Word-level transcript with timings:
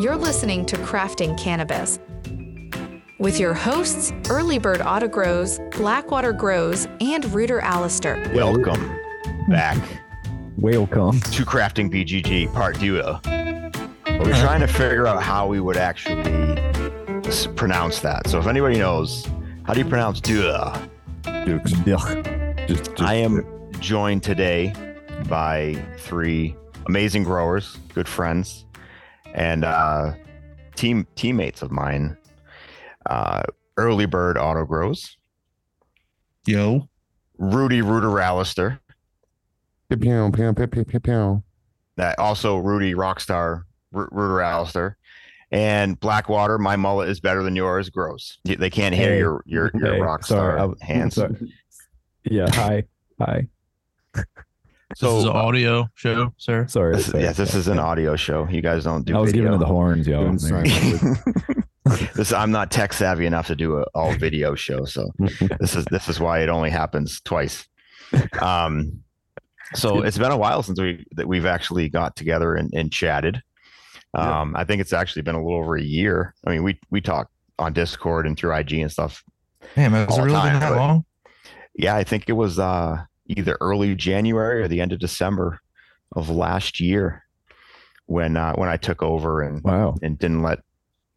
You're 0.00 0.16
listening 0.16 0.64
to 0.64 0.76
Crafting 0.76 1.38
Cannabis 1.38 1.98
with 3.18 3.38
your 3.38 3.52
hosts, 3.52 4.14
Early 4.30 4.58
Bird 4.58 4.80
Auto 4.80 5.06
Grows, 5.06 5.60
Blackwater 5.72 6.32
Grows, 6.32 6.86
and 7.02 7.24
Ruderalister. 7.24 8.32
Welcome 8.32 8.98
back 9.50 9.76
Welcome. 10.56 11.20
to 11.20 11.44
Crafting 11.44 11.92
BGG 11.92 12.50
Part 12.54 12.80
2. 12.80 12.94
We're 12.94 13.02
uh-huh. 13.02 14.42
trying 14.42 14.60
to 14.60 14.66
figure 14.66 15.06
out 15.06 15.22
how 15.22 15.46
we 15.46 15.60
would 15.60 15.76
actually 15.76 16.22
pronounce 17.54 18.00
that. 18.00 18.26
So 18.26 18.38
if 18.38 18.46
anybody 18.46 18.78
knows, 18.78 19.28
how 19.64 19.74
do 19.74 19.80
you 19.80 19.86
pronounce 19.86 20.22
Dua? 20.22 20.88
Dukes. 21.44 21.72
Just, 21.72 22.68
just, 22.68 23.02
I 23.02 23.16
am 23.16 23.70
joined 23.80 24.22
today 24.22 24.72
by 25.28 25.74
three 25.98 26.56
amazing 26.86 27.24
growers, 27.24 27.76
good 27.92 28.08
friends, 28.08 28.64
and 29.34 29.64
uh, 29.64 30.12
team 30.76 31.06
teammates 31.16 31.62
of 31.62 31.70
mine. 31.70 32.16
Uh, 33.06 33.42
Early 33.76 34.06
Bird 34.06 34.36
Auto 34.36 34.64
Grows, 34.66 35.16
Yo. 36.46 36.88
Rudy 37.38 37.80
Ruderalister, 37.80 38.78
Pew, 39.88 39.96
pew, 39.96 40.84
pew, 41.00 41.42
that 41.96 42.18
also 42.18 42.58
Rudy 42.58 42.92
Rockstar 42.92 43.62
Ru- 43.92 44.08
Ruderalister, 44.10 44.96
and 45.50 45.98
Blackwater. 45.98 46.58
My 46.58 46.76
mullet 46.76 47.08
is 47.08 47.18
better 47.20 47.42
than 47.42 47.56
yours. 47.56 47.88
Grows. 47.88 48.38
They 48.44 48.68
can't 48.68 48.94
hear 48.94 49.12
Hey. 49.12 49.18
your 49.20 49.42
your 49.46 49.70
your 49.74 49.94
Hey, 49.94 50.00
Rockstar 50.00 50.26
sorry, 50.26 50.74
hands. 50.82 51.14
sorry. 51.14 51.52
Yeah. 52.24 52.46
Hi. 52.50 52.84
Hi. 53.18 53.48
This 54.90 55.02
is 55.02 55.24
an 55.24 55.30
uh, 55.30 55.34
audio 55.34 55.88
show, 55.94 56.34
sir. 56.36 56.66
Sorry. 56.66 56.96
this 56.96 57.08
is, 57.08 57.14
yes, 57.14 57.36
this 57.36 57.54
is 57.54 57.68
an 57.68 57.78
audio 57.78 58.16
show. 58.16 58.48
You 58.48 58.60
guys 58.60 58.84
don't 58.84 59.04
do. 59.04 59.16
I 59.16 59.20
was 59.20 59.30
video. 59.30 59.44
giving 59.44 59.52
her 59.52 59.58
the 59.58 59.72
horns, 59.72 60.06
yo. 60.06 60.24
Doing 60.24 60.36
There. 60.36 60.66
sign 60.66 62.04
this 62.14 62.32
I'm 62.32 62.50
not 62.50 62.70
tech 62.72 62.92
savvy 62.92 63.26
enough 63.26 63.46
to 63.46 63.56
do 63.56 63.78
a 63.78 63.84
all 63.94 64.12
video 64.14 64.54
show, 64.56 64.84
so 64.84 65.10
this 65.60 65.76
is 65.76 65.84
this 65.86 66.08
is 66.08 66.18
why 66.18 66.40
it 66.40 66.48
only 66.48 66.70
happens 66.70 67.20
twice. 67.20 67.66
Um, 68.42 69.02
so 69.74 70.02
it's 70.02 70.18
been 70.18 70.32
a 70.32 70.36
while 70.36 70.62
since 70.64 70.80
we 70.80 71.06
that 71.12 71.28
we've 71.28 71.46
actually 71.46 71.88
got 71.88 72.16
together 72.16 72.56
and, 72.56 72.72
and 72.74 72.92
chatted. 72.92 73.40
Um, 74.12 74.56
I 74.56 74.64
think 74.64 74.80
it's 74.80 74.92
actually 74.92 75.22
been 75.22 75.36
a 75.36 75.42
little 75.42 75.58
over 75.58 75.76
a 75.76 75.82
year. 75.82 76.34
I 76.44 76.50
mean, 76.50 76.64
we 76.64 76.80
we 76.90 77.00
talk 77.00 77.30
on 77.60 77.72
Discord 77.72 78.26
and 78.26 78.36
through 78.36 78.54
IG 78.56 78.72
and 78.72 78.90
stuff. 78.90 79.22
Damn, 79.76 79.94
it 79.94 80.08
the 80.08 80.22
really 80.22 80.32
time, 80.32 80.54
been 80.54 80.60
that 80.60 80.76
long? 80.76 81.04
Yeah, 81.74 81.94
I 81.94 82.02
think 82.02 82.28
it 82.28 82.32
was 82.32 82.58
uh, 82.58 83.04
either 83.30 83.56
early 83.60 83.94
January 83.94 84.62
or 84.62 84.68
the 84.68 84.80
end 84.80 84.92
of 84.92 84.98
December 84.98 85.60
of 86.16 86.28
last 86.30 86.80
year 86.80 87.24
when 88.06 88.36
uh, 88.36 88.54
when 88.54 88.68
I 88.68 88.76
took 88.76 89.02
over 89.02 89.42
and 89.42 89.62
Wow. 89.62 89.94
and 90.02 90.18
didn't 90.18 90.42
let 90.42 90.60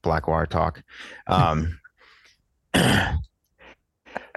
Blackwater 0.03 0.45
talk. 0.45 0.84
Um, 1.28 1.80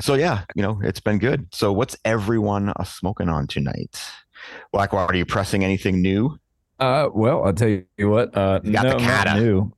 so 0.01 0.15
yeah, 0.15 0.45
you 0.55 0.63
know, 0.63 0.81
it's 0.83 1.01
been 1.01 1.19
good. 1.19 1.47
So 1.55 1.73
what's 1.73 1.97
everyone 2.05 2.71
uh, 2.71 2.85
smoking 2.85 3.29
on 3.29 3.47
tonight? 3.47 4.01
Blackwater, 4.73 5.13
are 5.13 5.17
you 5.17 5.27
pressing 5.27 5.65
anything 5.65 6.03
new? 6.03 6.39
Uh, 6.79 7.09
well, 7.15 7.45
I'll 7.45 7.55
tell 7.55 7.69
you 7.69 8.09
what. 8.11 8.37
Uh, 8.37 8.61
You 8.63 8.73
got 8.73 8.83
the 8.85 8.97
no, 8.99 9.07
not 9.07 9.37
new. 9.39 9.73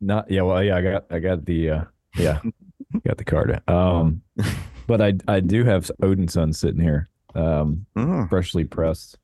Not 0.00 0.30
yeah. 0.30 0.42
Well, 0.42 0.62
yeah. 0.62 0.76
I 0.76 0.82
got 0.82 1.04
I 1.10 1.18
got 1.20 1.44
the 1.44 1.70
uh, 1.70 1.84
yeah, 2.16 2.40
got 3.06 3.18
the 3.18 3.24
card. 3.24 3.60
Um, 3.68 4.22
but 4.86 5.00
I 5.00 5.14
I 5.28 5.40
do 5.40 5.64
have 5.64 5.90
Odin 6.02 6.26
Sun 6.28 6.52
sitting 6.54 6.80
here, 6.82 7.08
um, 7.34 7.86
Mm, 7.96 8.28
freshly 8.28 8.64
pressed. 8.64 9.16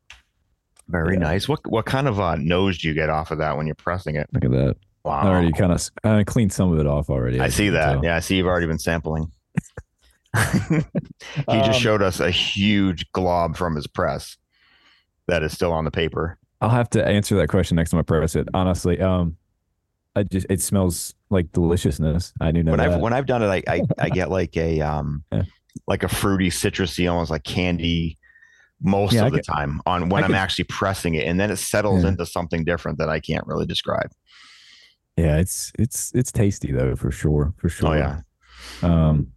very 0.89 1.15
Yeah. 1.15 1.21
nice. 1.21 1.49
What 1.49 1.61
what 1.67 1.85
kind 1.87 2.07
of 2.09 2.21
uh, 2.21 2.37
nose 2.37 2.79
do 2.79 2.89
you 2.89 2.95
get 2.95 3.11
off 3.11 3.31
of 3.31 3.39
that 3.39 3.57
when 3.57 3.67
you're 3.67 3.75
pressing 3.75 4.17
it? 4.17 4.29
Look 4.33 4.45
at 4.45 4.51
that. 4.53 4.77
Wow. 5.05 5.21
I 5.23 5.27
already 5.29 5.53
kind 5.53 5.73
of 5.73 5.89
I 6.05 6.25
cleaned 6.25 6.53
some 6.53 6.73
of 6.73 6.79
it 6.81 6.87
off 6.87 7.11
already. 7.11 7.39
I 7.41 7.47
as 7.47 7.55
see 7.55 7.69
that. 7.71 7.93
tell. 7.95 8.05
Yeah, 8.05 8.17
I 8.17 8.21
see 8.21 8.37
you've 8.37 8.47
already 8.47 8.67
been 8.67 8.79
sampling. 8.79 9.31
he 10.37 10.77
Um, 11.49 11.65
just 11.65 11.81
showed 11.81 12.03
us 12.03 12.21
a 12.21 12.31
huge 12.31 13.11
glob 13.13 13.57
from 13.57 13.75
his 13.77 13.87
press 13.87 14.37
that 15.29 15.43
is 15.43 15.53
still 15.53 15.73
on 15.73 15.85
the 15.85 15.91
paper. 15.91 16.39
I'll 16.61 16.69
have 16.71 16.91
to 16.91 17.07
answer 17.07 17.37
that 17.37 17.49
question 17.49 17.77
next 17.77 17.91
time 17.91 18.01
I 18.01 18.03
press 18.03 18.35
it. 18.37 18.49
Honestly, 18.55 19.01
um, 19.01 19.37
I 20.15 20.23
just 20.25 20.47
it 20.51 20.61
smells 20.61 21.15
like 21.31 21.53
deliciousness. 21.53 22.33
I 22.41 22.51
do 22.51 22.63
know 22.63 22.73
when 22.73 22.79
that. 22.79 22.91
I've 22.93 23.01
when 23.01 23.13
I've 23.13 23.27
done 23.27 23.43
it, 23.43 23.49
I 23.49 23.63
I, 23.73 23.83
I 23.99 24.09
get 24.11 24.31
like 24.31 24.57
a 24.57 24.81
um. 24.81 25.25
Like 25.87 26.03
a 26.03 26.09
fruity, 26.09 26.51
citrusy, 26.51 27.11
almost 27.11 27.31
like 27.31 27.45
candy 27.45 28.17
most 28.81 29.15
Yeah, 29.15 29.25
I 29.25 29.27
of 29.27 29.33
the 29.33 29.39
could- 29.39 29.45
time 29.47 29.81
on 29.87 30.09
when 30.11 30.23
I 30.23 30.27
I'm 30.27 30.33
could- 30.33 30.37
actually 30.39 30.65
pressing 30.65 31.15
it, 31.15 31.27
and 31.27 31.41
then 31.41 31.51
it 31.51 31.57
settles 31.57 32.03
Yeah. 32.03 32.11
into 32.11 32.27
something 32.27 32.65
different 32.65 32.99
that 32.99 33.09
I 33.09 33.21
can't 33.21 33.47
really 33.47 33.67
describe. 33.67 34.11
yeah, 35.17 35.39
it's 35.39 35.73
it's 35.79 36.13
it's 36.15 36.31
tasty 36.31 36.73
though 36.73 36.95
for 36.95 37.11
sure, 37.11 37.55
for 37.57 37.71
sure. 37.71 37.89
Oh 37.89 37.95
yeah, 37.95 38.21
Um, 38.83 39.33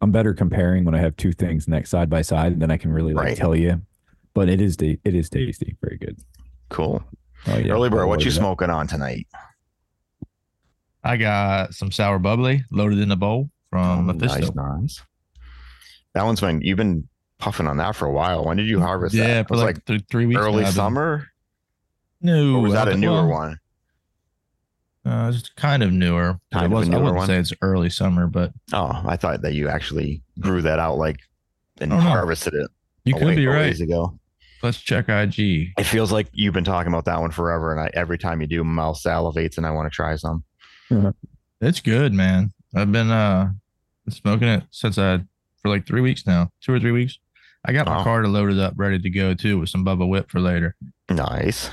I'm 0.00 0.10
better 0.10 0.34
comparing 0.34 0.84
when 0.84 0.94
I 0.96 0.98
have 0.98 1.14
two 1.16 1.30
things 1.32 1.68
next 1.68 1.90
side 1.90 2.10
by 2.10 2.22
side, 2.22 2.52
and 2.52 2.60
then 2.60 2.70
I 2.72 2.76
can 2.76 2.90
really 2.92 3.14
like 3.14 3.24
Right. 3.26 3.36
tell 3.36 3.54
you. 3.54 3.82
But 4.34 4.48
it 4.48 4.60
is 4.60 4.76
ta- 4.76 4.98
it 5.04 5.14
is 5.14 5.30
tasty, 5.30 5.76
very 5.80 5.96
good. 5.96 6.18
cool. 6.70 7.04
Oh 7.46 7.56
yeah, 7.58 7.72
Early 7.72 7.88
bird, 7.88 8.06
what 8.06 8.20
you 8.20 8.26
load 8.30 8.32
it 8.32 8.38
smoking 8.40 8.70
on 8.70 8.88
tonight? 8.88 9.28
I 11.04 11.16
got 11.16 11.72
some 11.74 11.92
sour 11.92 12.18
bubbly 12.18 12.64
loaded 12.72 12.98
in 12.98 13.10
a 13.12 13.16
bowl 13.16 13.50
from 13.70 14.00
Oh, 14.10 14.12
Mephisto. 14.12 14.40
nice, 14.40 14.54
nice. 14.54 15.02
That 16.16 16.24
one's 16.24 16.40
been 16.40 16.62
you've 16.62 16.78
been 16.78 17.06
puffing 17.38 17.66
on 17.66 17.76
that 17.76 17.94
for 17.94 18.06
a 18.06 18.12
while. 18.12 18.44
When 18.46 18.56
did 18.56 18.66
you 18.66 18.80
harvest 18.80 19.14
Yeah, 19.14 19.26
that? 19.26 19.40
It 19.40 19.48
for 19.48 19.54
was 19.54 19.62
like, 19.62 19.76
like 19.76 19.84
th- 19.84 20.04
three 20.10 20.24
weeks. 20.26 20.40
early 20.40 20.62
now. 20.62 20.70
Summer, 20.70 21.28
No, 22.22 22.54
or 22.56 22.60
was 22.62 22.72
that 22.72 22.88
a 22.88 22.96
newer 22.96 23.26
well, 23.26 23.28
one? 23.28 23.60
Uh, 25.04 25.30
it's 25.32 25.48
kind 25.50 25.82
of 25.82 25.92
newer. 25.92 26.40
Kind 26.52 26.64
it 26.64 26.66
of 26.66 26.72
a 26.72 26.74
was, 26.74 26.88
I 26.88 26.96
wouldn't 26.96 27.14
one? 27.16 27.26
say 27.28 27.36
it's 27.36 27.52
early 27.62 27.90
summer, 27.90 28.26
but 28.26 28.52
Oh, 28.72 29.02
I 29.06 29.16
thought 29.16 29.42
that 29.42 29.52
you 29.54 29.68
actually 29.68 30.22
grew 30.40 30.62
that 30.62 30.78
out 30.78 30.96
like 30.98 31.20
and 31.80 31.90
no. 31.90 31.98
harvested 31.98 32.54
it. 32.54 32.68
you 33.04 33.14
could 33.14 33.26
way- 33.28 33.36
be 33.36 33.46
right. 33.46 33.58
ways 33.60 33.80
ago. 33.80 34.18
Let's 34.62 34.78
check 34.78 35.08
IG. 35.10 35.38
It 35.78 35.84
feels 35.84 36.10
like 36.10 36.28
you've 36.32 36.54
been 36.54 36.64
talking 36.64 36.90
about 36.90 37.04
that 37.04 37.20
one 37.20 37.30
forever, 37.30 37.72
and 37.72 37.80
I, 37.80 37.90
every 37.92 38.16
time 38.16 38.40
you 38.40 38.46
do, 38.46 38.64
my 38.64 38.72
mouth 38.84 39.00
salivates, 39.00 39.58
and 39.58 39.66
I 39.66 39.70
want 39.70 39.92
to 39.92 39.94
try 39.94 40.16
some. 40.16 40.42
It's 41.60 41.80
good, 41.80 42.14
man. 42.14 42.52
I've 42.74 42.90
been 42.90 43.10
uh 43.10 43.52
smoking 44.08 44.48
it 44.48 44.64
since 44.70 44.96
I 44.98 45.20
for 45.66 45.70
like 45.70 45.84
three 45.86 46.00
weeks 46.00 46.26
now, 46.28 46.48
two 46.60 46.72
or 46.72 46.78
three 46.78 46.92
weeks. 46.92 47.18
I 47.64 47.72
got 47.72 47.86
my 47.86 47.96
Wow. 47.96 48.04
car 48.04 48.28
loaded 48.28 48.60
up, 48.60 48.74
ready 48.76 49.00
to 49.00 49.10
go 49.10 49.34
too, 49.34 49.58
with 49.58 49.68
some 49.68 49.84
Bubba 49.84 50.08
Whip 50.08 50.30
for 50.30 50.38
later. 50.40 50.76
Nice. 51.10 51.70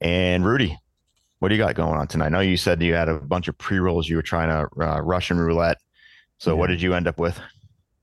And 0.00 0.44
Rudy, 0.44 0.78
what 1.38 1.48
do 1.50 1.54
you 1.54 1.60
got 1.60 1.74
going 1.74 1.98
on 1.98 2.06
tonight? 2.06 2.26
I 2.26 2.28
know 2.30 2.40
you 2.40 2.56
said 2.56 2.82
you 2.82 2.94
had 2.94 3.10
a 3.10 3.20
bunch 3.20 3.48
of 3.48 3.58
pre 3.58 3.78
rolls 3.78 4.08
you 4.08 4.16
were 4.16 4.22
trying 4.22 4.48
to 4.48 4.80
uh, 4.82 5.00
Russian 5.02 5.38
roulette. 5.38 5.78
So 6.38 6.56
what 6.56 6.68
did 6.68 6.80
you 6.80 6.94
end 6.94 7.06
up 7.06 7.18
with? 7.18 7.38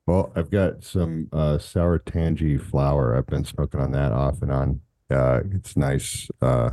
Well, 0.06 0.32
I've 0.36 0.52
got 0.52 0.84
some 0.84 1.30
uh, 1.34 1.58
sour 1.58 1.98
tangy 2.00 2.58
flour. 2.58 3.18
I've 3.18 3.28
been 3.28 3.46
smoking 3.46 3.80
on 3.80 3.92
that 3.94 4.12
off 4.12 4.42
and 4.44 4.52
on. 4.52 4.82
Uh, 5.10 5.42
it's 5.52 5.76
nice, 5.76 6.28
uh, 6.42 6.72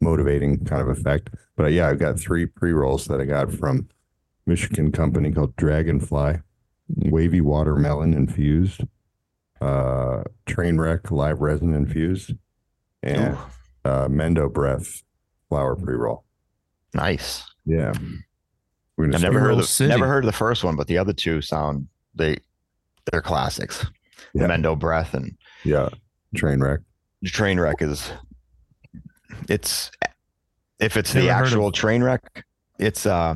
motivating 0.00 0.64
kind 0.64 0.80
of 0.82 0.88
effect. 0.88 1.30
But 1.56 1.66
uh, 1.66 1.68
yeah, 1.68 1.88
I've 1.88 1.98
got 1.98 2.18
three 2.18 2.46
pre 2.46 2.72
rolls 2.72 3.04
that 3.06 3.20
I 3.20 3.26
got 3.26 3.52
from 3.52 3.88
Michigan 4.46 4.90
company 4.90 5.30
called 5.30 5.54
Dragonfly, 5.56 6.38
wavy 6.96 7.40
watermelon 7.40 8.14
infused, 8.14 8.82
uh, 9.60 10.22
train 10.46 10.78
wreck 10.78 11.10
live 11.10 11.40
resin 11.40 11.74
infused, 11.74 12.32
and 13.02 13.36
uh, 13.84 14.08
Mendo 14.08 14.52
breath 14.52 15.02
flower 15.48 15.76
pre 15.76 15.94
roll. 15.94 16.24
nice. 16.94 17.44
Yeah, 17.64 17.92
we're 18.96 19.12
I've 19.14 19.20
never 19.20 19.34
heard 19.38 19.46
Pre-roll 19.46 19.58
of 19.58 19.66
City. 19.66 19.88
never 19.90 20.06
heard 20.06 20.24
of 20.24 20.28
the 20.28 20.32
first 20.36 20.64
one, 20.64 20.74
but 20.76 20.86
the 20.86 20.96
other 20.96 21.12
two 21.12 21.42
sound 21.42 21.86
they 22.14 22.38
they're 23.10 23.20
classics. 23.22 23.84
Yeah. 24.34 24.46
The 24.46 24.54
Mendo 24.54 24.78
breath 24.78 25.12
and 25.14 25.36
yeah 25.64 25.88
train 26.34 26.60
wreck. 26.60 26.80
the 27.22 27.28
train 27.30 27.60
wreck 27.60 27.82
is 27.82 28.10
it's 29.48 29.90
if 30.80 30.96
it's 30.96 31.12
the 31.12 31.20
Never 31.24 31.32
heard 31.34 31.40
of- 31.40 31.46
actual 31.48 31.72
train 31.72 32.02
wreck, 32.02 32.44
it's 32.78 33.04
uh 33.06 33.34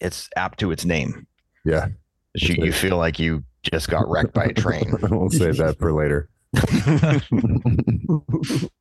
it's 0.00 0.28
apt 0.36 0.58
to 0.60 0.70
its 0.72 0.84
name. 0.84 1.26
Yeah, 1.64 1.88
You, 2.36 2.66
you 2.66 2.72
feel 2.72 2.96
like 2.96 3.18
you 3.18 3.44
just 3.62 3.88
got 3.88 4.08
wrecked 4.08 4.32
by 4.34 4.44
a 4.44 4.52
train. 4.52 4.92
we'll 5.02 5.30
save 5.30 5.56
that 5.58 5.78
for 5.78 5.92
later. 5.92 6.28
the 6.52 8.20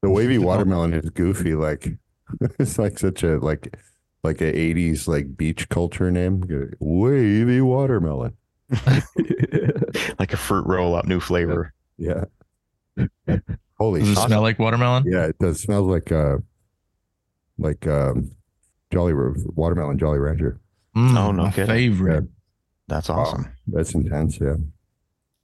wavy 0.04 0.38
watermelon 0.38 0.94
is 0.94 1.10
goofy. 1.10 1.56
Like 1.56 1.88
it's 2.60 2.78
like 2.78 3.00
such 3.00 3.24
a 3.24 3.38
like 3.40 3.76
like 4.24 4.42
a 4.42 4.52
'80s 4.52 5.08
like 5.08 5.36
beach 5.38 5.70
culture 5.70 6.12
name. 6.12 6.44
Wavy 6.80 7.62
watermelon. 7.62 8.34
like 10.20 10.34
a 10.34 10.38
fruit 10.38 10.66
roll 10.66 10.96
up, 10.96 11.06
new 11.06 11.20
flavor. 11.20 11.74
Yeah. 11.98 12.26
Holy 13.78 14.00
Does 14.02 14.10
it 14.12 14.16
shit. 14.16 14.24
smell 14.28 14.42
like 14.42 14.58
watermelon? 14.60 15.04
Yeah, 15.06 15.26
it 15.26 15.38
does. 15.40 15.62
Smells 15.62 15.88
like 15.88 16.12
uh 16.12 16.38
like 17.58 17.86
um 17.88 18.32
Jolly 18.92 19.14
watermelon 19.14 19.98
Jolly 19.98 20.20
Rancher. 20.20 20.60
Mm, 20.96 21.18
Oh, 21.18 21.32
no 21.32 21.44
my 21.44 21.52
kidding. 21.52 21.68
favorite. 21.68 22.26
That's 22.88 23.10
Wow. 23.10 23.20
awesome. 23.20 23.48
That's 23.68 23.94
intense. 23.94 24.40
Yeah. 24.40 24.56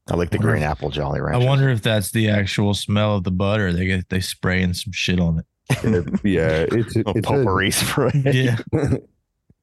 I 0.09 0.15
like 0.15 0.29
the 0.31 0.37
Wonder 0.37 0.51
green 0.53 0.63
if- 0.63 0.69
apple 0.69 0.89
Jolly 0.89 1.19
I 1.21 1.37
wonder 1.37 1.69
if 1.69 1.81
that's 1.81 2.11
the 2.11 2.29
actual 2.29 2.73
smell 2.73 3.17
of 3.17 3.23
the 3.23 3.31
butter. 3.31 3.71
They 3.71 3.85
get 3.85 4.09
they 4.09 4.19
spraying 4.19 4.73
some 4.73 4.91
shit 4.93 5.19
on 5.19 5.39
it. 5.39 5.45
It- 5.83 6.19
yeah, 6.25 6.65
it's 6.71 6.95
Little 6.95 7.13
it's 7.17 7.27
a, 7.27 7.31
potpourri 7.31 7.71
spray. 7.71 8.11
Yeah. 8.25 8.57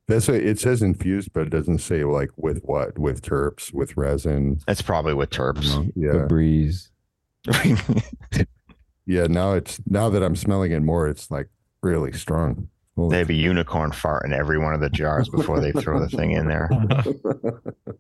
that's 0.07 0.27
what 0.29 0.37
it 0.39 0.59
says 0.59 0.81
infused, 0.81 1.33
but 1.35 1.43
it 1.49 1.51
doesn't 1.51 1.79
say 1.79 2.05
like 2.05 2.31
with 2.37 2.63
what, 2.65 2.99
with 2.99 3.21
terps, 3.23 3.73
with 3.75 3.97
resin. 3.97 4.61
That's 4.67 4.81
probably 4.83 5.13
with 5.15 5.31
terps. 5.31 5.93
Yeah, 5.95 6.25
breeze. 6.27 6.91
yeah. 9.07 9.27
Now 9.27 9.53
it's 9.53 9.81
now 9.87 10.09
that 10.11 10.23
I'm 10.23 10.37
smelling 10.37 10.73
it 10.73 10.81
more, 10.83 11.09
it's 11.09 11.31
like 11.31 11.49
really 11.83 12.13
strong. 12.13 12.69
Holy 12.99 13.13
they 13.13 13.19
have 13.19 13.31
a 13.31 13.35
unicorn 13.51 13.93
fart 13.93 14.25
in 14.25 14.33
every 14.33 14.59
one 14.59 14.75
of 14.75 14.81
the 14.81 14.91
jars 14.91 15.29
before 15.29 15.61
they 15.61 15.71
throw 15.71 16.01
the 16.01 16.09
thing 16.09 16.33
in 16.33 16.49
there. 16.49 16.69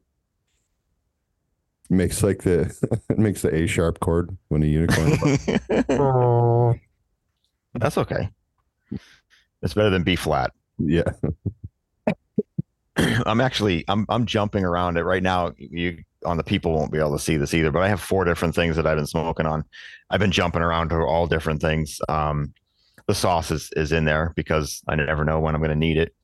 makes 1.90 2.22
like 2.22 2.42
the 2.42 2.62
it 3.08 3.18
makes 3.18 3.42
the 3.42 3.54
A 3.54 3.66
sharp 3.68 4.00
chord 4.00 4.36
when 4.48 4.62
a 4.62 4.66
unicorn. 4.66 5.10
That's 7.74 7.96
okay. 7.96 8.28
It's 9.62 9.74
better 9.74 9.90
than 9.90 10.02
B 10.02 10.16
flat. 10.16 10.52
yeah, 10.78 11.10
I'm 12.96 13.40
actually 13.40 13.84
I'm 13.86 14.04
I'm 14.08 14.26
jumping 14.26 14.64
around 14.64 14.96
it 14.96 15.04
right 15.04 15.22
now. 15.22 15.52
You 15.58 16.02
on 16.24 16.36
the 16.36 16.42
people 16.42 16.72
won't 16.72 16.90
be 16.90 16.98
able 16.98 17.12
to 17.12 17.22
see 17.22 17.36
this 17.36 17.54
either, 17.54 17.70
but 17.70 17.82
I 17.82 17.88
have 17.88 18.00
four 18.00 18.24
different 18.24 18.56
things 18.56 18.74
that 18.74 18.86
I've 18.86 18.96
been 18.96 19.06
smoking 19.06 19.46
on. 19.46 19.64
I've 20.10 20.18
been 20.18 20.32
jumping 20.32 20.62
around 20.62 20.88
to 20.88 20.96
all 20.96 21.28
different 21.28 21.60
things. 21.60 22.00
Um, 22.08 22.52
the 23.08 23.14
sauce 23.14 23.50
is 23.50 23.70
is 23.74 23.90
in 23.90 24.04
there 24.04 24.32
because 24.36 24.82
I 24.86 24.94
never 24.94 25.24
know 25.24 25.40
when 25.40 25.54
I'm 25.54 25.60
going 25.60 25.70
to 25.70 25.74
need 25.74 25.96
it. 25.96 26.14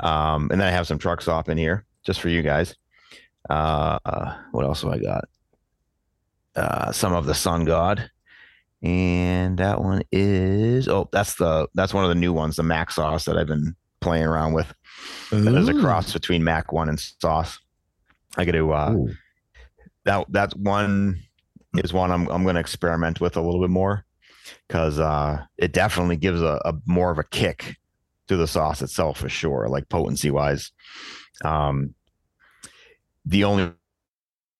Um, 0.00 0.48
and 0.50 0.60
then 0.60 0.66
I 0.66 0.72
have 0.72 0.86
some 0.86 0.98
truck 0.98 1.20
stop 1.20 1.48
in 1.48 1.58
here 1.58 1.84
just 2.04 2.20
for 2.20 2.30
you 2.30 2.42
guys. 2.42 2.74
Uh, 3.48 4.34
what 4.50 4.64
else 4.64 4.82
have 4.82 4.92
I 4.92 4.98
got? 4.98 5.24
Uh, 6.56 6.90
some 6.90 7.12
of 7.12 7.26
the 7.26 7.34
Sun 7.34 7.66
God, 7.66 8.10
and 8.82 9.58
that 9.58 9.80
one 9.80 10.02
is 10.10 10.88
oh, 10.88 11.08
that's 11.12 11.34
the 11.34 11.68
that's 11.74 11.94
one 11.94 12.04
of 12.04 12.08
the 12.08 12.14
new 12.14 12.32
ones, 12.32 12.56
the 12.56 12.62
Mac 12.62 12.90
sauce 12.90 13.26
that 13.26 13.36
I've 13.36 13.46
been 13.46 13.76
playing 14.00 14.24
around 14.24 14.54
with. 14.54 14.72
That 15.30 15.54
is 15.54 15.68
a 15.68 15.80
cross 15.80 16.12
between 16.12 16.44
Mac 16.44 16.72
one 16.72 16.88
and 16.88 16.98
sauce. 16.98 17.58
I 18.36 18.44
got 18.44 18.52
to 18.52 18.72
uh, 18.72 18.92
Ooh. 18.92 19.14
that 20.04 20.26
that 20.32 20.56
one 20.56 21.22
is 21.76 21.92
one 21.92 22.10
I'm 22.10 22.28
I'm 22.28 22.42
going 22.42 22.54
to 22.54 22.60
experiment 22.60 23.20
with 23.20 23.36
a 23.36 23.42
little 23.42 23.60
bit 23.60 23.70
more 23.70 24.04
because 24.66 24.98
uh, 24.98 25.42
it 25.58 25.72
definitely 25.72 26.16
gives 26.16 26.40
a, 26.40 26.60
a 26.64 26.74
more 26.86 27.10
of 27.10 27.18
a 27.18 27.24
kick 27.24 27.76
to 28.28 28.36
the 28.36 28.46
sauce 28.46 28.82
itself 28.82 29.18
for 29.18 29.28
sure, 29.28 29.68
like 29.68 29.88
potency 29.88 30.30
wise. 30.30 30.72
Um, 31.44 31.94
the 33.24 33.44
only 33.44 33.72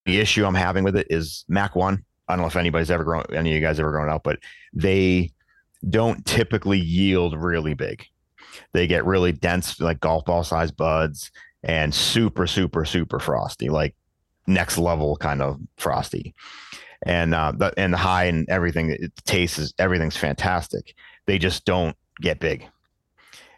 issue 0.06 0.44
I'm 0.44 0.54
having 0.54 0.84
with 0.84 0.96
it 0.96 1.06
is 1.10 1.44
Mac 1.48 1.76
one. 1.76 2.04
I 2.28 2.34
don't 2.34 2.42
know 2.42 2.48
if 2.48 2.56
anybody's 2.56 2.90
ever 2.90 3.04
grown, 3.04 3.24
any 3.32 3.50
of 3.50 3.56
you 3.56 3.60
guys 3.60 3.80
ever 3.80 3.90
grown 3.90 4.08
up, 4.08 4.22
but 4.22 4.38
they 4.72 5.32
don't 5.88 6.24
typically 6.24 6.78
yield 6.78 7.36
really 7.36 7.74
big. 7.74 8.06
They 8.72 8.86
get 8.86 9.04
really 9.04 9.32
dense, 9.32 9.80
like 9.80 10.00
golf 10.00 10.24
ball 10.24 10.44
size 10.44 10.70
buds, 10.70 11.30
and 11.62 11.94
super, 11.94 12.46
super, 12.46 12.84
super 12.84 13.18
frosty, 13.18 13.68
like 13.68 13.94
next 14.46 14.78
level 14.78 15.16
kind 15.16 15.42
of 15.42 15.60
frosty. 15.76 16.34
And 17.04 17.34
uh, 17.34 17.52
the 17.56 17.72
and 17.76 17.92
the 17.92 17.98
high 17.98 18.24
and 18.24 18.48
everything, 18.48 18.90
it 18.90 19.12
tastes 19.24 19.58
is 19.58 19.74
everything's 19.78 20.16
fantastic. 20.16 20.94
They 21.26 21.38
just 21.38 21.64
don't 21.64 21.96
get 22.20 22.38
big. 22.38 22.66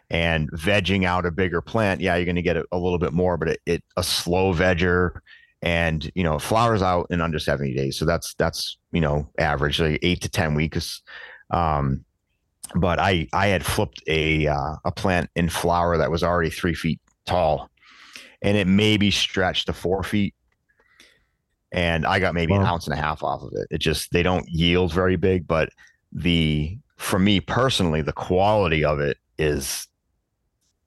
And 0.09 0.51
vegging 0.51 1.03
out 1.03 1.25
a 1.25 1.31
bigger 1.31 1.61
plant, 1.61 2.01
yeah, 2.01 2.15
you're 2.15 2.25
going 2.25 2.35
to 2.35 2.41
get 2.41 2.57
a, 2.57 2.65
a 2.71 2.77
little 2.77 2.99
bit 2.99 3.13
more, 3.13 3.37
but 3.37 3.49
it, 3.49 3.61
it 3.65 3.83
a 3.97 4.03
slow 4.03 4.53
vegger, 4.53 5.19
and 5.61 6.11
you 6.15 6.23
know, 6.23 6.37
flowers 6.37 6.81
out 6.81 7.07
in 7.09 7.21
under 7.21 7.39
70 7.39 7.73
days. 7.73 7.97
So 7.97 8.05
that's 8.05 8.33
that's 8.35 8.77
you 8.91 9.01
know 9.01 9.29
average, 9.39 9.79
like 9.79 9.99
eight 10.01 10.21
to 10.21 10.29
10 10.29 10.53
weeks. 10.55 11.01
Um, 11.51 12.05
but 12.73 12.99
I 12.99 13.27
I 13.33 13.47
had 13.47 13.65
flipped 13.65 14.01
a 14.07 14.47
uh, 14.47 14.75
a 14.85 14.91
plant 14.91 15.29
in 15.35 15.49
flower 15.49 15.97
that 15.97 16.11
was 16.11 16.23
already 16.23 16.49
three 16.49 16.73
feet 16.73 16.99
tall, 17.25 17.69
and 18.41 18.57
it 18.57 18.67
maybe 18.67 19.11
stretched 19.11 19.67
to 19.67 19.73
four 19.73 20.03
feet. 20.03 20.33
And 21.75 22.05
I 22.05 22.19
got 22.19 22.33
maybe 22.33 22.53
an 22.53 22.61
ounce 22.61 22.87
and 22.87 22.93
a 22.93 23.01
half 23.01 23.21
off 23.21 23.43
of 23.43 23.51
it. 23.53 23.67
It 23.69 23.79
just 23.79 24.11
they 24.11 24.23
don't 24.23 24.47
yield 24.47 24.93
very 24.93 25.17
big, 25.17 25.45
but 25.45 25.69
the 26.13 26.77
for 26.95 27.19
me 27.19 27.41
personally, 27.41 28.01
the 28.01 28.13
quality 28.13 28.85
of 28.85 29.01
it 29.01 29.17
is 29.37 29.85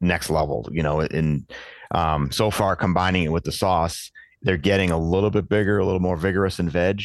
next 0.00 0.30
level. 0.30 0.66
You 0.72 0.82
know, 0.82 1.00
and 1.00 1.46
um, 1.90 2.32
so 2.32 2.50
far 2.50 2.74
combining 2.74 3.24
it 3.24 3.32
with 3.32 3.44
the 3.44 3.52
sauce, 3.52 4.10
they're 4.40 4.56
getting 4.56 4.90
a 4.90 4.98
little 4.98 5.28
bit 5.28 5.46
bigger, 5.46 5.78
a 5.78 5.84
little 5.84 6.00
more 6.00 6.16
vigorous 6.16 6.58
in 6.58 6.70
veg, 6.70 7.02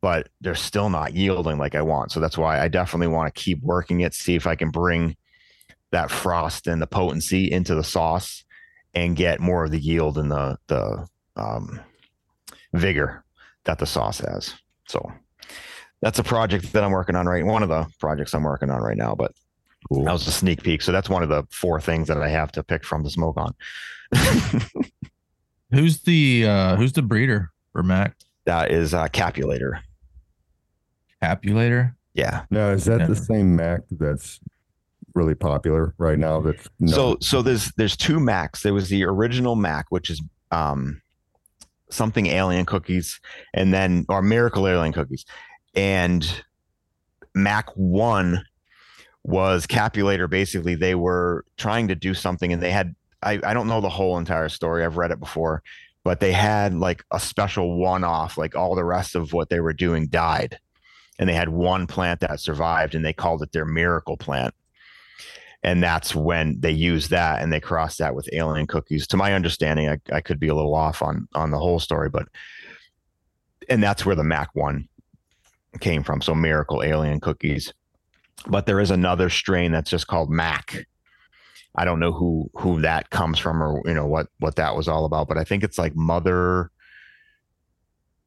but 0.00 0.28
they're 0.40 0.56
still 0.56 0.90
not 0.90 1.14
yielding 1.14 1.56
like 1.56 1.76
I 1.76 1.82
want. 1.82 2.10
So 2.10 2.18
that's 2.18 2.36
why 2.36 2.60
I 2.60 2.66
definitely 2.66 3.14
want 3.14 3.32
to 3.32 3.40
keep 3.40 3.62
working 3.62 4.00
it, 4.00 4.12
see 4.12 4.34
if 4.34 4.48
I 4.48 4.56
can 4.56 4.70
bring 4.70 5.16
that 5.92 6.10
frost 6.10 6.66
and 6.66 6.82
the 6.82 6.86
potency 6.88 7.48
into 7.48 7.76
the 7.76 7.84
sauce 7.84 8.44
and 8.92 9.14
get 9.14 9.38
more 9.38 9.64
of 9.64 9.70
the 9.70 9.78
yield 9.78 10.18
and 10.18 10.32
the 10.32 10.58
the 10.66 11.06
um, 11.36 11.80
vigor 12.72 13.24
that 13.64 13.78
the 13.78 13.86
sauce 13.86 14.20
has. 14.20 14.54
So 14.86 15.12
that's 16.00 16.18
a 16.18 16.22
project 16.22 16.72
that 16.72 16.82
I'm 16.84 16.92
working 16.92 17.16
on 17.16 17.26
right. 17.26 17.44
One 17.44 17.62
of 17.62 17.68
the 17.68 17.86
projects 17.98 18.34
I'm 18.34 18.42
working 18.44 18.70
on 18.70 18.80
right 18.82 18.96
now, 18.96 19.14
but 19.14 19.32
Cool. 19.88 20.04
that 20.04 20.12
was 20.12 20.26
a 20.26 20.32
sneak 20.32 20.62
peek. 20.62 20.82
So 20.82 20.92
that's 20.92 21.08
one 21.08 21.22
of 21.22 21.28
the 21.30 21.44
four 21.50 21.80
things 21.80 22.08
that 22.08 22.18
I 22.22 22.28
have 22.28 22.52
to 22.52 22.62
pick 22.62 22.84
from 22.84 23.02
to 23.04 23.10
smoke 23.10 23.36
on. 23.38 23.54
Who's 25.72 26.00
the 26.00 26.46
uh 26.48 26.76
who's 26.76 26.92
the 26.92 27.02
breeder 27.02 27.50
for 27.72 27.82
Mac? 27.82 28.16
that 28.44 28.72
is 28.72 28.92
uh, 28.94 29.06
Capulator. 29.08 29.80
Capulator? 31.22 31.94
Yeah. 32.14 32.44
No, 32.50 32.72
is 32.72 32.84
that 32.86 33.00
Yeah. 33.00 33.06
the 33.06 33.16
same 33.16 33.54
Mac 33.54 33.82
that's 33.92 34.40
really 35.14 35.34
popular 35.34 35.94
right 35.98 36.18
now? 36.18 36.40
That's 36.40 36.68
no, 36.80 36.92
So 36.92 37.16
so 37.20 37.42
there's 37.42 37.70
there's 37.76 37.96
two 37.96 38.18
Macs. 38.18 38.62
There 38.62 38.74
was 38.74 38.88
the 38.88 39.04
original 39.04 39.54
Mac, 39.56 39.86
which 39.90 40.10
is 40.10 40.20
um 40.50 41.00
something 41.90 42.26
alien 42.26 42.66
cookies, 42.66 43.20
and 43.54 43.72
then 43.72 44.06
or 44.08 44.22
miracle 44.22 44.66
alien 44.66 44.92
cookies, 44.92 45.24
and 45.74 46.42
Mac 47.34 47.70
one 47.74 48.44
was 49.22 49.66
Capulator. 49.66 50.28
Basically, 50.28 50.74
they 50.74 50.94
were 50.94 51.44
trying 51.56 51.88
to 51.88 51.94
do 51.94 52.14
something, 52.14 52.52
and 52.52 52.62
they 52.62 52.70
had 52.70 52.94
I 53.22 53.40
I 53.44 53.54
don't 53.54 53.68
know 53.68 53.80
the 53.80 53.88
whole 53.88 54.18
entire 54.18 54.48
story. 54.48 54.84
I've 54.84 54.96
read 54.96 55.10
it 55.10 55.20
before, 55.20 55.62
but 56.04 56.20
they 56.20 56.32
had 56.32 56.74
like 56.74 57.04
a 57.10 57.20
special 57.20 57.78
one 57.78 58.04
off. 58.04 58.38
Like 58.38 58.56
all 58.56 58.74
the 58.74 58.84
rest 58.84 59.14
of 59.14 59.32
what 59.32 59.50
they 59.50 59.60
were 59.60 59.72
doing 59.72 60.08
died, 60.08 60.58
and 61.18 61.28
they 61.28 61.34
had 61.34 61.48
one 61.48 61.86
plant 61.86 62.20
that 62.20 62.40
survived, 62.40 62.94
and 62.94 63.04
they 63.04 63.12
called 63.12 63.42
it 63.42 63.52
their 63.52 63.66
miracle 63.66 64.16
plant 64.16 64.54
and 65.62 65.82
that's 65.82 66.14
when 66.14 66.58
they 66.60 66.70
use 66.70 67.08
that 67.08 67.42
and 67.42 67.52
they 67.52 67.60
cross 67.60 67.96
that 67.98 68.14
with 68.14 68.28
alien 68.32 68.66
cookies. 68.66 69.06
To 69.08 69.16
my 69.16 69.34
understanding 69.34 69.88
I, 69.88 69.98
I 70.12 70.20
could 70.20 70.40
be 70.40 70.48
a 70.48 70.54
little 70.54 70.74
off 70.74 71.02
on 71.02 71.28
on 71.34 71.50
the 71.50 71.58
whole 71.58 71.80
story 71.80 72.08
but 72.08 72.28
and 73.68 73.82
that's 73.82 74.04
where 74.06 74.16
the 74.16 74.24
mac 74.24 74.50
one 74.54 74.88
came 75.80 76.02
from. 76.02 76.20
So 76.20 76.34
miracle 76.34 76.82
alien 76.82 77.20
cookies. 77.20 77.72
But 78.46 78.66
there 78.66 78.80
is 78.80 78.90
another 78.90 79.28
strain 79.28 79.70
that's 79.70 79.90
just 79.90 80.06
called 80.06 80.30
mac. 80.30 80.86
I 81.76 81.84
don't 81.84 82.00
know 82.00 82.12
who 82.12 82.50
who 82.54 82.80
that 82.80 83.10
comes 83.10 83.38
from 83.38 83.62
or 83.62 83.80
you 83.84 83.94
know 83.94 84.06
what 84.06 84.28
what 84.38 84.56
that 84.56 84.74
was 84.74 84.88
all 84.88 85.04
about 85.04 85.28
but 85.28 85.38
i 85.38 85.44
think 85.44 85.62
it's 85.62 85.78
like 85.78 85.94
mother 85.94 86.70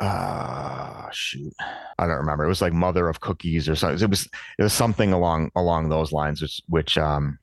uh 0.03 1.09
shoot. 1.11 1.53
I 1.97 2.07
don't 2.07 2.17
remember. 2.17 2.43
It 2.43 2.49
was 2.49 2.61
like 2.61 2.73
mother 2.73 3.07
of 3.07 3.21
cookies 3.21 3.69
or 3.69 3.75
something. 3.75 4.03
It 4.03 4.09
was 4.09 4.27
it 4.57 4.63
was 4.63 4.73
something 4.73 5.13
along 5.13 5.51
along 5.55 5.89
those 5.89 6.11
lines 6.11 6.41
which 6.41 6.61
which 6.67 6.97
um 6.97 7.39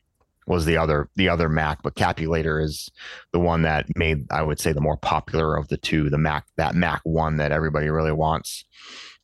was 0.47 0.67
the 0.67 0.76
other 0.76 1.09
the 1.17 1.29
other 1.29 1.49
mac 1.49 1.83
but 1.83 1.95
capulator 1.95 2.61
is 2.61 2.90
the 3.33 3.38
one 3.38 3.62
that 3.62 3.87
made 3.95 4.26
i 4.33 4.43
would 4.43 4.59
say 4.59 4.73
the 4.73 4.81
more 4.81 4.97
popular 4.97 5.57
of 5.57 5.69
the 5.69 5.76
two 5.76 6.11
the 6.11 6.19
mac 6.19 6.45
that 6.57 6.75
mac 6.75 7.00
one 7.05 7.37
that 7.37 7.52
everybody 7.52 7.88
really 7.88 8.12
wants. 8.12 8.64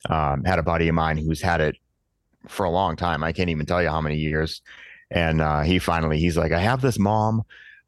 Um 0.08 0.44
had 0.44 0.58
a 0.58 0.62
buddy 0.62 0.88
of 0.88 0.94
mine 0.94 1.18
who's 1.18 1.42
had 1.42 1.60
it 1.60 1.76
for 2.48 2.64
a 2.64 2.70
long 2.70 2.96
time. 2.96 3.24
I 3.24 3.32
can't 3.32 3.50
even 3.50 3.66
tell 3.66 3.82
you 3.82 3.88
how 3.88 4.00
many 4.00 4.16
years. 4.16 4.62
And 5.10 5.42
uh 5.42 5.60
he 5.60 5.78
finally 5.78 6.18
he's 6.18 6.38
like 6.38 6.52
i 6.52 6.60
have 6.60 6.80
this 6.80 6.98
mom. 6.98 7.42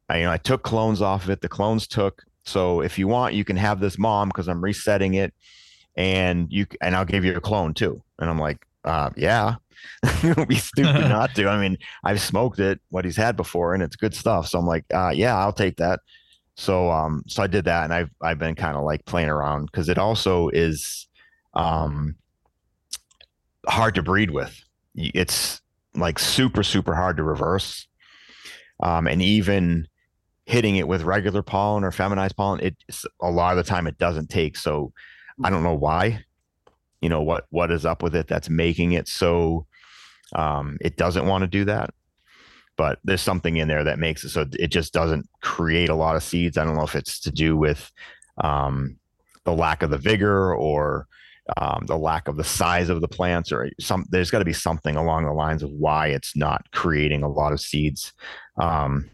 I, 0.09 0.17
you 0.19 0.25
know 0.25 0.31
i 0.31 0.37
took 0.37 0.61
clones 0.61 1.01
off 1.01 1.23
of 1.23 1.31
it. 1.31 1.41
The 1.41 1.49
clones 1.49 1.87
took 1.87 2.23
so 2.45 2.81
if 2.81 2.97
you 2.97 3.07
want 3.07 3.33
you 3.33 3.43
can 3.43 3.57
have 3.57 3.79
this 3.79 3.97
mom 3.97 4.29
because 4.29 4.47
i'm 4.47 4.63
resetting 4.63 5.15
it 5.15 5.33
and 5.99 6.47
you 6.49 6.65
and 6.81 6.95
I'll 6.95 7.05
give 7.05 7.25
you 7.25 7.35
a 7.35 7.41
clone 7.41 7.73
too. 7.73 8.01
And 8.19 8.29
I'm 8.29 8.39
like, 8.39 8.65
uh, 8.85 9.09
yeah, 9.17 9.55
it 10.03 10.37
would 10.37 10.47
be 10.47 10.55
stupid 10.55 11.09
not 11.09 11.35
to. 11.35 11.47
I 11.47 11.59
mean, 11.59 11.77
I've 12.03 12.21
smoked 12.21 12.59
it, 12.59 12.79
what 12.89 13.05
he's 13.05 13.17
had 13.17 13.35
before, 13.35 13.73
and 13.73 13.83
it's 13.83 13.97
good 13.97 14.15
stuff. 14.15 14.47
So 14.47 14.57
I'm 14.57 14.65
like, 14.65 14.85
uh, 14.93 15.11
yeah, 15.13 15.37
I'll 15.37 15.53
take 15.53 15.75
that. 15.77 15.99
So 16.55 16.89
um, 16.89 17.23
so 17.27 17.43
I 17.43 17.47
did 17.47 17.65
that, 17.65 17.83
and 17.83 17.93
I've 17.93 18.09
I've 18.21 18.39
been 18.39 18.55
kind 18.55 18.77
of 18.77 18.83
like 18.83 19.05
playing 19.05 19.29
around 19.29 19.65
because 19.65 19.89
it 19.89 19.97
also 19.97 20.47
is 20.49 21.07
um 21.53 22.15
hard 23.67 23.95
to 23.95 24.01
breed 24.01 24.31
with. 24.31 24.57
It's 24.95 25.61
like 25.95 26.17
super 26.17 26.63
super 26.63 26.95
hard 26.95 27.17
to 27.17 27.23
reverse, 27.23 27.87
um, 28.81 29.05
and 29.07 29.21
even 29.21 29.87
hitting 30.49 30.77
it 30.77 30.87
with 30.87 31.03
regular 31.03 31.43
pollen 31.43 31.83
or 31.83 31.91
feminized 31.91 32.35
pollen, 32.35 32.59
it's 32.87 33.05
a 33.21 33.29
lot 33.29 33.57
of 33.57 33.63
the 33.63 33.69
time 33.69 33.87
it 33.87 33.99
doesn't 33.99 34.29
take. 34.29 34.57
So 34.57 34.91
I 35.43 35.49
don't 35.51 35.63
know 35.63 35.77
why. 35.77 36.25
You 37.01 37.09
know 37.09 37.23
what 37.23 37.45
what 37.51 37.71
is 37.71 37.85
up 37.85 38.03
with 38.03 38.15
it 38.15 38.27
that's 38.27 38.49
making 38.49 38.93
it 38.93 39.07
so 39.07 39.65
Um, 40.35 40.77
it 40.81 40.95
doesn't 40.97 41.27
want 41.27 41.41
to 41.43 41.57
do 41.59 41.65
that, 41.65 41.89
but 42.77 42.99
there's 43.03 43.21
something 43.21 43.57
in 43.57 43.67
there 43.67 43.83
that 43.83 43.99
makes 43.99 44.23
it 44.23 44.29
so 44.29 44.45
it 44.59 44.71
just 44.71 44.93
doesn't 44.93 45.25
create 45.41 45.89
a 45.89 45.95
lot 45.95 46.15
of 46.15 46.23
seeds. 46.23 46.57
I 46.57 46.65
don't 46.65 46.75
know 46.75 46.83
if 46.85 46.95
it's 46.95 47.19
to 47.21 47.31
do 47.31 47.57
with 47.57 47.91
um, 48.43 48.97
the 49.45 49.53
lack 49.53 49.83
of 49.83 49.89
the 49.89 49.97
vigor 49.97 50.53
or 50.55 51.07
um, 51.57 51.85
the 51.87 51.97
lack 51.97 52.27
of 52.27 52.37
the 52.37 52.43
size 52.43 52.89
of 52.89 53.01
the 53.01 53.07
plants 53.07 53.51
or 53.51 53.69
some 53.79 54.05
there's 54.11 54.31
got 54.31 54.39
to 54.39 54.45
be 54.45 54.53
something 54.53 54.95
along 54.95 55.25
the 55.25 55.33
lines 55.33 55.63
of 55.63 55.71
why 55.71 56.07
it's 56.07 56.35
not 56.35 56.61
creating 56.71 57.23
a 57.23 57.29
lot 57.29 57.53
of 57.53 57.59
seeds 57.59 58.13
um, 58.61 59.09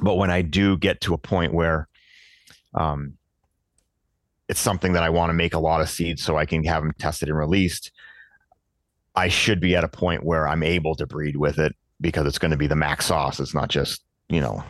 but 0.00 0.16
when 0.16 0.30
i 0.30 0.42
do 0.42 0.76
get 0.78 1.00
to 1.00 1.14
a 1.14 1.18
point 1.18 1.52
where 1.52 1.88
um, 2.74 3.14
it's 4.48 4.60
something 4.60 4.92
that 4.92 5.02
i 5.02 5.10
want 5.10 5.30
to 5.30 5.34
make 5.34 5.54
a 5.54 5.58
lot 5.58 5.80
of 5.80 5.90
seeds 5.90 6.22
so 6.22 6.36
i 6.36 6.46
can 6.46 6.64
have 6.64 6.82
them 6.82 6.92
tested 6.98 7.28
and 7.28 7.38
released 7.38 7.92
i 9.14 9.28
should 9.28 9.60
be 9.60 9.76
at 9.76 9.84
a 9.84 9.88
point 9.88 10.24
where 10.24 10.48
i'm 10.48 10.62
able 10.62 10.94
to 10.94 11.06
breed 11.06 11.36
with 11.36 11.58
it 11.58 11.74
because 12.00 12.26
it's 12.26 12.38
going 12.38 12.50
to 12.50 12.56
be 12.56 12.66
the 12.66 12.76
max 12.76 13.06
sauce 13.06 13.40
it's 13.40 13.54
not 13.54 13.68
just 13.68 14.02
you 14.28 14.40
know 14.40 14.64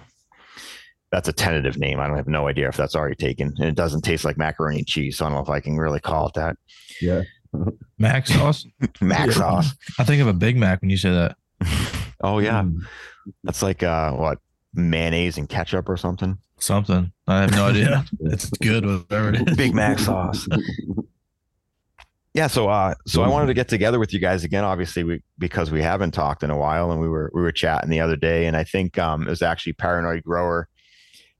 that's 1.12 1.28
a 1.28 1.32
tentative 1.32 1.76
name. 1.76 2.00
I 2.00 2.08
don't 2.08 2.16
have 2.16 2.26
no 2.26 2.48
idea 2.48 2.68
if 2.68 2.76
that's 2.76 2.96
already 2.96 3.14
taken. 3.14 3.54
And 3.58 3.68
it 3.68 3.74
doesn't 3.74 4.00
taste 4.00 4.24
like 4.24 4.38
macaroni 4.38 4.78
and 4.78 4.86
cheese. 4.86 5.18
So 5.18 5.26
I 5.26 5.28
don't 5.28 5.36
know 5.36 5.42
if 5.42 5.50
I 5.50 5.60
can 5.60 5.76
really 5.76 6.00
call 6.00 6.28
it 6.28 6.34
that. 6.34 6.56
Yeah. 7.00 7.22
Mac 7.98 8.26
sauce. 8.26 8.66
Mac 9.00 9.30
sauce. 9.30 9.74
I 9.98 10.04
think 10.04 10.22
of 10.22 10.26
a 10.26 10.32
Big 10.32 10.56
Mac 10.56 10.80
when 10.80 10.90
you 10.90 10.96
say 10.96 11.10
that. 11.10 11.36
Oh 12.24 12.38
yeah. 12.38 12.62
Mm. 12.62 12.82
That's 13.42 13.64
like 13.64 13.82
uh 13.82 14.12
what 14.12 14.38
mayonnaise 14.74 15.38
and 15.38 15.48
ketchup 15.48 15.88
or 15.88 15.96
something. 15.96 16.38
Something. 16.58 17.12
I 17.26 17.42
have 17.42 17.52
no 17.52 17.66
idea. 17.66 18.04
it's 18.20 18.50
good, 18.50 18.86
whatever 18.86 19.30
it 19.30 19.48
is. 19.48 19.56
Big 19.56 19.74
Mac 19.74 19.98
sauce. 19.98 20.48
Yeah, 22.34 22.46
so 22.46 22.68
uh 22.68 22.94
so 23.06 23.22
I 23.22 23.28
wanted 23.28 23.48
to 23.48 23.54
get 23.54 23.68
together 23.68 23.98
with 23.98 24.14
you 24.14 24.20
guys 24.20 24.42
again, 24.44 24.64
obviously 24.64 25.04
we 25.04 25.22
because 25.38 25.70
we 25.70 25.82
haven't 25.82 26.12
talked 26.12 26.42
in 26.42 26.50
a 26.50 26.56
while 26.56 26.90
and 26.90 27.00
we 27.00 27.08
were 27.08 27.30
we 27.34 27.42
were 27.42 27.52
chatting 27.52 27.90
the 27.90 28.00
other 28.00 28.16
day 28.16 28.46
and 28.46 28.56
I 28.56 28.64
think 28.64 28.98
um 28.98 29.26
it 29.26 29.30
was 29.30 29.42
actually 29.42 29.74
Paranoid 29.74 30.22
Grower 30.22 30.68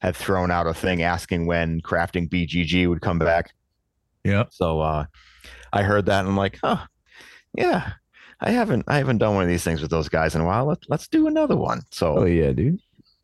had 0.03 0.17
thrown 0.17 0.51
out 0.51 0.67
a 0.67 0.75
thing 0.75 1.03
asking 1.03 1.47
when 1.47 1.81
crafting 1.81 2.29
BGG 2.29 2.89
would 2.89 3.01
come 3.01 3.21
back. 3.21 3.55
Yeah. 4.25 4.45
So 4.51 4.81
uh, 4.81 5.07
I 5.73 5.83
heard 5.85 6.07
that 6.07 6.21
and 6.21 6.29
I'm 6.29 6.37
like, 6.37 6.59
oh, 6.65 6.85
yeah, 7.57 7.93
I 8.41 8.51
haven't 8.51 8.85
I 8.89 8.99
haven't 8.99 9.19
done 9.19 9.37
one 9.37 9.45
of 9.45 9.49
these 9.49 9.63
things 9.63 9.81
with 9.81 9.93
those 9.93 10.09
guys 10.09 10.35
in 10.35 10.41
a 10.41 10.45
while. 10.45 10.67
Let, 10.67 10.79
let's 10.89 11.07
do 11.07 11.29
another 11.29 11.57
one. 11.57 11.83
So 11.93 12.19
Oh 12.19 12.25
yeah, 12.25 12.51
dude. 12.51 12.81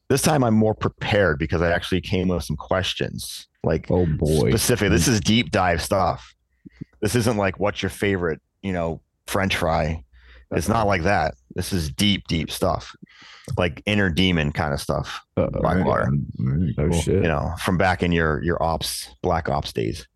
This 0.08 0.22
time 0.22 0.42
I'm 0.44 0.54
more 0.54 0.74
prepared 0.74 1.38
because 1.38 1.60
I 1.62 1.70
actually 1.72 2.00
came 2.00 2.28
with 2.28 2.44
some 2.44 2.56
questions. 2.56 3.46
Like 3.64 3.90
Oh 3.90 4.06
boy. 4.06 4.50
specific. 4.50 4.90
This 4.90 5.08
is 5.08 5.20
deep 5.20 5.50
dive 5.50 5.82
stuff. 5.82 6.34
This 7.00 7.14
isn't 7.14 7.36
like 7.36 7.58
what's 7.60 7.82
your 7.82 7.90
favorite, 7.90 8.40
you 8.62 8.72
know, 8.72 9.00
French 9.26 9.56
fry. 9.56 10.04
It's 10.52 10.68
not 10.68 10.86
like 10.86 11.02
that. 11.02 11.34
This 11.54 11.72
is 11.72 11.90
deep, 11.90 12.26
deep 12.28 12.50
stuff. 12.50 12.94
Like 13.58 13.82
inner 13.86 14.08
demon 14.10 14.52
kind 14.52 14.72
of 14.72 14.80
stuff. 14.80 15.20
Uh-oh. 15.36 15.60
Blackwater. 15.60 16.10
Very 16.38 16.74
Oh 16.78 16.88
cool. 16.88 17.00
shit. 17.00 17.14
You 17.22 17.28
know, 17.28 17.52
from 17.62 17.76
back 17.76 18.02
in 18.02 18.12
your 18.12 18.42
your 18.42 18.62
ops, 18.62 19.10
black 19.22 19.48
ops 19.48 19.72
days. 19.72 20.06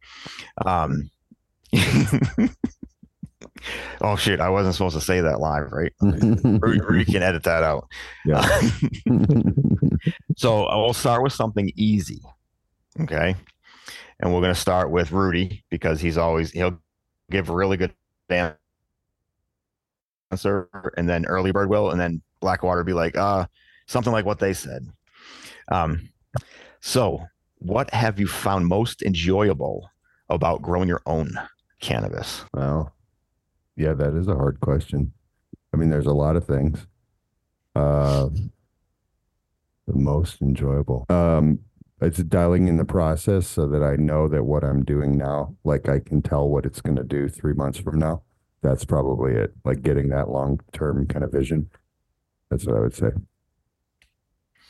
Um 0.64 1.10
Oh 4.00 4.16
shit, 4.16 4.40
I 4.40 4.48
wasn't 4.48 4.74
supposed 4.74 4.96
to 4.96 5.00
say 5.00 5.20
that 5.20 5.38
live, 5.40 5.70
right? 5.70 5.92
You 6.02 7.04
can 7.04 7.22
edit 7.22 7.44
that 7.44 7.62
out. 7.62 7.88
yeah. 8.26 8.42
so 10.36 10.66
we'll 10.68 10.92
start 10.92 11.22
with 11.22 11.32
something 11.32 11.70
easy. 11.76 12.20
Okay. 13.00 13.36
And 14.20 14.32
we're 14.32 14.40
going 14.40 14.54
to 14.54 14.60
start 14.60 14.90
with 14.90 15.12
Rudy 15.12 15.64
because 15.70 16.00
he's 16.00 16.18
always, 16.18 16.50
he'll 16.50 16.80
give 17.30 17.48
a 17.48 17.54
really 17.54 17.76
good 17.76 17.94
answer. 18.28 18.58
And 20.96 21.08
then 21.08 21.26
Early 21.26 21.52
Bird 21.52 21.68
will. 21.68 21.90
And 21.90 22.00
then 22.00 22.22
Blackwater 22.40 22.84
be 22.84 22.92
like, 22.92 23.16
uh, 23.16 23.46
something 23.86 24.12
like 24.12 24.24
what 24.24 24.38
they 24.38 24.52
said. 24.52 24.88
Um, 25.70 26.10
so 26.80 27.24
what 27.58 27.92
have 27.94 28.18
you 28.18 28.26
found 28.26 28.66
most 28.66 29.02
enjoyable 29.02 29.88
about 30.28 30.62
growing 30.62 30.88
your 30.88 31.02
own 31.06 31.30
cannabis? 31.80 32.44
Well, 32.52 32.92
yeah, 33.76 33.94
that 33.94 34.14
is 34.14 34.28
a 34.28 34.34
hard 34.34 34.60
question. 34.60 35.12
I 35.72 35.76
mean, 35.76 35.90
there's 35.90 36.06
a 36.06 36.12
lot 36.12 36.36
of 36.36 36.44
things. 36.44 36.86
Uh, 37.74 38.28
the 39.86 39.94
most 39.94 40.42
enjoyable. 40.42 41.06
Um, 41.08 41.60
it's 42.00 42.18
dialing 42.18 42.68
in 42.68 42.76
the 42.76 42.84
process 42.84 43.46
so 43.46 43.66
that 43.68 43.82
I 43.82 43.96
know 43.96 44.28
that 44.28 44.44
what 44.44 44.64
I'm 44.64 44.84
doing 44.84 45.16
now, 45.16 45.54
like 45.64 45.88
I 45.88 46.00
can 46.00 46.20
tell 46.20 46.48
what 46.48 46.66
it's 46.66 46.80
going 46.80 46.96
to 46.96 47.04
do 47.04 47.28
three 47.28 47.54
months 47.54 47.78
from 47.78 47.98
now. 47.98 48.22
That's 48.60 48.84
probably 48.84 49.32
it. 49.32 49.52
Like 49.64 49.82
getting 49.82 50.08
that 50.08 50.28
long 50.28 50.60
term 50.72 51.06
kind 51.06 51.24
of 51.24 51.32
vision. 51.32 51.70
That's 52.50 52.66
what 52.66 52.76
I 52.76 52.80
would 52.80 52.94
say. 52.94 53.10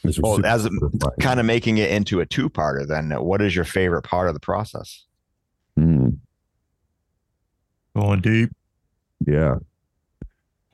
It's 0.04 0.18
Well, 0.20 0.44
as. 0.44 0.68
Kind 1.20 1.40
of 1.40 1.46
making 1.46 1.78
it 1.78 1.90
into 1.90 2.20
a 2.20 2.26
two 2.26 2.50
parter, 2.50 2.86
then 2.86 3.10
what 3.10 3.40
is 3.40 3.54
your 3.54 3.64
favorite 3.64 4.02
part 4.02 4.28
of 4.28 4.34
the 4.34 4.40
process? 4.40 5.04
Mm. 5.78 6.18
Going 7.96 8.20
deep. 8.20 8.50
Yeah. 9.26 9.56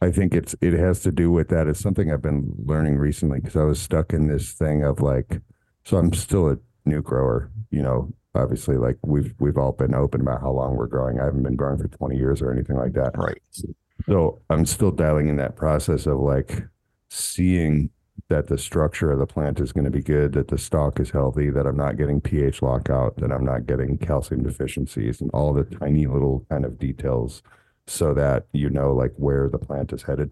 I 0.00 0.12
think 0.12 0.34
it's 0.34 0.54
it 0.60 0.74
has 0.74 1.00
to 1.00 1.12
do 1.12 1.30
with 1.30 1.48
that. 1.48 1.66
It's 1.66 1.80
something 1.80 2.12
I've 2.12 2.22
been 2.22 2.52
learning 2.64 2.98
recently 2.98 3.40
because 3.40 3.56
I 3.56 3.64
was 3.64 3.80
stuck 3.80 4.12
in 4.12 4.28
this 4.28 4.52
thing 4.52 4.84
of 4.84 5.00
like 5.00 5.40
so 5.84 5.96
I'm 5.96 6.12
still 6.12 6.50
a 6.50 6.58
new 6.84 7.02
grower, 7.02 7.50
you 7.70 7.82
know, 7.82 8.12
obviously 8.34 8.76
like 8.76 8.96
we've 9.02 9.34
we've 9.40 9.56
all 9.56 9.72
been 9.72 9.94
open 9.94 10.20
about 10.20 10.40
how 10.40 10.52
long 10.52 10.76
we're 10.76 10.86
growing. 10.86 11.18
I 11.18 11.24
haven't 11.24 11.42
been 11.42 11.56
growing 11.56 11.78
for 11.78 11.88
20 11.88 12.16
years 12.16 12.40
or 12.40 12.52
anything 12.52 12.76
like 12.76 12.92
that. 12.92 13.16
Right. 13.16 13.42
So 14.06 14.40
I'm 14.50 14.66
still 14.66 14.92
dialing 14.92 15.28
in 15.28 15.36
that 15.36 15.56
process 15.56 16.06
of 16.06 16.20
like 16.20 16.62
seeing 17.10 17.90
that 18.28 18.46
the 18.48 18.58
structure 18.58 19.10
of 19.10 19.18
the 19.18 19.26
plant 19.26 19.60
is 19.60 19.72
going 19.72 19.84
to 19.84 19.90
be 19.90 20.02
good, 20.02 20.32
that 20.32 20.48
the 20.48 20.58
stalk 20.58 21.00
is 21.00 21.10
healthy, 21.10 21.50
that 21.50 21.66
I'm 21.66 21.76
not 21.76 21.96
getting 21.96 22.20
pH 22.20 22.62
lockout, 22.62 23.16
that 23.16 23.32
I'm 23.32 23.44
not 23.44 23.66
getting 23.66 23.96
calcium 23.96 24.42
deficiencies, 24.42 25.20
and 25.20 25.30
all 25.32 25.52
the 25.52 25.64
tiny 25.64 26.06
little 26.06 26.44
kind 26.50 26.64
of 26.64 26.78
details 26.78 27.42
so 27.88 28.14
that 28.14 28.46
you 28.52 28.70
know 28.70 28.92
like 28.94 29.12
where 29.16 29.48
the 29.48 29.58
plant 29.58 29.92
is 29.92 30.02
headed. 30.02 30.30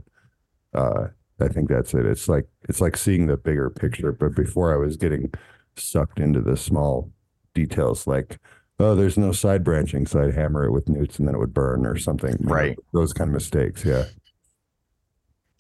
Uh, 0.75 1.09
I 1.41 1.49
think 1.49 1.69
that's 1.69 1.93
it. 1.95 2.07
It's 2.07 2.29
like 2.29 2.47
it's 2.69 2.81
like 2.81 2.97
seeing 2.97 3.27
the 3.27 3.37
bigger 3.37 3.71
picture. 3.71 4.13
But 4.13 4.35
before 4.37 4.73
I 4.73 4.77
was 4.77 4.97
getting 4.97 5.33
sucked 5.77 6.21
into 6.21 6.41
the 6.41 6.57
small 6.57 7.11
details, 7.55 8.07
like 8.07 8.39
oh, 8.79 8.95
there's 8.95 9.17
no 9.17 9.33
side 9.33 9.65
branching, 9.65 10.07
so 10.07 10.23
I'd 10.23 10.35
hammer 10.35 10.65
it 10.67 10.71
with 10.71 10.89
newts 10.89 11.19
and 11.19 11.27
then 11.27 11.35
it 11.35 11.39
would 11.39 11.55
burn 11.55 11.87
or 11.87 11.97
something. 11.97 12.37
you 12.41 12.47
know, 12.47 12.55
Right. 12.55 12.79
those 12.93 13.13
kind 13.15 13.29
of 13.31 13.35
mistakes. 13.35 13.85
Yeah. 13.85 14.05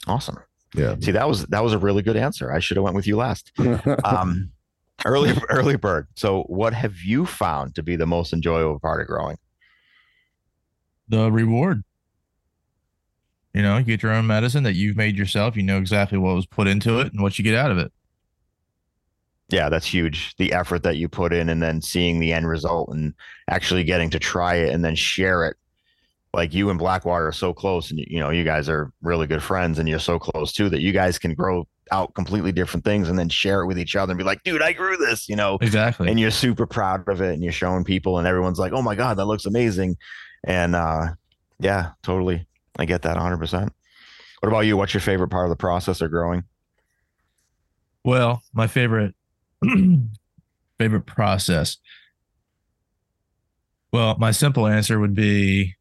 Awesome. 0.06 0.38
Yeah. 0.74 0.96
See, 1.00 1.12
that 1.12 1.26
was 1.28 1.46
that 1.46 1.62
was 1.64 1.72
a 1.72 1.78
really 1.78 2.02
good 2.02 2.16
answer. 2.16 2.52
I 2.52 2.58
should 2.58 2.76
have 2.76 2.84
went 2.84 2.96
with 2.96 3.06
you 3.06 3.16
last. 3.16 3.52
Um, 4.04 4.50
early 5.04 5.32
early 5.50 5.76
bird. 5.76 6.08
So, 6.14 6.42
what 6.44 6.72
have 6.74 6.96
you 7.00 7.26
found 7.26 7.74
to 7.76 7.82
be 7.82 7.96
the 7.96 8.06
most 8.06 8.32
enjoyable 8.32 8.78
part 8.80 9.00
of 9.00 9.06
growing? 9.06 9.36
The 11.08 11.30
reward. 11.30 11.82
You 13.56 13.62
know, 13.62 13.78
you 13.78 13.84
get 13.84 14.02
your 14.02 14.12
own 14.12 14.26
medicine 14.26 14.64
that 14.64 14.74
you've 14.74 14.98
made 14.98 15.16
yourself. 15.16 15.56
You 15.56 15.62
know 15.62 15.78
exactly 15.78 16.18
what 16.18 16.34
was 16.34 16.44
put 16.44 16.66
into 16.68 17.00
it 17.00 17.14
and 17.14 17.22
what 17.22 17.38
you 17.38 17.42
get 17.42 17.54
out 17.54 17.70
of 17.70 17.78
it. 17.78 17.90
Yeah, 19.48 19.70
that's 19.70 19.86
huge. 19.86 20.34
The 20.36 20.52
effort 20.52 20.82
that 20.82 20.98
you 20.98 21.08
put 21.08 21.32
in, 21.32 21.48
and 21.48 21.62
then 21.62 21.80
seeing 21.80 22.20
the 22.20 22.34
end 22.34 22.46
result, 22.46 22.90
and 22.90 23.14
actually 23.48 23.82
getting 23.82 24.10
to 24.10 24.18
try 24.18 24.56
it 24.56 24.74
and 24.74 24.84
then 24.84 24.94
share 24.94 25.46
it. 25.46 25.56
Like 26.34 26.52
you 26.52 26.68
and 26.68 26.78
Blackwater 26.78 27.28
are 27.28 27.32
so 27.32 27.54
close, 27.54 27.90
and 27.90 27.98
you 27.98 28.20
know 28.20 28.28
you 28.28 28.44
guys 28.44 28.68
are 28.68 28.92
really 29.00 29.26
good 29.26 29.42
friends, 29.42 29.78
and 29.78 29.88
you're 29.88 30.00
so 30.00 30.18
close 30.18 30.52
too 30.52 30.68
that 30.68 30.82
you 30.82 30.92
guys 30.92 31.18
can 31.18 31.32
grow 31.32 31.66
out 31.92 32.12
completely 32.12 32.52
different 32.52 32.84
things 32.84 33.08
and 33.08 33.18
then 33.18 33.30
share 33.30 33.62
it 33.62 33.66
with 33.68 33.78
each 33.78 33.96
other 33.96 34.10
and 34.10 34.18
be 34.18 34.24
like, 34.24 34.42
"Dude, 34.42 34.60
I 34.60 34.72
grew 34.74 34.98
this," 34.98 35.30
you 35.30 35.36
know, 35.36 35.56
Exactly. 35.62 36.10
and 36.10 36.20
you're 36.20 36.30
super 36.30 36.66
proud 36.66 37.08
of 37.08 37.22
it 37.22 37.32
and 37.32 37.42
you're 37.42 37.52
showing 37.54 37.84
people 37.84 38.18
and 38.18 38.26
everyone's 38.26 38.58
like 38.58 38.72
oh 38.74 38.82
my 38.82 38.94
god 38.96 39.16
that 39.16 39.24
looks 39.24 39.46
amazing 39.46 39.96
and 40.44 40.74
uh 40.74 41.06
yeah 41.60 41.92
totally 42.02 42.44
i 42.78 42.84
get 42.84 43.02
that 43.02 43.16
100% 43.16 43.70
what 44.40 44.48
about 44.48 44.60
you 44.60 44.76
what's 44.76 44.94
your 44.94 45.00
favorite 45.00 45.28
part 45.28 45.44
of 45.44 45.50
the 45.50 45.56
process 45.56 46.00
of 46.00 46.10
growing 46.10 46.44
Well, 48.04 48.42
my 48.52 48.66
favorite 48.66 49.14
favorite 50.78 51.06
process. 51.06 51.78
Well, 53.92 54.16
my 54.18 54.30
simple 54.30 54.66
answer 54.66 54.98
would 55.00 55.14
be 55.14 55.74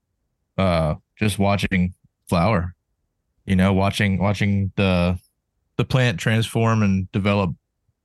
uh 0.58 0.96
just 1.20 1.40
watching 1.40 1.94
flower. 2.30 2.74
You 3.46 3.56
know, 3.56 3.74
watching 3.74 4.18
watching 4.18 4.72
the 4.76 5.20
the 5.78 5.86
plant 5.86 6.20
transform 6.20 6.82
and 6.84 7.12
develop 7.12 7.52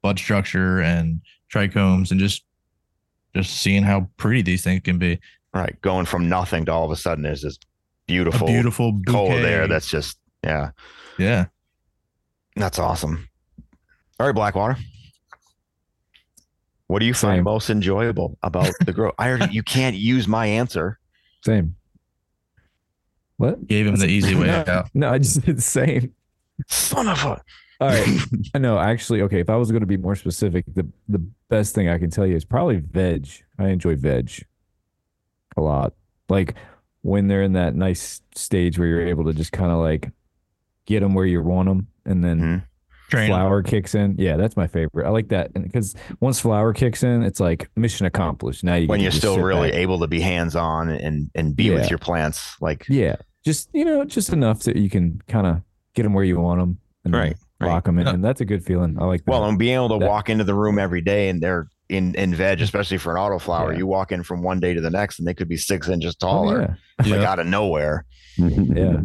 bud 0.02 0.18
structure 0.18 0.80
and 0.80 1.20
trichomes 1.52 2.11
and 2.11 2.20
just 2.20 2.44
just 3.35 3.56
seeing 3.59 3.82
how 3.85 4.09
pretty 4.16 4.42
these 4.42 4.64
things 4.64 4.82
can 4.82 4.99
be. 4.99 5.18
right 5.54 5.80
going 5.82 6.06
from 6.06 6.28
nothing 6.28 6.64
to 6.66 6.73
all 6.73 6.85
of 6.85 6.90
a 6.90 6.97
sudden 6.97 7.23
there's 7.25 7.42
this 7.42 7.59
beautiful, 8.10 8.46
beautiful 8.46 9.00
color 9.06 9.30
bouquet. 9.30 9.42
there 9.42 9.68
that's 9.68 9.88
just 9.88 10.18
yeah 10.44 10.70
yeah. 11.18 11.46
that's 12.56 12.78
awesome 12.78 13.28
all 14.18 14.26
right 14.26 14.34
blackwater 14.34 14.76
what 16.86 16.98
do 16.98 17.06
you 17.06 17.14
find 17.14 17.44
most 17.44 17.70
enjoyable 17.70 18.36
about 18.42 18.72
the 18.84 18.92
grow 18.92 19.12
i 19.18 19.28
already 19.28 19.52
you 19.52 19.62
can't 19.62 19.96
use 19.96 20.26
my 20.26 20.46
answer 20.46 20.98
Same. 21.42 21.76
What? 23.40 23.66
Gave 23.66 23.86
him 23.86 23.96
the 23.96 24.06
easy 24.18 24.34
way 24.34 24.48
no, 24.48 24.64
out. 24.66 24.90
No, 24.92 25.10
I 25.10 25.16
just 25.16 25.40
did 25.40 25.56
the 25.56 25.62
same. 25.62 26.14
Son 26.68 27.08
of 27.08 27.24
a. 27.24 27.28
All 27.80 27.88
right. 27.88 28.18
I 28.54 28.58
know. 28.58 28.78
Actually, 28.78 29.22
okay. 29.22 29.40
If 29.40 29.48
I 29.48 29.56
was 29.56 29.70
going 29.70 29.80
to 29.80 29.86
be 29.86 29.96
more 29.96 30.14
specific, 30.14 30.66
the 30.74 30.86
the 31.08 31.26
best 31.48 31.74
thing 31.74 31.88
I 31.88 31.96
can 31.96 32.10
tell 32.10 32.26
you 32.26 32.36
is 32.36 32.44
probably 32.44 32.76
veg. 32.76 33.28
I 33.58 33.68
enjoy 33.68 33.96
veg 33.96 34.44
a 35.56 35.62
lot. 35.62 35.94
Like 36.28 36.54
when 37.02 37.28
they're 37.28 37.42
in 37.42 37.54
that 37.54 37.75
nice 37.75 38.21
stage 38.35 38.78
where 38.78 38.88
you're 38.88 39.07
able 39.07 39.25
to 39.25 39.33
just 39.33 39.52
kind 39.52 39.71
of 39.73 39.78
like 39.78 40.11
get 40.87 41.00
them 41.00 41.14
where 41.14 41.26
you 41.26 41.42
want 41.42 41.69
them, 41.69 41.87
and 42.04 42.23
then 42.25 42.40
Mhm. 42.40 42.62
Train. 43.11 43.28
flower 43.28 43.62
kicks 43.62 43.95
in. 43.95 44.14
Yeah, 44.19 44.37
that's 44.37 44.57
my 44.57 44.66
favorite. 44.66 45.07
I 45.07 45.11
like 45.11 45.28
that 45.28 45.52
because 45.52 45.95
once 46.21 46.40
flower 46.40 46.73
kicks 46.73 47.02
in, 47.02 47.23
it's 47.23 47.40
like 47.40 47.69
mission 47.76 48.07
accomplished. 48.07 48.62
Now 48.64 48.75
you 48.76 48.87
when 48.88 49.00
you're 49.00 49.11
still 49.11 49.40
really 49.40 49.71
back. 49.71 49.78
able 49.80 49.99
to 50.00 50.07
be 50.07 50.21
hands 50.21 50.54
on 50.57 50.88
and 50.90 51.30
and 51.35 51.57
be 51.57 51.64
Yeah. 51.64 51.75
with 51.75 51.90
your 51.90 51.99
plants, 51.99 52.57
like 52.61 52.87
yeah, 52.88 53.16
just 53.45 53.69
you 53.73 53.85
know, 53.85 54.04
just 54.04 54.33
enough 54.33 54.61
that 54.64 54.76
you 54.76 54.90
can 54.90 55.21
kind 55.26 55.47
of 55.47 55.62
get 55.95 56.02
them 56.04 56.12
where 56.12 56.25
you 56.25 56.38
want 56.38 56.61
them 56.61 56.78
and 57.04 57.14
Right, 57.14 57.37
right. 57.61 57.66
lock 57.69 57.85
them 57.85 57.99
in, 57.99 58.04
No. 58.04 58.12
and 58.12 58.25
that's 58.25 58.40
a 58.40 58.45
good 58.45 58.62
feeling. 58.64 58.97
I 59.00 59.04
like 59.07 59.25
that. 59.25 59.30
Well, 59.30 59.45
and 59.49 59.59
being 59.59 59.75
able 59.75 59.88
to 59.88 59.99
That- 59.99 60.09
walk 60.09 60.28
into 60.30 60.45
the 60.45 60.54
room 60.54 60.78
every 60.78 61.00
day 61.00 61.28
and 61.30 61.40
they're 61.40 61.66
in 61.90 62.14
in 62.14 62.35
veg, 62.35 62.61
especially 62.61 62.99
for 62.99 63.14
an 63.16 63.18
autoflower, 63.23 63.73
Yeah. 63.73 63.78
you 63.78 63.87
walk 63.87 64.12
in 64.12 64.23
from 64.23 64.42
one 64.42 64.61
day 64.61 64.73
to 64.75 64.80
the 64.80 64.90
next 64.90 65.18
and 65.18 65.26
they 65.28 65.35
could 65.35 65.49
be 65.49 65.56
six 65.56 65.88
inches 65.88 66.16
Oh, 66.23 66.26
taller, 66.26 66.61
yeah, 66.61 67.11
like 67.12 67.20
Yeah. 67.23 67.30
out 67.30 67.38
of 67.38 67.47
nowhere. 67.47 68.04
yeah, 68.37 69.00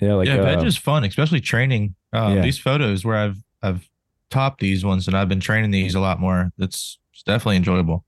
yeah. 0.00 0.14
Like 0.14 0.28
yeah, 0.28 0.42
veg 0.42 0.58
uh, 0.58 0.64
is 0.64 0.76
fun, 0.76 1.04
especially 1.04 1.40
training. 1.40 1.94
Um, 2.12 2.36
Yeah. 2.36 2.42
These 2.42 2.58
photos 2.58 3.04
where 3.04 3.16
I've 3.16 3.36
I've 3.62 3.88
topped 4.30 4.60
these 4.60 4.84
ones 4.84 5.06
and 5.06 5.16
I've 5.16 5.28
been 5.28 5.40
training 5.40 5.70
these 5.70 5.94
a 5.94 6.00
lot 6.00 6.20
more. 6.20 6.50
That's 6.58 6.98
it's 7.12 7.22
definitely 7.22 7.56
enjoyable. 7.56 8.04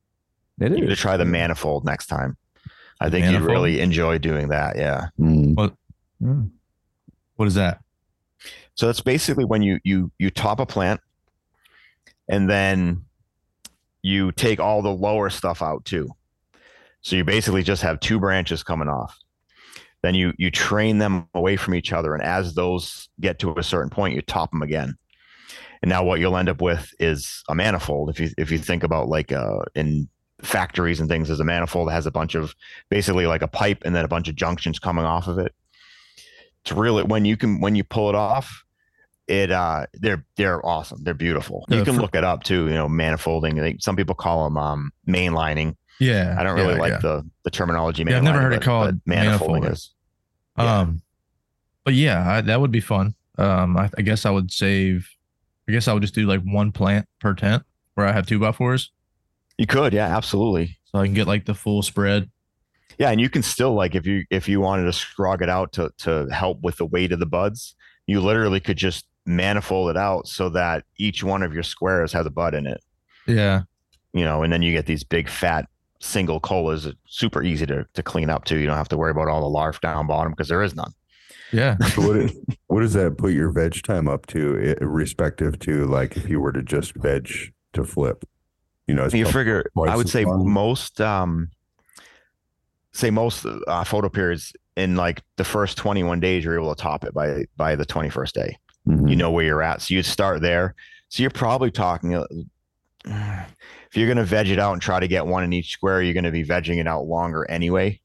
it 0.61 0.71
You 0.73 0.81
need 0.81 0.89
to 0.89 0.97
try 0.97 1.17
the 1.17 1.25
manifold 1.25 1.85
next 1.85 2.07
time. 2.07 2.37
I 3.01 3.11
think 3.11 3.27
Manifold? 3.27 3.43
you'd 3.43 3.53
really 3.53 3.81
enjoy 3.81 4.19
doing 4.19 4.49
that. 4.49 4.77
Yeah. 4.77 5.09
Mm. 5.21 5.55
Mm. 6.23 6.51
What 7.37 7.47
is 7.47 7.55
that? 7.55 7.81
So 8.75 8.87
that's 8.87 9.01
basically 9.01 9.45
when 9.45 9.63
you 9.63 9.79
you 9.85 10.11
you 10.19 10.31
top 10.31 10.61
a 10.61 10.67
plant 10.67 11.01
and 12.29 12.49
then 12.51 13.05
you 14.07 14.31
take 14.31 14.61
all 14.61 14.83
the 14.83 14.93
lower 14.93 15.29
stuff 15.29 15.61
out 15.61 15.85
too. 15.85 16.09
So 17.01 17.17
you 17.17 17.25
basically 17.25 17.65
just 17.65 17.83
have 17.83 17.99
two 17.99 18.21
branches 18.21 18.63
coming 18.63 18.89
off. 18.89 19.19
Then 20.03 20.15
you 20.15 20.33
you 20.39 20.53
train 20.53 20.99
them 20.99 21.27
away 21.35 21.57
from 21.57 21.75
each 21.75 21.93
other 21.93 22.15
and 22.15 22.23
as 22.23 22.55
those 22.55 23.09
get 23.21 23.41
to 23.41 23.59
a 23.59 23.65
certain 23.65 23.91
point 23.91 24.15
you 24.15 24.23
top 24.23 24.53
them 24.53 24.63
again. 24.63 24.95
And 25.83 25.89
now 25.89 26.05
what 26.05 26.21
you'll 26.21 26.37
end 26.37 26.49
up 26.49 26.63
with 26.63 26.95
is 27.01 27.43
a 27.49 27.55
manifold 27.57 28.11
if 28.11 28.21
you 28.21 28.31
if 28.39 28.53
you 28.53 28.59
think 28.59 28.85
about 28.85 29.09
like 29.09 29.33
uh 29.33 29.65
in 29.75 30.09
factories 30.41 31.01
and 31.01 31.09
things 31.09 31.27
there's 31.27 31.41
a 31.41 31.45
manifold 31.45 31.89
that 31.89 31.95
has 31.95 32.07
a 32.07 32.13
bunch 32.13 32.37
of 32.37 32.55
basically 32.89 33.27
like 33.27 33.43
a 33.43 33.49
pipe 33.49 33.83
and 33.85 33.97
then 33.97 34.05
a 34.05 34.09
bunch 34.09 34.29
of 34.29 34.37
junctions 34.37 34.79
coming 34.79 35.05
off 35.05 35.27
of 35.27 35.41
it. 35.41 35.53
It's 36.63 36.71
really 36.71 37.03
when 37.03 37.25
you 37.25 37.37
can 37.37 37.61
when 37.61 37.75
you 37.75 37.83
pull 37.83 38.09
it 38.09 38.15
off 38.15 38.66
it 39.29 39.51
uh 39.51 39.87
they're 39.95 40.25
they're 40.37 40.65
awesome 40.65 41.03
they're 41.03 41.13
beautiful 41.15 41.65
you 41.69 41.83
can 41.85 41.97
look 41.97 42.15
it 42.15 42.23
up 42.25 42.45
too 42.45 42.67
you 42.69 42.75
know 42.75 42.89
manifolding 42.89 43.57
They- 43.57 43.77
some 43.81 43.97
people 43.97 44.15
call 44.15 44.45
them 44.45 44.57
um 44.57 44.93
mainlining 45.09 45.75
Yeah. 45.99 46.37
i 46.39 46.45
don't 46.45 46.55
really 46.55 46.75
yeah, 46.75 46.81
like 46.81 46.93
yeah. 46.93 46.99
the 46.99 47.31
the 47.45 47.51
terminology 47.51 48.05
Yeah, 48.07 48.19
I've 48.19 48.23
never 48.23 48.41
heard 48.41 48.53
it 48.53 48.63
called 48.63 49.01
manifolding 49.05 49.39
manifolding. 49.63 49.73
is 49.73 49.95
Yeah. 50.59 50.81
Um, 50.81 51.03
but 51.85 51.95
yeah, 51.95 52.29
I, 52.29 52.41
that 52.41 52.61
would 52.61 52.73
be 52.73 52.81
fun. 52.81 53.15
Um, 53.39 53.77
I, 53.77 53.89
I 53.97 54.03
guess 54.03 54.27
I 54.27 54.31
would 54.31 54.51
save. 54.51 55.09
I 55.69 55.73
guess 55.73 55.87
I 55.87 55.93
would 55.93 56.03
just 56.03 56.15
do 56.17 56.27
like 56.27 56.41
one 56.43 56.73
plant 56.73 57.07
per 57.21 57.33
tent 57.35 57.63
where 57.95 58.07
I 58.07 58.13
have 58.13 58.27
two 58.27 58.39
by 58.41 58.51
fours, 58.53 58.91
you 59.59 59.67
could 59.67 59.93
yeah 59.93 60.17
absolutely 60.17 60.79
so 60.85 60.99
I 60.99 61.05
can 61.07 61.15
get 61.15 61.27
like 61.29 61.45
the 61.47 61.55
full 61.55 61.83
spread. 61.83 62.29
yeah 62.99 63.11
and 63.11 63.21
you 63.21 63.29
can 63.31 63.43
still 63.43 63.75
like 63.75 63.95
if 63.95 64.07
you 64.07 64.25
if 64.31 64.49
you 64.49 64.61
wanted 64.61 64.85
to 64.85 64.91
scrog 64.99 65.43
it 65.43 65.49
out 65.49 65.73
to 65.75 65.91
to 65.99 66.27
help 66.33 66.61
with 66.63 66.77
the 66.77 66.87
weight 66.87 67.13
of 67.13 67.19
the 67.21 67.27
buds 67.27 67.75
you 68.07 68.21
literally 68.21 68.61
could 68.61 68.77
just 68.77 69.07
manifold 69.27 69.91
it 69.91 69.97
out 69.97 70.27
so 70.29 70.49
that 70.49 70.85
each 70.99 71.23
one 71.25 71.43
of 71.43 71.53
your 71.53 71.63
squares 71.63 72.13
has 72.13 72.27
a 72.27 72.31
bud 72.31 72.55
in 72.55 72.67
it 72.67 72.81
Yeah, 73.27 73.63
you 74.13 74.25
know 74.25 74.43
and 74.43 74.53
then 74.53 74.63
you 74.63 74.73
get 74.73 74.87
these 74.87 75.05
big 75.05 75.29
fat 75.29 75.67
single 76.01 76.41
colas 76.41 76.87
super 77.07 77.43
easy 77.43 77.67
to, 77.67 77.87
to 77.95 78.03
clean 78.03 78.31
up 78.31 78.45
too 78.45 78.59
you 78.59 78.67
don't 78.67 78.77
have 78.77 78.89
to 78.89 78.97
worry 78.97 79.11
about 79.11 79.29
all 79.29 79.41
the 79.41 79.49
larf 79.49 79.81
down 79.81 80.07
bottom 80.07 80.33
because 80.33 80.49
there 80.49 80.63
is 80.63 80.75
none 80.75 80.93
yeah. 81.53 81.77
So 81.95 82.03
what, 82.03 82.33
what 82.67 82.81
does 82.81 82.93
that 82.95 83.19
put 83.19 83.33
your 83.33 83.51
veg 83.51 83.83
time 83.83 84.09
up 84.09 84.27
to, 84.27 84.77
i- 84.81 84.85
respective 84.85 85.59
to 85.61 85.87
like 85.87 86.17
if 86.17 86.29
you 86.29 86.41
were 86.41 86.53
to 86.53 86.63
just 86.63 86.95
veg 86.95 87.31
to 87.73 87.85
flip? 87.85 88.25
You 88.87 88.95
know, 88.95 89.09
you 89.09 89.27
figure 89.27 89.65
i 89.89 89.97
would 89.97 90.09
say 90.09 90.25
long. 90.25 90.49
most 90.49 91.01
um 91.01 91.51
say 92.93 93.11
most 93.11 93.45
uh, 93.67 93.85
photo 93.85 94.09
periods 94.09 94.53
in 94.77 94.97
like 94.97 95.23
the 95.37 95.45
first 95.45 95.77
21 95.77 96.21
days 96.21 96.45
you're 96.45 96.55
able 96.55 96.75
to 96.75 96.81
top 96.81 97.05
it 97.05 97.13
by 97.13 97.45
by 97.57 97.75
the 97.75 97.85
21st 97.85 98.33
day 98.33 98.57
Mhm. 98.89 99.09
you 99.11 99.17
know 99.17 99.31
where 99.31 99.45
you're 99.45 99.63
at. 99.63 99.83
So 99.83 99.95
you'd 99.95 100.07
start 100.07 100.41
there. 100.43 100.75
So 101.09 101.23
you're 101.23 101.31
probably 101.31 101.71
talking 101.71 102.15
uh, 102.15 102.27
if 103.07 103.97
you're 103.97 104.07
going 104.07 104.17
to 104.17 104.25
veg 104.25 104.49
it 104.49 104.59
out 104.59 104.73
and 104.73 104.83
try 104.83 104.99
to 105.01 105.09
get 105.09 105.27
one 105.27 105.45
in 105.45 105.53
each 105.53 105.71
square 105.71 106.03
you're 106.03 106.13
going 106.15 106.25
to 106.25 106.31
be 106.33 106.45
vegging 106.45 106.79
it 106.79 106.89
out 106.89 107.07
longer 107.07 107.49
anyway 107.49 108.01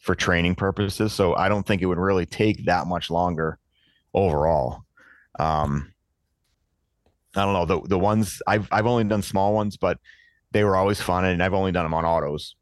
for 0.00 0.14
training 0.14 0.54
purposes. 0.54 1.12
So 1.12 1.34
i 1.34 1.48
don't 1.48 1.66
think 1.66 1.80
it 1.82 1.86
would 1.86 1.98
really 1.98 2.26
take 2.26 2.66
that 2.66 2.86
much 2.86 3.10
longer 3.10 3.58
overall. 4.14 4.82
Um 5.38 5.92
i 7.34 7.42
don't 7.42 7.52
know. 7.54 7.64
The 7.66 7.88
the 7.88 7.98
ones 7.98 8.40
i've 8.46 8.68
i've 8.70 8.86
only 8.86 9.04
done 9.04 9.22
small 9.22 9.54
ones 9.54 9.76
but 9.76 9.98
they 10.52 10.64
were 10.64 10.76
always 10.76 11.00
fun 11.00 11.24
and 11.24 11.42
i've 11.42 11.54
only 11.54 11.72
done 11.72 11.84
them 11.84 11.94
on 11.94 12.04
autos. 12.04 12.54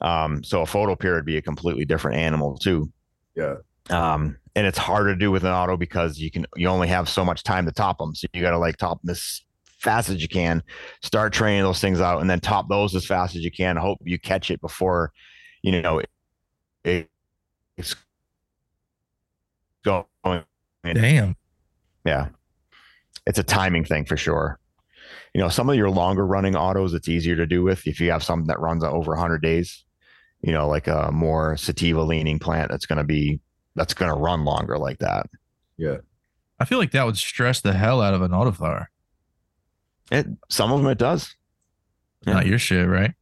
Um 0.00 0.44
so 0.44 0.60
a 0.62 0.66
photo 0.66 0.94
period 0.96 1.16
would 1.20 1.26
be 1.26 1.36
a 1.38 1.42
completely 1.42 1.84
different 1.86 2.18
animal 2.18 2.58
too. 2.58 2.90
Yeah. 3.34 3.56
um 3.90 4.36
and 4.56 4.66
it's 4.66 4.78
harder 4.78 5.12
to 5.12 5.18
do 5.18 5.30
with 5.30 5.44
an 5.44 5.50
auto 5.50 5.76
because 5.76 6.18
you 6.18 6.30
can 6.30 6.46
you 6.56 6.68
only 6.68 6.88
have 6.88 7.08
so 7.08 7.24
much 7.24 7.42
time 7.42 7.66
to 7.66 7.72
top 7.72 7.98
them 7.98 8.14
so 8.14 8.26
you 8.32 8.40
got 8.40 8.50
to 8.50 8.58
like 8.58 8.76
top 8.76 9.00
them 9.02 9.10
as 9.10 9.42
fast 9.78 10.08
as 10.08 10.22
you 10.22 10.28
can 10.28 10.62
start 11.02 11.32
training 11.32 11.62
those 11.62 11.80
things 11.80 12.00
out 12.00 12.20
and 12.20 12.30
then 12.30 12.40
top 12.40 12.68
those 12.68 12.94
as 12.94 13.04
fast 13.04 13.36
as 13.36 13.42
you 13.42 13.50
can 13.50 13.76
hope 13.76 13.98
you 14.04 14.18
catch 14.18 14.50
it 14.50 14.60
before 14.60 15.12
you 15.62 15.82
know 15.82 15.98
it, 15.98 16.08
it 16.84 17.10
it's 17.76 17.96
going. 19.84 20.04
Damn. 20.82 21.36
yeah. 22.04 22.28
It's 23.26 23.38
a 23.38 23.42
timing 23.42 23.84
thing 23.84 24.04
for 24.04 24.16
sure. 24.16 24.58
You 25.34 25.40
know 25.40 25.48
some 25.48 25.68
of 25.68 25.76
your 25.76 25.90
longer 25.90 26.26
running 26.26 26.56
autos 26.56 26.94
it's 26.94 27.08
easier 27.08 27.36
to 27.36 27.46
do 27.46 27.62
with 27.62 27.86
if 27.86 28.00
you 28.00 28.10
have 28.10 28.22
something 28.22 28.46
that 28.46 28.60
runs 28.60 28.84
over 28.84 29.10
100 29.12 29.42
days 29.42 29.84
you 30.42 30.52
know 30.52 30.68
like 30.68 30.86
a 30.86 31.10
more 31.12 31.56
sativa 31.56 32.02
leaning 32.02 32.38
plant 32.38 32.70
that's 32.70 32.86
going 32.86 32.98
to 32.98 33.04
be 33.04 33.40
that's 33.74 33.94
going 33.94 34.10
to 34.10 34.16
run 34.18 34.44
longer 34.44 34.78
like 34.78 34.98
that 34.98 35.26
Yeah. 35.76 35.98
I 36.60 36.64
feel 36.64 36.78
like 36.78 36.92
that 36.92 37.04
would 37.04 37.16
stress 37.16 37.60
the 37.60 37.72
hell 37.72 38.00
out 38.00 38.14
of 38.14 38.22
an 38.22 38.30
autoflower. 38.30 38.86
it 40.10 40.26
some 40.48 40.72
of 40.72 40.80
them 40.82 40.90
it 40.90 40.98
does 40.98 41.34
Yeah. 42.26 42.34
Not 42.34 42.46
your 42.46 42.58
shit, 42.58 42.88
right? 42.88 43.12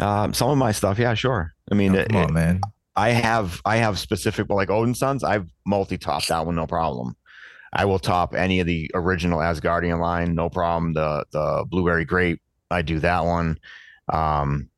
um, 0.00 0.32
some 0.32 0.48
of 0.50 0.56
my 0.56 0.72
stuff 0.72 0.98
yeah 0.98 1.12
sure 1.14 1.52
i 1.70 1.74
mean 1.74 1.94
Oh, 1.94 1.98
it- 1.98 2.08
come 2.08 2.16
on, 2.24 2.32
man. 2.32 2.60
i 2.96 3.10
have 3.10 3.60
i 3.66 3.76
have 3.76 3.98
specific 3.98 4.46
but 4.48 4.54
like 4.54 4.70
odin 4.70 4.94
sons 4.94 5.22
i've 5.22 5.46
multi-topped 5.66 6.28
that 6.28 6.46
one 6.46 6.54
no 6.54 6.66
problem 6.66 7.14
i 7.74 7.84
will 7.84 7.98
top 7.98 8.34
any 8.34 8.60
of 8.60 8.66
the 8.66 8.90
original 8.94 9.38
asgardian 9.40 10.00
line 10.00 10.34
no 10.34 10.48
problem 10.48 10.94
the 10.94 11.26
the 11.32 11.66
blueberry 11.68 12.06
grape 12.06 12.40
i 12.70 12.80
do 12.80 12.98
that 13.00 13.24
one 13.26 13.58
um 14.10 14.70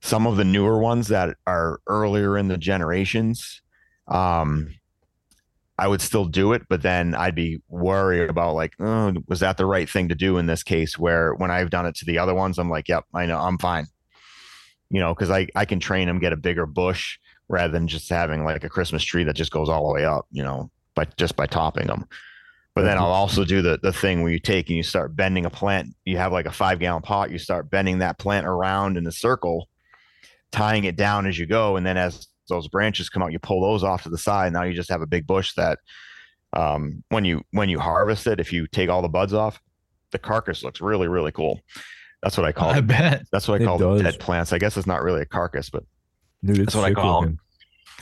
some 0.00 0.26
of 0.26 0.38
the 0.38 0.44
newer 0.44 0.78
ones 0.78 1.08
that 1.08 1.36
are 1.46 1.80
earlier 1.86 2.38
in 2.38 2.48
the 2.48 2.56
generations 2.56 3.60
um 4.10 4.74
i 5.78 5.86
would 5.86 6.00
still 6.00 6.24
do 6.24 6.52
it 6.52 6.62
but 6.68 6.82
then 6.82 7.14
i'd 7.14 7.34
be 7.34 7.60
worried 7.68 8.28
about 8.28 8.54
like 8.54 8.74
oh, 8.80 9.14
was 9.28 9.40
that 9.40 9.56
the 9.56 9.66
right 9.66 9.88
thing 9.88 10.08
to 10.08 10.14
do 10.14 10.38
in 10.38 10.46
this 10.46 10.62
case 10.62 10.98
where 10.98 11.34
when 11.34 11.50
i've 11.50 11.70
done 11.70 11.86
it 11.86 11.94
to 11.94 12.04
the 12.04 12.18
other 12.18 12.34
ones 12.34 12.58
i'm 12.58 12.70
like 12.70 12.88
yep 12.88 13.04
i 13.14 13.26
know 13.26 13.38
i'm 13.38 13.58
fine 13.58 13.86
you 14.90 15.00
know 15.00 15.14
because 15.14 15.30
i 15.30 15.46
i 15.54 15.64
can 15.64 15.80
train 15.80 16.06
them 16.06 16.18
get 16.18 16.32
a 16.32 16.36
bigger 16.36 16.66
bush 16.66 17.18
rather 17.48 17.72
than 17.72 17.88
just 17.88 18.08
having 18.08 18.44
like 18.44 18.64
a 18.64 18.68
christmas 18.68 19.02
tree 19.02 19.24
that 19.24 19.36
just 19.36 19.52
goes 19.52 19.68
all 19.68 19.88
the 19.88 19.94
way 19.94 20.04
up 20.04 20.26
you 20.30 20.42
know 20.42 20.70
but 20.94 21.16
just 21.16 21.36
by 21.36 21.46
topping 21.46 21.86
them 21.86 22.06
but 22.74 22.82
then 22.82 22.98
I'll 22.98 23.12
also 23.12 23.44
do 23.44 23.62
the 23.62 23.78
the 23.82 23.92
thing 23.92 24.22
where 24.22 24.30
you 24.30 24.38
take 24.38 24.68
and 24.68 24.76
you 24.76 24.82
start 24.82 25.16
bending 25.16 25.44
a 25.44 25.50
plant. 25.50 25.94
You 26.04 26.18
have 26.18 26.32
like 26.32 26.46
a 26.46 26.52
five 26.52 26.78
gallon 26.78 27.02
pot. 27.02 27.30
You 27.30 27.38
start 27.38 27.68
bending 27.68 27.98
that 27.98 28.18
plant 28.18 28.46
around 28.46 28.96
in 28.96 29.06
a 29.06 29.12
circle, 29.12 29.68
tying 30.52 30.84
it 30.84 30.96
down 30.96 31.26
as 31.26 31.38
you 31.38 31.46
go, 31.46 31.76
and 31.76 31.84
then 31.84 31.96
as 31.96 32.28
those 32.50 32.68
branches 32.68 33.08
come 33.08 33.22
out, 33.22 33.32
you 33.32 33.38
pull 33.38 33.62
those 33.62 33.82
off 33.82 34.02
to 34.02 34.10
the 34.10 34.18
side. 34.18 34.52
Now 34.52 34.64
you 34.64 34.74
just 34.74 34.90
have 34.90 35.00
a 35.00 35.06
big 35.06 35.26
bush 35.26 35.54
that, 35.54 35.78
um, 36.52 37.02
when 37.08 37.24
you 37.24 37.42
when 37.52 37.68
you 37.70 37.80
harvest 37.80 38.26
it, 38.26 38.38
if 38.40 38.52
you 38.52 38.66
take 38.66 38.90
all 38.90 39.00
the 39.00 39.08
buds 39.08 39.32
off, 39.32 39.58
the 40.10 40.18
carcass 40.18 40.62
looks 40.62 40.80
really 40.82 41.08
really 41.08 41.32
cool. 41.32 41.60
That's 42.22 42.36
what 42.36 42.44
I 42.44 42.52
call. 42.52 42.70
It. 42.70 42.74
I 42.74 42.78
it. 42.78 42.86
bet. 42.86 43.22
That's 43.32 43.48
what 43.48 43.60
I 43.60 43.64
It 43.64 43.66
call 43.66 43.78
does. 43.78 44.02
dead 44.02 44.20
plants. 44.20 44.52
I 44.52 44.58
guess 44.58 44.76
it's 44.76 44.86
not 44.86 45.02
really 45.02 45.22
a 45.22 45.26
carcass, 45.26 45.70
but 45.70 45.84
Dude, 46.44 46.56
That's 46.56 46.74
what 46.74 46.84
I 46.84 46.88
sick 46.88 46.96
call 46.96 47.18
'em. 47.18 47.22
looking. 47.24 47.38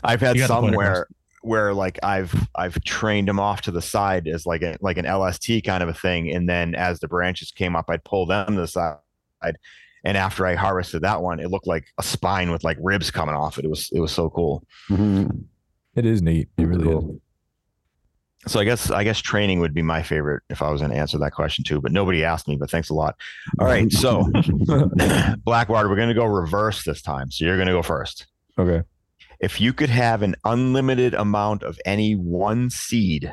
I've 0.02 0.20
had 0.20 0.36
You 0.36 0.42
got 0.42 0.60
the 0.62 0.66
some 0.68 0.74
where 0.76 1.06
where 1.42 1.72
like 1.74 1.98
I've 2.02 2.34
I've 2.54 2.80
trained 2.84 3.28
them 3.28 3.38
off 3.38 3.60
to 3.62 3.70
the 3.70 3.82
side 3.82 4.26
as 4.26 4.44
like 4.46 4.62
a 4.62 4.76
like 4.80 4.96
an 4.96 5.04
LST 5.06 5.62
kind 5.64 5.82
of 5.82 5.88
a 5.88 5.94
thing, 5.94 6.30
and 6.32 6.48
then 6.48 6.74
as 6.74 6.98
the 7.00 7.08
branches 7.08 7.50
came 7.52 7.76
up, 7.76 7.86
I'd 7.88 8.02
pull 8.04 8.26
them 8.26 8.46
to 8.54 8.60
the 8.60 8.66
side. 8.68 8.96
And 10.04 10.16
after 10.16 10.46
I 10.46 10.54
harvested 10.54 11.02
that 11.02 11.22
one, 11.22 11.40
it 11.40 11.50
looked 11.50 11.66
like 11.66 11.86
a 11.98 12.02
spine 12.02 12.50
with 12.50 12.64
like 12.64 12.76
ribs 12.80 13.10
coming 13.10 13.34
off 13.34 13.58
it. 13.58 13.64
It 13.64 13.68
was 13.68 13.90
it 13.92 14.00
was 14.00 14.12
so 14.12 14.30
cool. 14.30 14.64
Mhm. 14.88 15.44
It 15.94 16.06
is 16.06 16.22
neat. 16.22 16.48
It 16.56 16.64
really 16.64 16.88
is. 16.88 17.20
So 18.46 18.60
I 18.60 18.64
guess 18.64 18.90
I 18.90 19.02
guess 19.04 19.18
training 19.18 19.58
would 19.60 19.74
be 19.74 19.82
my 19.82 20.02
favorite 20.02 20.42
if 20.48 20.62
I 20.62 20.70
was 20.70 20.80
going 20.80 20.92
to 20.92 20.96
answer 20.96 21.18
that 21.18 21.32
question 21.32 21.64
too, 21.64 21.80
but 21.80 21.90
nobody 21.92 22.24
asked 22.24 22.46
me. 22.46 22.56
But 22.56 22.70
thanks 22.70 22.88
a 22.88 22.94
lot. 22.94 23.16
All 23.58 23.66
right, 23.66 23.90
so 24.04 24.24
Blackwater, 25.44 25.88
we're 25.88 25.96
going 25.96 26.08
to 26.08 26.14
go 26.14 26.24
reverse 26.24 26.84
this 26.84 27.02
time. 27.02 27.30
So 27.30 27.44
you're 27.44 27.56
going 27.56 27.66
to 27.66 27.72
go 27.72 27.82
first. 27.82 28.26
Okay. 28.58 28.82
If 29.40 29.60
you 29.60 29.72
could 29.72 29.90
have 29.90 30.22
an 30.22 30.34
unlimited 30.44 31.14
amount 31.14 31.62
of 31.62 31.78
any 31.84 32.14
one 32.14 32.70
seed, 32.70 33.32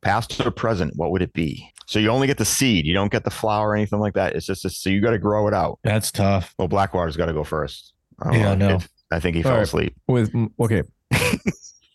past 0.00 0.40
or 0.44 0.50
present, 0.50 0.94
what 0.96 1.10
would 1.12 1.22
it 1.22 1.32
be? 1.32 1.72
So 1.88 1.98
you 1.98 2.10
only 2.10 2.26
get 2.26 2.36
the 2.36 2.44
seed. 2.44 2.84
You 2.84 2.92
don't 2.92 3.10
get 3.10 3.24
the 3.24 3.30
flower 3.30 3.70
or 3.70 3.74
anything 3.74 3.98
like 3.98 4.12
that. 4.12 4.36
It's 4.36 4.44
just 4.44 4.62
a, 4.66 4.68
so 4.68 4.90
you 4.90 5.00
got 5.00 5.12
to 5.12 5.18
grow 5.18 5.48
it 5.48 5.54
out. 5.54 5.78
That's 5.82 6.12
tough. 6.12 6.54
Well, 6.58 6.68
Blackwater's 6.68 7.16
got 7.16 7.26
to 7.26 7.32
go 7.32 7.44
first. 7.44 7.94
I 8.20 8.24
don't 8.30 8.34
Yeah, 8.40 8.54
know. 8.56 8.68
no. 8.68 8.74
If- 8.76 8.88
I 9.10 9.20
think 9.20 9.36
he 9.36 9.42
All 9.42 9.48
fell 9.50 9.56
right. 9.56 9.62
asleep. 9.62 9.96
With 10.06 10.30
okay. 10.60 10.82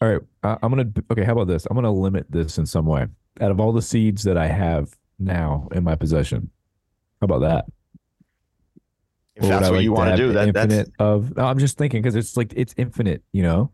all 0.02 0.10
right. 0.10 0.22
I, 0.42 0.58
I'm 0.64 0.72
gonna. 0.72 0.90
Okay. 1.12 1.24
How 1.24 1.34
about 1.34 1.46
this? 1.48 1.68
I'm 1.70 1.76
gonna 1.76 1.92
limit 1.94 2.26
this 2.28 2.58
in 2.58 2.66
some 2.66 2.88
way. 2.88 3.06
Out 3.40 3.52
of 3.52 3.60
all 3.60 3.72
the 3.72 3.84
seeds 3.84 4.24
that 4.24 4.36
I 4.36 4.48
have 4.48 4.90
now 5.20 5.68
in 5.74 5.84
my 5.84 5.94
possession, 5.94 6.50
how 7.22 7.26
about 7.26 7.42
that? 7.42 7.66
If 9.36 9.44
Or 9.44 9.48
that's 9.48 9.62
what 9.70 9.74
like 9.76 9.84
you 9.84 9.94
want 9.94 10.10
to 10.10 10.18
do, 10.18 10.28
the 10.30 10.34
that 10.34 10.54
that's 10.56 10.74
infinite 10.74 10.92
of. 10.98 11.38
No, 11.38 11.46
I'm 11.46 11.60
just 11.60 11.78
thinking 11.78 12.02
because 12.02 12.16
it's 12.16 12.36
like 12.36 12.52
it's 12.56 12.74
infinite, 12.78 13.22
you 13.32 13.44
know. 13.44 13.72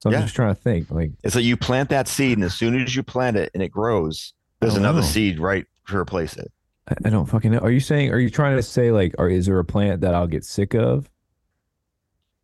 So 0.00 0.10
I'm 0.10 0.12
Yeah. 0.14 0.20
just 0.22 0.36
trying 0.36 0.54
to 0.54 0.60
think. 0.60 0.88
Like 0.90 1.10
it's 1.24 1.34
like 1.34 1.44
you 1.44 1.56
plant 1.56 1.88
that 1.90 2.06
seed, 2.06 2.38
and 2.38 2.44
as 2.44 2.54
soon 2.54 2.80
as 2.80 2.94
you 2.94 3.02
plant 3.02 3.36
it 3.36 3.50
and 3.52 3.62
it 3.64 3.70
grows, 3.70 4.32
there's 4.66 4.74
don't 4.74 4.84
another 4.84 5.00
know. 5.00 5.06
seed 5.06 5.38
right 5.38 5.66
to 5.88 5.96
replace 5.96 6.36
it. 6.36 6.50
I, 6.88 6.94
I 7.06 7.10
don't 7.10 7.26
fucking 7.26 7.50
know. 7.52 7.58
Are 7.58 7.70
you 7.70 7.80
saying? 7.80 8.12
Are 8.12 8.18
you 8.18 8.30
trying 8.30 8.56
to 8.56 8.62
say 8.62 8.90
like, 8.90 9.14
or 9.18 9.28
is 9.28 9.46
there 9.46 9.58
a 9.58 9.64
plant 9.64 10.00
that 10.02 10.14
I'll 10.14 10.26
get 10.26 10.44
sick 10.44 10.74
of? 10.74 11.08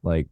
Like 0.02 0.26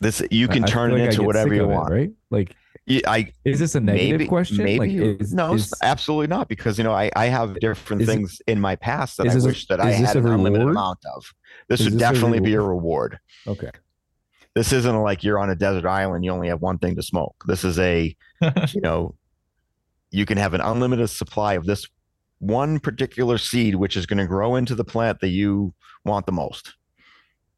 This 0.00 0.22
you 0.30 0.48
can 0.48 0.64
I 0.64 0.66
turn 0.66 0.90
feel 0.90 0.98
it 0.98 1.00
like 1.02 1.10
into 1.10 1.22
whatever 1.24 1.54
you 1.54 1.64
of 1.64 1.70
it, 1.70 1.74
want. 1.74 1.92
right? 1.92 2.10
Like, 2.30 2.54
Yeah, 2.86 3.00
I 3.06 3.32
is 3.44 3.58
this 3.58 3.74
a 3.74 3.80
negative 3.80 4.18
maybe 4.18 4.26
question? 4.28 4.56
maybe 4.64 4.78
like, 5.00 5.20
is, 5.20 5.34
no, 5.34 5.54
is, 5.54 5.72
absolutely 5.82 6.26
not. 6.26 6.48
Because 6.48 6.78
you 6.78 6.84
know, 6.84 6.92
I 6.92 7.10
I 7.14 7.26
have 7.26 7.58
different 7.60 8.02
Is 8.02 8.08
it- 8.08 8.12
things 8.12 8.42
in 8.46 8.60
my 8.60 8.76
past 8.76 9.18
that 9.18 9.28
I 9.28 9.32
a- 9.34 9.40
wish 9.44 9.66
that 9.68 9.80
I 9.80 9.90
had 9.92 10.16
a 10.16 10.20
an 10.20 10.26
unlimited 10.28 10.68
amount 10.68 10.98
of. 11.14 11.32
This 11.68 11.80
Is 11.80 11.86
would 11.86 11.92
this 11.94 12.02
a 12.08 12.12
definitely 12.12 12.40
be 12.40 12.54
a 12.54 12.60
reward. 12.60 13.18
okay. 13.46 13.70
This 14.56 14.72
isn't 14.72 14.96
like 15.02 15.22
you're 15.22 15.38
on 15.38 15.50
a 15.50 15.54
desert 15.54 15.86
island. 15.86 16.24
You 16.24 16.32
only 16.32 16.48
have 16.48 16.60
one 16.60 16.78
thing 16.78 16.96
to 16.96 17.02
smoke. 17.02 17.36
This 17.46 17.62
is 17.62 17.78
a 17.78 18.16
you 18.72 18.80
know, 18.80 19.14
you 20.10 20.26
can 20.26 20.38
have 20.38 20.54
an 20.54 20.60
unlimited 20.60 21.08
supply 21.10 21.54
of 21.54 21.66
this 21.66 21.86
one 22.38 22.78
particular 22.80 23.38
seed, 23.38 23.74
which 23.74 23.96
is 23.96 24.06
going 24.06 24.18
to 24.18 24.26
grow 24.26 24.56
into 24.56 24.74
the 24.74 24.84
plant 24.84 25.20
that 25.20 25.28
you 25.28 25.74
want 26.04 26.26
the 26.26 26.32
most. 26.32 26.74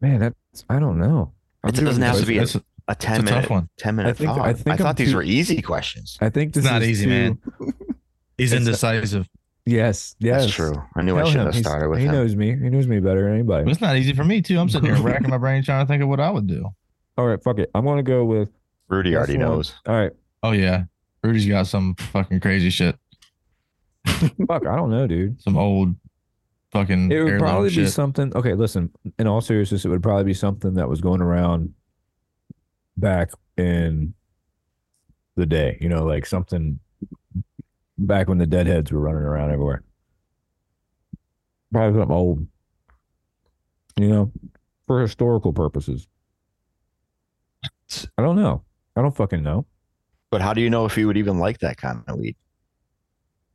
Man, 0.01 0.19
that's 0.21 0.65
I 0.69 0.79
don't 0.79 0.99
know. 0.99 1.33
I'm 1.65 1.69
It 1.71 1.77
doesn't 1.77 2.03
have 2.03 2.19
to 2.19 2.27
be 2.27 2.39
a, 2.39 2.47
a 2.89 2.95
ten 2.95 3.21
a 3.21 3.23
minute 3.23 3.41
tough 3.43 3.51
one. 3.51 3.69
ten 3.79 3.95
minute 3.97 4.17
think- 4.17 4.31
I 4.31 4.35
thought. 4.35 4.47
I, 4.49 4.53
think 4.53 4.67
I'm 4.69 4.77
thought 4.79 4.97
these 4.97 5.11
too- 5.11 5.17
were 5.17 5.23
easy 5.23 5.63
questions. 5.63 6.19
I 6.21 6.29
think 6.29 6.55
this 6.55 6.65
It's 6.65 6.71
not 6.73 6.83
is 6.83 6.89
easy, 6.89 7.05
too- 7.05 7.11
man. 7.11 7.39
He's 8.37 8.53
indecisive. 8.53 9.29
Yes, 9.65 10.17
yes, 10.19 10.43
That's 10.43 10.53
true. 10.55 10.75
I 10.97 11.03
knew 11.03 11.17
I 11.17 11.23
should 11.25 11.37
him. 11.37 11.45
have 11.47 11.55
started 11.55 11.89
with 11.89 12.01
He 12.01 12.07
him. 12.07 12.13
knows 12.13 12.35
me. 12.35 12.49
He 12.49 12.69
knows 12.69 12.89
me 12.89 12.99
better 12.99 13.23
than 13.23 13.35
anybody. 13.35 13.71
It's 13.71 13.81
not 13.81 13.97
easy 13.97 14.13
for 14.13 14.25
me 14.25 14.43
too. 14.43 14.59
I'm 14.59 14.69
sitting 14.69 14.93
here 14.93 15.01
racking 15.01 15.31
my 15.31 15.39
brain 15.39 15.63
trying 15.63 15.87
to 15.87 15.89
think 15.89 16.03
of 16.03 16.09
what 16.09 16.19
I 16.19 16.31
would 16.31 16.49
do. 16.49 16.69
All 17.17 17.27
right, 17.29 17.41
fuck 17.41 17.59
it. 17.61 17.71
I'm 17.73 17.85
gonna 17.85 18.03
go 18.03 18.25
with. 18.25 18.49
Rudy 18.89 19.15
already 19.15 19.35
one. 19.37 19.41
knows. 19.47 19.73
All 19.87 19.95
right, 19.95 20.11
Oh 20.43 20.51
yeah, 20.51 20.85
Rudy's 21.23 21.47
got 21.47 21.67
some 21.67 21.95
fucking 21.95 22.41
crazy 22.41 22.71
shit. 22.71 22.97
fuck. 24.07 24.67
I 24.67 24.77
don't 24.77 24.91
know, 24.91 25.07
dude. 25.07 25.41
Some 25.41 25.57
old 25.57 25.95
fucking. 26.73 27.13
It 27.13 27.23
would 27.23 27.39
probably 27.39 27.69
be 27.69 27.75
shit. 27.77 27.93
something. 27.93 28.35
Okay, 28.35 28.55
listen. 28.55 28.91
In 29.19 29.27
all 29.27 29.41
seriousness, 29.41 29.85
it 29.85 29.89
would 29.89 30.03
probably 30.03 30.25
be 30.25 30.35
something 30.35 30.75
that 30.75 30.89
was 30.89 31.01
going 31.01 31.21
around 31.21 31.75
back 32.97 33.31
in 33.57 34.15
the 35.37 35.47
day. 35.47 35.79
You 35.81 35.89
know, 35.89 36.05
like 36.05 36.27
something 36.27 36.81
back 37.99 38.29
when 38.29 38.39
the 38.39 38.47
deadheads 38.47 38.91
were 38.91 39.01
running 39.01 39.23
around 39.23 39.53
everywhere. 39.53 39.85
Probably 41.73 42.01
something 42.01 42.17
old. 42.17 42.47
You 43.97 44.09
know, 44.09 44.33
for 44.87 45.01
historical 45.01 45.53
purposes. 45.53 46.09
I 48.19 48.23
don't 48.23 48.37
know. 48.37 48.63
I 48.97 49.03
don't 49.03 49.15
fucking 49.15 49.43
know. 49.43 49.67
But 50.33 50.41
how 50.41 50.53
do 50.55 50.61
you 50.63 50.71
know 50.71 50.87
if 50.87 50.95
he 50.97 51.05
would 51.05 51.19
even 51.19 51.39
like 51.39 51.59
that 51.61 51.77
kind 51.77 52.03
of 52.09 52.19
weed? 52.19 52.35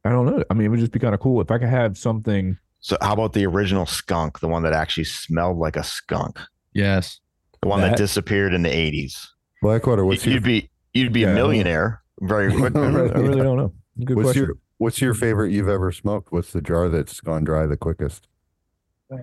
I 0.05 0.09
don't 0.11 0.27
know. 0.27 0.43
I 0.49 0.53
mean, 0.53 0.67
it 0.67 0.69
would 0.69 0.79
just 0.79 0.91
be 0.93 0.99
kind 0.99 1.13
of 1.15 1.19
cool 1.19 1.41
if 1.41 1.49
I 1.51 1.57
could 1.57 1.67
have 1.69 1.97
something. 1.97 2.57
So 2.79 2.97
how 3.01 3.13
about 3.13 3.33
the 3.33 3.45
original 3.47 3.85
skunk, 3.87 4.39
the 4.39 4.47
one 4.47 4.61
that 4.63 4.71
actually 4.73 5.03
smelled 5.05 5.57
like 5.57 5.75
a 5.75 5.83
skunk, 5.83 6.39
Yes. 6.73 7.19
the 7.63 7.67
one 7.67 7.81
that, 7.81 7.89
That- 7.89 7.97
disappeared 7.97 8.53
in 8.53 8.61
the 8.61 8.69
eighties? 8.69 9.27
Blackwater, 9.63 10.05
what's 10.05 10.23
You'd 10.25 10.33
your 10.33 10.41
be 10.41 10.69
you'd 10.93 11.11
be 11.11 11.21
Yeah, 11.21 11.29
I 11.29 11.31
a 11.31 11.33
millionaire 11.35 12.03
very 12.21 12.53
quickly. 12.55 12.79
I 12.83 12.85
really 12.89 13.41
don't 13.41 13.57
know. 13.57 13.73
Good 14.05 14.15
what's 14.15 14.27
question. 14.27 14.43
your 14.45 14.55
what's 14.77 15.01
your 15.01 15.15
favorite 15.15 15.51
you've 15.51 15.67
ever 15.67 15.91
smoked? 15.91 16.31
What's 16.31 16.53
the 16.53 16.61
jar 16.61 16.87
that's 16.89 17.19
gone 17.19 17.43
dry 17.43 17.65
the 17.65 17.75
quickest? 17.75 18.27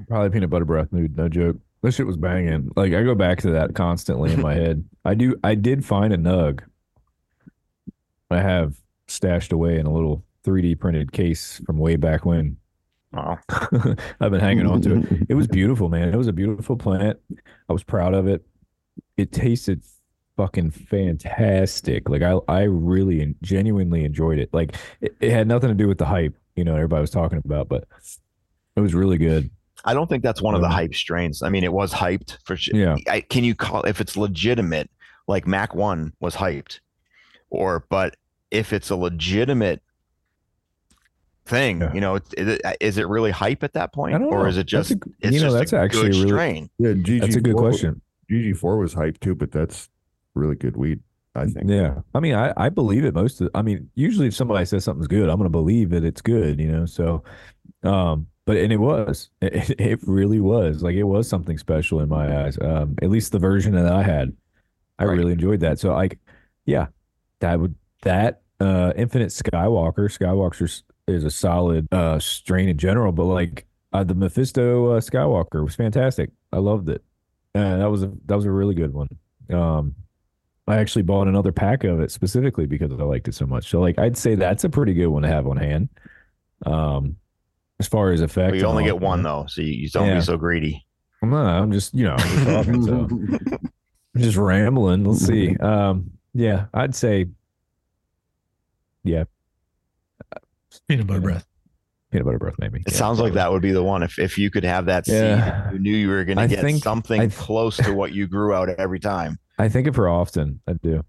Probably 0.08 0.30
peanut 0.30 0.50
butter 0.50 0.64
breath, 0.64 0.88
dude. 0.92 1.16
No 1.16 1.28
joke. 1.28 1.56
This 1.82 1.94
shit 1.94 2.06
was 2.06 2.16
banging. 2.16 2.72
Like 2.74 2.92
I 2.94 3.04
go 3.04 3.14
back 3.14 3.38
to 3.42 3.50
that 3.52 3.76
constantly 3.76 4.32
in 4.32 4.40
my 4.42 4.54
head. 4.62 4.84
I 5.04 5.14
do. 5.14 5.36
I 5.44 5.54
did 5.54 5.84
find 5.84 6.12
a 6.12 6.18
nug. 6.18 6.60
I 8.34 8.42
have 8.42 8.76
stashed 9.08 9.52
away 9.52 9.78
in 9.78 9.86
a 9.86 9.92
little 9.92 10.24
3D 10.44 10.78
printed 10.78 11.12
case 11.12 11.60
from 11.66 11.78
way 11.78 11.96
back 11.96 12.24
when. 12.24 12.56
Oh, 13.16 13.38
I've 14.20 14.30
been 14.30 14.40
hanging 14.40 14.66
on 14.66 14.80
to 14.82 14.96
it. 14.96 15.26
It 15.28 15.34
was 15.34 15.46
beautiful, 15.46 15.88
man. 15.88 16.08
It 16.12 16.16
was 16.16 16.26
a 16.26 16.32
beautiful 16.32 16.76
plant. 16.76 17.18
I 17.68 17.72
was 17.72 17.84
proud 17.84 18.12
of 18.12 18.26
it. 18.26 18.44
It 19.16 19.30
tasted 19.32 19.82
fucking 20.36 20.72
fantastic. 20.72 22.08
Like 22.08 22.22
I, 22.22 22.38
I 22.48 22.62
really 22.62 23.20
and 23.20 23.36
genuinely 23.40 24.04
enjoyed 24.04 24.38
it. 24.38 24.50
Like 24.52 24.74
it, 25.00 25.14
it 25.20 25.30
had 25.30 25.46
nothing 25.46 25.68
to 25.68 25.74
do 25.74 25.86
with 25.86 25.98
the 25.98 26.06
hype, 26.06 26.34
you 26.56 26.64
know, 26.64 26.74
everybody 26.74 27.00
was 27.00 27.10
talking 27.10 27.40
about, 27.44 27.68
but 27.68 27.86
it 28.76 28.80
was 28.80 28.94
really 28.94 29.18
good. 29.18 29.50
I 29.84 29.94
don't 29.94 30.08
think 30.08 30.22
that's 30.22 30.42
one 30.42 30.54
of 30.54 30.60
the 30.60 30.66
Um, 30.66 30.72
hype 30.72 30.94
strains. 30.94 31.42
I 31.42 31.50
mean, 31.50 31.62
it 31.62 31.72
was 31.72 31.92
hyped 31.92 32.38
for 32.44 32.56
sure. 32.56 32.76
Yeah. 32.76 32.96
I, 33.08 33.20
can 33.20 33.44
you 33.44 33.54
call 33.54 33.82
if 33.82 34.00
it's 34.00 34.16
legitimate? 34.16 34.90
Like 35.28 35.46
Mac 35.46 35.74
One 35.74 36.12
was 36.20 36.34
hyped, 36.34 36.80
or 37.48 37.86
but 37.88 38.16
if 38.54 38.72
it's 38.72 38.88
a 38.90 38.96
legitimate 38.96 39.82
thing, 41.46 41.80
Yeah. 41.80 41.92
you 41.92 42.00
know, 42.00 42.16
is 42.16 42.22
it, 42.36 42.60
is 42.80 42.98
it 42.98 43.06
really 43.08 43.30
hype 43.30 43.62
at 43.62 43.74
that 43.74 43.92
point, 43.92 44.22
or 44.22 44.48
is 44.48 44.56
it 44.56 44.66
just 44.66 44.92
a- 44.92 44.98
it's 45.20 45.34
you 45.34 45.40
know, 45.40 45.46
just 45.48 45.56
that's 45.58 45.72
a 45.74 45.78
actually 45.78 46.10
good 46.10 46.16
really- 46.16 46.28
strain? 46.28 46.70
Yeah, 46.78 46.92
GG 46.92 47.20
That's 47.20 47.36
a 47.36 47.40
good 47.40 47.56
question. 47.56 48.00
GG 48.30 48.56
four 48.56 48.78
was 48.78 48.94
hype 48.94 49.20
too, 49.20 49.34
but 49.34 49.52
that's 49.52 49.90
really 50.34 50.56
good 50.56 50.76
weed. 50.76 51.00
I 51.36 51.46
think. 51.46 51.68
Yeah. 51.68 52.00
I 52.14 52.20
mean, 52.20 52.34
I, 52.36 52.52
I 52.56 52.68
believe 52.68 53.04
it 53.04 53.12
most 53.12 53.40
of 53.40 53.50
I 53.56 53.62
mean, 53.62 53.90
usually 53.96 54.28
if 54.28 54.34
somebody 54.36 54.64
says 54.64 54.84
something's 54.84 55.08
good, 55.08 55.28
I'm 55.28 55.36
going 55.36 55.46
to 55.46 55.50
believe 55.50 55.90
that 55.90 56.04
it's 56.04 56.22
good, 56.22 56.60
you 56.60 56.70
know? 56.70 56.86
So, 56.86 57.24
um, 57.82 58.28
but, 58.44 58.56
and 58.56 58.72
it 58.72 58.76
was, 58.76 59.30
it, 59.42 59.68
it 59.80 59.98
really 60.06 60.38
was 60.38 60.84
like, 60.84 60.94
it 60.94 61.02
was 61.02 61.28
something 61.28 61.58
special 61.58 61.98
in 62.00 62.08
my 62.08 62.44
eyes. 62.44 62.56
Um, 62.60 62.94
at 63.02 63.10
least 63.10 63.32
the 63.32 63.40
version 63.40 63.72
that 63.74 63.90
I 63.92 64.04
had, 64.04 64.32
I 65.00 65.06
Right. 65.06 65.18
really 65.18 65.32
enjoyed 65.32 65.58
that. 65.60 65.80
So 65.80 65.92
like, 65.92 66.20
yeah, 66.66 66.86
that 67.40 67.58
would, 67.58 67.74
that, 68.02 68.42
uh, 68.60 68.92
Infinite 68.96 69.28
Skywalker, 69.30 70.08
Skywalker 70.10 70.62
is- 70.62 70.82
is 71.06 71.24
a 71.24 71.30
solid, 71.30 71.86
uh, 71.92 72.18
strain 72.18 72.68
in 72.68 72.78
general, 72.78 73.12
but 73.12 73.24
like, 73.24 73.66
uh, 73.92 74.02
the 74.04 74.14
Mephisto, 74.14 74.86
uh, 74.92 75.00
Skywalker 75.00 75.62
was 75.62 75.74
fantastic. 75.74 76.30
I 76.52 76.58
loved 76.58 76.88
it. 76.88 77.02
Uh, 77.54 77.76
that 77.76 77.90
was 77.90 78.02
a, 78.02 78.12
that 78.26 78.34
was 78.36 78.44
a 78.46 78.50
really 78.50 78.74
good 78.74 78.92
one. 78.94 79.08
Um, 79.52 79.94
I 80.66 80.76
actually 80.78 81.02
bought 81.02 81.28
another 81.28 81.52
pack 81.52 81.84
of 81.84 82.00
it 82.00 82.10
specifically 82.10 82.64
because 82.66 82.90
I 82.90 83.02
liked 83.04 83.28
it 83.28 83.34
so 83.34 83.44
much. 83.46 83.68
So 83.68 83.80
like 83.80 83.98
I'd 83.98 84.16
say 84.16 84.34
that's 84.34 84.64
a 84.64 84.70
pretty 84.70 84.94
good 84.94 85.08
one 85.08 85.22
to 85.22 85.28
have 85.28 85.46
on 85.46 85.58
hand. 85.58 85.90
Um 86.64 87.16
as 87.80 87.86
far 87.88 88.12
as 88.12 88.20
effect. 88.20 88.52
But 88.52 88.58
you 88.60 88.66
only 88.66 88.84
get 88.84 88.98
one 89.00 89.22
though, 89.22 89.44
so 89.48 89.60
you, 89.60 89.72
you 89.72 89.88
don't 89.90 90.06
Yeah. 90.08 90.14
be 90.14 90.20
so 90.22 90.36
greedy. 90.38 90.86
I'm 91.22 91.30
not, 91.30 91.60
I'm 91.62 91.70
just, 91.72 91.92
you 91.94 92.04
know, 92.04 92.14
I'm 92.14 92.18
just 92.28 92.46
talking, 92.46 92.82
so 92.82 93.08
I'm 94.14 94.20
just 94.22 94.36
rambling. 94.38 95.04
Let's 95.04 95.26
see. 95.26 95.54
Um 95.60 96.10
yeah, 96.32 96.66
I'd 96.72 96.94
say 96.94 97.26
yeah, 99.04 99.24
Peanut 100.88 101.06
butter 101.06 101.20
Yeah. 101.20 101.24
breath. 101.24 101.46
peanut 102.10 102.24
butter 102.26 102.38
breath 102.38 102.54
maybe. 102.58 102.80
It 102.80 102.92
Yeah, 102.92 102.98
sounds 102.98 103.18
like 103.20 103.32
that 103.34 103.50
would 103.52 103.62
be 103.62 103.72
the 103.72 103.82
one 103.82 104.02
if 104.02 104.18
if 104.18 104.38
you 104.38 104.50
could 104.50 104.64
have 104.64 104.86
that 104.86 105.06
seed, 105.06 105.14
Yeah. 105.16 105.70
you 105.72 105.78
knew 105.78 105.96
you 105.96 106.08
were 106.08 106.24
going 106.24 106.38
to 106.38 106.48
get 106.48 106.60
think- 106.60 106.82
something 106.82 107.20
I- 107.20 107.28
close 107.28 107.76
to 107.78 107.92
what 107.92 108.12
you 108.12 108.26
grew 108.26 108.52
out 108.54 108.68
every 108.68 109.00
time. 109.00 109.38
I 109.58 109.68
think 109.68 109.86
of 109.86 109.94
her 109.96 110.08
often. 110.08 110.60
I 110.66 110.72
do. 110.74 111.04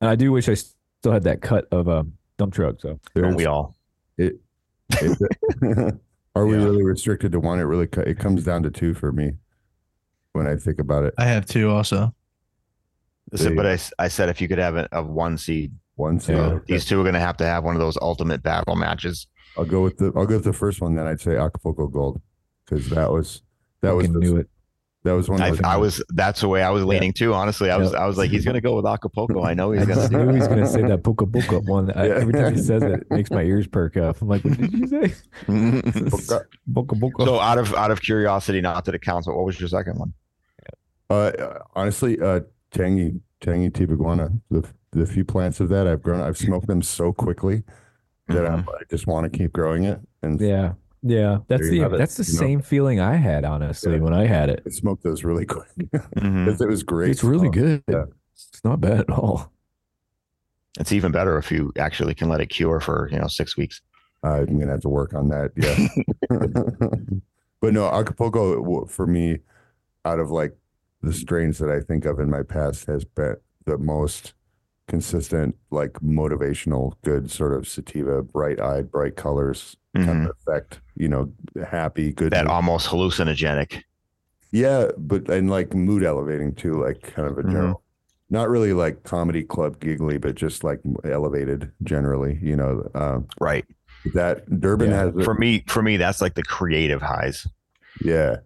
And 0.00 0.08
I 0.10 0.14
do 0.16 0.32
wish 0.32 0.48
I 0.48 0.54
still 0.54 1.12
had 1.12 1.24
that 1.24 1.40
cut 1.42 1.66
of 1.70 1.86
a 1.88 2.06
dump 2.38 2.54
truck. 2.54 2.80
So 2.80 2.98
Don't 3.14 3.34
we 3.36 3.46
all? 3.46 3.76
It, 4.18 4.40
it- 4.90 5.18
are 6.34 6.46
we 6.46 6.56
really 6.56 6.82
restricted 6.82 7.32
to 7.32 7.40
one? 7.40 7.58
It 7.60 7.62
really 7.64 7.86
co- 7.86 8.02
it 8.02 8.18
comes 8.18 8.44
down 8.44 8.62
to 8.64 8.70
two 8.70 8.94
for 8.94 9.12
me 9.12 9.32
when 10.32 10.46
I 10.46 10.56
think 10.56 10.78
about 10.80 11.04
it. 11.04 11.14
I 11.18 11.26
have 11.26 11.46
two 11.46 11.70
also. 11.70 12.14
Listen, 13.32 13.56
but 13.56 13.66
I, 13.66 13.70
I, 13.70 13.72
s- 13.74 13.92
I 13.98 14.08
said 14.08 14.28
if 14.28 14.40
you 14.40 14.46
could 14.48 14.58
have 14.58 14.76
a, 14.76 14.88
of 14.94 15.08
one 15.08 15.36
seed, 15.38 15.72
One 15.96 16.20
seed. 16.20 16.36
Yeah. 16.36 16.58
these 16.66 16.84
two 16.84 17.00
are 17.00 17.04
going 17.04 17.14
to 17.14 17.20
have 17.20 17.36
to 17.38 17.46
have 17.46 17.64
one 17.64 17.74
of 17.74 17.80
those 17.80 17.96
ultimate 18.00 18.42
battle 18.42 18.76
matches. 18.76 19.26
I'll 19.58 19.64
go 19.64 19.82
with 19.82 19.96
the 19.96 20.12
I'll 20.14 20.26
go 20.26 20.36
with 20.36 20.44
the 20.44 20.52
first 20.52 20.80
one. 20.80 20.94
Then 20.94 21.06
I'd 21.06 21.20
say 21.20 21.36
Acapulco 21.36 21.86
Gold 21.88 22.20
because 22.64 22.88
that 22.90 23.10
was 23.10 23.42
that 23.80 23.94
was 23.94 24.06
the, 24.06 24.18
knew 24.18 24.36
it. 24.36 24.48
That 25.04 25.12
was 25.12 25.30
one. 25.30 25.40
I, 25.40 25.48
of 25.48 25.64
I 25.64 25.76
was 25.78 26.02
that's 26.10 26.40
the 26.42 26.48
way 26.48 26.62
I 26.62 26.68
was 26.70 26.84
leaning 26.84 27.12
too. 27.14 27.32
Honestly, 27.32 27.70
I 27.70 27.76
was 27.78 27.94
I 27.94 28.06
was 28.06 28.18
like, 28.18 28.30
he's 28.30 28.44
gonna 28.44 28.60
go 28.60 28.76
with 28.76 28.84
Acapulco. 28.84 29.42
I 29.44 29.54
know 29.54 29.70
he's 29.70 29.82
I 29.82 29.86
gonna 29.86 30.08
knew 30.08 30.34
he's 30.34 30.48
gonna 30.48 30.66
say 30.66 30.82
that 30.82 31.04
puka 31.04 31.26
puka 31.26 31.60
one. 31.60 31.90
I, 31.92 32.08
Yeah. 32.08 32.14
Every 32.16 32.32
time 32.34 32.54
he 32.54 32.60
says 32.60 32.82
it, 32.82 32.92
it 32.92 33.10
makes 33.10 33.30
my 33.30 33.42
ears 33.42 33.66
perk 33.66 33.96
up. 33.96 34.20
I'm 34.20 34.28
like, 34.28 34.44
what 34.44 34.58
did 34.58 34.72
you 34.72 34.86
say? 34.88 35.14
Puka. 35.46 36.46
Puka 36.74 36.96
puka. 36.96 37.24
so 37.24 37.40
out 37.40 37.56
of 37.56 37.72
out 37.74 37.90
of 37.90 38.02
curiosity, 38.02 38.60
not 38.60 38.84
that 38.84 38.94
it 38.94 39.00
counts, 39.00 39.26
but 39.26 39.36
what 39.36 39.46
was 39.46 39.58
your 39.58 39.68
second 39.68 39.98
one? 39.98 40.12
Uh, 41.08 41.60
honestly, 41.76 42.20
uh, 42.20 42.40
tangy, 42.72 43.20
tangy 43.40 43.70
tibaguana. 43.70 44.40
The 44.50 44.66
the 44.92 45.06
few 45.06 45.24
plants 45.24 45.60
of 45.60 45.68
that 45.68 45.86
I've 45.86 46.02
grown, 46.02 46.20
I've 46.20 46.38
smoked 46.38 46.66
them 46.68 46.80
so 46.82 47.12
quickly 47.12 47.64
that 48.28 48.44
Mhm. 48.44 48.50
I'm, 48.50 48.68
I 48.68 48.82
just 48.90 49.06
want 49.06 49.30
to 49.30 49.38
keep 49.38 49.52
growing 49.52 49.84
it. 49.84 50.00
And 50.22 50.40
yeah, 50.40 50.72
yeah. 51.02 51.38
That's 51.48 51.68
the 51.68 51.78
have 51.80 51.92
it, 51.92 51.98
that's 51.98 52.16
the 52.16 52.24
you 52.24 52.32
know? 52.32 52.38
same 52.46 52.60
feeling 52.62 52.98
I 53.00 53.16
had 53.16 53.44
honestly 53.44 53.94
Yeah. 53.94 54.00
when 54.00 54.14
I 54.14 54.26
had 54.26 54.48
it. 54.48 54.62
I 54.66 54.70
smoked 54.70 55.02
those 55.02 55.22
really 55.24 55.44
quick 55.46 55.68
Mhm. 56.16 56.60
it 56.60 56.66
was 56.68 56.82
great. 56.82 57.10
It's 57.10 57.22
really 57.24 57.48
Oh, 57.48 57.52
good. 57.52 57.82
yeah. 57.88 58.04
It's 58.32 58.64
not 58.64 58.80
bad 58.80 59.00
at 59.00 59.10
all. 59.10 59.52
It's 60.80 60.92
even 60.92 61.12
better 61.12 61.36
if 61.38 61.50
you 61.52 61.72
actually 61.78 62.14
can 62.14 62.28
let 62.28 62.40
it 62.40 62.46
cure 62.46 62.80
for 62.80 63.08
you 63.12 63.18
know 63.18 63.26
six 63.28 63.56
weeks. 63.56 63.82
I'm 64.22 64.58
gonna 64.58 64.72
have 64.72 64.80
to 64.80 64.88
work 64.88 65.12
on 65.14 65.28
that. 65.28 65.52
Yeah. 65.56 65.76
but 67.60 67.72
no, 67.74 67.86
Acapulco 67.88 68.86
for 68.86 69.06
me, 69.06 69.38
out 70.04 70.18
of 70.20 70.30
like 70.30 70.56
the 71.06 71.12
strains 71.12 71.58
that 71.58 71.70
I 71.70 71.80
think 71.80 72.04
of 72.04 72.18
in 72.18 72.28
my 72.30 72.42
past, 72.42 72.86
has 72.86 73.04
been 73.04 73.36
the 73.64 73.78
most 73.78 74.34
consistent, 74.88 75.56
like 75.70 75.92
motivational, 75.94 76.94
good 77.02 77.30
sort 77.30 77.52
of 77.52 77.66
sativa, 77.66 78.22
bright 78.22 78.60
eyed, 78.60 78.90
bright 78.90 79.16
colors 79.16 79.76
kind 79.94 80.08
Mhm. 80.08 80.28
of 80.30 80.36
effect. 80.46 80.80
You 80.96 81.08
know, 81.08 81.32
happy, 81.68 82.12
good. 82.12 82.32
That 82.32 82.44
mood. 82.44 82.52
almost 82.52 82.88
hallucinogenic. 82.88 83.82
Yeah, 84.52 84.90
but 84.98 85.28
and 85.28 85.50
like 85.50 85.74
mood 85.74 86.02
elevating 86.04 86.54
too, 86.54 86.74
like 86.74 87.02
kind 87.02 87.28
of 87.28 87.38
a 87.38 87.42
Mhm. 87.42 87.52
general. 87.52 87.82
Not 88.30 88.48
really 88.48 88.72
like 88.72 89.02
comedy 89.04 89.42
club 89.44 89.78
giggly, 89.80 90.18
but 90.18 90.34
just 90.34 90.64
like 90.64 90.80
elevated 91.04 91.70
generally. 91.82 92.38
You 92.42 92.56
know, 92.56 92.90
um, 92.94 93.26
Right. 93.40 93.64
that 94.14 94.60
Durban 94.60 94.90
Yeah, 94.90 94.96
has 95.06 95.16
a- 95.16 95.24
For 95.24 95.34
me, 95.34 95.64
for 95.68 95.82
me, 95.82 95.96
that's 95.96 96.20
like 96.20 96.34
the 96.34 96.42
creative 96.42 97.02
highs. 97.02 97.46
Yeah. 98.00 98.36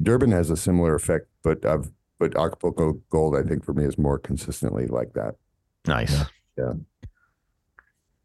Durban 0.00 0.30
has 0.32 0.50
a 0.50 0.56
similar 0.56 0.94
effect, 0.94 1.28
but 1.42 1.64
I've 1.64 1.90
but 2.18 2.36
Acapulco 2.36 2.94
Gold, 3.10 3.36
I 3.36 3.42
think 3.42 3.64
for 3.64 3.74
me 3.74 3.84
is 3.84 3.98
more 3.98 4.18
consistently 4.18 4.86
like 4.86 5.12
that. 5.14 5.34
Nice. 5.86 6.12
Yeah. 6.12 6.24
Yeah. 6.56 6.72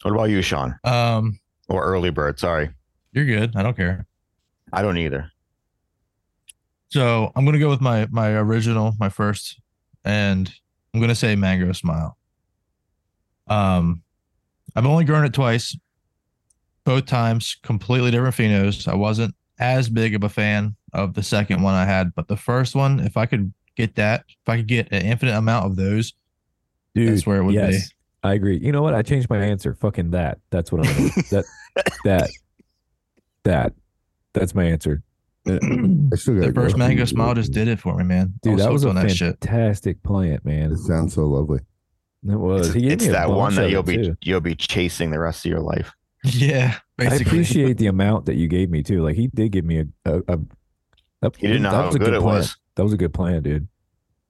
What 0.04 0.14
about 0.14 0.30
you, 0.30 0.42
Sean? 0.44 0.76
Um, 0.84 1.40
Or 1.70 1.84
early 1.84 2.12
bird? 2.12 2.40
Sorry, 2.40 2.70
you're 3.14 3.26
good. 3.26 3.56
I 3.56 3.64
don't 3.64 3.76
care. 3.76 4.06
I 4.72 4.82
don't 4.84 4.98
either. 4.98 5.32
So 6.90 7.32
I'm 7.36 7.46
gonna 7.46 7.60
go 7.60 7.70
with 7.70 7.82
my 7.82 8.08
my 8.12 8.30
original, 8.32 8.94
my 9.00 9.10
first, 9.10 9.60
and 10.06 10.54
I'm 10.94 11.02
gonna 11.02 11.16
say 11.16 11.36
Mango 11.36 11.72
Smile. 11.74 12.18
Um, 13.48 14.04
I've 14.76 14.86
only 14.86 15.06
grown 15.06 15.26
it 15.26 15.34
twice. 15.34 15.76
Both 16.84 17.06
times, 17.08 17.58
completely 17.64 18.12
different 18.12 18.36
phenos. 18.36 18.88
I 18.88 18.96
wasn't 18.96 19.36
as 19.60 19.90
big 19.90 20.16
of 20.16 20.24
a 20.24 20.30
fan 20.30 20.76
of 20.94 21.14
the 21.14 21.24
second 21.24 21.62
one 21.62 21.74
I 21.74 21.86
had, 21.86 22.14
but 22.16 22.28
the 22.28 22.38
first 22.38 22.76
one, 22.76 23.00
if 23.00 23.18
I 23.18 23.26
could 23.26 23.54
get 23.76 23.96
that, 23.96 24.24
if 24.28 24.48
I 24.50 24.58
could 24.58 24.68
get 24.68 24.92
an 24.92 25.04
infinite 25.06 25.36
amount 25.38 25.66
of 25.66 25.76
those, 25.76 26.14
Dude, 26.96 27.12
That's 27.14 27.28
where 27.28 27.38
it 27.38 27.44
would 27.44 27.54
be. 27.54 27.78
I 28.24 28.34
agree. 28.34 28.58
You 28.58 28.72
know 28.72 28.82
what? 28.82 28.96
I 28.96 29.04
changed 29.04 29.30
my 29.30 29.38
answer. 29.38 29.76
Fucking 29.76 30.10
that. 30.12 30.40
That's 30.50 30.72
what 30.72 30.88
I'm 30.88 30.98
gonna, 30.98 31.10
that 31.30 31.46
that 32.06 32.30
that 33.44 33.74
that's 34.34 34.56
my 34.56 34.64
answer. 34.64 35.04
I 35.48 35.60
still 36.16 36.34
the 36.36 36.52
first 36.56 36.74
go. 36.76 36.80
Mango 36.80 37.06
Smile 37.06 37.36
just 37.36 37.54
did 37.54 37.68
it 37.68 37.80
for 37.80 37.96
me, 37.96 38.04
man. 38.04 38.34
I 38.36 38.50
Dude, 38.50 38.60
that 38.60 38.72
was 38.74 38.84
a 38.84 38.90
on 38.90 38.96
that 38.96 39.12
shit. 39.12 39.38
fantastic 39.42 40.02
plant, 40.02 40.44
man. 40.44 40.72
It 40.72 40.80
sounds 40.80 41.14
so 41.14 41.26
lovely. 41.28 41.60
It 42.28 42.36
was. 42.36 42.68
It's, 42.70 42.76
He 42.76 42.82
gave 42.82 42.92
it's 42.94 43.06
me 43.06 43.12
that 43.12 43.30
one 43.30 43.54
that 43.54 43.70
you'll 43.70 43.84
be 43.84 43.98
too. 43.98 44.18
you'll 44.24 44.42
be 44.42 44.56
chasing 44.56 45.12
the 45.12 45.20
rest 45.20 45.46
of 45.46 45.52
your 45.52 45.62
life. 45.62 45.94
Yeah, 46.24 46.80
I 47.00 47.06
appreciate 47.16 47.78
the 47.78 47.88
amount 47.88 48.26
that 48.26 48.36
you 48.36 48.48
gave 48.48 48.70
me 48.70 48.82
too. 48.84 49.04
Like 49.04 49.16
he 49.16 49.28
did 49.28 49.52
give 49.52 49.66
me 49.66 49.80
a 49.80 49.86
a, 50.06 50.20
a 50.28 50.40
that, 51.22 51.36
He 51.38 51.48
didn't 51.48 51.64
know 51.64 51.72
that 51.72 51.78
how 51.78 51.86
was 51.88 51.96
a 51.96 52.00
good 52.00 52.14
it 52.14 52.22
plan. 52.22 52.36
was. 52.38 52.58
That 52.76 52.84
was 52.84 52.94
a 52.94 52.98
good 52.98 53.14
plan, 53.14 53.44
dude. 53.44 53.68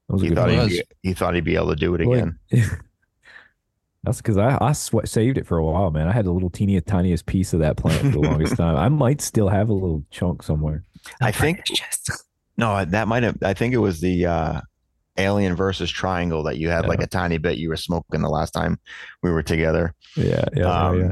That 0.07 0.13
was 0.13 0.23
a 0.23 0.27
good 0.27 0.35
thought 0.35 0.49
plan. 0.49 0.69
he'd 0.69 0.83
he 1.03 1.13
thought 1.13 1.35
he'd 1.35 1.43
be 1.43 1.55
able 1.55 1.69
to 1.69 1.75
do 1.75 1.93
it 1.95 2.05
Like, 2.05 2.17
again. 2.17 2.39
That's 4.03 4.17
because 4.17 4.37
I 4.37 4.57
I 4.61 4.71
sw- 4.71 5.05
saved 5.05 5.37
it 5.37 5.45
for 5.45 5.57
a 5.57 5.65
while, 5.65 5.91
man. 5.91 6.07
I 6.07 6.11
had 6.13 6.25
the 6.25 6.31
little 6.31 6.49
teeniest 6.49 6.85
tiniest 6.87 7.25
piece 7.25 7.53
of 7.53 7.59
that 7.59 7.75
plant 7.77 7.99
for 8.01 8.07
the 8.09 8.19
longest 8.19 8.55
time. 8.57 8.77
I 8.77 8.87
might 8.89 9.19
still 9.21 9.49
have 9.49 9.69
a 9.69 9.73
little 9.73 10.03
chunk 10.11 10.43
somewhere. 10.43 10.83
I 11.21 11.31
think 11.31 11.65
just 11.65 12.11
no, 12.57 12.85
that 12.85 13.07
might 13.07 13.23
have. 13.23 13.37
I 13.41 13.53
think 13.53 13.73
it 13.73 13.79
was 13.79 13.99
the 13.99 14.25
uh, 14.25 14.61
Alien 15.17 15.55
versus 15.55 15.89
Triangle 15.91 16.43
that 16.43 16.57
you 16.57 16.69
had 16.69 16.87
like 16.87 17.01
a 17.01 17.07
tiny 17.07 17.37
bit 17.37 17.57
you 17.57 17.67
were 17.69 17.75
smoking 17.77 18.21
the 18.21 18.29
last 18.29 18.51
time 18.51 18.79
we 19.23 19.31
were 19.31 19.43
together. 19.43 19.93
Yeah, 20.15 20.25
yeah, 20.25 20.45
yeah, 20.55 20.87
Um, 20.87 20.99
yeah. 20.99 21.11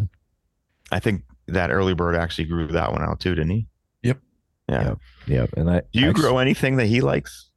I 0.92 1.00
think 1.00 1.24
that 1.48 1.72
early 1.72 1.94
bird 1.94 2.16
actually 2.16 2.46
grew 2.46 2.68
that 2.68 2.92
one 2.92 3.02
out 3.02 3.20
too, 3.20 3.36
didn't 3.36 3.52
he? 3.52 3.68
Yep. 4.04 4.20
Yeah. 4.70 4.84
Yep. 4.84 4.98
Yep. 5.28 5.50
And 5.58 5.70
I 5.70 5.82
Do 5.94 6.00
you 6.00 6.10
actu- 6.10 6.22
grow 6.22 6.38
anything 6.40 6.78
that 6.78 6.88
he 6.88 7.02
likes? 7.02 7.50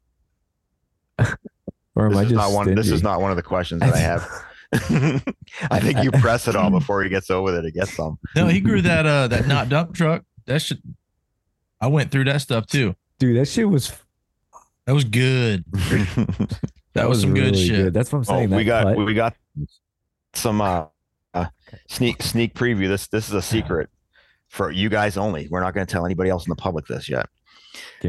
or 1.18 2.07
am 2.07 2.11
This 2.11 2.18
I 2.18 2.22
just 2.24 2.35
not 2.35 2.53
one. 2.53 2.74
This 2.74 2.90
is 2.90 3.03
not 3.03 3.20
one 3.20 3.31
of 3.31 3.37
the 3.37 3.42
questions 3.42 3.81
that 3.81 3.94
I 3.94 3.98
have. 3.98 4.29
I 5.70 5.81
think 5.81 6.03
you 6.05 6.11
press 6.11 6.46
it 6.46 6.55
all 6.55 6.70
before 6.70 7.03
he 7.03 7.09
gets 7.09 7.31
over 7.31 7.51
there 7.53 7.62
to 7.62 7.70
get 7.70 7.88
some. 7.88 8.18
No, 8.37 8.46
he 8.48 8.61
grew 8.61 8.83
that 8.83 9.07
uh 9.07 9.29
that 9.29 9.46
not 9.46 9.68
dump 9.68 9.94
truck. 9.94 10.24
That 10.46 10.61
shit. 10.61 10.79
I 11.81 11.87
went 11.87 12.11
through 12.11 12.24
that 12.24 12.40
stuff 12.42 12.66
too. 12.66 12.94
dude. 13.18 13.37
That 13.38 13.46
shit 13.46 13.68
was 13.68 13.92
That 14.87 14.92
was 14.94 15.05
good. 15.05 15.64
That, 16.94 17.09
was, 17.09 17.20
some 17.20 17.33
good 17.33 17.53
really 17.55 17.64
shit. 17.68 17.92
That's 17.92 18.11
what 18.12 18.18
I'm 18.18 18.35
Oh, 18.35 18.38
saying. 18.38 18.51
we 18.51 18.64
got 18.64 18.83
cut- 18.85 18.96
we 18.96 19.14
got 19.14 19.37
some 20.35 20.61
uh, 20.61 20.87
uh 21.34 21.46
sneak 21.88 22.22
sneak 22.22 22.54
preview. 22.54 22.88
This 22.88 23.08
this 23.08 23.28
is 23.28 23.34
a 23.34 23.42
secret 23.42 23.88
for 24.48 24.70
you 24.70 24.88
guys 24.88 25.16
only. 25.16 25.46
We're 25.50 25.60
not 25.60 25.74
going 25.74 25.86
to 25.86 25.90
tell 25.92 26.06
anybody 26.06 26.30
else 26.30 26.46
in 26.46 26.50
the 26.50 26.56
public 26.56 26.86
this 26.86 27.08
yet. 27.08 27.26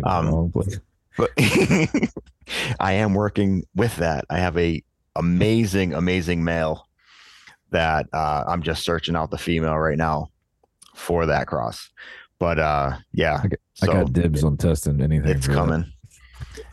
um, 0.03 0.25
the 0.25 0.31
wrong 0.31 0.51
place. 0.51 0.79
But 1.17 1.31
I 2.79 2.93
am 2.93 3.13
working 3.13 3.63
with 3.75 3.95
that. 3.97 4.25
I 4.29 4.39
have 4.39 4.57
a 4.57 4.81
amazing 5.15 5.93
amazing 5.93 6.43
male 6.43 6.85
that 7.71 8.07
uh 8.13 8.43
I'm 8.47 8.63
just 8.63 8.83
searching 8.83 9.15
out 9.15 9.31
the 9.31 9.37
female 9.37 9.77
right 9.77 9.97
now 9.97 10.29
for 10.95 11.25
that 11.25 11.47
cross. 11.47 11.89
But 12.39 12.57
uh 12.59 12.93
yeah, 13.11 13.41
I 13.43 13.47
got- 13.47 13.59
I 13.81 13.85
got 13.85 14.13
dibs 14.13 14.43
on 14.43 14.57
testing 14.57 15.01
anything. 15.01 15.29
it's 15.29 15.47
that. 15.47 15.53
coming. 15.53 15.85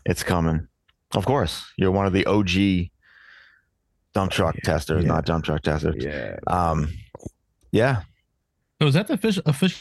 It's 0.04 0.22
coming. 0.24 0.66
Of 1.14 1.24
course, 1.24 1.64
you're 1.76 1.92
one 1.92 2.06
of 2.06 2.12
the 2.12 2.26
OG 2.26 2.90
dump 4.16 4.32
truck 4.32 4.56
tester, 4.64 4.98
yeah. 4.98 5.06
not 5.06 5.26
dump 5.26 5.44
truck 5.44 5.60
tester. 5.62 5.92
Yeah. 5.98 6.36
Um, 6.46 6.90
yeah, 7.70 8.00
So 8.80 8.88
is 8.88 8.94
that 8.94 9.08
the 9.08 9.12
official 9.14 9.42
official 9.44 9.76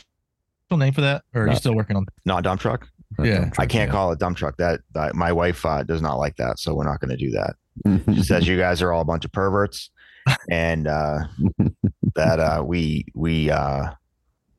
name 0.71 0.91
for 0.93 0.99
that, 1.01 1.23
or 1.33 1.43
are 1.43 1.47
you 1.49 1.55
still 1.55 1.73
working 1.73 1.95
on? 1.95 2.05
not 2.25 2.43
dump 2.43 2.59
truck. 2.59 2.89
Not 3.17 3.27
Yeah. 3.27 3.39
dump 3.39 3.59
I 3.59 3.65
can't 3.65 3.87
yeah. 3.87 3.93
call 3.93 4.11
it 4.11 4.19
dump 4.19 4.35
truck. 4.37 4.57
That, 4.57 4.81
that 4.93 5.15
my 5.15 5.31
wife 5.31 5.65
uh, 5.65 5.83
does 5.83 6.01
not 6.01 6.15
like 6.17 6.35
that, 6.35 6.59
so 6.59 6.75
we're 6.75 6.83
not 6.83 6.99
going 6.99 7.17
to 7.17 7.25
do 7.25 7.31
that. 7.31 7.55
She 8.15 8.23
says 8.23 8.45
you 8.45 8.57
guys 8.57 8.81
are 8.81 8.91
all 8.91 9.01
a 9.01 9.05
bunch 9.05 9.23
of 9.23 9.31
perverts, 9.31 9.89
and 10.51 10.85
uh, 10.87 11.19
that 12.15 12.39
uh, 12.41 12.61
we 12.65 13.05
we 13.13 13.49
uh, 13.49 13.91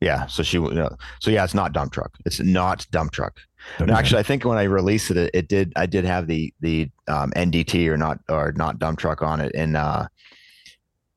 yeah. 0.01 0.25
So 0.27 0.43
she 0.43 0.57
you 0.57 0.73
know, 0.73 0.95
so 1.19 1.31
yeah, 1.31 1.43
it's 1.43 1.53
not 1.53 1.73
dump 1.73 1.91
truck. 1.93 2.13
It's 2.25 2.39
not 2.39 2.85
dump 2.91 3.11
truck. 3.11 3.39
Okay. 3.75 3.85
No, 3.85 3.93
actually, 3.97 4.19
I 4.19 4.23
think 4.23 4.45
when 4.45 4.57
I 4.57 4.63
released 4.63 5.11
it, 5.11 5.17
it, 5.17 5.31
it 5.33 5.47
did. 5.49 5.73
I 5.75 5.85
did 5.85 6.05
have 6.05 6.27
the 6.27 6.53
the 6.61 6.89
um, 7.07 7.31
NDT 7.31 7.87
or 7.87 7.97
not 7.97 8.19
or 8.29 8.53
not 8.53 8.79
dump 8.79 8.99
truck 8.99 9.21
on 9.21 9.39
it, 9.41 9.51
and 9.55 9.75
uh, 9.75 10.07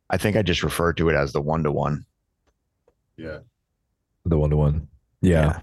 I 0.08 0.16
think 0.16 0.36
I 0.36 0.42
just 0.42 0.62
referred 0.62 0.96
to 0.96 1.08
it 1.10 1.14
as 1.14 1.32
the 1.32 1.40
one 1.40 1.62
to 1.64 1.70
one. 1.72 2.04
yeah. 3.16 3.38
the 4.24 4.38
one 4.38 4.50
to 4.50 4.56
one. 4.56 4.88
Yeah. 5.20 5.60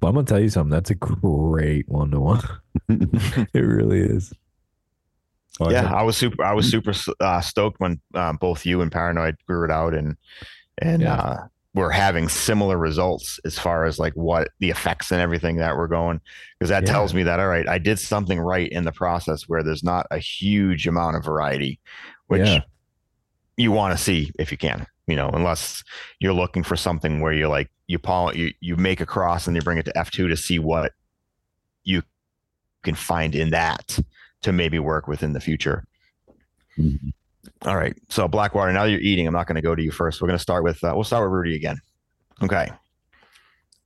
But 0.00 0.08
I'm 0.08 0.14
gonna 0.14 0.26
tell 0.26 0.40
you 0.40 0.48
something. 0.48 0.70
That's 0.70 0.90
a 0.90 0.94
great 0.94 1.88
one 1.88 2.10
to 2.10 2.20
one. 2.20 2.42
It 2.88 3.60
really 3.60 4.00
is. 4.00 4.32
Oh, 5.60 5.70
yeah, 5.70 5.82
have- 5.82 5.92
I 5.92 6.02
was 6.02 6.16
super. 6.16 6.42
I 6.44 6.52
was 6.52 6.70
super 6.70 6.92
uh, 7.20 7.40
stoked 7.40 7.80
when 7.80 8.00
um, 8.14 8.36
both 8.36 8.66
you 8.66 8.80
and 8.82 8.92
Paranoid 8.92 9.36
grew 9.46 9.64
it 9.64 9.70
out, 9.70 9.94
and 9.94 10.16
and 10.78 11.02
Yeah. 11.02 11.14
uh, 11.14 11.46
we're 11.76 11.90
having 11.90 12.26
similar 12.26 12.78
results 12.78 13.38
as 13.44 13.58
far 13.58 13.84
as 13.84 13.98
like 13.98 14.14
what 14.14 14.48
the 14.60 14.70
effects 14.70 15.12
and 15.12 15.20
everything 15.20 15.56
that 15.56 15.76
we're 15.76 15.86
going, 15.86 16.18
because 16.58 16.70
that 16.70 16.84
Yeah. 16.84 16.90
tells 16.92 17.12
me 17.12 17.22
that 17.22 17.38
all 17.38 17.48
right, 17.48 17.68
I 17.68 17.76
did 17.78 17.98
something 17.98 18.40
right 18.40 18.68
in 18.72 18.84
the 18.84 18.92
process 18.92 19.42
where 19.46 19.62
there's 19.62 19.84
not 19.84 20.06
a 20.10 20.18
huge 20.18 20.86
amount 20.88 21.16
of 21.16 21.24
variety, 21.24 21.78
which 22.28 22.48
Yeah. 22.48 22.60
you 23.58 23.72
want 23.72 23.96
to 23.96 24.02
see 24.02 24.32
if 24.38 24.50
you 24.50 24.56
can, 24.56 24.86
you 25.06 25.16
know, 25.16 25.28
unless 25.28 25.84
you're 26.18 26.32
looking 26.32 26.62
for 26.62 26.76
something 26.76 27.20
where 27.20 27.34
you're 27.34 27.46
like 27.48 27.70
you 27.88 27.98
paul 27.98 28.34
you 28.34 28.52
you 28.60 28.74
make 28.76 29.00
a 29.02 29.06
cross 29.06 29.46
and 29.46 29.54
you 29.54 29.60
bring 29.62 29.78
it 29.78 29.84
to 29.84 29.96
F 29.98 30.10
two 30.10 30.28
to 30.28 30.36
see 30.36 30.58
what 30.58 30.92
you 31.84 32.02
can 32.84 32.94
find 32.94 33.34
in 33.34 33.50
that 33.50 33.98
to 34.42 34.50
maybe 34.52 34.78
work 34.78 35.06
with 35.08 35.22
in 35.22 35.34
the 35.34 35.40
future. 35.40 35.84
Mhm. 36.78 37.12
All 37.62 37.76
right. 37.76 37.96
So 38.08 38.28
Blackwater, 38.28 38.72
now 38.72 38.84
you're 38.84 39.00
eating, 39.00 39.26
I'm 39.26 39.34
not 39.34 39.46
going 39.46 39.56
to 39.56 39.62
go 39.62 39.74
to 39.74 39.82
you 39.82 39.90
first. 39.90 40.20
We're 40.20 40.28
going 40.28 40.38
to 40.38 40.42
start 40.42 40.64
with 40.64 40.82
uh, 40.82 40.92
we'll 40.94 41.04
start 41.04 41.24
with 41.24 41.32
Rudy 41.32 41.54
again. 41.54 41.78
Okay. 42.42 42.70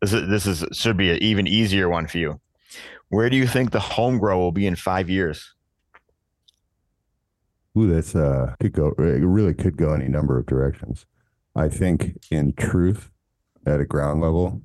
This 0.01 0.13
is 0.13 0.29
this 0.29 0.47
is 0.47 0.65
should 0.77 0.97
be 0.97 1.11
an 1.11 1.23
even 1.23 1.47
easier 1.47 1.89
one 1.89 2.07
for 2.07 2.19
you. 2.19 2.41
Where 3.09 3.29
do 3.29 3.37
you 3.37 3.47
think 3.47 3.71
the 3.71 3.81
home 3.81 4.19
grow 4.19 4.39
will 4.39 4.53
be 4.53 4.67
in 4.67 4.77
five 4.77 5.11
years? 5.11 5.55
Ooh, 7.79 7.93
that's 7.93 8.15
uh 8.17 8.55
could 8.61 8.73
go 8.73 8.89
it 8.99 9.25
really 9.25 9.55
could 9.55 9.77
go 9.77 9.93
any 9.93 10.09
number 10.09 10.39
of 10.39 10.47
directions. 10.47 11.07
I 11.55 11.69
think 11.69 12.19
in 12.31 12.53
truth, 12.55 13.11
at 13.67 13.81
a 13.81 13.85
ground 13.85 14.21
level, 14.21 14.63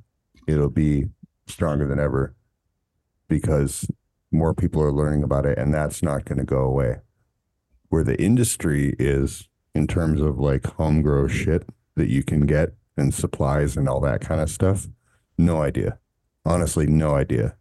it'll 0.47 0.69
be 0.69 1.09
stronger 1.47 1.87
than 1.87 1.99
ever 1.99 2.35
because 3.27 3.85
more 4.31 4.53
people 4.53 4.81
are 4.81 4.91
learning 4.91 5.23
about 5.23 5.45
it 5.45 5.57
and 5.57 5.73
that's 5.73 6.01
not 6.01 6.25
going 6.25 6.37
to 6.37 6.43
go 6.43 6.59
away. 6.59 6.97
Where 7.95 8.03
the 8.03 8.21
industry 8.21 8.93
is 8.99 9.47
in 9.73 9.87
terms 9.87 10.19
of 10.19 10.37
like 10.37 10.65
home 10.65 11.01
grow 11.01 11.29
shit 11.29 11.63
that 11.95 12.09
you 12.09 12.23
can 12.23 12.45
get 12.45 12.73
and 12.97 13.13
supplies 13.13 13.77
and 13.77 13.87
all 13.87 14.01
that 14.01 14.19
kind 14.19 14.41
of 14.41 14.49
stuff, 14.49 14.87
no 15.37 15.61
idea. 15.61 15.97
Honestly, 16.45 16.87
no 16.87 17.15
idea. 17.15 17.55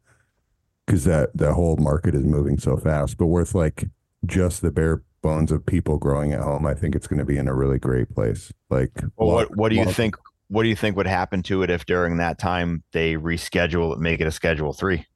Cause 0.88 1.04
that 1.04 1.36
that 1.36 1.52
whole 1.52 1.76
market 1.76 2.16
is 2.16 2.24
moving 2.24 2.58
so 2.58 2.76
fast. 2.76 3.16
But 3.16 3.26
worth 3.26 3.54
like 3.54 3.84
just 4.26 4.60
the 4.60 4.72
bare 4.72 5.04
bones 5.22 5.52
of 5.52 5.64
people 5.64 5.98
growing 5.98 6.32
at 6.32 6.40
home, 6.40 6.66
I 6.66 6.74
think 6.74 6.96
it's 6.96 7.06
going 7.06 7.20
to 7.20 7.24
be 7.24 7.36
in 7.36 7.46
a 7.46 7.54
really 7.54 7.78
great 7.78 8.12
place. 8.12 8.52
Like, 8.70 8.90
Well, 9.16 9.28
lot- 9.28 9.50
what 9.50 9.56
what 9.56 9.68
do 9.68 9.76
you 9.76 9.84
think? 9.84 10.16
What 10.48 10.64
do 10.64 10.68
you 10.68 10.74
think 10.74 10.96
would 10.96 11.06
happen 11.06 11.44
to 11.44 11.62
it 11.62 11.70
if 11.70 11.86
during 11.86 12.16
that 12.16 12.40
time 12.40 12.82
they 12.90 13.14
reschedule 13.14 13.92
it, 13.92 14.00
make 14.00 14.20
it 14.20 14.26
a 14.26 14.32
Schedule 14.32 14.72
Three? 14.72 15.06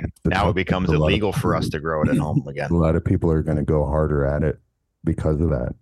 That's 0.00 0.12
Now 0.24 0.48
it 0.48 0.54
becomes 0.54 0.88
a 0.88 0.92
lot 0.92 1.06
of 1.06 1.10
illegal 1.10 1.32
for 1.32 1.54
us 1.54 1.68
to 1.70 1.80
grow 1.80 2.02
it 2.02 2.08
at 2.08 2.16
home 2.18 2.44
again. 2.48 2.70
A 2.70 2.74
lot 2.76 2.96
of 2.96 3.04
people 3.04 3.30
are 3.30 3.42
going 3.42 3.56
to 3.58 3.62
go 3.64 3.84
harder 3.86 4.26
at 4.26 4.42
it 4.42 4.58
because 5.04 5.40
of 5.40 5.50
that. 5.50 5.74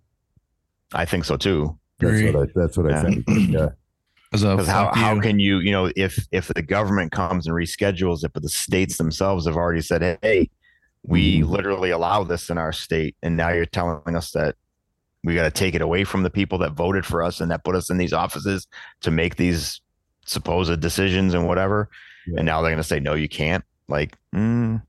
I 0.93 1.05
think 1.05 1.25
so 1.25 1.37
too. 1.37 1.77
That's 1.99 2.13
Agree. 2.19 2.31
what 2.31 2.49
I. 2.49 2.51
That's 2.55 2.77
what 2.77 2.89
Yeah. 2.89 2.99
I 2.99 3.03
think. 3.03 3.25
Yeah. 3.27 3.69
Because 4.31 4.65
how, 4.67 4.91
how 4.95 5.19
can 5.21 5.37
you, 5.37 5.59
you 5.59 5.71
know, 5.71 5.91
if 5.95 6.25
if 6.31 6.47
the 6.47 6.63
government 6.63 7.11
comes 7.11 7.45
and 7.45 7.55
reschedules 7.55 8.23
it, 8.23 8.33
but 8.33 8.41
the 8.41 8.49
states 8.49 8.97
themselves 8.97 9.45
have 9.45 9.55
already 9.55 9.81
said, 9.81 10.17
hey, 10.23 10.49
we 11.03 11.41
Mhm. 11.41 11.49
literally 11.49 11.91
allow 11.91 12.23
this 12.23 12.49
in 12.49 12.57
our 12.57 12.73
state, 12.73 13.15
and 13.21 13.37
now 13.37 13.49
you're 13.49 13.67
telling 13.67 14.15
us 14.15 14.31
that 14.31 14.55
we 15.23 15.35
got 15.35 15.43
to 15.43 15.51
take 15.51 15.75
it 15.75 15.83
away 15.83 16.03
from 16.03 16.23
the 16.23 16.31
people 16.31 16.57
that 16.57 16.71
voted 16.71 17.05
for 17.05 17.21
us 17.21 17.41
and 17.41 17.51
that 17.51 17.63
put 17.63 17.75
us 17.75 17.91
in 17.91 17.97
these 17.97 18.11
offices 18.11 18.65
to 19.01 19.11
make 19.11 19.35
these 19.35 19.81
supposed 20.25 20.79
decisions 20.79 21.35
and 21.35 21.45
whatever, 21.47 21.87
Yeah. 22.25 22.37
and 22.37 22.45
now 22.47 22.59
they're 22.63 22.71
going 22.71 22.77
to 22.81 22.83
say 22.83 22.99
no, 22.99 23.13
you 23.13 23.29
can't. 23.29 23.63
Like, 23.87 24.17
mm, 24.35 24.81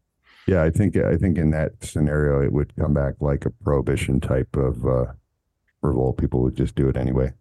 Yeah, 0.46 0.62
I 0.62 0.70
think 0.70 0.96
I 0.96 1.16
think 1.16 1.38
in 1.38 1.50
that 1.50 1.72
scenario 1.84 2.40
it 2.42 2.52
would 2.52 2.74
come 2.76 2.94
back 2.94 3.14
like 3.20 3.44
a 3.46 3.50
prohibition 3.50 4.20
type 4.20 4.56
of 4.56 4.84
uh, 4.86 5.06
revolt. 5.82 6.18
People 6.18 6.42
would 6.42 6.56
just 6.56 6.74
do 6.74 6.88
it 6.88 6.96
anyway. 6.96 7.32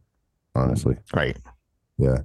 Honestly, 0.55 0.97
right? 1.15 1.37
Yeah. 1.97 2.19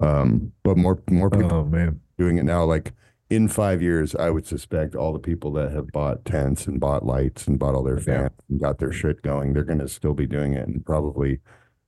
Um, 0.00 0.52
but 0.62 0.76
more 0.76 1.00
more 1.10 1.30
people 1.30 1.52
Oh 1.52 1.64
man. 1.64 2.00
doing 2.18 2.38
it 2.38 2.44
now. 2.44 2.64
Like 2.64 2.92
in 3.30 3.48
five 3.48 3.80
years, 3.80 4.14
I 4.14 4.30
would 4.30 4.46
suspect 4.46 4.94
all 4.94 5.12
the 5.12 5.18
people 5.18 5.52
that 5.52 5.72
have 5.72 5.88
bought 5.92 6.24
tents 6.24 6.66
and 6.66 6.78
bought 6.80 7.04
lights 7.06 7.46
and 7.46 7.58
bought 7.58 7.74
all 7.74 7.82
their 7.82 8.00
Yeah. 8.00 8.28
and 8.50 8.60
got 8.60 8.78
their 8.78 8.92
shit 8.92 9.22
going, 9.22 9.52
they're 9.52 9.64
going 9.64 9.78
to 9.78 9.88
still 9.88 10.14
be 10.14 10.26
doing 10.26 10.52
it 10.54 10.66
and 10.68 10.84
probably 10.84 11.40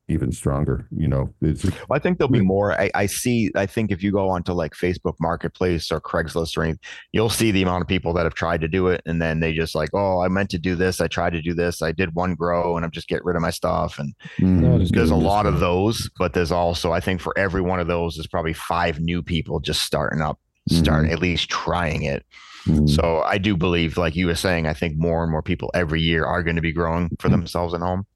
even 0.08 0.30
stronger. 0.30 0.86
You 0.96 1.08
know, 1.08 1.34
it's 1.42 1.64
Well, 1.64 1.96
I 1.96 1.98
think 1.98 2.18
there'll 2.18 2.30
be 2.30 2.40
more. 2.40 2.72
I, 2.72 2.90
I 2.94 3.06
see. 3.06 3.50
I 3.56 3.66
think 3.66 3.90
if 3.90 4.02
you 4.02 4.12
go 4.12 4.28
onto 4.28 4.52
like 4.52 4.72
Facebook 4.74 5.14
Marketplace 5.20 5.90
or 5.90 6.00
Craigslist 6.00 6.56
or 6.56 6.62
anything, 6.62 6.80
you'll 7.12 7.28
see 7.30 7.50
the 7.50 7.62
amount 7.62 7.82
of 7.82 7.88
people 7.88 8.12
that 8.14 8.24
have 8.24 8.34
tried 8.34 8.60
to 8.60 8.68
do 8.68 8.86
it, 8.88 9.02
and 9.06 9.20
then 9.20 9.40
they 9.40 9.52
just 9.52 9.74
like, 9.74 9.90
oh, 9.94 10.20
I 10.20 10.28
meant 10.28 10.50
to 10.50 10.58
do 10.58 10.76
this. 10.76 11.00
I 11.00 11.08
tried 11.08 11.32
to 11.32 11.42
do 11.42 11.54
this. 11.54 11.82
I 11.82 11.92
did 11.92 12.14
one 12.14 12.34
grow, 12.34 12.76
and 12.76 12.84
I'm 12.84 12.92
just 12.92 13.08
getting 13.08 13.26
rid 13.26 13.36
of 13.36 13.42
my 13.42 13.50
stuff. 13.50 13.98
And 13.98 14.14
Mm, 14.38 14.60
No, 14.60 14.78
there's 14.78 15.10
a 15.10 15.16
lot 15.16 15.46
of 15.46 15.60
those, 15.60 16.08
but 16.18 16.32
there's 16.34 16.52
also, 16.52 16.92
I 16.92 17.00
think, 17.00 17.20
for 17.20 17.36
every 17.38 17.60
one 17.60 17.80
of 17.80 17.86
those, 17.88 18.16
there's 18.16 18.26
probably 18.26 18.52
five 18.52 19.00
new 19.00 19.22
people 19.22 19.60
just 19.60 19.82
starting 19.82 20.20
up, 20.20 20.38
starting 20.68 21.10
at 21.10 21.18
least 21.20 21.48
trying 21.48 22.02
it. 22.02 22.24
mm, 22.66 22.88
So 22.88 23.22
I 23.22 23.38
do 23.38 23.56
believe, 23.56 23.96
like 23.96 24.14
you 24.14 24.26
were 24.26 24.34
saying, 24.36 24.66
I 24.66 24.72
think 24.74 24.96
more 24.96 25.22
and 25.22 25.32
more 25.32 25.42
people 25.42 25.70
every 25.74 26.00
year 26.00 26.24
are 26.24 26.42
going 26.42 26.56
to 26.56 26.62
be 26.62 26.72
growing 26.72 27.10
for 27.18 27.28
themselves 27.28 27.74
at 27.74 27.80
home. 27.80 28.06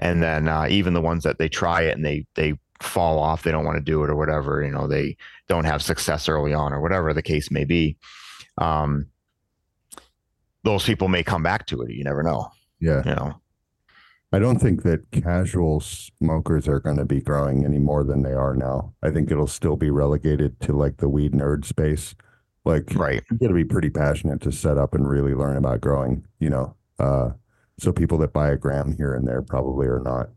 And 0.00 0.22
then 0.22 0.48
uh, 0.48 0.66
even 0.68 0.94
the 0.94 1.00
ones 1.00 1.22
that 1.24 1.38
they 1.38 1.48
try 1.48 1.82
it 1.82 1.96
and 1.96 2.04
they 2.04 2.26
they 2.34 2.54
fall 2.80 3.18
off, 3.18 3.42
they 3.42 3.52
don't 3.52 3.64
want 3.66 3.76
to 3.76 3.84
do 3.84 4.02
it 4.02 4.10
or 4.10 4.16
whatever, 4.16 4.62
you 4.64 4.70
know, 4.72 4.86
they 4.88 5.16
don't 5.48 5.66
have 5.66 5.82
success 5.82 6.28
early 6.28 6.52
on 6.54 6.72
or 6.72 6.80
whatever 6.80 7.12
the 7.12 7.22
case 7.22 7.50
may 7.50 7.64
be. 7.64 7.96
Um, 8.58 9.06
those 10.64 10.84
people 10.84 11.08
may 11.08 11.22
come 11.22 11.42
back 11.42 11.66
to 11.66 11.82
it. 11.82 11.90
You 11.90 12.04
never 12.04 12.22
know. 12.22 12.50
yeah. 12.80 13.02
You 13.04 13.14
know. 13.14 13.40
I 14.32 14.38
don't 14.38 14.58
think 14.60 14.84
that 14.84 15.10
casual 15.10 15.80
smokers 15.80 16.68
are 16.68 16.78
going 16.78 16.98
to 16.98 17.04
be 17.04 17.20
growing 17.20 17.64
any 17.64 17.78
more 17.78 18.04
than 18.04 18.22
they 18.22 18.32
are 18.32 18.54
now. 18.54 18.94
I 19.02 19.10
think 19.10 19.30
it'll 19.30 19.48
still 19.48 19.76
be 19.76 19.90
relegated 19.90 20.60
to 20.60 20.72
like 20.72 20.98
the 20.98 21.08
weed 21.08 21.32
nerd 21.32 21.64
space. 21.64 22.14
Like 22.64 22.94
Right. 22.94 23.24
you 23.30 23.38
got 23.38 23.48
to 23.48 23.54
be 23.54 23.64
pretty 23.64 23.90
passionate 23.90 24.40
to 24.42 24.52
set 24.52 24.78
up 24.78 24.94
and 24.94 25.08
really 25.08 25.34
learn 25.34 25.56
about 25.56 25.80
growing, 25.80 26.24
you 26.38 26.48
know. 26.48 26.76
Uh, 26.98 27.30
so 27.80 27.92
people 27.92 28.18
that 28.18 28.32
buy 28.32 28.50
a 28.50 28.56
gram 28.56 28.94
here 28.96 29.14
and 29.14 29.26
there 29.26 29.42
probably 29.42 29.86
are 29.86 30.00
not 30.00 30.28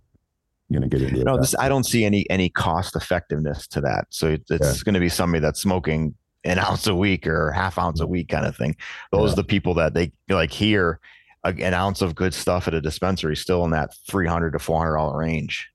going 0.71 0.81
to 0.81 0.87
get 0.87 1.01
into 1.01 1.21
it. 1.21 1.25
No, 1.25 1.37
this 1.37 1.55
I 1.59 1.69
don't 1.69 1.83
see 1.83 2.05
any 2.05 2.25
any 2.29 2.49
cost 2.49 2.95
effectiveness 2.95 3.67
to 3.67 3.81
that. 3.81 4.07
So 4.09 4.29
it, 4.29 4.43
it's 4.49 4.83
going 4.83 4.93
to 4.93 4.99
be 4.99 5.09
somebody 5.09 5.41
that's 5.41 5.61
smoking 5.61 6.15
an 6.43 6.59
ounce 6.67 6.87
a 6.87 6.95
week 6.95 7.27
or 7.27 7.51
half 7.51 7.77
ounce 7.77 8.01
a 8.01 8.05
mm. 8.05 8.09
week 8.09 8.29
kind 8.29 8.45
of 8.45 8.55
thing. 8.55 8.75
Those 9.11 9.29
Yeah. 9.29 9.33
are 9.33 9.35
the 9.37 9.43
people 9.43 9.73
that 9.75 9.93
they 9.93 10.11
like 10.29 10.51
here. 10.51 10.99
An 11.45 11.73
ounce 11.73 12.01
of 12.01 12.15
good 12.15 12.33
stuff 12.33 12.69
at 12.69 12.73
a 12.73 12.79
dispensary 12.79 13.35
still 13.35 13.65
in 13.65 13.71
that 13.71 13.93
three 14.07 14.27
hundred 14.27 14.51
to 14.51 14.59
four 14.59 14.79
hundred 14.79 14.95
dollar 14.95 15.17
range. 15.17 15.69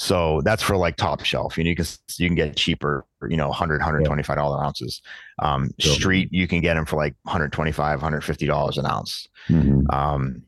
So 0.00 0.42
that's 0.44 0.62
for 0.62 0.76
like 0.76 0.94
top 0.94 1.24
shelf. 1.24 1.58
You 1.58 1.64
know, 1.64 1.70
you 1.70 1.74
can 1.76 1.84
you 2.18 2.28
can 2.28 2.36
get 2.36 2.54
cheaper, 2.54 3.04
you 3.28 3.36
know, 3.36 3.48
100 3.48 3.80
125 3.80 4.36
dollar 4.36 4.62
ounces. 4.64 5.02
Um, 5.40 5.72
Sure. 5.80 5.92
street 5.92 6.28
you 6.30 6.46
can 6.46 6.60
get 6.60 6.74
them 6.74 6.86
for 6.86 6.94
like 6.94 7.16
125 7.24 7.98
150 8.00 8.46
dollars 8.46 8.78
an 8.78 8.86
ounce. 8.86 9.26
Mhm. 9.48 9.92
Um, 9.92 10.42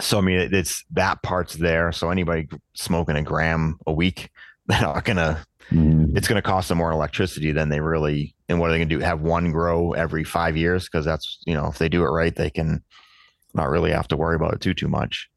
so 0.00 0.18
I 0.18 0.20
mean, 0.22 0.52
it's 0.52 0.84
that 0.90 1.22
part's 1.22 1.54
there. 1.54 1.92
So 1.92 2.10
anybody 2.10 2.48
smoking 2.74 3.14
a 3.14 3.22
gram 3.22 3.78
a 3.86 3.92
week, 3.92 4.30
they're 4.66 4.80
not 4.80 5.04
gonna. 5.04 5.44
Mhm. 5.70 6.16
It's 6.16 6.26
gonna 6.26 6.42
cost 6.42 6.68
them 6.68 6.78
more 6.78 6.90
electricity 6.90 7.52
than 7.52 7.68
they 7.68 7.78
really. 7.78 8.34
And 8.48 8.58
what 8.58 8.68
are 8.68 8.72
they 8.72 8.78
gonna 8.78 8.86
do? 8.90 8.98
Have 8.98 9.20
one 9.20 9.52
grow 9.52 9.92
every 9.92 10.24
five 10.24 10.56
years? 10.56 10.86
Because 10.86 11.04
that's 11.04 11.38
you 11.46 11.54
know, 11.54 11.68
if 11.68 11.78
they 11.78 11.88
do 11.88 12.02
it 12.02 12.08
right, 12.10 12.34
they 12.34 12.50
can 12.50 12.82
not 13.54 13.70
really 13.70 13.92
have 13.92 14.08
to 14.08 14.16
worry 14.16 14.34
about 14.34 14.54
it 14.54 14.60
too 14.60 14.74
too 14.74 14.88
much. 14.88 15.28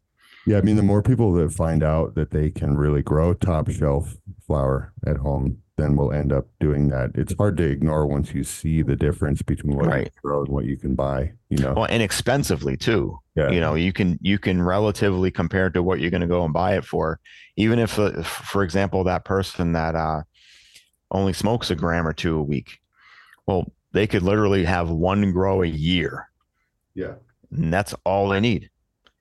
Yeah, 0.46 0.58
I 0.58 0.62
mean, 0.62 0.76
the 0.76 0.84
more 0.84 1.02
people 1.02 1.34
that 1.34 1.52
find 1.52 1.84
out 1.84 2.16
that 2.16 2.32
they 2.32 2.52
can 2.52 2.78
really 2.78 3.02
grow 3.02 3.34
top 3.34 3.70
shelf 3.70 4.16
flower 4.46 4.94
at 5.08 5.18
home, 5.18 5.58
then 5.78 5.96
we'll 5.96 6.12
end 6.14 6.32
up 6.32 6.48
doing 6.60 6.90
that. 6.90 7.12
It's 7.16 7.34
hard 7.38 7.58
to 7.58 7.64
ignore 7.64 8.06
once 8.06 8.34
you 8.34 8.44
see 8.44 8.82
the 8.82 8.96
difference 8.96 9.42
between 9.42 9.76
what 9.76 10.00
you 10.00 10.08
grow 10.24 10.44
and 10.44 10.50
what 10.50 10.66
you 10.66 10.78
can 10.78 10.96
buy. 10.96 11.34
You 11.50 11.58
know, 11.58 11.74
Well, 11.74 11.86
inexpensively 11.86 12.78
too. 12.78 13.20
Yeah. 13.36 13.50
You 13.50 13.60
know, 13.60 13.76
you 13.76 13.92
can 13.92 14.18
you 14.22 14.38
can 14.40 14.62
relatively 14.62 15.32
compare 15.32 15.70
to 15.72 15.84
what 15.84 16.00
you're 16.00 16.12
going 16.12 16.22
to 16.22 16.28
go 16.28 16.46
and 16.46 16.54
buy 16.54 16.78
it 16.78 16.86
for. 16.86 17.20
Even 17.58 17.80
if, 17.80 18.00
uh, 18.00 18.22
for 18.24 18.64
example, 18.64 19.04
that 19.04 19.26
person 19.26 19.74
that 19.74 19.96
uh, 19.96 20.22
only 21.12 21.34
smokes 21.34 21.72
a 21.72 21.76
gram 21.76 22.08
or 22.08 22.14
two 22.14 22.38
a 22.38 22.44
week, 22.44 22.80
well, 23.46 23.72
they 23.92 24.08
could 24.08 24.24
literally 24.24 24.64
have 24.64 24.90
one 24.90 25.32
grow 25.32 25.64
a 25.64 25.68
year, 25.68 26.30
yeah, 26.94 27.14
and 27.52 27.74
that's 27.74 27.94
all 28.06 28.30
they 28.30 28.40
need, 28.40 28.70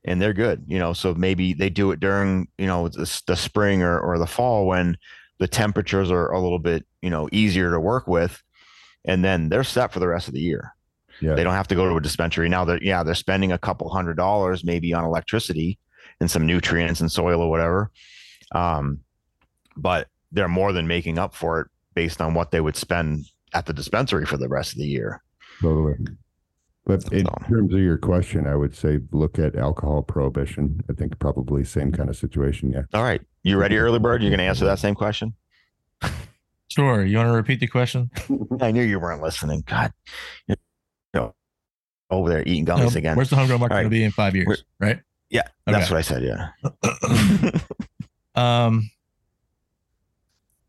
and 0.04 0.20
they're 0.20 0.32
good. 0.34 0.64
You 0.66 0.78
know, 0.78 0.92
so 0.92 1.14
maybe 1.14 1.54
they 1.54 1.70
do 1.70 1.90
it 1.90 2.00
during 2.00 2.48
you 2.58 2.66
know 2.66 2.88
the, 2.88 3.22
the 3.26 3.36
spring 3.36 3.82
or 3.82 3.98
or 3.98 4.18
the 4.18 4.26
fall 4.26 4.66
when 4.66 4.96
the 5.38 5.48
temperatures 5.48 6.10
are 6.10 6.30
a 6.30 6.40
little 6.40 6.58
bit 6.58 6.86
you 7.02 7.10
know 7.10 7.28
easier 7.32 7.70
to 7.70 7.80
work 7.80 8.06
with, 8.06 8.42
and 9.04 9.24
then 9.24 9.48
they're 9.48 9.64
set 9.64 9.92
for 9.92 10.00
the 10.00 10.08
rest 10.08 10.28
of 10.28 10.34
the 10.34 10.40
year. 10.40 10.74
yeah, 11.20 11.34
They 11.34 11.44
don't 11.44 11.54
have 11.54 11.68
to 11.68 11.74
go 11.74 11.88
to 11.88 11.96
a 11.96 12.00
dispensary 12.00 12.48
now. 12.48 12.64
That 12.64 12.82
yeah, 12.82 13.02
they're 13.02 13.14
spending 13.14 13.52
a 13.52 13.58
couple 13.58 13.88
hundred 13.88 14.16
dollars 14.16 14.64
maybe 14.64 14.92
on 14.92 15.04
electricity 15.04 15.78
and 16.20 16.30
some 16.30 16.46
nutrients 16.46 17.00
and 17.00 17.10
soil 17.10 17.40
or 17.40 17.50
whatever, 17.50 17.90
um, 18.54 19.00
but 19.76 20.08
they're 20.32 20.48
more 20.48 20.72
than 20.72 20.86
making 20.86 21.18
up 21.18 21.34
for 21.34 21.60
it 21.60 21.68
based 21.94 22.20
on 22.20 22.34
what 22.34 22.50
they 22.50 22.60
would 22.60 22.76
spend 22.76 23.24
at 23.52 23.66
the 23.66 23.72
dispensary 23.72 24.26
for 24.26 24.36
the 24.36 24.48
rest 24.48 24.72
of 24.72 24.78
the 24.78 24.86
year. 24.86 25.22
totally. 25.60 25.94
But 26.86 27.10
in 27.12 27.24
So- 27.24 27.34
terms 27.48 27.72
of 27.72 27.80
your 27.80 27.96
question, 27.96 28.46
I 28.46 28.56
would 28.56 28.74
say 28.76 28.98
look 29.10 29.38
at 29.38 29.56
alcohol 29.56 30.02
prohibition. 30.02 30.82
I 30.90 30.92
think 30.92 31.18
probably 31.18 31.64
same 31.64 31.92
kind 31.92 32.10
of 32.10 32.16
situation. 32.16 32.70
Yeah. 32.72 32.82
All 32.92 33.02
right, 33.02 33.22
you 33.42 33.56
ready, 33.56 33.78
early 33.78 33.98
bird? 33.98 34.22
You're 34.22 34.30
going 34.30 34.38
to 34.38 34.44
answer 34.44 34.66
that 34.66 34.78
same 34.78 34.94
question. 34.94 35.34
Sure. 36.68 37.04
You 37.04 37.16
want 37.18 37.28
to 37.28 37.32
repeat 37.32 37.60
the 37.60 37.66
question? 37.68 38.10
I 38.60 38.70
knew 38.72 38.82
you 38.82 38.98
weren't 38.98 39.22
listening. 39.22 39.62
God, 39.66 39.92
you 40.48 40.56
know, 41.14 41.34
over 42.10 42.28
there 42.28 42.42
eating 42.42 42.64
No, 42.64 42.76
gummies 42.76 42.96
again. 42.96 43.16
Where's 43.16 43.30
the 43.30 43.36
homegrown 43.36 43.60
market 43.60 43.74
All 43.74 43.80
going 43.82 43.90
to 43.90 43.96
be 43.96 44.02
in 44.04 44.10
five 44.10 44.34
years? 44.34 44.46
Where- 44.46 44.88
right. 44.90 45.00
yeah, 45.30 45.42
that's 45.66 45.88
what 45.90 45.98
I 45.98 46.02
said. 46.02 46.22
Yeah. 46.22 46.50
Um, 48.36 48.90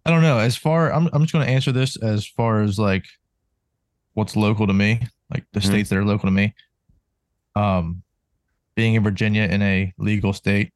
I 0.05 0.11
don't 0.11 0.21
know. 0.21 0.37
As 0.37 0.55
far, 0.55 0.93
I'm 0.93 1.09
I'm 1.13 1.23
just 1.23 1.33
going 1.33 1.45
to 1.47 1.51
answer 1.51 1.71
this 1.71 1.97
as 1.97 2.27
far 2.27 2.61
as 2.61 2.77
like 2.77 3.05
what's 4.13 4.35
local 4.35 4.67
to 4.67 4.73
me, 4.73 5.01
like 5.31 5.45
the 5.53 5.59
Mhm. 5.59 5.65
states 5.65 5.89
that 5.89 5.97
are 5.97 6.05
local 6.05 6.27
to 6.27 6.31
me. 6.33 6.53
Um, 7.55 8.03
being 8.75 8.95
in 8.95 9.03
Virginia 9.03 9.43
in 9.43 9.61
a 9.61 9.93
legal 9.97 10.33
state, 10.33 10.73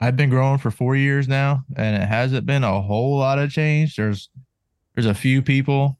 I've 0.00 0.16
been 0.16 0.28
growing 0.28 0.58
for 0.58 0.70
four 0.70 0.94
years 0.94 1.26
now, 1.26 1.64
and 1.76 2.02
it 2.02 2.06
hasn't 2.06 2.44
been 2.44 2.64
a 2.64 2.82
whole 2.82 3.18
lot 3.18 3.38
of 3.38 3.50
change. 3.50 3.96
There's 3.96 4.28
there's 4.94 5.06
a 5.06 5.14
few 5.14 5.42
people 5.42 5.98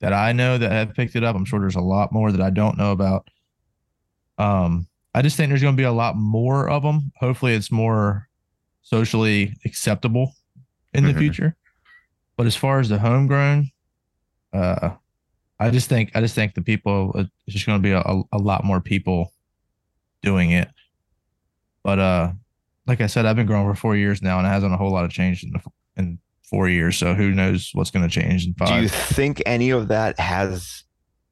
that 0.00 0.12
I 0.12 0.32
know 0.32 0.58
that 0.58 0.72
have 0.72 0.94
picked 0.94 1.14
it 1.14 1.22
up. 1.22 1.36
I'm 1.36 1.44
sure 1.44 1.60
there's 1.60 1.76
a 1.76 1.80
lot 1.80 2.10
more 2.12 2.32
that 2.32 2.40
I 2.40 2.50
don't 2.50 2.76
know 2.76 2.90
about. 2.90 3.28
Um, 4.36 4.88
I 5.14 5.22
just 5.22 5.36
think 5.36 5.48
there's 5.50 5.62
going 5.62 5.76
to 5.76 5.80
be 5.80 5.84
a 5.84 5.92
lot 5.92 6.16
more 6.16 6.68
of 6.68 6.82
them. 6.82 7.12
Hopefully, 7.20 7.54
it's 7.54 7.70
more 7.70 8.28
socially 8.82 9.54
acceptable 9.64 10.34
in 10.92 11.04
the 11.04 11.12
Mhm. 11.12 11.18
future. 11.18 11.56
But 12.36 12.46
as 12.46 12.56
far 12.56 12.80
as 12.80 12.88
the 12.88 12.98
homegrown, 12.98 13.70
uh, 14.52 14.96
I 15.62 15.70
just 15.70 15.88
think 15.88 16.10
I 16.14 16.20
just 16.20 16.34
think 16.34 16.54
the 16.54 16.62
people 16.62 17.12
uh, 17.14 17.24
it's 17.46 17.54
just 17.54 17.66
going 17.66 17.78
to 17.78 17.82
be 17.82 17.92
a, 17.92 18.00
a, 18.00 18.22
a 18.32 18.38
lot 18.38 18.64
more 18.64 18.80
people 18.80 19.32
doing 20.22 20.50
it. 20.50 20.68
But 21.84 21.98
uh, 21.98 22.32
like 22.86 23.00
I 23.00 23.06
said, 23.06 23.26
I've 23.26 23.36
been 23.36 23.46
growing 23.46 23.68
for 23.68 23.78
four 23.78 23.96
years 23.96 24.22
now, 24.22 24.38
and 24.38 24.46
it 24.46 24.50
hasn't 24.50 24.74
a 24.74 24.76
whole 24.76 24.90
lot 24.90 25.04
of 25.04 25.10
change 25.10 25.44
in 25.44 25.50
the, 25.50 25.60
in 25.96 26.18
four 26.42 26.68
years. 26.68 26.96
So 26.96 27.14
who 27.14 27.30
knows 27.30 27.70
what's 27.74 27.90
going 27.90 28.08
to 28.08 28.20
change 28.20 28.46
in 28.46 28.54
five? 28.54 28.68
Do 28.68 28.82
you 28.82 28.88
think 28.88 29.42
any 29.46 29.70
of 29.70 29.88
that 29.88 30.18
has 30.18 30.84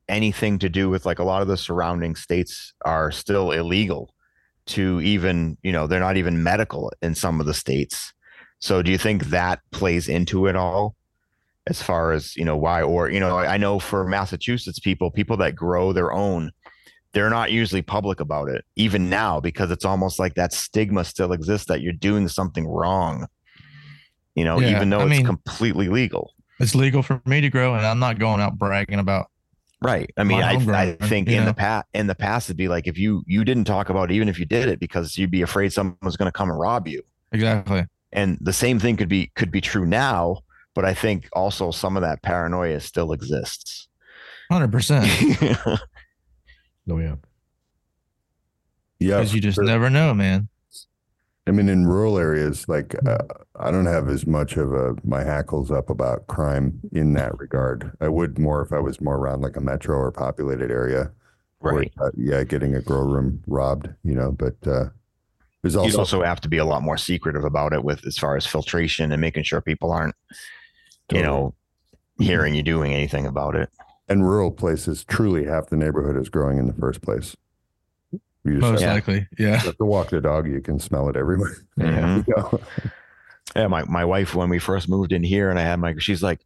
anything 0.08 0.58
to 0.58 0.68
do 0.68 0.88
with 0.88 1.06
like 1.06 1.18
a 1.18 1.24
lot 1.24 1.42
of 1.42 1.48
the 1.48 1.56
surrounding 1.56 2.16
states 2.16 2.72
are 2.84 3.10
still 3.10 3.52
illegal 3.52 4.14
to 4.66 5.00
even, 5.00 5.56
you 5.62 5.72
know, 5.72 5.86
they're 5.86 6.00
not 6.00 6.16
even 6.16 6.42
medical 6.42 6.92
in 7.02 7.14
some 7.14 7.40
of 7.40 7.46
the 7.46 7.54
states. 7.54 8.12
So 8.58 8.82
do 8.82 8.90
you 8.90 8.98
think 8.98 9.26
that 9.26 9.60
plays 9.70 10.08
into 10.08 10.46
it 10.46 10.56
all 10.56 10.94
as 11.66 11.82
far 11.82 12.12
as, 12.12 12.36
you 12.36 12.44
know, 12.44 12.56
why 12.56 12.82
or, 12.82 13.10
you 13.10 13.20
know, 13.20 13.36
I 13.36 13.54
I 13.54 13.56
know 13.58 13.78
for 13.78 14.06
Massachusetts 14.06 14.78
people, 14.78 15.10
people 15.10 15.36
that 15.38 15.54
grow 15.54 15.92
their 15.92 16.12
own, 16.12 16.50
they're 17.12 17.30
not 17.30 17.52
usually 17.52 17.82
public 17.82 18.20
about 18.20 18.48
it 18.48 18.64
even 18.76 19.10
now 19.10 19.40
because 19.40 19.70
it's 19.70 19.84
almost 19.84 20.18
like 20.18 20.34
that 20.34 20.52
stigma 20.52 21.04
still 21.04 21.32
exists 21.32 21.66
that 21.68 21.80
you're 21.80 21.92
doing 21.92 22.28
something 22.28 22.66
wrong. 22.66 23.26
You 24.34 24.44
know, 24.44 24.60
Yeah, 24.60 24.70
even 24.76 24.90
though 24.90 25.00
I 25.00 25.02
it's 25.06 25.10
mean- 25.10 25.26
completely 25.26 25.88
legal. 25.88 26.34
it's 26.60 26.74
legal 26.74 27.02
for 27.02 27.20
me 27.26 27.40
to 27.40 27.50
grow, 27.50 27.74
and 27.74 27.84
I'm 27.84 27.98
not 27.98 28.18
going 28.18 28.40
out 28.40 28.58
bragging 28.58 28.98
about. 28.98 29.26
Right. 29.82 30.10
I 30.18 30.24
mean, 30.24 30.42
I, 30.42 30.52
I 30.74 30.92
think 31.06 31.28
in 31.28 31.46
the 31.46 31.54
past, 31.54 31.86
in 31.94 32.06
the 32.06 32.14
past, 32.14 32.48
it'd 32.50 32.56
be 32.58 32.68
like 32.68 32.86
if 32.86 32.98
you 32.98 33.22
you 33.26 33.44
didn't 33.44 33.64
talk 33.64 33.88
about 33.88 34.10
it, 34.10 34.14
even 34.14 34.28
if 34.28 34.38
you 34.38 34.44
did 34.44 34.68
it 34.68 34.78
because 34.78 35.16
you'd 35.16 35.30
be 35.30 35.40
afraid 35.42 35.72
someone 35.72 35.96
was 36.02 36.16
going 36.18 36.26
to 36.28 36.32
come 36.32 36.50
and 36.50 36.58
rob 36.58 36.86
you. 36.86 37.02
Exactly. 37.32 37.86
And 38.12 38.36
the 38.42 38.52
same 38.52 38.78
thing 38.78 38.96
could 38.98 39.08
be 39.08 39.32
could 39.36 39.50
be 39.50 39.60
true 39.62 39.86
now, 39.86 40.42
but 40.74 40.84
I 40.84 40.94
think 40.94 41.28
also 41.32 41.70
some 41.70 41.96
of 41.96 42.02
that 42.02 42.22
paranoia 42.22 42.80
still 42.80 43.12
exists. 43.12 43.88
Hundred 44.50 44.72
percent. 44.72 45.08
Oh 46.90 46.98
yeah. 46.98 47.16
Yeah, 48.98 49.18
Because 49.18 49.34
you 49.34 49.40
just 49.40 49.54
sure. 49.56 49.64
never 49.64 49.88
know, 49.88 50.12
man. 50.12 50.48
I 51.46 51.52
mean, 51.52 51.68
in 51.68 51.86
rural 51.86 52.18
areas, 52.18 52.68
like 52.68 52.94
uh, 53.06 53.18
I 53.58 53.70
don't 53.70 53.86
have 53.86 54.08
as 54.08 54.26
much 54.26 54.56
of 54.56 54.72
a 54.72 54.94
my 55.04 55.24
hackles 55.24 55.70
up 55.70 55.88
about 55.88 56.26
crime 56.26 56.80
in 56.92 57.12
that 57.14 57.38
regard. 57.38 57.92
I 58.00 58.08
would 58.08 58.38
more 58.38 58.62
if 58.62 58.72
I 58.72 58.78
was 58.78 59.00
more 59.00 59.16
around 59.16 59.40
like 59.40 59.56
a 59.56 59.60
metro 59.60 59.96
or 59.96 60.12
populated 60.12 60.70
area. 60.70 61.10
where, 61.60 61.74
right. 61.74 61.92
uh, 62.00 62.10
yeah, 62.16 62.44
getting 62.44 62.74
a 62.74 62.82
grow 62.82 63.02
room 63.02 63.42
robbed, 63.46 63.88
you 64.04 64.14
know. 64.14 64.32
But 64.32 64.56
uh, 64.66 64.86
there's 65.62 65.74
You'd 65.74 65.80
also, 65.80 65.98
also 65.98 66.22
have 66.22 66.40
to 66.42 66.48
be 66.48 66.58
a 66.58 66.64
lot 66.64 66.82
more 66.82 66.98
secretive 66.98 67.44
about 67.44 67.72
it 67.72 67.84
with 67.84 68.06
as 68.06 68.18
far 68.18 68.36
as 68.36 68.46
filtration 68.46 69.12
and 69.12 69.20
making 69.20 69.44
sure 69.44 69.60
people 69.60 69.92
aren't, 69.92 70.14
you 71.12 71.22
know, 71.22 71.54
hearing 72.18 72.54
you 72.54 72.62
doing 72.62 72.92
anything 72.92 73.26
about 73.26 73.56
it. 73.56 73.70
and 74.08 74.28
rural 74.28 74.50
places 74.50 75.04
truly 75.04 75.44
half 75.44 75.68
the 75.68 75.76
neighborhood 75.76 76.16
is 76.20 76.28
growing 76.28 76.58
in 76.58 76.66
the 76.66 76.72
first 76.72 77.00
place. 77.00 77.36
You 78.44 78.58
just 78.58 78.60
Most 78.60 78.80
have, 78.80 78.88
Yeah. 78.88 78.92
likely. 78.94 79.28
Yeah. 79.38 79.56
have 79.58 79.76
to 79.78 79.84
walk 79.84 80.10
the 80.10 80.20
dog, 80.20 80.48
you 80.48 80.60
can 80.60 80.80
smell 80.80 81.08
it 81.08 81.16
everywhere. 81.16 81.54
Mhm. 81.78 82.26
You 82.26 82.34
know? 82.36 82.60
Yeah, 83.56 83.66
my, 83.68 83.84
my 83.84 84.04
wife 84.04 84.34
when 84.34 84.48
we 84.48 84.58
first 84.58 84.88
moved 84.88 85.12
in 85.12 85.22
here 85.22 85.50
and 85.50 85.58
I 85.58 85.62
had 85.62 85.78
my 85.80 85.94
she's 85.98 86.22
like, 86.22 86.40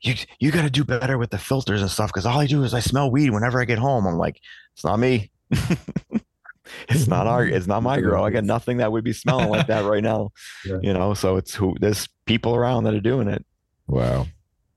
You 0.00 0.14
you 0.40 0.50
gotta 0.50 0.70
do 0.70 0.84
better 0.84 1.18
with 1.18 1.30
the 1.30 1.38
filters 1.38 1.80
and 1.82 1.90
stuff 1.90 2.08
because 2.10 2.26
all 2.26 2.38
I 2.40 2.46
do 2.46 2.62
is 2.62 2.72
I 2.74 2.80
smell 2.80 3.10
weed 3.10 3.30
whenever 3.30 3.60
I 3.60 3.64
get 3.66 3.78
home. 3.78 4.06
I'm 4.06 4.16
like, 4.18 4.40
it's 4.74 4.84
not 4.84 4.98
me. 4.98 5.30
it's 6.88 7.06
not 7.06 7.26
our 7.26 7.44
it's 7.46 7.66
not 7.66 7.82
my 7.82 8.00
girl. 8.00 8.24
I 8.24 8.30
got 8.30 8.44
nothing 8.44 8.78
that 8.78 8.90
would 8.92 9.04
be 9.04 9.12
smelling 9.12 9.48
like 9.48 9.66
that 9.68 9.84
right 9.84 10.02
now. 10.02 10.30
Yeah. 10.64 10.78
You 10.82 10.92
know, 10.94 11.14
so 11.14 11.36
it's 11.36 11.54
who 11.54 11.74
there's 11.80 12.08
people 12.26 12.54
around 12.56 12.84
that 12.84 12.94
are 12.94 13.00
doing 13.00 13.28
it, 13.28 13.44
Wow. 13.88 14.26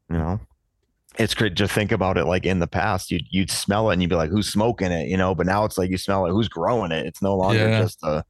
you 0.09 0.17
know. 0.17 0.39
It's 1.17 1.33
great 1.33 1.55
to 1.57 1.67
think 1.67 1.91
about 1.91 2.17
it 2.17 2.25
like 2.25 2.45
in 2.45 2.59
the 2.59 2.67
past, 2.67 3.11
you'd 3.11 3.25
you'd 3.29 3.51
smell 3.51 3.89
it 3.89 3.93
and 3.93 4.01
you'd 4.01 4.09
be 4.09 4.15
like, 4.15 4.29
Who's 4.29 4.47
smoking 4.47 4.91
it? 4.91 5.07
You 5.09 5.17
know, 5.17 5.35
but 5.35 5.45
now 5.47 5.65
it's 5.65 5.77
like 5.77 5.89
you 5.89 5.97
smell 5.97 6.25
it, 6.25 6.31
who's 6.31 6.47
growing 6.47 6.91
it? 6.91 7.05
It's 7.05 7.21
no 7.21 7.35
longer 7.35 7.67
Yeah. 7.67 7.79
just 7.81 7.99
a 8.03 8.23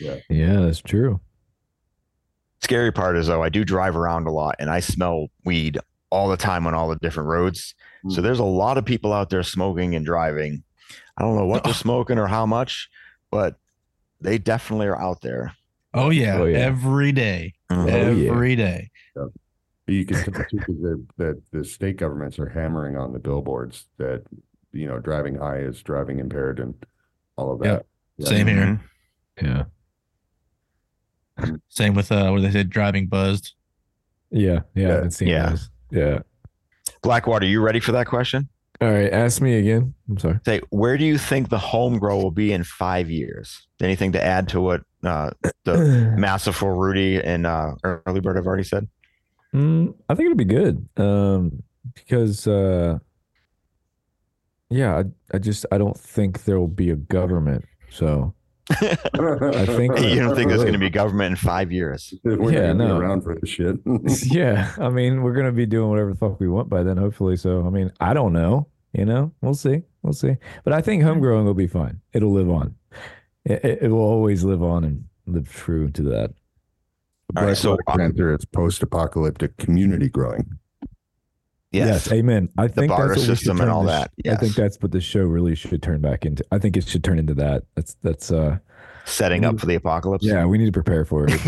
Yeah, 0.00 0.16
yeah, 0.30 0.60
that's 0.60 0.80
true. 0.80 1.20
scary 2.62 2.92
part 2.92 3.16
is 3.16 3.26
though 3.26 3.42
I 3.42 3.48
do 3.48 3.64
drive 3.64 3.96
around 3.96 4.26
a 4.26 4.30
lot 4.30 4.54
and 4.58 4.70
I 4.70 4.80
smell 4.80 5.26
weed 5.44 5.78
all 6.10 6.28
the 6.28 6.36
time 6.36 6.66
on 6.66 6.74
all 6.74 6.88
the 6.88 6.96
different 6.96 7.28
roads. 7.28 7.74
So 8.08 8.20
Mm. 8.20 8.22
there's 8.22 8.38
a 8.38 8.44
lot 8.44 8.78
of 8.78 8.84
people 8.84 9.12
out 9.12 9.30
there 9.30 9.42
smoking 9.42 9.94
and 9.94 10.04
driving. 10.06 10.62
I 11.18 11.22
don't 11.22 11.36
know 11.36 11.46
what 11.46 11.64
they're 11.64 11.74
smoking 11.88 12.18
or 12.18 12.26
how 12.28 12.46
much, 12.46 12.88
but 13.30 13.56
they 14.20 14.38
definitely 14.38 14.86
are 14.86 14.98
out 15.00 15.20
there. 15.22 15.54
Oh 15.94 16.10
yeah. 16.10 16.38
Oh, 16.38 16.44
yeah. 16.46 16.58
Every 16.58 17.12
day. 17.12 17.54
Mhm. 17.70 17.92
Oh, 17.92 18.12
yeah. 18.12 18.30
Every 18.30 18.56
day. 18.56 18.90
You 19.96 20.04
can 20.06 20.16
tell 20.22 20.32
the, 20.66 21.04
that 21.18 21.42
the 21.52 21.64
state 21.64 21.96
governments 21.96 22.38
are 22.38 22.48
hammering 22.48 22.96
on 22.96 23.12
the 23.12 23.18
billboards 23.18 23.86
that 23.98 24.22
you 24.72 24.86
know 24.86 24.98
driving 24.98 25.36
high 25.36 25.58
is 25.58 25.82
driving 25.82 26.18
impaired 26.18 26.58
and 26.60 26.74
all 27.36 27.52
of 27.52 27.60
that. 27.60 27.86
Yeah. 28.18 28.26
Same 28.28 28.46
here. 28.46 28.56
Mhm. 28.56 28.80
Yeah. 29.42 29.64
Same 31.68 31.94
with 31.94 32.12
uh 32.12 32.30
where 32.30 32.40
they 32.40 32.50
said 32.50 32.70
driving 32.70 33.06
buzzed. 33.06 33.54
Yeah. 34.30 34.60
Yeah. 34.74 34.82
Yeah. 34.82 34.88
I 34.88 34.92
haven't 34.94 35.10
seen 35.12 35.28
Yeah. 35.28 35.50
those. 35.50 35.70
Yeah. 35.90 36.18
Blackwater, 37.02 37.46
you 37.46 37.60
ready 37.60 37.80
for 37.80 37.92
that 37.92 38.06
question? 38.06 38.48
All 38.80 38.90
right. 38.90 39.12
Ask 39.12 39.40
me 39.40 39.54
again. 39.54 39.94
I'm 40.08 40.18
sorry. 40.18 40.40
Say, 40.44 40.60
where 40.70 40.96
do 40.96 41.04
you 41.04 41.18
think 41.18 41.48
the 41.50 41.58
home 41.58 41.98
grow 41.98 42.18
will 42.20 42.30
be 42.30 42.52
in 42.52 42.64
five 42.64 43.10
years? 43.10 43.66
Anything 43.80 44.12
to 44.12 44.22
add 44.24 44.48
to 44.48 44.60
what 44.60 44.82
uh, 45.04 45.30
the 45.64 46.14
massive 46.18 46.56
for 46.56 46.74
Rudy 46.76 47.20
and 47.22 47.46
uh, 47.46 47.74
early 47.84 48.20
bird 48.20 48.36
have 48.36 48.46
already 48.46 48.64
said? 48.64 48.88
Mm, 49.54 49.94
I 50.08 50.14
think 50.14 50.26
it'll 50.26 50.36
be 50.36 50.44
good. 50.44 50.88
Um, 50.96 51.62
because 51.94 52.46
uh, 52.46 52.98
yeah, 54.70 54.98
I, 54.98 55.04
I 55.34 55.38
just 55.38 55.66
I 55.70 55.78
don't 55.78 55.98
think 55.98 56.44
there 56.44 56.58
will 56.58 56.68
be 56.68 56.90
a 56.90 56.96
government. 56.96 57.64
So 57.90 58.34
I 58.70 58.76
think- 59.66 60.00
you 60.00 60.16
don't 60.20 60.34
think 60.34 60.48
there's 60.48 60.62
going 60.62 60.72
to 60.72 60.78
be 60.78 60.88
government 60.90 61.32
in 61.32 61.36
five 61.36 61.70
years? 61.72 62.14
We're 62.24 62.50
Yeah, 62.52 62.72
not 62.72 62.78
gonna 62.78 62.84
be 62.84 62.88
no. 62.88 62.98
around 62.98 63.22
for 63.22 63.34
this 63.38 63.50
shit. 63.50 63.76
yeah, 64.32 64.72
I 64.78 64.88
mean 64.88 65.22
we're 65.22 65.34
gonna 65.34 65.52
be 65.52 65.66
doing 65.66 65.90
whatever 65.90 66.10
the 66.12 66.18
fuck 66.18 66.40
we 66.40 66.48
want 66.48 66.68
by 66.70 66.82
then, 66.82 66.96
hopefully. 66.96 67.36
So 67.36 67.66
I 67.66 67.70
mean, 67.70 67.92
I 68.00 68.14
don't 68.14 68.32
know. 68.32 68.68
You 68.94 69.04
know, 69.06 69.32
we'll 69.40 69.54
see. 69.54 69.82
We'll 70.02 70.12
see. 70.12 70.36
But 70.64 70.72
I 70.74 70.80
think 70.82 71.02
homegrowing 71.02 71.44
will 71.44 71.54
be 71.54 71.66
fine. 71.66 72.00
It'll 72.12 72.32
live 72.32 72.50
on. 72.50 72.74
It, 73.44 73.64
it, 73.64 73.78
it 73.82 73.88
will 73.88 74.00
always 74.00 74.44
live 74.44 74.62
on 74.62 74.84
and 74.84 75.04
live 75.26 75.50
true 75.50 75.90
to 75.90 76.02
that. 76.04 76.32
All 77.36 77.44
right, 77.46 77.56
so, 77.56 77.76
Blackwater 77.76 77.98
Panther, 78.10 78.34
it's 78.34 78.44
post-apocalyptic 78.44 79.56
community 79.56 80.08
growing. 80.08 80.58
Yes. 81.70 82.12
amen. 82.12 82.50
I 82.58 82.66
The 82.66 82.72
think 82.74 82.90
that's 82.90 82.98
barter 82.98 83.14
what 83.14 83.20
system 83.20 83.52
and 83.52 83.60
turn 83.60 83.68
all 83.70 83.84
this- 83.84 84.06
that. 84.24 84.30
I 84.30 84.36
think 84.36 84.54
that's 84.54 84.76
what 84.82 84.92
the 84.92 85.00
show 85.00 85.22
really 85.22 85.54
should 85.54 85.82
turn 85.82 86.00
back 86.02 86.26
into. 86.26 86.44
I 86.52 86.58
think 86.58 86.76
it 86.76 86.86
should 86.86 87.02
turn 87.02 87.18
into 87.18 87.32
that. 87.34 87.62
That's 87.74 87.96
that's 88.02 88.30
uh 88.30 88.58
Setting 89.06 89.44
up 89.46 89.58
for 89.58 89.64
the 89.66 89.74
apocalypse. 89.76 90.24
yeah, 90.24 90.44
we 90.44 90.58
need 90.58 90.66
to 90.66 90.72
prepare 90.72 91.04
for 91.06 91.24
it. 91.26 91.32
it's 91.34 91.42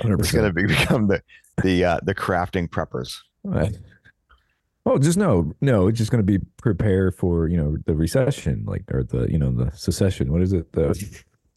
100%. 0.00 0.32
going 0.32 0.44
to 0.46 0.52
be, 0.52 0.66
become 0.66 1.08
the 1.08 1.20
the 1.62 1.84
uh, 1.84 1.98
the 2.04 2.14
crafting 2.14 2.68
preppers. 2.68 3.18
Right. 3.44 3.76
Oh, 4.86 4.98
just 4.98 5.18
no, 5.18 5.52
no. 5.60 5.88
It's 5.88 5.98
just 5.98 6.10
going 6.12 6.24
to 6.24 6.38
be 6.38 6.38
prepare 6.58 7.10
for 7.10 7.48
you 7.48 7.56
know 7.56 7.76
the 7.86 7.94
recession, 7.94 8.64
like 8.66 8.84
or 8.92 9.02
the 9.02 9.26
you 9.30 9.36
know 9.38 9.50
the 9.50 9.70
secession. 9.76 10.32
What 10.32 10.42
is 10.42 10.52
it? 10.52 10.72
The, 10.72 10.94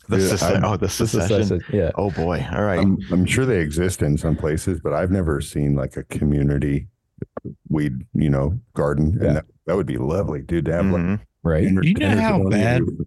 The 0.09 0.17
Yeah, 0.17 0.23
sece- 0.33 0.61
oh, 0.63 0.71
the 0.75 0.87
the 0.87 0.89
secession. 0.89 1.61
Yeah. 1.71 1.91
Oh 1.95 2.09
boy. 2.11 2.45
All 2.51 2.63
right. 2.63 2.79
I'm, 2.79 2.97
I'm 3.11 3.25
sure 3.25 3.45
they 3.45 3.59
exist 3.59 4.01
in 4.01 4.17
some 4.17 4.35
places, 4.35 4.79
but 4.81 4.91
I've 4.93 5.11
never 5.11 5.39
seen 5.39 5.75
like 5.75 5.95
a 5.97 6.03
community 6.03 6.87
weed, 7.69 7.93
you 8.13 8.29
know, 8.29 8.59
garden. 8.73 9.17
Yeah. 9.21 9.27
And 9.27 9.35
that, 9.37 9.45
that 9.67 9.75
would 9.75 9.85
be 9.85 9.97
lovely, 9.97 10.41
dude, 10.41 10.65
to 10.65 10.73
have 10.73 10.85
like 10.87 11.01
Mhm. 11.01 11.19
Right. 11.43 11.65
hundred- 11.65 11.85
You 11.85 11.93
know 11.93 12.19
how 12.19 12.43
bad- 12.49 12.85
people. 12.85 13.05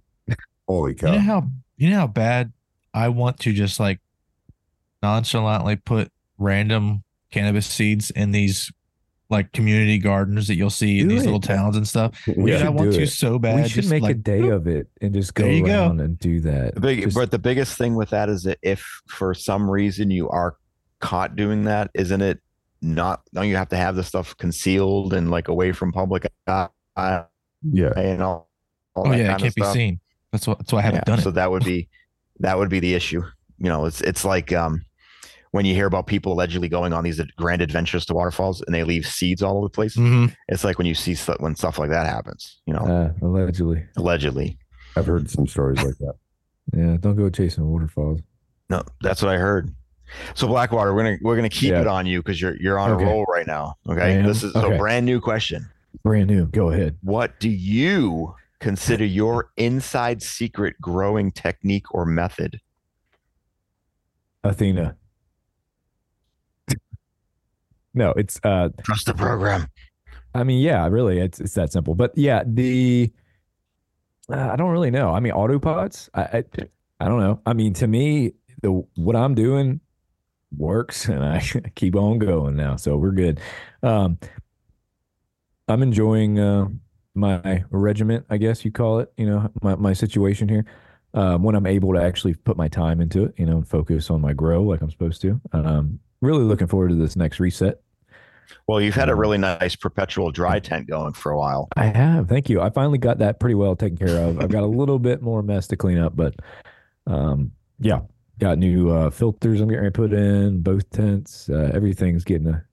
Holy 0.68 0.92
You 0.92 0.96
cow. 0.96 1.12
know 1.12 1.18
how 1.20 1.48
you 1.76 1.90
know 1.90 1.96
how 1.96 2.06
bad 2.06 2.52
I 2.94 3.08
want 3.08 3.38
to 3.40 3.52
just 3.52 3.80
like 3.80 4.00
nonchalantly 5.02 5.76
put 5.76 6.10
random 6.38 7.02
cannabis 7.30 7.66
seeds 7.66 8.10
in 8.10 8.30
these 8.30 8.70
like 9.32 9.50
community 9.52 9.98
gardens 9.98 10.46
that 10.46 10.54
you'll 10.54 10.70
see 10.70 11.00
in 11.00 11.08
these 11.08 11.22
it. 11.22 11.24
little 11.24 11.40
towns 11.40 11.76
and 11.76 11.88
stuff. 11.88 12.12
We 12.28 12.34
We 12.34 12.50
Dude, 12.52 12.58
should 12.60 12.66
I 12.66 12.70
want 12.70 12.90
do 12.92 12.96
to 12.98 13.02
it. 13.02 13.06
so 13.08 13.38
bad. 13.38 13.56
we 13.56 13.62
should 13.68 13.82
just 13.82 13.90
make 13.90 14.04
a 14.04 14.14
day 14.14 14.48
of 14.48 14.68
it 14.68 14.86
and 15.00 15.12
just 15.12 15.34
go 15.34 15.42
There 15.44 15.52
you 15.52 15.66
go. 15.66 15.72
around 15.72 16.00
and 16.00 16.18
do 16.18 16.40
that. 16.42 16.74
The 16.76 16.80
big, 16.80 17.02
Just- 17.02 17.16
but 17.16 17.30
the 17.32 17.38
biggest 17.40 17.76
thing 17.76 17.94
with 17.96 18.10
that 18.10 18.28
is 18.28 18.44
that 18.44 18.58
if 18.62 18.84
for 19.08 19.34
some 19.34 19.68
reason 19.68 20.10
you 20.10 20.28
are 20.28 20.56
caught 21.00 21.34
doing 21.34 21.64
that, 21.64 21.90
isn't 21.94 22.20
it 22.22 22.38
not? 22.80 23.22
Don't 23.34 23.48
you 23.48 23.56
have 23.56 23.68
to 23.70 23.76
have 23.76 23.96
the 23.96 24.04
stuff 24.04 24.36
concealed 24.36 25.12
and 25.14 25.30
like 25.30 25.48
away 25.48 25.72
from 25.72 25.90
public 25.92 26.26
eye 26.46 26.68
Yeah. 27.62 27.92
and 27.96 28.22
all? 28.22 28.48
all 28.94 29.06
Oh 29.08 29.10
that 29.10 29.18
yeah, 29.18 29.34
it 29.34 29.38
can't 29.40 29.54
be 29.54 29.64
seen. 29.64 30.00
That's 30.30 30.46
what. 30.46 30.58
That's 30.58 30.72
why 30.72 30.80
I 30.80 30.82
haven't 30.82 30.98
Yeah, 31.08 31.14
done 31.14 31.18
So 31.18 31.20
it. 31.20 31.24
So 31.24 31.30
that 31.32 31.50
would 31.50 31.64
be 31.64 31.88
that 32.40 32.58
would 32.58 32.68
be 32.68 32.80
the 32.80 32.94
issue. 32.94 33.22
You 33.58 33.68
know, 33.68 33.84
it's 33.86 34.00
it's 34.02 34.24
like 34.24 34.52
um 34.52 34.82
when 35.52 35.64
you 35.64 35.74
hear 35.74 35.86
about 35.86 36.06
people 36.06 36.32
allegedly 36.32 36.68
going 36.68 36.92
on 36.92 37.04
these 37.04 37.20
grand 37.36 37.62
adventures 37.62 38.04
to 38.06 38.14
waterfalls 38.14 38.62
and 38.62 38.74
they 38.74 38.84
leave 38.84 39.06
seeds 39.06 39.42
all 39.42 39.56
over 39.58 39.66
the 39.66 39.70
place. 39.70 39.94
hmm 39.94 40.26
It's 40.48 40.64
like 40.64 40.76
when 40.78 40.86
you 40.86 40.94
see 40.94 41.14
stu- 41.14 41.36
when 41.40 41.54
stuff 41.54 41.78
like 41.78 41.90
that 41.90 42.06
happens, 42.06 42.60
you 42.66 42.72
know, 42.74 42.80
Uh, 42.80 43.12
allegedly. 43.24 43.84
allegedly. 43.96 44.58
I've 44.96 45.06
heard 45.06 45.30
some 45.30 45.46
stories 45.46 45.82
like 45.82 45.96
that. 45.98 46.14
Yeah, 46.74 46.96
don't 46.98 47.16
go 47.16 47.28
chasing 47.30 47.66
waterfalls. 47.66 48.20
No, 48.70 48.82
that's 49.02 49.20
what 49.22 49.30
I 49.34 49.38
heard. 49.38 49.74
So 50.34 50.46
Blackwater, 50.46 50.92
we're 50.94 51.02
gonna 51.04 51.18
we're 51.22 51.36
gonna 51.36 51.48
keep 51.48 51.70
Yeah. 51.70 51.80
it 51.82 51.86
on 51.86 52.04
you 52.06 52.20
because 52.20 52.40
you're 52.40 52.56
you're 52.56 52.78
on 52.78 52.90
Okay. 52.92 53.04
a 53.04 53.06
roll 53.06 53.24
right 53.24 53.46
now. 53.46 53.76
Okay, 53.88 54.20
this 54.22 54.42
is 54.42 54.52
so 54.52 54.66
Okay. 54.66 54.76
brand 54.78 55.04
new 55.06 55.20
question. 55.20 55.66
Brand 56.02 56.28
new. 56.28 56.46
Go 56.46 56.70
ahead. 56.70 56.96
What 57.02 57.38
do 57.40 57.48
you 57.50 58.34
consider 58.60 59.04
your 59.04 59.50
inside 59.56 60.22
secret 60.22 60.76
growing 60.80 61.30
technique 61.32 61.92
or 61.94 62.04
method? 62.06 62.60
Athena. 64.44 64.96
No, 67.94 68.10
it's 68.16 68.40
uh 68.44 68.70
Trust 68.82 69.06
the 69.06 69.14
program. 69.14 69.66
I 70.34 70.44
mean, 70.44 70.60
yeah, 70.62 70.86
really, 70.88 71.18
it's 71.18 71.40
it's 71.40 71.54
that 71.54 71.72
simple. 71.72 71.94
But 71.94 72.16
yeah, 72.16 72.42
the 72.46 73.12
uh, 74.32 74.50
I 74.52 74.56
don't 74.56 74.70
really 74.70 74.90
know. 74.90 75.12
I 75.12 75.20
mean, 75.20 75.32
autopots. 75.32 76.08
I, 76.14 76.22
I 76.22 76.44
I 77.00 77.08
don't 77.08 77.20
know. 77.20 77.40
I 77.44 77.52
mean, 77.52 77.74
to 77.74 77.86
me, 77.86 78.32
the 78.62 78.70
what 78.94 79.16
I'm 79.16 79.34
doing 79.34 79.80
works, 80.56 81.06
and 81.08 81.24
I 81.24 81.40
keep 81.74 81.96
on 81.96 82.18
going 82.18 82.56
now. 82.56 82.76
So 82.76 82.96
we're 82.96 83.12
good. 83.12 83.40
Um, 83.82 84.18
I'm 85.68 85.82
enjoying 85.82 86.38
uh, 86.38 86.68
my 87.14 87.64
regiment, 87.70 88.26
I 88.30 88.36
guess 88.36 88.64
you 88.64 88.70
call 88.70 89.00
it. 89.00 89.12
You 89.16 89.26
know, 89.26 89.50
my 89.62 89.74
my 89.76 89.92
situation 89.92 90.48
here. 90.48 90.64
Um, 91.14 91.42
when 91.42 91.54
I'm 91.54 91.66
able 91.66 91.92
to 91.92 92.02
actually 92.02 92.32
put 92.32 92.56
my 92.56 92.68
time 92.68 93.02
into 93.02 93.24
it, 93.24 93.34
you 93.36 93.44
know, 93.44 93.58
and 93.58 93.68
focus 93.68 94.08
on 94.08 94.22
my 94.22 94.32
grow 94.32 94.62
like 94.62 94.80
I'm 94.80 94.90
supposed 94.90 95.20
to. 95.20 95.38
Um, 95.52 96.00
really 96.22 96.44
looking 96.44 96.66
forward 96.68 96.88
to 96.88 96.94
this 96.94 97.16
next 97.16 97.38
reset. 97.40 97.80
Well, 98.66 98.80
you've 98.80 98.94
had 98.94 99.08
a 99.08 99.12
Um, 99.12 99.18
really 99.18 99.38
nice 99.38 99.76
perpetual 99.76 100.30
dry 100.30 100.58
tent 100.60 100.86
going 100.88 101.12
for 101.14 101.32
a 101.32 101.38
while. 101.38 101.68
I 101.76 101.86
have. 101.86 102.28
Thank 102.28 102.48
you. 102.48 102.60
I 102.60 102.70
finally 102.70 102.98
got 102.98 103.18
that 103.18 103.40
pretty 103.40 103.54
well 103.54 103.76
taken 103.76 103.96
care 103.98 104.16
of. 104.24 104.40
I've 104.40 104.50
got 104.50 104.62
a 104.62 104.66
little 104.66 104.98
bit 104.98 105.20
more 105.22 105.42
mess 105.42 105.66
to 105.68 105.76
clean 105.76 105.98
up, 105.98 106.14
but 106.16 106.34
um, 107.06 107.52
yeah, 107.80 108.00
got 108.38 108.58
new 108.58 108.90
uh, 108.90 109.10
filters 109.10 109.60
I'm 109.60 109.68
getting 109.68 109.84
to 109.84 109.90
put 109.90 110.12
in, 110.12 110.60
both 110.62 110.88
tents. 110.90 111.48
Uh, 111.48 111.70
everything's 111.74 112.24
getting 112.24 112.48
a 112.48 112.64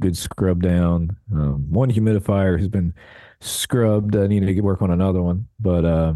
good 0.00 0.16
scrub 0.16 0.62
down. 0.62 1.16
Um, 1.32 1.70
one 1.70 1.90
humidifier 1.90 2.58
has 2.58 2.68
been 2.68 2.92
scrubbed. 3.40 4.16
I 4.16 4.26
need 4.26 4.40
to 4.46 4.52
get 4.54 4.64
work 4.64 4.82
on 4.82 4.90
another 4.90 5.22
one, 5.22 5.46
but 5.60 5.84
uh, 5.84 6.14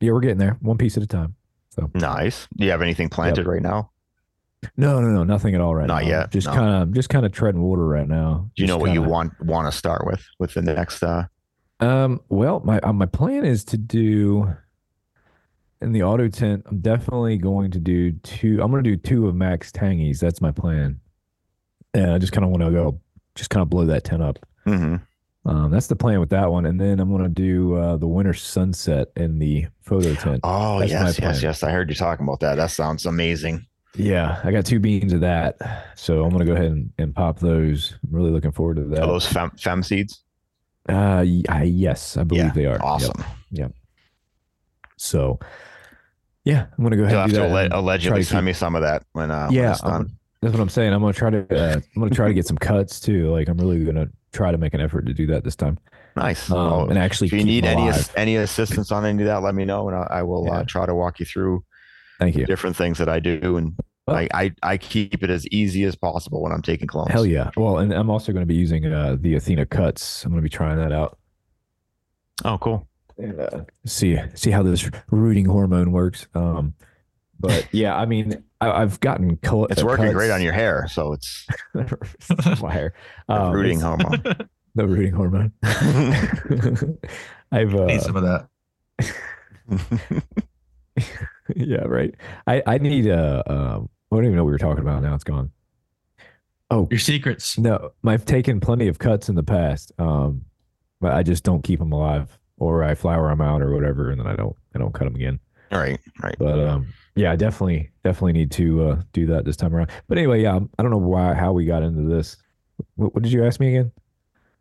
yeah, 0.00 0.12
we're 0.12 0.20
getting 0.20 0.38
there 0.38 0.56
one 0.60 0.78
piece 0.78 0.96
at 0.96 1.02
a 1.02 1.06
time. 1.06 1.34
So 1.70 1.90
Nice. 1.94 2.48
Do 2.56 2.64
you 2.64 2.70
have 2.70 2.82
anything 2.82 3.08
planted 3.08 3.46
right 3.46 3.62
now? 3.62 3.90
No, 4.76 5.00
no, 5.00 5.08
no, 5.08 5.24
nothing 5.24 5.54
at 5.54 5.60
all 5.60 5.74
right 5.74 5.86
Not 5.86 6.02
now. 6.02 6.08
yet, 6.08 6.30
Just 6.30 6.46
no. 6.46 6.54
kind 6.54 6.82
of, 6.82 6.92
just 6.92 7.08
kind 7.08 7.24
of 7.24 7.32
treading 7.32 7.62
water 7.62 7.86
right 7.86 8.08
now. 8.08 8.50
Do 8.56 8.62
you 8.62 8.66
know 8.66 8.76
what 8.78 8.90
you 8.92 9.00
kinda- 9.00 9.08
want 9.10 9.40
want 9.44 9.70
to 9.72 9.76
start 9.76 10.06
with 10.06 10.24
with 10.38 10.54
the 10.54 10.62
next? 10.62 11.02
uh 11.02 11.24
Um, 11.80 12.20
well, 12.28 12.60
my 12.64 12.80
uh, 12.80 12.92
my 12.92 13.06
plan 13.06 13.44
is 13.44 13.64
to 13.66 13.78
do 13.78 14.52
in 15.80 15.92
the 15.92 16.02
auto 16.02 16.28
tent. 16.28 16.64
I'm 16.66 16.80
definitely 16.80 17.38
going 17.38 17.70
to 17.70 17.78
do 17.78 18.12
two. 18.12 18.60
I'm 18.62 18.70
going 18.72 18.82
to 18.82 18.90
do 18.90 18.96
two 18.96 19.28
of 19.28 19.34
Max 19.36 19.70
Tangies. 19.70 20.18
That's 20.18 20.40
my 20.40 20.50
plan. 20.50 20.98
And 21.94 22.10
I 22.10 22.18
just 22.18 22.32
kind 22.32 22.44
of 22.44 22.50
want 22.50 22.62
to 22.64 22.70
go, 22.70 23.00
just 23.36 23.50
kind 23.50 23.62
of 23.62 23.70
blow 23.70 23.86
that 23.86 24.04
tent 24.04 24.22
up. 24.22 24.38
mhm. 24.66 25.00
Um, 25.46 25.70
that's 25.70 25.86
the 25.86 25.96
plan 25.96 26.20
with 26.20 26.28
that 26.30 26.50
one. 26.52 26.66
And 26.66 26.78
then 26.78 27.00
I'm 27.00 27.08
going 27.08 27.22
to 27.22 27.28
do 27.30 27.74
uh, 27.76 27.96
the 27.96 28.06
winter 28.08 28.34
sunset 28.34 29.08
in 29.16 29.38
the 29.38 29.66
photo 29.80 30.12
tent. 30.14 30.40
Oh 30.44 30.80
That's 30.80 30.90
yes, 30.92 31.18
yes, 31.18 31.42
yes. 31.42 31.62
I 31.62 31.70
heard 31.70 31.88
you 31.88 31.94
talking 31.94 32.26
about 32.26 32.40
that. 32.40 32.56
That 32.56 32.70
sounds 32.72 33.06
amazing. 33.06 33.64
Yeah, 33.98 34.40
I 34.44 34.52
got 34.52 34.64
two 34.64 34.78
beans 34.80 35.12
of 35.12 35.20
that, 35.22 35.56
so 35.96 36.22
I'm 36.24 36.30
going 36.30 36.40
to 36.40 36.46
go 36.46 36.52
ahead 36.52 36.70
and, 36.70 36.92
and 36.98 37.14
pop 37.14 37.38
those. 37.40 37.94
I'm 38.04 38.14
really 38.14 38.30
looking 38.30 38.52
forward 38.52 38.76
to 38.76 38.84
that. 38.84 39.00
Are 39.02 39.06
those 39.06 39.26
fem, 39.26 39.50
fem 39.58 39.82
seeds? 39.82 40.22
Uh, 40.88 41.24
I- 41.48 41.64
yes, 41.64 42.16
I 42.16 42.22
believe 42.24 42.44
Yeah, 42.44 42.52
they 42.52 42.66
are. 42.66 42.72
Yep. 42.74 42.82
Awesome. 42.82 43.24
So, 44.96 45.38
yeah, 46.44 46.66
I'm 46.76 46.78
going 46.84 46.90
to 46.92 46.96
go 46.96 47.02
ahead 47.04 47.12
You'll 47.14 47.22
and 47.24 47.32
have 47.32 47.42
do 47.42 47.48
to 47.48 47.54
that. 47.54 47.72
alle- 47.72 47.80
allegedly 47.80 48.20
to 48.22 48.26
send 48.26 48.46
me 48.46 48.52
some 48.52 48.74
of 48.74 48.82
that 48.82 49.04
when 49.12 49.30
uh 49.30 49.46
when 49.46 49.54
yeah, 49.56 49.76
I'm 49.84 50.16
that's 50.40 50.52
what 50.54 50.60
I'm 50.60 50.68
saying. 50.68 50.92
I'm 50.92 51.00
gonna 51.00 51.12
try 51.12 51.30
to 51.30 51.46
uh, 51.50 51.74
I'm 51.74 52.00
gonna 52.02 52.14
try 52.14 52.28
to 52.28 52.34
get 52.34 52.46
some 52.46 52.56
cuts 52.58 53.00
too. 53.00 53.28
Like 53.30 53.48
I'm 53.48 53.58
really 53.58 53.84
gonna 53.84 54.06
try 54.32 54.52
to 54.52 54.58
make 54.58 54.72
an 54.72 54.80
effort 54.80 55.04
to 55.06 55.12
do 55.12 55.26
that 55.28 55.42
this 55.44 55.56
time. 55.56 55.78
Nice. 56.16 56.48
Um, 56.50 56.56
Well, 56.70 56.88
and 56.90 56.98
actually, 56.98 57.26
if 57.26 57.32
you 57.32 57.42
need 57.44 57.64
any 57.64 57.90
any 58.16 58.36
assistance 58.36 58.92
on 58.92 59.04
any 59.04 59.22
of 59.22 59.26
that, 59.26 59.42
let 59.42 59.54
me 59.56 59.64
know, 59.64 59.88
and 59.88 59.96
I, 59.96 60.06
I 60.18 60.22
will 60.22 60.50
uh, 60.52 60.62
try 60.64 60.86
to 60.86 60.94
walk 60.94 61.18
you 61.20 61.26
through 61.26 61.64
Thank 62.20 62.36
you. 62.36 62.46
different 62.46 62.76
things 62.76 62.98
that 62.98 63.08
I 63.08 63.18
do. 63.20 63.56
And 63.56 63.76
Well- 64.08 64.16
I, 64.16 64.28
I 64.34 64.52
I 64.62 64.76
keep 64.76 65.22
it 65.22 65.30
as 65.30 65.46
easy 65.48 65.84
as 65.84 65.94
possible 65.96 66.42
when 66.42 66.52
I'm 66.52 66.62
taking 66.62 66.86
clones. 66.88 67.10
Hell 67.12 67.26
yeah. 67.26 67.50
Well, 67.56 67.78
and 67.78 67.92
I'm 67.92 68.10
also 68.10 68.32
going 68.32 68.42
to 68.42 68.46
be 68.46 68.54
using 68.56 68.84
uh, 68.86 69.16
the 69.20 69.34
Athena 69.36 69.66
cuts. 69.66 70.24
I'm 70.24 70.30
going 70.32 70.42
to 70.42 70.42
be 70.42 70.48
trying 70.48 70.78
that 70.78 70.92
out 70.92 71.18
Oh, 72.44 72.58
cool. 72.58 72.86
and 73.18 73.40
uh, 73.40 73.64
see 73.86 74.18
see 74.34 74.50
how 74.50 74.62
this 74.62 74.88
rooting 75.10 75.44
hormone 75.46 75.92
works. 75.92 76.26
Um, 76.34 76.74
but 77.40 77.66
yeah, 77.72 77.96
I 77.96 78.06
mean, 78.06 78.42
I, 78.60 78.70
I've 78.82 78.98
gotten 79.00 79.36
co- 79.38 79.64
It's 79.66 79.82
uh, 79.82 79.86
working 79.86 80.12
great 80.12 80.30
on 80.30 80.42
your 80.42 80.52
hair, 80.52 80.86
so 80.90 81.12
it's 81.12 81.46
my 82.62 82.72
hair. 82.72 82.94
the 83.28 83.34
Um, 83.34 83.52
rooting 83.52 83.80
hormone. 83.80 84.22
the 84.74 84.86
rooting 84.86 85.12
hormone. 85.12 85.52
I've 87.50 87.74
uh, 87.74 87.86
Need 87.86 88.02
some 88.02 88.16
of 88.16 88.22
that. 88.24 88.48
yeah, 91.56 91.84
right. 91.84 92.14
I 92.46 92.62
I 92.66 92.78
need 92.78 93.08
uh 93.08 93.42
um 93.46 93.88
I 94.10 94.16
don't 94.16 94.24
even 94.24 94.36
know 94.36 94.44
what 94.44 94.48
we 94.48 94.52
were 94.52 94.58
talking 94.58 94.80
about 94.82 95.02
now. 95.02 95.14
It's 95.14 95.24
gone. 95.24 95.50
Oh 96.70 96.86
Your 96.90 96.98
secrets. 97.00 97.56
no, 97.58 97.92
I've 98.04 98.24
taken 98.24 98.60
plenty 98.60 98.88
of 98.88 98.98
cuts 98.98 99.28
in 99.28 99.34
the 99.34 99.42
past. 99.42 99.92
Um, 99.98 100.44
but 101.00 101.12
I 101.14 101.22
just 101.22 101.44
don't 101.44 101.62
keep 101.62 101.78
them 101.78 101.92
alive, 101.92 102.38
or 102.58 102.82
I 102.84 102.94
flower 102.94 103.28
them 103.28 103.40
out, 103.40 103.62
or 103.62 103.72
whatever, 103.72 104.10
and 104.10 104.18
then 104.20 104.26
I 104.26 104.34
don't 104.36 104.56
I 104.74 104.78
don't 104.78 104.92
cut 104.92 105.04
them 105.04 105.14
again. 105.14 105.38
All 105.72 105.78
right, 105.78 105.98
right. 106.22 106.34
But 106.38 106.58
um, 106.58 106.88
yeah, 107.14 107.32
I 107.32 107.36
definitely 107.36 107.90
definitely 108.04 108.32
need 108.32 108.50
to 108.52 108.84
uh 108.88 109.02
do 109.12 109.26
that 109.26 109.44
this 109.44 109.56
time 109.56 109.74
around. 109.74 109.90
But 110.08 110.18
anyway, 110.18 110.42
yeah, 110.42 110.58
I 110.78 110.82
don't 110.82 110.90
know 110.90 110.96
why 110.98 111.34
how 111.34 111.52
we 111.52 111.64
got 111.64 111.82
into 111.82 112.02
this. 112.02 112.36
What, 112.96 113.14
what 113.14 113.22
did 113.22 113.32
you 113.32 113.44
ask 113.44 113.60
me 113.60 113.68
again? 113.76 113.92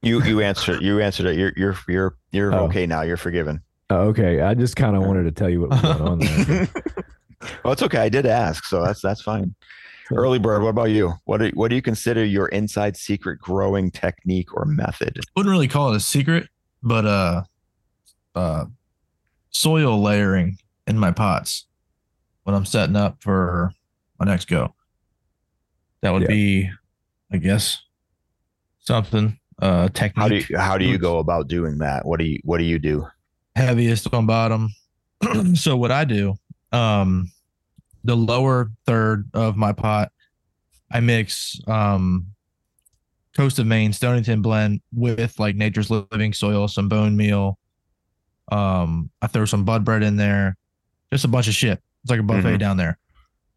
You 0.03 0.23
you 0.23 0.41
answered 0.41 0.81
you 0.81 1.01
answered 1.01 1.25
it. 1.25 1.37
You're 1.37 1.53
you're 1.57 1.75
you're 1.87 2.17
you're 2.31 2.53
Oh. 2.53 2.65
okay 2.65 2.85
now. 2.85 3.01
You're 3.01 3.17
forgiven. 3.17 3.61
Oh, 3.89 4.07
okay, 4.09 4.41
I 4.41 4.53
just 4.53 4.75
kind 4.75 4.95
of 4.95 5.03
wanted 5.03 5.23
to 5.23 5.31
tell 5.31 5.49
you 5.49 5.61
what 5.61 5.69
was 5.71 5.81
going 5.81 6.01
on 6.01 6.19
there. 6.19 6.67
well, 7.63 7.73
it's 7.73 7.83
okay. 7.83 7.99
I 7.99 8.09
did 8.09 8.25
ask, 8.25 8.65
so 8.65 8.83
that's 8.83 9.01
that's 9.01 9.21
fine. 9.21 9.53
Early 10.11 10.39
bird. 10.39 10.63
What 10.63 10.69
about 10.69 10.89
you? 10.91 11.13
What 11.25 11.37
do 11.39 11.49
what 11.53 11.67
do 11.69 11.75
you 11.75 11.81
consider 11.81 12.23
your 12.23 12.47
inside 12.47 12.95
secret 12.95 13.39
growing 13.39 13.91
technique 13.91 14.53
or 14.55 14.65
method? 14.65 15.19
Wouldn't 15.35 15.51
really 15.51 15.67
call 15.67 15.91
it 15.93 15.97
a 15.97 15.99
secret, 15.99 16.47
but 16.81 17.05
uh, 17.05 17.43
uh, 18.33 18.65
soil 19.49 20.01
layering 20.01 20.57
in 20.87 20.97
my 20.97 21.11
pots 21.11 21.65
when 22.43 22.55
I'm 22.55 22.65
setting 22.65 22.95
up 22.95 23.17
for 23.21 23.71
my 24.19 24.25
next 24.25 24.45
go. 24.45 24.73
That 26.01 26.11
would 26.13 26.21
Yeah. 26.23 26.27
be, 26.29 26.69
I 27.31 27.37
guess, 27.37 27.81
something. 28.79 29.37
Uh, 29.61 29.89
technique. 29.89 30.15
How 30.15 30.27
do 30.29 30.35
you 30.35 30.57
how 30.57 30.77
do 30.77 30.85
you 30.85 30.97
go 30.99 31.17
about 31.19 31.47
doing 31.47 31.79
that? 31.79 32.05
What 32.05 32.19
do 32.19 32.25
you 32.25 32.39
what 32.43 32.59
do 32.59 32.63
you 32.63 32.79
do? 32.79 33.05
heaviest 33.55 34.13
on 34.13 34.27
bottom. 34.27 34.69
so 35.55 35.75
what 35.75 35.91
I 35.91 36.05
do, 36.05 36.35
um, 36.71 37.31
the 38.03 38.15
lower 38.15 38.71
third 38.85 39.29
of 39.33 39.55
my 39.57 39.73
pot, 39.73 40.11
I 40.91 40.99
mix 40.99 41.59
um, 41.67 42.27
Coast 43.35 43.59
of 43.59 43.67
Maine 43.67 43.93
Stonington 43.93 44.41
blend 44.41 44.81
with 44.93 45.39
like 45.39 45.55
Nature's 45.55 45.89
Living 45.89 46.33
soil, 46.33 46.67
some 46.67 46.87
bone 46.89 47.15
meal. 47.17 47.57
Um, 48.51 49.09
I 49.21 49.27
throw 49.27 49.45
some 49.45 49.65
bud 49.65 49.83
bread 49.83 50.03
in 50.03 50.15
there, 50.15 50.55
just 51.11 51.25
a 51.25 51.27
bunch 51.27 51.47
of 51.47 51.53
shit. 51.53 51.81
It's 52.03 52.09
like 52.11 52.19
a 52.19 52.23
buffet 52.23 52.55
Mhm. 52.55 52.59
down 52.59 52.77
there. 52.77 52.97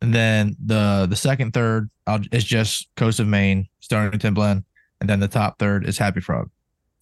And 0.02 0.12
then 0.14 0.56
the 0.64 1.06
the 1.08 1.14
second 1.16 1.52
third 1.52 1.90
I'll, 2.06 2.20
is 2.32 2.42
just 2.44 2.88
Coast 2.96 3.20
of 3.20 3.26
Maine 3.28 3.68
Stonington 3.80 4.34
blend, 4.34 4.64
and 5.00 5.08
then 5.08 5.20
the 5.20 5.28
top 5.28 5.58
third 5.58 5.86
is 5.86 5.98
Happy 5.98 6.20
Frog 6.20 6.50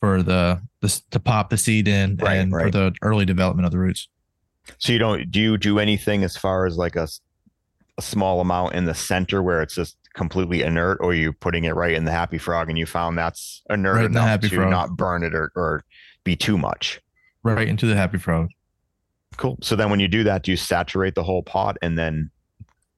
for 0.00 0.22
the 0.22 0.61
the 0.80 1.00
to 1.12 1.20
pop 1.20 1.48
the 1.50 1.56
seed 1.56 1.88
in 1.88 2.16
Right, 2.16 2.34
and 2.34 2.50
for 2.50 2.70
the 2.70 2.94
early 3.02 3.24
development 3.24 3.66
of 3.66 3.72
the 3.72 3.78
roots. 3.78 4.09
So 4.78 4.92
you 4.92 4.98
don't 4.98 5.30
do 5.30 5.40
you 5.40 5.56
do 5.58 5.78
anything 5.78 6.24
as 6.24 6.36
far 6.36 6.66
as 6.66 6.76
like 6.76 6.96
a 6.96 7.08
small 8.00 8.40
amount 8.40 8.74
in 8.74 8.84
the 8.84 8.94
center 8.94 9.42
where 9.42 9.62
it's 9.62 9.74
just 9.74 9.96
completely 10.14 10.62
inert, 10.62 10.98
or 11.00 11.14
you 11.14 11.32
putting 11.32 11.64
it 11.64 11.74
right 11.74 11.94
in 11.94 12.04
the 12.04 12.10
happy 12.10 12.38
frog 12.38 12.68
and 12.68 12.78
you 12.78 12.86
found 12.86 13.16
that's 13.16 13.62
inert 13.70 13.96
Right 13.96 14.04
enough 14.06 14.26
Happy 14.26 14.48
to 14.48 14.56
Frog. 14.56 14.70
not 14.70 14.96
burn 14.96 15.22
it 15.22 15.34
or, 15.34 15.52
or 15.54 15.84
be 16.24 16.36
too 16.36 16.58
much. 16.58 17.00
Right 17.42 17.68
into 17.68 17.86
the 17.86 17.94
Happy 17.94 18.18
Frog. 18.18 18.48
Cool. 19.36 19.58
So 19.62 19.76
then 19.76 19.90
when 19.90 20.00
you 20.00 20.08
do 20.08 20.24
that, 20.24 20.42
do 20.42 20.50
you 20.50 20.56
saturate 20.56 21.14
the 21.14 21.22
whole 21.22 21.42
pot 21.42 21.76
and 21.82 21.96
then 21.96 22.30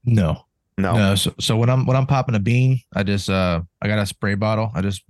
No, 0.04 0.44
no? 0.78 0.94
no. 0.96 1.14
So, 1.14 1.34
so 1.38 1.56
when 1.56 1.68
I'm 1.68 1.84
when 1.86 1.96
I'm 1.96 2.06
popping 2.06 2.34
a 2.34 2.38
bean, 2.40 2.80
I 2.94 3.02
just 3.02 3.28
uh 3.28 3.60
I 3.82 3.88
got 3.88 3.98
a 3.98 4.06
spray 4.06 4.34
bottle. 4.34 4.70
I 4.74 4.80
just 4.80 5.02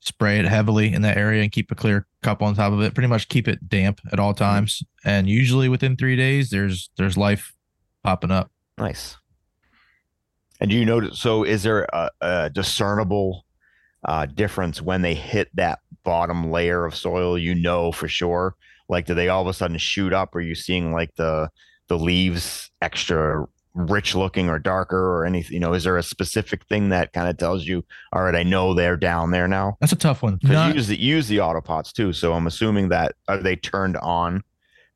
spray 0.00 0.38
it 0.38 0.44
heavily 0.44 0.92
in 0.92 1.02
that 1.02 1.16
area 1.16 1.42
and 1.42 1.52
keep 1.52 1.70
a 1.70 1.74
clear 1.74 2.06
cup 2.22 2.42
on 2.42 2.54
top 2.54 2.72
of 2.72 2.80
it. 2.80 2.94
Pretty 2.94 3.08
much 3.08 3.28
keep 3.28 3.48
it 3.48 3.68
damp 3.68 4.00
at 4.12 4.20
all 4.20 4.34
times. 4.34 4.82
And 5.04 5.28
usually 5.28 5.68
within 5.68 5.96
three 5.96 6.16
days, 6.16 6.50
there's 6.50 6.90
there's 6.96 7.16
life 7.16 7.52
popping 8.02 8.30
up. 8.30 8.50
Nice. 8.78 9.16
And 10.60 10.70
do 10.70 10.76
you 10.76 10.84
notice? 10.84 11.18
So, 11.18 11.44
is 11.44 11.62
there 11.62 11.86
a, 11.92 12.10
a 12.20 12.50
discernible 12.50 13.44
uh, 14.04 14.26
difference 14.26 14.80
when 14.80 15.02
they 15.02 15.14
hit 15.14 15.54
that 15.54 15.80
bottom 16.04 16.50
layer 16.50 16.84
of 16.84 16.94
soil? 16.94 17.38
You 17.38 17.54
know 17.54 17.92
for 17.92 18.08
sure. 18.08 18.54
Like, 18.88 19.06
do 19.06 19.14
they 19.14 19.28
all 19.28 19.42
of 19.42 19.48
a 19.48 19.52
sudden 19.52 19.78
shoot 19.78 20.12
up? 20.12 20.34
Are 20.34 20.40
you 20.40 20.54
seeing 20.54 20.92
like 20.92 21.14
the 21.16 21.50
the 21.88 21.98
leaves 21.98 22.70
extra 22.82 23.46
rich 23.76 24.14
looking 24.14 24.48
or 24.48 24.58
darker 24.58 24.98
or 24.98 25.24
anything? 25.24 25.54
You 25.54 25.60
know, 25.60 25.74
is 25.74 25.84
there 25.84 25.96
a 25.96 26.02
specific 26.02 26.64
thing 26.66 26.88
that 26.88 27.12
kind 27.12 27.28
of 27.28 27.36
tells 27.36 27.66
you, 27.66 27.84
all 28.12 28.22
right, 28.22 28.34
I 28.34 28.42
know 28.42 28.74
they're 28.74 28.96
down 28.96 29.30
there 29.30 29.46
now? 29.46 29.76
That's 29.80 29.92
a 29.92 29.96
tough 29.96 30.22
one. 30.22 30.36
Because 30.36 30.50
Not- 30.50 30.68
you 30.68 30.74
use 30.74 30.88
the 30.88 31.00
use 31.00 31.28
the 31.28 31.38
autopots 31.38 31.92
too. 31.92 32.12
So 32.12 32.32
I'm 32.32 32.46
assuming 32.46 32.88
that 32.88 33.14
are 33.28 33.38
they 33.38 33.56
turned 33.56 33.96
on 33.98 34.42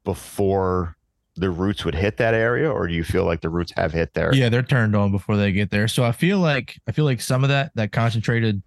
before 0.04 0.96
the 1.36 1.50
roots 1.50 1.84
would 1.84 1.94
hit 1.94 2.16
that 2.16 2.34
area, 2.34 2.70
or 2.70 2.88
do 2.88 2.94
you 2.94 3.04
feel 3.04 3.24
like 3.24 3.40
the 3.40 3.48
roots 3.48 3.72
have 3.76 3.92
hit 3.92 4.14
there? 4.14 4.34
Yeah, 4.34 4.48
they're 4.48 4.62
turned 4.62 4.96
on 4.96 5.12
before 5.12 5.36
they 5.36 5.52
get 5.52 5.70
there. 5.70 5.88
So 5.88 6.04
I 6.04 6.12
feel 6.12 6.38
like 6.38 6.80
I 6.88 6.92
feel 6.92 7.04
like 7.04 7.20
some 7.20 7.44
of 7.44 7.48
that 7.50 7.72
that 7.76 7.92
concentrated, 7.92 8.62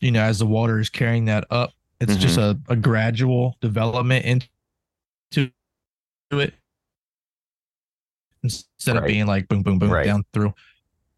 you 0.00 0.10
know, 0.10 0.22
as 0.22 0.38
the 0.38 0.46
water 0.46 0.78
is 0.78 0.88
carrying 0.88 1.26
that 1.26 1.44
up, 1.50 1.72
it's 2.00 2.16
just 2.16 2.38
mm-hmm. 2.38 2.70
a, 2.70 2.74
a 2.74 2.76
gradual 2.76 3.56
development 3.60 4.24
into 4.24 5.50
it 6.32 6.54
instead 8.46 8.96
of 8.96 9.04
being 9.06 9.26
like 9.26 9.48
boom, 9.48 9.62
boom, 9.62 9.78
boom 9.78 9.90
Right. 9.90 10.04
down 10.04 10.24
through. 10.32 10.52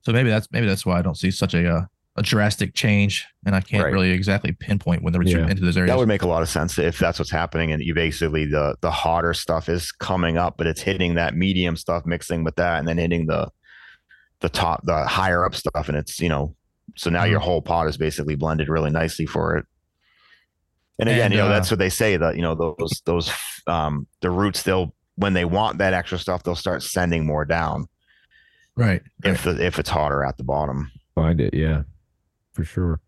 So 0.03 0.12
maybe 0.12 0.31
that's 0.31 0.49
maybe 0.53 0.66
that's 0.66 0.87
why 0.87 0.99
I 0.99 1.03
don't 1.03 1.16
see 1.16 1.31
such 1.31 1.55
a 1.55 1.68
uh, 1.68 1.85
a 2.16 2.22
drastic 2.22 2.74
change, 2.74 3.26
and 3.47 3.55
I 3.55 3.61
can't 3.61 3.85
Right. 3.85 3.93
really 3.93 4.11
exactly 4.11 4.53
pinpoint 4.53 5.03
when 5.03 5.12
they're 5.12 5.22
Yeah. 5.22 5.49
into 5.49 5.64
those 5.64 5.76
areas. 5.76 5.93
That 5.93 5.99
would 5.99 6.09
make 6.09 6.22
a 6.22 6.26
lot 6.29 6.43
of 6.43 6.49
sense 6.49 6.79
if 6.79 6.99
that's 6.99 7.18
what's 7.18 7.31
happening, 7.31 7.72
and 7.72 7.83
you 7.83 7.95
basically 7.95 8.45
the 8.45 8.76
the 8.81 8.91
hotter 8.91 9.35
stuff 9.35 9.68
is 9.68 9.93
coming 9.93 10.37
up, 10.37 10.57
but 10.57 10.66
it's 10.66 10.81
hitting 10.81 11.14
that 11.14 11.37
medium 11.37 11.76
stuff, 11.76 12.05
mixing 12.07 12.43
with 12.45 12.57
that, 12.57 12.79
and 12.79 12.89
then 12.89 12.99
hitting 12.99 13.26
the 13.26 13.49
the 14.41 14.49
top, 14.49 14.85
the 14.85 15.05
higher 15.07 15.45
up 15.45 15.55
stuff, 15.55 15.89
and 15.89 15.97
it's 15.99 16.20
you 16.20 16.29
know, 16.29 16.55
so 16.97 17.11
now 17.11 17.22
Mm-hmm. 17.22 17.31
your 17.33 17.41
whole 17.41 17.61
pot 17.62 17.87
is 17.89 17.97
basically 17.97 18.35
blended 18.37 18.68
really 18.68 18.91
nicely 18.91 19.26
for 19.26 19.57
it. 19.57 19.66
And 21.01 21.09
again, 21.09 21.26
And, 21.26 21.35
you 21.35 21.39
know, 21.41 21.47
uh, 21.47 21.51
that's 21.51 21.70
what 21.70 21.79
they 21.79 21.91
say 21.91 22.16
that 22.16 22.35
you 22.37 22.43
know 22.43 22.55
those 22.55 23.03
those 23.05 23.31
um 23.66 24.07
the 24.22 24.31
roots 24.31 24.62
they'll 24.62 24.95
when 25.19 25.33
they 25.35 25.45
want 25.45 25.79
that 25.79 25.93
extra 25.93 26.19
stuff 26.19 26.43
they'll 26.43 26.55
start 26.55 26.83
sending 26.83 27.27
more 27.27 27.45
down 27.45 27.87
right. 28.77 29.03
if 29.25 29.43
the, 29.43 29.64
if 29.64 29.79
it's 29.79 29.91
hotter 29.91 30.25
at 30.25 30.37
the 30.37 30.45
bottom. 30.45 30.91
Find 31.14 31.41
it, 31.41 31.53
yeah, 31.53 31.83
for 32.53 32.64
sure. 32.64 33.01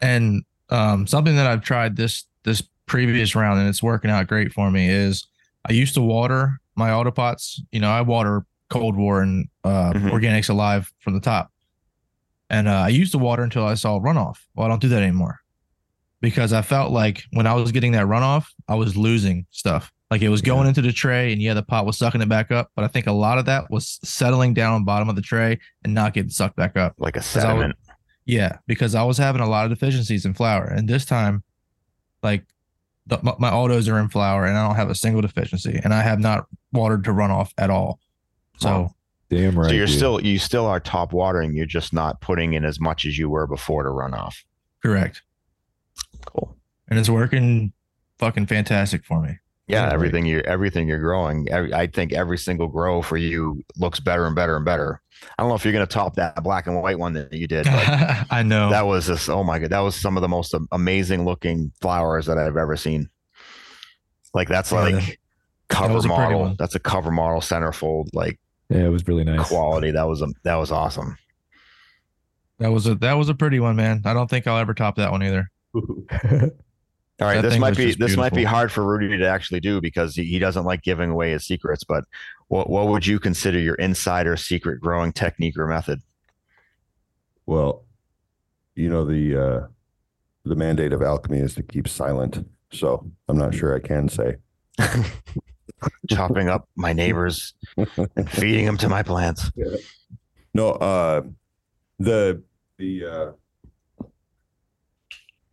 And 0.00 0.44
um, 0.70 1.06
something 1.06 1.36
that 1.36 1.46
I've 1.46 1.62
tried 1.62 1.96
this 1.96 2.24
this 2.44 2.62
previous 2.86 3.34
round 3.34 3.60
and 3.60 3.68
it's 3.68 3.82
working 3.82 4.10
out 4.10 4.26
great 4.26 4.52
for 4.52 4.70
me 4.70 4.88
is 4.88 5.26
I 5.68 5.72
used 5.72 5.94
to 5.94 6.00
water 6.00 6.60
my 6.76 6.90
autopots. 6.90 7.60
You 7.72 7.80
know, 7.80 7.90
I 7.90 8.00
water 8.00 8.46
Cold 8.70 8.96
War 8.96 9.20
and 9.22 9.48
uh, 9.64 9.92
Mhm. 9.92 10.10
Organics 10.10 10.48
Alive 10.48 10.90
from 11.00 11.14
the 11.14 11.20
top, 11.20 11.50
and 12.48 12.68
uh, 12.68 12.72
I 12.72 12.88
used 12.88 13.12
to 13.12 13.18
water 13.18 13.42
until 13.42 13.66
I 13.66 13.74
saw 13.74 13.98
runoff. 14.00 14.38
Well, 14.54 14.66
I 14.66 14.68
don't 14.70 14.80
do 14.80 14.88
that 14.88 15.02
anymore 15.02 15.40
because 16.20 16.52
I 16.52 16.62
felt 16.62 16.90
like 16.92 17.24
when 17.32 17.46
I 17.46 17.54
was 17.54 17.72
getting 17.72 17.92
that 17.92 18.06
runoff, 18.06 18.46
I 18.68 18.76
was 18.76 18.96
losing 18.96 19.46
stuff. 19.50 19.92
Like 20.10 20.22
it 20.22 20.30
was 20.30 20.40
going 20.40 20.66
into 20.66 20.80
the 20.80 20.92
tray, 20.92 21.32
and 21.32 21.42
yeah, 21.42 21.52
the 21.54 21.62
pot 21.62 21.84
was 21.84 21.98
sucking 21.98 22.22
it 22.22 22.28
back 22.28 22.50
up. 22.50 22.70
But 22.74 22.84
I 22.84 22.88
think 22.88 23.06
a 23.06 23.12
lot 23.12 23.36
of 23.38 23.44
that 23.44 23.70
was 23.70 23.98
settling 24.02 24.54
down 24.54 24.72
on 24.72 24.84
bottom 24.84 25.08
of 25.10 25.16
the 25.16 25.22
tray 25.22 25.58
and 25.84 25.92
not 25.92 26.14
getting 26.14 26.30
sucked 26.30 26.56
back 26.56 26.76
up. 26.78 26.94
Like 26.98 27.16
a 27.16 27.18
would- 27.18 27.24
sediment. 27.24 27.76
Yeah, 28.24 28.58
because 28.66 28.94
I 28.94 29.02
was 29.04 29.16
having 29.18 29.40
a 29.40 29.48
lot 29.48 29.64
of 29.64 29.70
deficiencies 29.70 30.24
in 30.26 30.34
flower, 30.34 30.64
and 30.64 30.86
this 30.88 31.04
time, 31.06 31.42
like, 32.22 32.44
the, 33.06 33.18
my, 33.22 33.32
my 33.38 33.50
autos 33.50 33.88
are 33.88 33.98
in 33.98 34.10
flower, 34.10 34.44
and 34.44 34.56
I 34.56 34.66
don't 34.66 34.76
have 34.76 34.90
a 34.90 34.94
single 34.94 35.22
deficiency, 35.22 35.80
and 35.82 35.94
I 35.94 36.02
have 36.02 36.20
not 36.20 36.44
watered 36.72 37.04
to 37.04 37.12
run 37.12 37.30
off 37.30 37.54
at 37.56 37.70
all. 37.70 38.00
So 38.58 38.68
Wow. 38.68 38.94
Damn 39.30 39.58
right. 39.58 39.68
so 39.70 39.74
you're 39.76 39.86
dude. 39.86 39.96
still 39.96 40.20
you 40.24 40.38
still 40.38 40.66
are 40.66 40.78
top 40.80 41.12
watering. 41.14 41.54
You're 41.54 41.64
just 41.66 41.92
not 41.94 42.20
putting 42.20 42.52
in 42.54 42.64
as 42.66 42.78
much 42.80 43.04
as 43.06 43.18
you 43.18 43.28
were 43.30 43.46
before 43.46 43.82
to 43.82 43.90
run 43.90 44.12
off. 44.14 44.42
correct, 44.82 45.22
Cool. 46.26 46.54
and 46.88 46.98
it's 46.98 47.08
working 47.10 47.72
fucking 48.18 48.46
fantastic 48.46 49.04
for 49.06 49.20
me. 49.22 49.38
Yeah, 49.68 49.92
everything 49.92 50.24
you 50.26 50.40
everything 50.40 50.88
you're 50.88 50.98
growing. 51.00 51.48
Every, 51.50 51.74
I 51.74 51.86
think 51.86 52.12
every 52.12 52.38
single 52.38 52.68
grow 52.68 53.02
for 53.02 53.16
you 53.16 53.62
looks 53.76 54.00
better 54.00 54.26
and 54.26 54.34
better 54.34 54.56
and 54.56 54.64
better. 54.64 55.00
I 55.38 55.42
don't 55.42 55.48
know 55.50 55.56
if 55.56 55.64
you're 55.64 55.72
going 55.72 55.86
to 55.86 55.92
top 55.92 56.14
that 56.14 56.42
black 56.42 56.66
and 56.66 56.80
white 56.80 56.98
one 56.98 57.12
that 57.14 57.32
you 57.32 57.46
did, 57.46 57.64
but 57.64 57.84
I 58.30 58.42
know. 58.42 58.70
that 58.70 58.86
was 58.86 59.06
just 59.06 59.28
oh 59.28 59.44
my 59.44 59.58
god, 59.58 59.70
that 59.70 59.80
was 59.80 59.94
some 59.94 60.16
of 60.16 60.22
the 60.22 60.28
most 60.28 60.54
amazing 60.72 61.24
looking 61.24 61.70
flowers 61.80 62.26
that 62.26 62.38
I've 62.38 62.56
ever 62.56 62.76
seen. 62.76 63.10
Like 64.34 64.48
that's 64.48 64.72
Yeah, 64.72 64.80
like 64.80 65.20
cover 65.68 65.94
a 65.98 66.00
pretty 66.00 66.08
model. 66.08 66.40
one. 66.40 66.56
That's 66.58 66.74
a 66.74 66.80
cover 66.80 67.10
model 67.10 67.40
centerfold 67.40 68.08
like 68.14 68.38
Yeah, 68.70 68.84
it 68.86 68.88
was 68.90 69.06
really 69.08 69.24
nice. 69.24 69.46
quality. 69.48 69.90
That 69.90 70.04
was 70.08 70.22
a 70.22 70.28
that 70.44 70.54
was 70.56 70.70
awesome. 70.70 71.16
that 72.58 72.68
was 72.72 72.86
a 72.86 72.94
that 72.96 73.14
was 73.14 73.28
a 73.28 73.34
pretty 73.34 73.60
one, 73.60 73.76
man. 73.76 74.02
I 74.04 74.14
don't 74.14 74.28
think 74.30 74.46
I'll 74.46 74.58
ever 74.58 74.72
top 74.74 74.96
that 74.96 75.10
one 75.10 75.22
either. 75.22 75.50
All 77.20 77.26
right, 77.26 77.42
That 77.42 77.50
this 77.50 77.58
might 77.58 77.76
be 77.76 77.94
this 77.94 78.16
might 78.16 78.32
be 78.32 78.44
hard 78.44 78.70
for 78.70 78.84
Rudy 78.84 79.18
to 79.18 79.26
actually 79.26 79.58
do 79.58 79.80
because 79.80 80.14
he, 80.14 80.24
he 80.24 80.38
doesn't 80.38 80.64
like 80.64 80.82
giving 80.82 81.10
away 81.10 81.32
his 81.32 81.44
secrets. 81.44 81.82
But 81.82 82.04
what 82.46 82.70
what 82.70 82.86
would 82.88 83.06
you 83.06 83.18
consider 83.18 83.58
your 83.58 83.74
insider 83.74 84.36
secret 84.36 84.80
growing 84.80 85.12
technique 85.12 85.58
or 85.58 85.66
method? 85.66 86.00
Well, 87.44 87.84
you 88.76 88.88
know 88.88 89.04
the 89.04 89.36
uh, 89.36 89.66
the 90.44 90.54
mandate 90.54 90.92
of 90.92 91.02
alchemy 91.02 91.40
is 91.40 91.54
to 91.56 91.62
keep 91.64 91.88
silent. 91.88 92.48
So 92.72 93.10
I'm 93.28 93.36
not 93.38 93.54
sure 93.54 93.74
I 93.74 93.80
can 93.80 94.08
say. 94.08 94.36
Chopping 96.10 96.48
up 96.48 96.68
my 96.76 96.92
neighbors 96.92 97.54
and 97.76 98.30
feeding 98.30 98.64
them 98.64 98.76
to 98.78 98.88
my 98.88 99.02
plants. 99.02 99.50
No, 100.54 100.70
uh, 100.70 101.22
the 101.98 102.42
the 102.78 103.04
uh, 103.04 103.32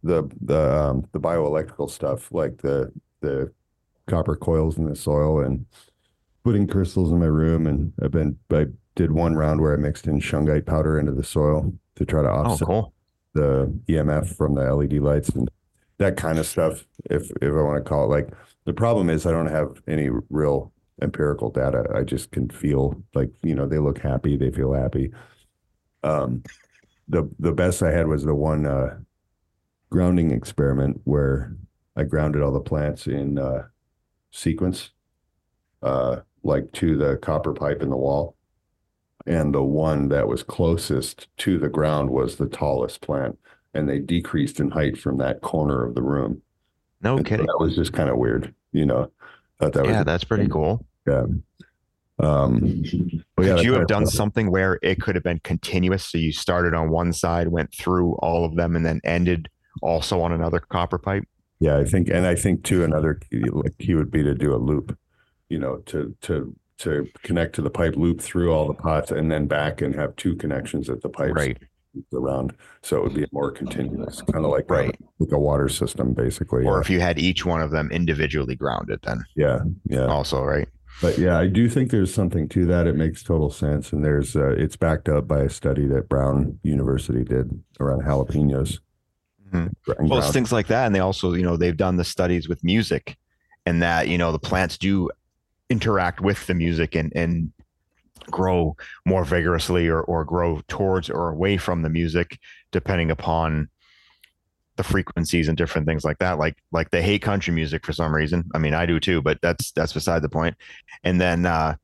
the 0.06 0.30
the 0.42 0.76
um, 0.84 1.06
the 1.12 1.20
bioelectrical 1.20 1.90
stuff, 1.90 2.32
like 2.32 2.58
the 2.62 2.92
the 3.22 3.52
copper 4.08 4.36
coils 4.36 4.78
in 4.78 4.86
the 4.86 4.96
soil, 4.96 5.42
and 5.42 5.66
putting 6.44 6.68
crystals 6.68 7.12
in 7.12 7.20
my 7.20 7.26
room. 7.28 7.68
And 7.68 7.94
I've 8.04 8.12
been 8.12 8.38
I 8.52 8.68
did 8.96 9.12
one 9.12 9.36
round 9.36 9.62
where 9.62 9.74
I 9.74 9.78
mixed 9.78 10.08
in 10.08 10.20
shungite 10.22 10.66
powder 10.66 11.00
into 11.00 11.12
the 11.14 11.24
soil 11.24 11.74
to 11.98 12.06
try 12.06 12.22
to 12.22 12.30
Oh, 12.44 12.52
offset 12.52 12.68
cool. 12.68 12.94
the 13.34 13.74
EMF 13.88 14.36
from 14.36 14.56
the 14.56 14.74
LED 14.74 14.94
lights 14.94 15.30
and 15.30 15.50
that 15.98 16.18
kind 16.18 16.40
of 16.40 16.46
stuff. 16.46 16.86
If 17.10 17.32
if 17.42 17.52
I 17.54 17.62
want 17.62 17.84
to 17.84 17.90
call 17.90 18.06
it 18.06 18.16
like 18.16 18.30
the 18.66 18.74
problem 18.74 19.10
is 19.10 19.26
I 19.26 19.32
don't 19.32 19.48
have 19.48 19.82
any 19.88 20.10
real 20.30 20.72
empirical 21.02 21.50
data. 21.52 21.86
I 21.96 22.04
just 22.04 22.32
can 22.32 22.50
feel 22.50 23.02
like 23.16 23.32
you 23.44 23.56
know 23.56 23.68
they 23.68 23.80
look 23.80 24.00
happy, 24.00 24.38
they 24.38 24.52
feel 24.52 24.74
happy. 24.74 25.12
Um, 26.04 26.44
the 27.08 27.30
the 27.40 27.52
best 27.54 27.84
I 27.84 27.92
had 27.92 28.08
was 28.08 28.24
the 28.24 28.36
one 28.36 28.66
uh, 28.66 28.98
grounding 29.90 30.32
experiment 30.32 31.02
where 31.04 31.56
I 31.96 32.04
grounded 32.04 32.42
all 32.42 32.52
the 32.52 32.60
plants 32.60 33.08
in 33.08 33.38
uh, 33.38 33.68
sequence, 34.32 34.92
uh, 35.82 36.18
like 36.44 36.72
to 36.74 36.98
the 36.98 37.18
copper 37.18 37.54
pipe 37.54 37.82
in 37.82 37.90
the 37.90 37.98
wall. 37.98 38.36
And 39.28 39.56
the 39.56 39.64
one 39.64 40.10
that 40.10 40.28
was 40.28 40.44
closest 40.44 41.28
to 41.38 41.58
the 41.58 41.70
ground 41.70 42.10
was 42.12 42.36
the 42.36 42.46
tallest 42.48 43.02
plant, 43.02 43.40
and 43.74 43.90
they 43.90 43.98
decreased 44.00 44.60
in 44.60 44.70
height 44.70 44.98
from 45.00 45.18
that 45.18 45.42
corner 45.42 45.84
of 45.84 45.96
the 45.96 46.04
room. 46.04 46.42
No 47.02 47.18
And 47.18 47.26
so 47.26 47.30
kidding. 47.30 47.46
that 47.48 47.58
was 47.60 47.76
just 47.76 47.94
kind 47.94 48.10
of 48.10 48.18
weird, 48.18 48.54
you 48.72 48.86
know. 48.86 49.12
Thought 49.60 49.74
that 49.74 49.86
Yeah, 49.86 49.98
was 50.00 50.06
that's 50.06 50.24
pretty 50.26 50.48
cool. 50.48 50.86
um 52.20 52.84
but 53.36 53.46
yeah, 53.46 53.56
Could 53.56 53.64
you 53.66 53.74
have 53.74 53.88
done 53.88 54.06
stuff. 54.06 54.16
something 54.18 54.52
where 54.52 54.80
it 54.82 55.02
could 55.02 55.16
have 55.16 55.24
been 55.24 55.40
continuous? 55.40 56.06
So 56.06 56.18
you 56.18 56.32
started 56.32 56.74
on 56.74 56.90
one 56.90 57.12
side, 57.12 57.48
went 57.48 57.74
through 57.74 58.14
all 58.18 58.46
of 58.46 58.56
them, 58.56 58.76
and 58.76 58.86
then 58.86 59.02
ended 59.04 59.50
also 59.82 60.22
on 60.22 60.32
another 60.32 60.60
copper 60.60 60.98
pipe? 60.98 61.24
Yeah, 61.60 61.78
I 61.78 61.86
think, 61.86 62.10
and 62.10 62.26
I 62.26 62.36
think 62.36 62.64
too, 62.64 62.84
another 62.84 63.16
key, 63.16 63.44
like 63.50 63.78
key 63.78 63.96
would 63.96 64.12
be 64.12 64.24
to 64.24 64.36
do 64.36 64.54
a 64.54 64.58
loop, 64.58 64.98
you 65.50 65.58
know, 65.60 65.78
to 65.88 66.16
to 66.22 66.54
to 66.80 67.08
connect 67.24 67.56
to 67.56 67.62
the 67.62 67.70
pipe 67.70 67.96
loop 67.96 68.20
through 68.20 68.52
all 68.52 68.68
the 68.68 68.74
pots 68.74 69.10
and 69.10 69.32
then 69.32 69.48
back 69.48 69.82
and 69.82 69.96
have 69.96 70.14
two 70.18 70.36
connections 70.36 70.90
at 70.90 71.02
the 71.02 71.08
pipes 71.08 71.32
Right. 71.34 71.58
around, 72.14 72.54
so 72.82 72.98
it 72.98 73.04
would 73.04 73.14
be 73.14 73.26
more 73.32 73.52
continuous, 73.52 74.22
kind 74.34 74.44
of 74.44 74.52
like 74.52 74.70
Right. 74.70 74.94
like 75.20 75.32
a 75.32 75.40
water 75.40 75.70
system, 75.70 76.14
basically. 76.14 76.66
Or 76.66 76.74
yeah. 76.76 76.82
if 76.82 76.90
you 76.90 77.00
had 77.00 77.18
each 77.18 77.46
one 77.46 77.62
of 77.62 77.72
them 77.72 77.90
individually 77.92 78.56
grounded, 78.58 79.00
then 79.04 79.24
yeah, 79.38 79.60
yeah. 79.86 80.08
also, 80.08 80.44
right? 80.44 80.68
But 81.02 81.18
yeah, 81.18 81.38
I 81.38 81.48
do 81.48 81.70
think 81.70 81.92
there's 81.92 82.14
something 82.14 82.48
to 82.50 82.66
that. 82.66 82.88
It 82.88 82.96
makes 82.98 83.24
total 83.24 83.50
sense, 83.50 83.94
and 83.94 84.04
there's 84.04 84.36
uh, 84.36 84.50
it's 84.58 84.76
backed 84.76 85.08
up 85.10 85.28
by 85.28 85.42
a 85.42 85.50
study 85.50 85.88
that 85.88 86.10
Brown 86.10 86.60
University 86.64 87.24
did 87.24 87.64
around 87.80 88.04
jalapenos. 88.04 88.80
Mhm. 89.56 90.10
Well, 90.10 90.20
it's 90.20 90.32
things 90.32 90.52
like 90.52 90.68
that. 90.68 90.86
And 90.86 90.96
they 90.96 91.00
also, 91.00 91.34
you 91.34 91.44
know, 91.44 91.58
they've 91.58 91.78
done 91.78 91.98
the 91.98 92.04
studies 92.04 92.48
with 92.50 92.64
music 92.64 93.18
and 93.66 93.82
that, 93.82 94.08
you 94.08 94.18
know, 94.18 94.32
the 94.32 94.40
plants 94.40 94.78
do 94.78 95.10
interact 95.70 96.22
with 96.22 96.46
the 96.48 96.54
music 96.54 96.96
and, 96.96 97.12
and 97.16 97.52
grow 98.32 98.76
more 99.06 99.24
vigorously 99.24 99.88
or, 99.88 100.02
or 100.02 100.24
grow 100.24 100.62
towards 100.68 101.10
or 101.10 101.30
away 101.30 101.58
from 101.58 101.82
the 101.82 101.90
music, 101.90 102.40
depending 102.72 103.12
upon 103.12 103.70
the 104.78 104.84
frequencies 104.84 105.48
and 105.48 105.58
different 105.58 105.88
things 105.88 106.04
like 106.04 106.18
that. 106.18 106.38
Like, 106.38 106.58
like 106.72 106.90
they 106.92 107.02
hate 107.02 107.22
country 107.22 107.54
music 107.54 107.86
for 107.86 107.94
some 107.94 108.14
reason. 108.14 108.44
I 108.54 108.58
mean, 108.58 108.74
I 108.74 108.86
do 108.86 109.00
too, 109.00 109.22
but 109.22 109.40
that's, 109.42 109.72
that's 109.72 109.94
beside 109.94 110.22
the 110.22 110.30
point. 110.30 110.56
And 111.04 111.20
then, 111.20 111.46
uh, 111.46 111.76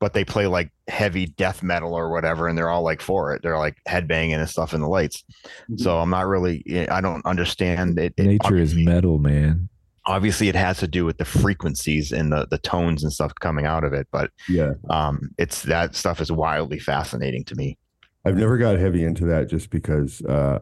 but 0.00 0.12
they 0.14 0.24
play 0.24 0.46
like 0.46 0.70
heavy 0.88 1.26
death 1.26 1.62
metal 1.62 1.94
or 1.94 2.10
whatever, 2.10 2.48
and 2.48 2.56
they're 2.58 2.70
all 2.70 2.82
like 2.82 3.00
for 3.00 3.32
it. 3.34 3.42
They're 3.42 3.58
like 3.58 3.76
headbanging 3.88 4.38
and 4.38 4.48
stuff 4.48 4.74
in 4.74 4.80
the 4.80 4.88
lights. 4.88 5.22
So 5.76 5.98
I'm 5.98 6.10
not 6.10 6.26
really. 6.26 6.88
I 6.90 7.00
don't 7.00 7.24
understand 7.26 7.98
it. 7.98 8.14
it 8.16 8.24
Nature 8.26 8.56
is 8.56 8.74
metal, 8.74 9.18
man. 9.18 9.68
obviously 10.06 10.48
it 10.48 10.56
has 10.56 10.78
to 10.78 10.88
do 10.88 11.04
with 11.04 11.18
the 11.18 11.24
frequencies 11.24 12.10
and 12.10 12.32
the 12.32 12.46
the 12.50 12.58
tones 12.58 13.02
and 13.04 13.12
stuff 13.12 13.32
coming 13.40 13.66
out 13.66 13.84
of 13.84 13.92
it 13.92 14.08
but 14.10 14.30
Yeah. 14.48 14.72
um 14.88 15.30
it's 15.36 15.62
that 15.64 15.94
stuff 15.94 16.22
is 16.22 16.32
wildly 16.32 16.78
fascinating 16.78 17.44
to 17.44 17.54
me 17.54 17.76
I've 18.24 18.36
never 18.36 18.56
got 18.56 18.78
heavy 18.78 19.04
into 19.04 19.26
that 19.26 19.48
just 19.50 19.68
because 19.70 20.22
uh, 20.22 20.58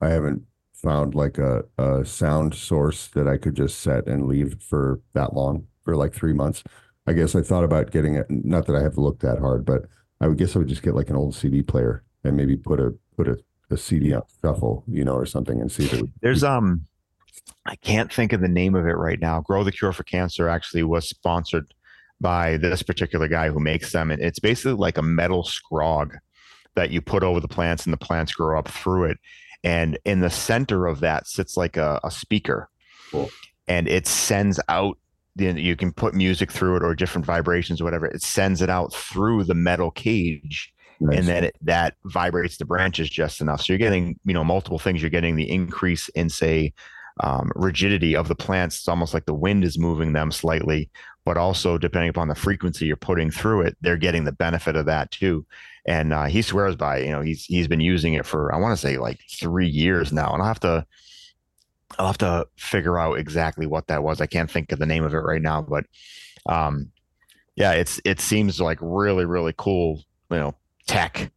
I 0.00 0.08
haven't 0.10 0.42
found 0.74 1.14
like 1.14 1.38
a, 1.38 1.64
a 1.78 2.04
sound 2.04 2.54
source 2.54 3.08
that 3.08 3.26
I 3.28 3.36
could 3.38 3.54
just 3.54 3.80
set 3.80 4.06
and 4.06 4.26
leave 4.26 4.56
for 4.62 5.00
that 5.14 5.34
long 5.34 5.66
for 5.84 5.94
like 5.96 6.12
three 6.14 6.32
months. 6.32 6.62
I 7.06 7.12
guess 7.14 7.34
I 7.34 7.42
thought 7.42 7.64
about 7.64 7.90
getting 7.90 8.14
it. 8.14 8.26
Not 8.30 8.66
that 8.66 8.76
I 8.76 8.82
have 8.82 8.96
looked 8.98 9.22
that 9.22 9.38
hard, 9.38 9.64
but 9.64 9.82
I 10.20 10.28
would 10.28 10.38
guess 10.38 10.54
I 10.54 10.60
would 10.60 10.68
just 10.68 10.82
get 10.82 10.94
like 10.94 11.10
an 11.10 11.16
old 11.16 11.34
CD 11.34 11.62
player 11.62 12.04
and 12.24 12.36
maybe 12.36 12.56
put 12.56 12.78
a 12.80 12.94
put 13.16 13.26
a, 13.28 13.36
a 13.70 13.76
CD 13.76 14.12
on 14.14 14.22
shuffle, 14.40 14.84
you 14.86 15.04
know, 15.04 15.14
or 15.14 15.26
something, 15.26 15.60
and 15.60 15.70
see 15.70 15.84
if 15.84 15.94
it 15.94 16.00
would. 16.02 16.12
there's 16.20 16.44
um 16.44 16.86
i 17.66 17.74
can't 17.76 18.12
think 18.12 18.32
of 18.32 18.40
the 18.40 18.48
name 18.48 18.74
of 18.74 18.86
it 18.86 18.92
right 18.96 19.18
now 19.20 19.40
grow 19.40 19.64
the 19.64 19.72
cure 19.72 19.92
for 19.92 20.04
cancer 20.04 20.48
actually 20.48 20.82
was 20.82 21.08
sponsored 21.08 21.72
by 22.20 22.56
this 22.58 22.82
particular 22.82 23.26
guy 23.26 23.48
who 23.48 23.58
makes 23.58 23.90
them 23.92 24.10
and 24.10 24.22
it's 24.22 24.38
basically 24.38 24.74
like 24.74 24.98
a 24.98 25.02
metal 25.02 25.42
scrog 25.42 26.10
that 26.74 26.90
you 26.90 27.00
put 27.00 27.24
over 27.24 27.40
the 27.40 27.48
plants 27.48 27.84
and 27.84 27.92
the 27.92 27.96
plants 27.96 28.32
grow 28.32 28.56
up 28.58 28.68
through 28.68 29.04
it 29.04 29.16
and 29.64 29.98
in 30.04 30.20
the 30.20 30.30
center 30.30 30.86
of 30.86 31.00
that 31.00 31.26
sits 31.26 31.56
like 31.56 31.76
a, 31.76 31.98
a 32.04 32.10
speaker 32.10 32.68
Cool. 33.10 33.30
and 33.66 33.88
it 33.88 34.06
sends 34.06 34.60
out 34.68 34.98
you, 35.36 35.52
know, 35.52 35.58
you 35.58 35.76
can 35.76 35.92
put 35.92 36.14
music 36.14 36.50
through 36.50 36.76
it 36.76 36.82
or 36.82 36.94
different 36.94 37.26
vibrations 37.26 37.80
or 37.80 37.84
whatever 37.84 38.06
it 38.06 38.22
sends 38.22 38.60
it 38.62 38.68
out 38.68 38.92
through 38.92 39.44
the 39.44 39.54
metal 39.54 39.90
cage 39.90 40.72
Nice. 41.02 41.18
and 41.18 41.28
then 41.28 41.44
it, 41.44 41.56
that 41.62 41.96
vibrates 42.04 42.58
the 42.58 42.64
branches 42.64 43.10
just 43.10 43.40
enough. 43.40 43.60
So 43.62 43.72
you're 43.72 43.78
getting, 43.78 44.18
you 44.24 44.34
know, 44.34 44.44
multiple 44.44 44.78
things. 44.78 45.02
You're 45.02 45.10
getting 45.10 45.34
the 45.34 45.50
increase 45.50 46.08
in, 46.10 46.28
say, 46.28 46.72
um, 47.20 47.50
rigidity 47.56 48.14
of 48.14 48.28
the 48.28 48.36
plants. 48.36 48.78
It's 48.78 48.88
almost 48.88 49.12
like 49.12 49.26
the 49.26 49.34
wind 49.34 49.64
is 49.64 49.78
moving 49.78 50.12
them 50.12 50.30
slightly, 50.30 50.90
but 51.24 51.36
also 51.36 51.76
depending 51.76 52.08
upon 52.08 52.28
the 52.28 52.36
frequency 52.36 52.86
you're 52.86 52.96
putting 52.96 53.30
through 53.30 53.62
it, 53.62 53.76
they're 53.80 53.96
getting 53.96 54.24
the 54.24 54.32
benefit 54.32 54.76
of 54.76 54.86
that 54.86 55.10
too. 55.10 55.44
And 55.86 56.12
uh, 56.12 56.26
he 56.26 56.40
swears 56.40 56.76
by, 56.76 56.98
it. 56.98 57.06
you 57.06 57.12
know, 57.12 57.20
he's 57.20 57.44
he's 57.44 57.66
been 57.66 57.80
using 57.80 58.14
it 58.14 58.24
for 58.24 58.54
I 58.54 58.58
want 58.58 58.78
to 58.78 58.80
say 58.80 58.98
like 58.98 59.20
three 59.28 59.66
years 59.66 60.12
now, 60.12 60.32
and 60.32 60.40
I'll 60.40 60.48
have 60.48 60.60
to. 60.60 60.86
I'll 61.98 62.08
have 62.08 62.18
to 62.18 62.46
figure 62.56 62.98
out 62.98 63.18
exactly 63.18 63.66
what 63.66 63.86
that 63.88 64.02
was. 64.02 64.20
I 64.20 64.26
can't 64.26 64.50
think 64.50 64.72
of 64.72 64.78
the 64.78 64.86
name 64.86 65.04
of 65.04 65.14
it 65.14 65.18
right 65.18 65.42
now, 65.42 65.62
but 65.62 65.84
um, 66.46 66.90
yeah, 67.56 67.72
it's 67.72 68.00
it 68.04 68.20
seems 68.20 68.60
like 68.60 68.78
really 68.80 69.24
really 69.24 69.54
cool, 69.56 70.02
you 70.30 70.38
know, 70.38 70.54
tech. 70.86 71.30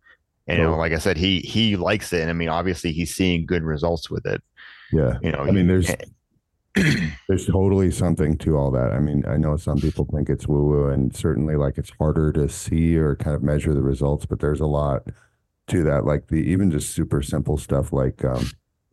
And 0.47 0.59
you 0.59 0.63
know, 0.63 0.77
like 0.77 0.93
I 0.93 0.99
said, 0.99 1.17
he 1.17 1.39
he 1.39 1.75
likes 1.75 2.13
it, 2.13 2.21
and 2.21 2.29
I 2.29 2.33
mean, 2.33 2.49
obviously, 2.49 2.91
he's 2.91 3.13
seeing 3.13 3.45
good 3.45 3.63
results 3.63 4.11
with 4.11 4.25
it. 4.25 4.43
yeah. 4.91 5.17
You 5.21 5.31
know, 5.31 5.39
I 5.39 5.51
mean, 5.51 5.67
there's 5.67 5.89
there's 7.27 7.47
totally 7.47 7.89
something 7.89 8.37
to 8.39 8.57
all 8.57 8.69
that. 8.71 8.91
I 8.91 8.99
mean, 8.99 9.23
I 9.27 9.37
know 9.37 9.55
some 9.57 9.79
people 9.79 10.07
think 10.13 10.29
it's 10.29 10.47
woo 10.47 10.65
woo, 10.65 10.87
and 10.89 11.15
certainly 11.15 11.55
like 11.55 11.77
it's 11.77 11.91
harder 11.97 12.31
to 12.33 12.49
see 12.49 12.97
or 12.97 13.15
kind 13.15 13.35
of 13.35 13.43
measure 13.43 13.73
the 13.73 13.81
results, 13.81 14.25
but 14.25 14.39
there's 14.39 14.59
a 14.59 14.65
lot 14.65 15.03
to 15.67 15.83
that. 15.83 16.05
Like 16.05 16.27
the 16.27 16.37
even 16.37 16.71
just 16.71 16.91
super 16.91 17.21
simple 17.21 17.57
stuff, 17.57 17.93
like 17.93 18.23
um, 18.25 18.45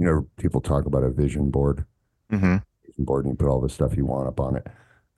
you 0.02 0.10
know, 0.10 0.26
people 0.36 0.60
talk 0.60 0.84
about 0.84 1.04
a 1.04 1.10
vision 1.10 1.50
board, 1.50 1.84
Mm-hmm. 2.32 2.56
vision 2.86 3.04
board, 3.04 3.24
and 3.24 3.34
you 3.34 3.36
put 3.36 3.48
all 3.48 3.60
the 3.60 3.68
stuff 3.68 3.96
you 3.96 4.04
want 4.06 4.26
up 4.26 4.40
on 4.40 4.56
it. 4.56 4.66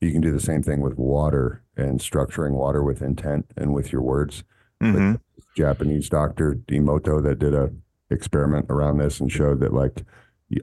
You 0.00 0.10
can 0.12 0.20
do 0.20 0.30
the 0.32 0.40
same 0.40 0.62
thing 0.62 0.80
with 0.80 0.98
water 0.98 1.62
and 1.76 2.00
structuring 2.00 2.52
water 2.52 2.82
with 2.82 3.00
intent 3.00 3.46
and 3.56 3.72
with 3.72 3.92
your 3.92 4.02
words. 4.02 4.44
Mhm. 4.82 5.20
Japanese 5.56 6.08
doctor 6.10 6.56
Emoto 6.68 7.22
that 7.22 7.38
did 7.38 7.54
a 7.54 7.70
experiment 8.10 8.66
around 8.68 8.98
this 8.98 9.20
and 9.20 9.32
showed 9.32 9.60
that 9.60 9.72
like 9.72 10.04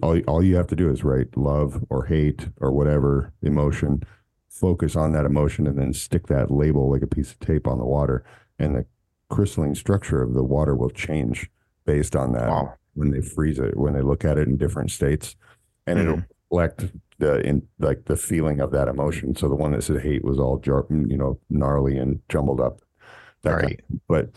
all, 0.04 0.20
all 0.28 0.44
you 0.44 0.56
have 0.56 0.68
to 0.68 0.76
do 0.76 0.90
is 0.92 1.04
write 1.04 1.36
love 1.36 1.84
or 1.90 2.06
hate 2.06 2.50
or 2.60 2.72
whatever 2.72 3.34
emotion, 3.42 4.04
focus 4.48 4.96
on 4.96 5.12
that 5.14 5.26
emotion 5.26 5.66
and 5.66 5.78
then 5.80 5.92
stick 5.94 6.28
that 6.28 6.52
label 6.52 6.92
like 6.92 7.02
a 7.02 7.08
piece 7.08 7.32
of 7.32 7.40
tape 7.40 7.66
on 7.68 7.80
the 7.80 7.86
water 7.86 8.24
and 8.60 8.76
the 8.76 8.86
crystalline 9.30 9.74
structure 9.76 10.22
of 10.22 10.34
the 10.34 10.44
water 10.44 10.76
will 10.76 10.90
change 10.92 11.50
based 11.86 12.16
on 12.16 12.34
that 12.34 12.50
Wow. 12.50 12.74
When 12.94 13.12
they 13.12 13.22
freeze 13.22 13.60
it, 13.60 13.78
when 13.78 13.94
they 13.94 14.02
look 14.02 14.26
at 14.26 14.38
it 14.38 14.48
in 14.48 14.58
different 14.58 14.92
states 14.92 15.36
and 15.88 16.00
it'll 16.00 16.24
reflect 16.52 16.86
the 17.20 17.40
in 17.42 17.62
like 17.80 18.06
the 18.06 18.16
feeling 18.18 18.60
of 18.60 18.72
that 18.72 18.88
emotion. 18.88 19.36
So 19.36 19.48
the 19.48 19.56
one 19.56 19.72
that 19.72 19.84
said 19.84 20.02
hate 20.02 20.24
was 20.24 20.40
all 20.40 20.58
jar, 20.58 20.86
you 20.90 21.18
know, 21.18 21.40
gnarly 21.50 21.98
and 21.98 22.20
jumbled 22.30 22.60
up. 22.62 22.82
That 23.44 23.60
kind 23.62 23.64
Right. 23.64 23.80
but 24.08 24.30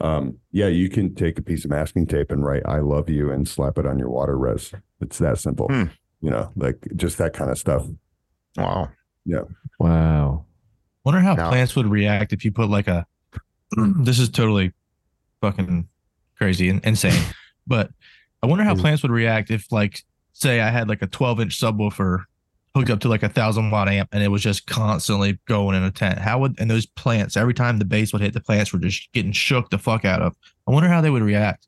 um, 0.00 0.38
yeah, 0.52 0.68
you 0.68 0.88
can 0.90 1.14
take 1.14 1.38
a 1.38 1.42
piece 1.42 1.64
of 1.64 1.70
masking 1.70 2.06
tape 2.06 2.30
and 2.30 2.44
write 2.44 2.62
"I 2.66 2.78
love 2.80 3.08
you" 3.08 3.30
and 3.30 3.48
slap 3.48 3.78
it 3.78 3.86
on 3.86 3.98
your 3.98 4.10
water 4.10 4.38
res. 4.38 4.72
It's 5.00 5.18
that 5.18 5.38
simple. 5.38 5.68
Hmm. 5.68 5.84
You 6.20 6.30
know, 6.30 6.50
like 6.56 6.78
just 6.96 7.18
that 7.18 7.32
kind 7.34 7.50
of 7.50 7.58
stuff. 7.58 7.86
Wow. 8.56 8.90
Yeah. 9.24 9.42
Wow. 9.78 10.44
Wonder 11.04 11.20
how 11.20 11.34
Now- 11.34 11.48
plants 11.50 11.74
would 11.76 11.86
react 11.88 12.32
if 12.32 12.44
you 12.44 12.52
put 12.52 12.68
like 12.68 12.88
a. 12.88 13.06
this 13.98 14.18
is 14.18 14.28
totally 14.28 14.72
fucking 15.40 15.88
crazy 16.38 16.68
and 16.68 16.84
insane, 16.84 17.22
but 17.66 17.90
I 18.46 18.48
wonder 18.48 18.64
how 18.64 18.74
Is- 18.74 18.80
plants 18.80 19.02
would 19.02 19.10
react 19.10 19.50
if, 19.50 19.72
like, 19.72 20.04
say, 20.32 20.60
I 20.60 20.70
had 20.70 20.88
like 20.88 21.02
a 21.02 21.08
12 21.08 21.40
inch 21.40 21.60
subwoofer 21.60 22.24
hooked 22.76 22.90
up 22.90 23.00
to 23.00 23.08
like 23.08 23.24
a 23.24 23.28
thousand 23.28 23.70
watt 23.70 23.88
amp 23.88 24.10
and 24.12 24.22
it 24.22 24.28
was 24.28 24.42
just 24.42 24.66
constantly 24.66 25.38
going 25.46 25.74
in 25.74 25.82
a 25.82 25.90
tent. 25.90 26.20
How 26.20 26.38
would 26.38 26.60
and 26.60 26.70
those 26.70 26.86
plants 26.86 27.36
every 27.36 27.54
time 27.54 27.78
the 27.78 27.84
bass 27.84 28.12
would 28.12 28.22
hit, 28.22 28.34
the 28.34 28.40
plants 28.40 28.72
were 28.72 28.78
just 28.78 29.10
getting 29.12 29.32
shook 29.32 29.70
the 29.70 29.78
fuck 29.78 30.04
out 30.04 30.22
of. 30.22 30.36
I 30.68 30.70
wonder 30.70 30.88
how 30.88 31.00
they 31.00 31.10
would 31.10 31.22
react. 31.22 31.66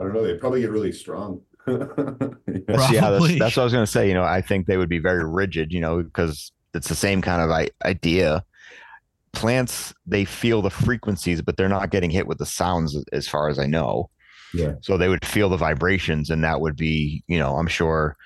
I 0.00 0.04
don't 0.04 0.14
know. 0.14 0.26
They 0.26 0.36
probably 0.38 0.62
get 0.62 0.70
really 0.70 0.90
strong. 0.90 1.42
That's, 1.66 2.90
yeah, 2.90 3.10
that's, 3.10 3.38
that's 3.38 3.56
what 3.56 3.58
I 3.58 3.64
was 3.64 3.72
going 3.72 3.86
to 3.86 3.90
say. 3.90 4.08
You 4.08 4.14
know, 4.14 4.24
I 4.24 4.40
think 4.40 4.66
they 4.66 4.76
would 4.76 4.88
be 4.88 4.98
very 4.98 5.24
rigid, 5.24 5.72
you 5.72 5.80
know, 5.80 6.02
because 6.02 6.50
it's 6.74 6.88
the 6.88 6.96
same 6.96 7.22
kind 7.22 7.40
of 7.40 7.50
I- 7.50 7.70
idea. 7.84 8.44
Plants, 9.32 9.94
they 10.04 10.24
feel 10.24 10.60
the 10.60 10.70
frequencies, 10.70 11.40
but 11.40 11.56
they're 11.56 11.68
not 11.68 11.90
getting 11.90 12.10
hit 12.10 12.26
with 12.26 12.38
the 12.38 12.46
sounds 12.46 12.96
as 13.12 13.28
far 13.28 13.48
as 13.48 13.60
I 13.60 13.66
know. 13.66 14.10
Yeah. 14.54 14.74
So 14.80 14.96
they 14.96 15.08
would 15.08 15.24
feel 15.24 15.48
the 15.48 15.56
vibrations, 15.56 16.30
and 16.30 16.44
that 16.44 16.60
would 16.60 16.76
be, 16.76 17.22
you 17.26 17.38
know, 17.38 17.56
I'm 17.56 17.66
sure 17.66 18.16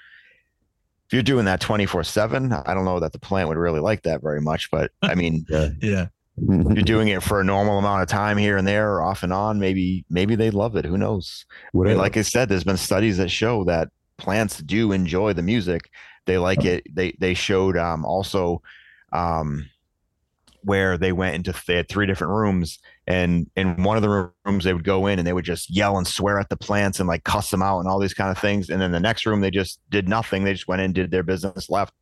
if 1.06 1.12
you're 1.12 1.22
doing 1.22 1.44
that 1.44 1.60
24 1.60 2.04
7, 2.04 2.52
I 2.52 2.74
don't 2.74 2.84
know 2.84 2.98
that 2.98 3.12
the 3.12 3.18
plant 3.18 3.48
would 3.48 3.56
really 3.56 3.80
like 3.80 4.02
that 4.02 4.22
very 4.22 4.40
much. 4.40 4.70
But 4.70 4.90
I 5.02 5.14
mean, 5.14 5.46
yeah. 5.48 5.68
Yeah. 5.80 6.06
you're 6.36 6.82
doing 6.82 7.08
it 7.08 7.22
for 7.22 7.40
a 7.40 7.44
normal 7.44 7.78
amount 7.78 8.02
of 8.02 8.08
time 8.08 8.36
here 8.36 8.56
and 8.56 8.66
there 8.66 8.94
or 8.94 9.02
off 9.02 9.22
and 9.22 9.32
on, 9.32 9.60
maybe, 9.60 10.04
maybe 10.10 10.34
they'd 10.34 10.54
love 10.54 10.74
it. 10.74 10.84
Who 10.84 10.98
knows? 10.98 11.46
I 11.74 11.78
mean, 11.78 11.98
like 11.98 12.16
I 12.16 12.22
said, 12.22 12.48
there's 12.48 12.64
been 12.64 12.76
studies 12.76 13.18
that 13.18 13.30
show 13.30 13.62
that 13.64 13.90
plants 14.16 14.58
do 14.58 14.90
enjoy 14.92 15.32
the 15.32 15.42
music. 15.42 15.90
They 16.24 16.38
like 16.38 16.64
it. 16.64 16.92
They 16.92 17.12
they 17.20 17.34
showed 17.34 17.76
um 17.76 18.04
also 18.04 18.62
um 19.12 19.70
where 20.62 20.98
they 20.98 21.12
went 21.12 21.36
into 21.36 21.54
they 21.68 21.76
had 21.76 21.88
three 21.88 22.06
different 22.06 22.32
rooms 22.32 22.80
and 23.06 23.48
in 23.56 23.82
one 23.82 23.96
of 23.96 24.02
the 24.02 24.30
rooms 24.44 24.64
they 24.64 24.74
would 24.74 24.84
go 24.84 25.06
in 25.06 25.18
and 25.18 25.26
they 25.26 25.32
would 25.32 25.44
just 25.44 25.70
yell 25.70 25.96
and 25.96 26.06
swear 26.06 26.40
at 26.40 26.48
the 26.48 26.56
plants 26.56 26.98
and 26.98 27.08
like 27.08 27.24
cuss 27.24 27.50
them 27.50 27.62
out 27.62 27.78
and 27.78 27.88
all 27.88 28.00
these 28.00 28.14
kind 28.14 28.30
of 28.30 28.38
things. 28.38 28.68
And 28.68 28.80
then 28.80 28.92
the 28.92 29.00
next 29.00 29.26
room 29.26 29.40
they 29.40 29.50
just 29.50 29.80
did 29.90 30.08
nothing. 30.08 30.44
They 30.44 30.52
just 30.52 30.68
went 30.68 30.82
in, 30.82 30.92
did 30.92 31.10
their 31.10 31.22
business, 31.22 31.70
left. 31.70 31.94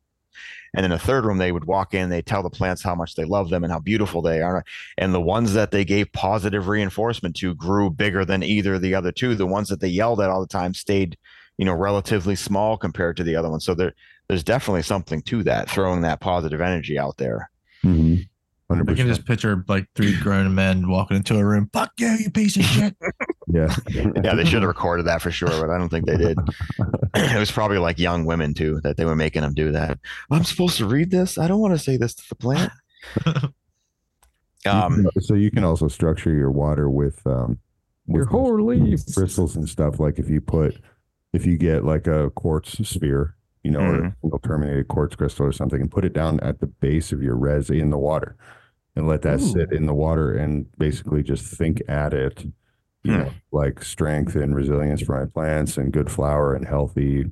And 0.75 0.83
in 0.83 0.91
the 0.91 0.99
third 0.99 1.23
room, 1.23 1.37
they 1.37 1.51
would 1.51 1.65
walk 1.65 1.93
in, 1.93 2.09
they 2.09 2.21
tell 2.21 2.43
the 2.43 2.49
plants 2.49 2.83
how 2.83 2.95
much 2.95 3.15
they 3.15 3.23
love 3.23 3.49
them 3.49 3.63
and 3.63 3.71
how 3.71 3.79
beautiful 3.79 4.21
they 4.21 4.41
are. 4.41 4.63
And 4.97 5.13
the 5.13 5.21
ones 5.21 5.53
that 5.53 5.71
they 5.71 5.85
gave 5.85 6.11
positive 6.11 6.67
reinforcement 6.67 7.35
to 7.37 7.55
grew 7.55 7.89
bigger 7.89 8.25
than 8.25 8.43
either 8.43 8.77
the 8.77 8.95
other 8.95 9.11
two. 9.11 9.35
The 9.35 9.45
ones 9.45 9.69
that 9.69 9.79
they 9.79 9.87
yelled 9.87 10.19
at 10.19 10.29
all 10.29 10.41
the 10.41 10.47
time 10.47 10.73
stayed, 10.73 11.17
you 11.57 11.63
know, 11.63 11.73
relatively 11.73 12.35
small 12.35 12.77
compared 12.77 13.15
to 13.17 13.23
the 13.23 13.37
other 13.37 13.49
ones. 13.49 13.63
So 13.63 13.73
there, 13.73 13.93
there's 14.27 14.43
definitely 14.43 14.81
something 14.81 15.21
to 15.23 15.43
that, 15.43 15.69
throwing 15.69 16.01
that 16.01 16.19
positive 16.19 16.59
energy 16.59 16.99
out 16.99 17.15
there. 17.17 17.49
Mm-hmm. 17.83 18.23
Mhm. 18.71 18.89
I 18.89 18.93
can 18.95 19.07
just 19.07 19.25
picture 19.25 19.63
like 19.67 19.87
three 19.95 20.17
grown 20.19 20.55
men 20.55 20.87
walking 20.89 21.17
into 21.17 21.37
a 21.37 21.45
room. 21.45 21.69
Fuck 21.71 21.91
you, 21.99 22.07
you 22.19 22.31
piece 22.31 22.55
of 22.57 22.63
shit. 22.65 22.95
Yeah. 23.47 23.75
Yeah, 23.89 24.33
they 24.33 24.43
should 24.45 24.63
have 24.63 24.67
recorded 24.67 25.05
that 25.05 25.21
for 25.21 25.29
sure, 25.29 25.49
but 25.49 25.69
I 25.69 25.77
don't 25.77 25.89
think 25.89 26.07
they 26.07 26.17
did. 26.17 26.37
it 27.15 27.37
was 27.39 27.51
probably 27.51 27.77
like 27.77 27.99
young 27.99 28.25
women 28.25 28.53
too 28.55 28.81
that 28.83 28.97
they 28.97 29.05
were 29.05 29.15
making 29.15 29.43
them 29.43 29.53
do 29.53 29.71
that. 29.73 29.99
I'm 30.31 30.43
supposed 30.43 30.77
to 30.77 30.85
read 30.87 31.11
this. 31.11 31.37
I 31.37 31.47
don't 31.47 31.59
want 31.59 31.73
to 31.73 31.79
say 31.79 31.95
this 31.97 32.15
to 32.15 32.23
the 32.29 32.35
plant. 32.35 32.71
Um, 34.65 35.07
so 35.19 35.35
you 35.35 35.51
can 35.51 35.63
also 35.63 35.87
structure 35.87 36.33
your 36.33 36.49
water 36.49 36.89
with 36.89 37.25
um 37.27 37.59
with 38.07 38.21
Your 38.21 38.25
whole 38.25 38.63
leaves. 38.63 39.13
crystals 39.13 39.55
and 39.55 39.69
stuff. 39.69 39.99
Like 39.99 40.17
if 40.17 40.27
you 40.29 40.41
put, 40.41 40.77
if 41.33 41.45
you 41.45 41.57
get 41.57 41.83
like 41.85 42.07
a 42.07 42.31
quartz 42.31 42.71
sphere, 42.87 43.34
you 43.65 43.71
know, 43.71 43.83
or 43.83 44.01
a 44.01 44.05
single 44.23 44.39
terminated 44.39 44.87
quartz 44.89 45.15
crystal 45.17 45.47
or 45.47 45.53
something, 45.53 45.81
and 45.81 45.91
put 45.91 46.05
it 46.05 46.13
down 46.13 46.39
at 46.41 46.61
the 46.61 46.67
base 46.67 47.11
of 47.13 47.23
your 47.23 47.35
res 47.37 47.69
in 47.71 47.91
the 47.91 47.99
water, 47.99 48.37
and 48.95 49.07
let 49.07 49.23
that 49.23 49.41
sit 49.41 49.71
in 49.71 49.87
the 49.87 49.95
water, 49.95 50.33
and 50.35 50.67
basically 50.77 51.23
just 51.23 51.45
think 51.57 51.81
at 51.89 52.13
it, 52.13 52.45
you 53.03 53.13
Hmm. 53.13 53.17
know, 53.17 53.35
like 53.51 53.83
strength 53.83 54.35
and 54.35 54.55
resilience 54.55 55.01
for 55.01 55.19
my 55.19 55.25
plants 55.27 55.77
and 55.77 55.93
good 55.93 56.11
flower 56.11 56.55
and 56.55 56.67
healthy, 56.67 57.31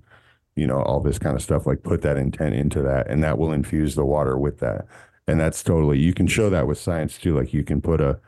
you 0.55 0.67
know, 0.67 0.81
all 0.83 0.99
this 1.01 1.19
kind 1.19 1.35
of 1.35 1.41
stuff. 1.43 1.67
Like 1.67 1.83
put 1.83 2.01
that 2.03 2.17
intent 2.17 2.55
into 2.55 2.81
that, 2.83 3.09
and 3.09 3.23
that 3.23 3.37
will 3.39 3.51
infuse 3.53 3.95
the 3.95 4.05
water 4.05 4.37
with 4.37 4.59
that. 4.59 4.85
and 5.27 5.39
that's 5.39 5.63
totally 5.63 5.99
you 5.99 6.13
can 6.13 6.27
show 6.27 6.49
that 6.49 6.67
with 6.67 6.77
science 6.79 7.17
too. 7.19 7.37
Like 7.37 7.53
you 7.53 7.63
can 7.63 7.81
put 7.81 8.01
a 8.01 8.19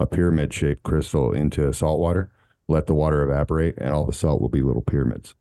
a 0.00 0.06
pyramid 0.06 0.52
shaped 0.54 0.82
crystal 0.84 1.32
into 1.32 1.72
salt 1.72 2.00
water, 2.00 2.30
let 2.68 2.86
the 2.86 2.94
water 2.94 3.22
evaporate, 3.22 3.76
and 3.78 3.90
all 3.94 4.04
the 4.06 4.12
salt 4.12 4.40
will 4.40 4.48
be 4.50 4.62
little 4.62 4.82
pyramids. 4.82 5.34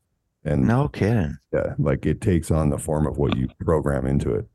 And 0.45 0.67
No 0.67 0.87
kidding. 0.89 1.37
yeah, 1.53 1.73
like 1.79 2.05
it 2.05 2.19
takes 2.21 2.51
on 2.51 2.69
the 2.69 2.77
form 2.77 3.07
of 3.07 3.17
what 3.17 3.37
you 3.37 3.47
program 3.61 4.05
into 4.05 4.33
it. 4.33 4.45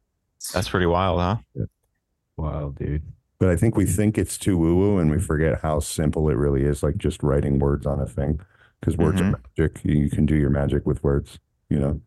That's 0.53 0.69
pretty 0.69 0.87
wild, 0.87 1.21
huh? 1.21 1.65
Wild, 2.37 2.77
dude. 2.79 3.03
But 3.39 3.49
I 3.51 3.57
think 3.57 3.77
we 3.77 3.87
think 3.87 4.19
it's 4.19 4.37
too 4.37 4.57
woo 4.59 4.77
woo 4.77 4.99
and 4.99 5.11
we 5.11 5.19
forget 5.19 5.61
how 5.63 5.81
simple 5.81 6.29
it 6.29 6.35
really 6.35 6.63
is, 6.65 6.83
like 6.83 6.97
just 6.99 7.23
writing 7.23 7.59
words 7.59 7.87
on 7.87 8.01
a 8.01 8.07
thing. 8.07 8.41
Because 8.81 8.97
words 8.97 9.21
Mhm. 9.21 9.35
are 9.35 9.41
magic. 9.57 9.85
You 9.85 9.95
you 9.95 10.11
can 10.11 10.27
do 10.27 10.37
your 10.37 10.51
magic 10.51 10.87
with 10.87 11.03
words, 11.03 11.39
you 11.69 11.79
know, 11.79 12.01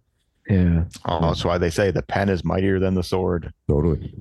Yeah. 0.50 0.86
Oh, 1.06 1.22
that's 1.22 1.44
why 1.46 1.58
they 1.58 1.70
say 1.70 1.92
the 1.92 2.02
pen 2.04 2.30
is 2.30 2.44
mightier 2.46 2.80
than 2.80 2.94
the 2.96 3.04
sword. 3.04 3.52
totally. 3.68 4.14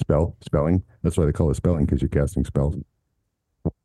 Spell, 0.00 0.36
spelling. 0.40 0.82
That's 1.02 1.16
why 1.16 1.24
they 1.24 1.32
call 1.32 1.50
it 1.50 1.54
spelling 1.56 1.84
because 1.86 2.00
you're 2.02 2.08
casting 2.08 2.44
spells. 2.44 2.76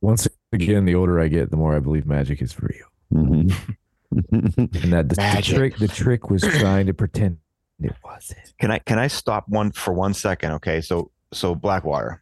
Once 0.02 0.28
again, 0.52 0.86
the 0.86 0.96
older 0.96 1.20
I 1.20 1.28
get, 1.30 1.52
the 1.52 1.58
more 1.58 1.76
I 1.76 1.80
believe 1.80 2.06
magic 2.06 2.42
is 2.42 2.60
real. 2.62 2.88
Mm-hmm. 3.14 3.50
And 4.32 4.94
that 4.94 5.10
the, 5.10 5.16
the 5.36 5.42
trick, 5.44 5.78
the 5.78 5.88
trick 5.88 6.30
was 6.30 6.42
trying 6.42 6.88
to 6.88 6.94
pretend 6.94 7.38
it 7.80 7.94
wasn't. 8.04 8.40
Can 8.60 8.72
I 8.72 8.80
can 8.80 9.00
I 9.00 9.08
stop 9.08 9.48
one 9.48 9.72
for 9.72 9.94
one 9.94 10.14
second? 10.14 10.52
Okay, 10.54 10.82
so 10.82 11.12
so 11.32 11.54
Blackwater, 11.56 12.22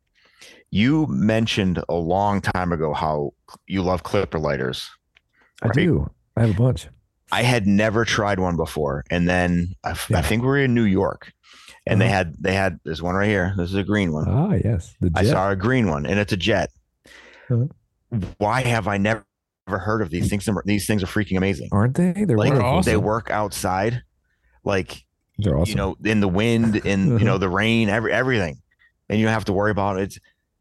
you 0.70 1.08
mentioned 1.08 1.82
a 1.90 1.96
long 1.96 2.42
time 2.42 2.72
ago 2.74 2.94
how 2.94 3.34
you 3.68 3.82
love 3.84 4.04
clipper 4.04 4.38
lighters. 4.40 4.90
I 5.64 5.70
do. 5.70 6.10
I 6.36 6.42
have 6.42 6.52
a 6.52 6.54
bunch. 6.62 6.88
I 7.32 7.42
had 7.44 7.68
never 7.68 8.06
tried 8.06 8.40
one 8.40 8.56
before, 8.56 9.04
and 9.10 9.28
then 9.28 9.74
I, 9.84 9.92
f- 9.92 10.12
I 10.12 10.16
Yeah. 10.18 10.22
think 10.22 10.44
we 10.44 10.48
were 10.48 10.60
in 10.60 10.74
New 10.74 10.84
York, 10.86 11.34
and 11.86 12.00
they 12.00 12.06
Uh-huh. 12.06 12.14
had 12.16 12.36
they 12.40 12.54
had 12.54 12.80
this 12.86 13.02
one 13.02 13.16
right 13.16 13.28
here. 13.28 13.54
This 13.58 13.70
is 13.70 13.76
a 13.76 13.84
green 13.84 14.12
one. 14.14 14.28
Ah, 14.30 14.54
yes. 14.64 14.94
The 15.02 15.12
I 15.16 15.24
saw 15.24 15.50
a 15.52 15.56
green 15.56 15.88
one, 15.90 16.06
and 16.06 16.20
it's 16.20 16.32
a 16.34 16.38
jet. 16.38 16.70
Uh-huh. 17.50 17.66
Why 18.38 18.62
have 18.62 18.88
I 18.88 18.98
never 18.98 19.26
heard 19.68 20.02
of 20.02 20.10
these 20.10 20.30
things? 20.30 20.48
These 20.66 20.88
things 20.88 21.04
are 21.04 21.08
freaking 21.08 21.36
amazing. 21.38 21.70
Aren't 21.72 21.96
they? 21.96 22.14
They're 22.14 22.38
Like 22.38 22.54
wonderful. 22.54 22.82
they 22.84 22.96
work 22.98 23.30
outside, 23.30 24.02
like 24.64 25.04
They're 25.38 25.58
awesome. 25.58 25.70
you 25.70 25.76
know, 25.76 25.96
in 26.06 26.22
the 26.22 26.28
wind, 26.30 26.78
in 26.78 27.20
you 27.20 27.26
know 27.26 27.38
the 27.46 27.50
rain, 27.50 27.90
every 27.90 28.14
everything, 28.14 28.62
and 29.10 29.20
you 29.20 29.26
don't 29.26 29.34
have 29.34 29.46
to 29.46 29.54
worry 29.54 29.72
about 29.72 30.00
it. 30.00 30.18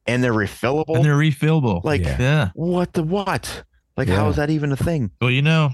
And 0.08 0.22
they're 0.22 0.32
refillable. 0.32 0.96
and 0.96 1.04
they're 1.04 1.14
refillable. 1.16 1.82
like 1.84 2.02
Yeah. 2.02 2.16
yeah. 2.20 2.50
what 2.54 2.92
the 2.92 3.02
what? 3.02 3.64
Like 3.96 4.08
how 4.08 4.24
Yeah. 4.24 4.30
is 4.30 4.36
that 4.36 4.50
even 4.50 4.70
a 4.72 4.76
thing? 4.76 5.10
Well, 5.20 5.30
you 5.30 5.42
know, 5.42 5.70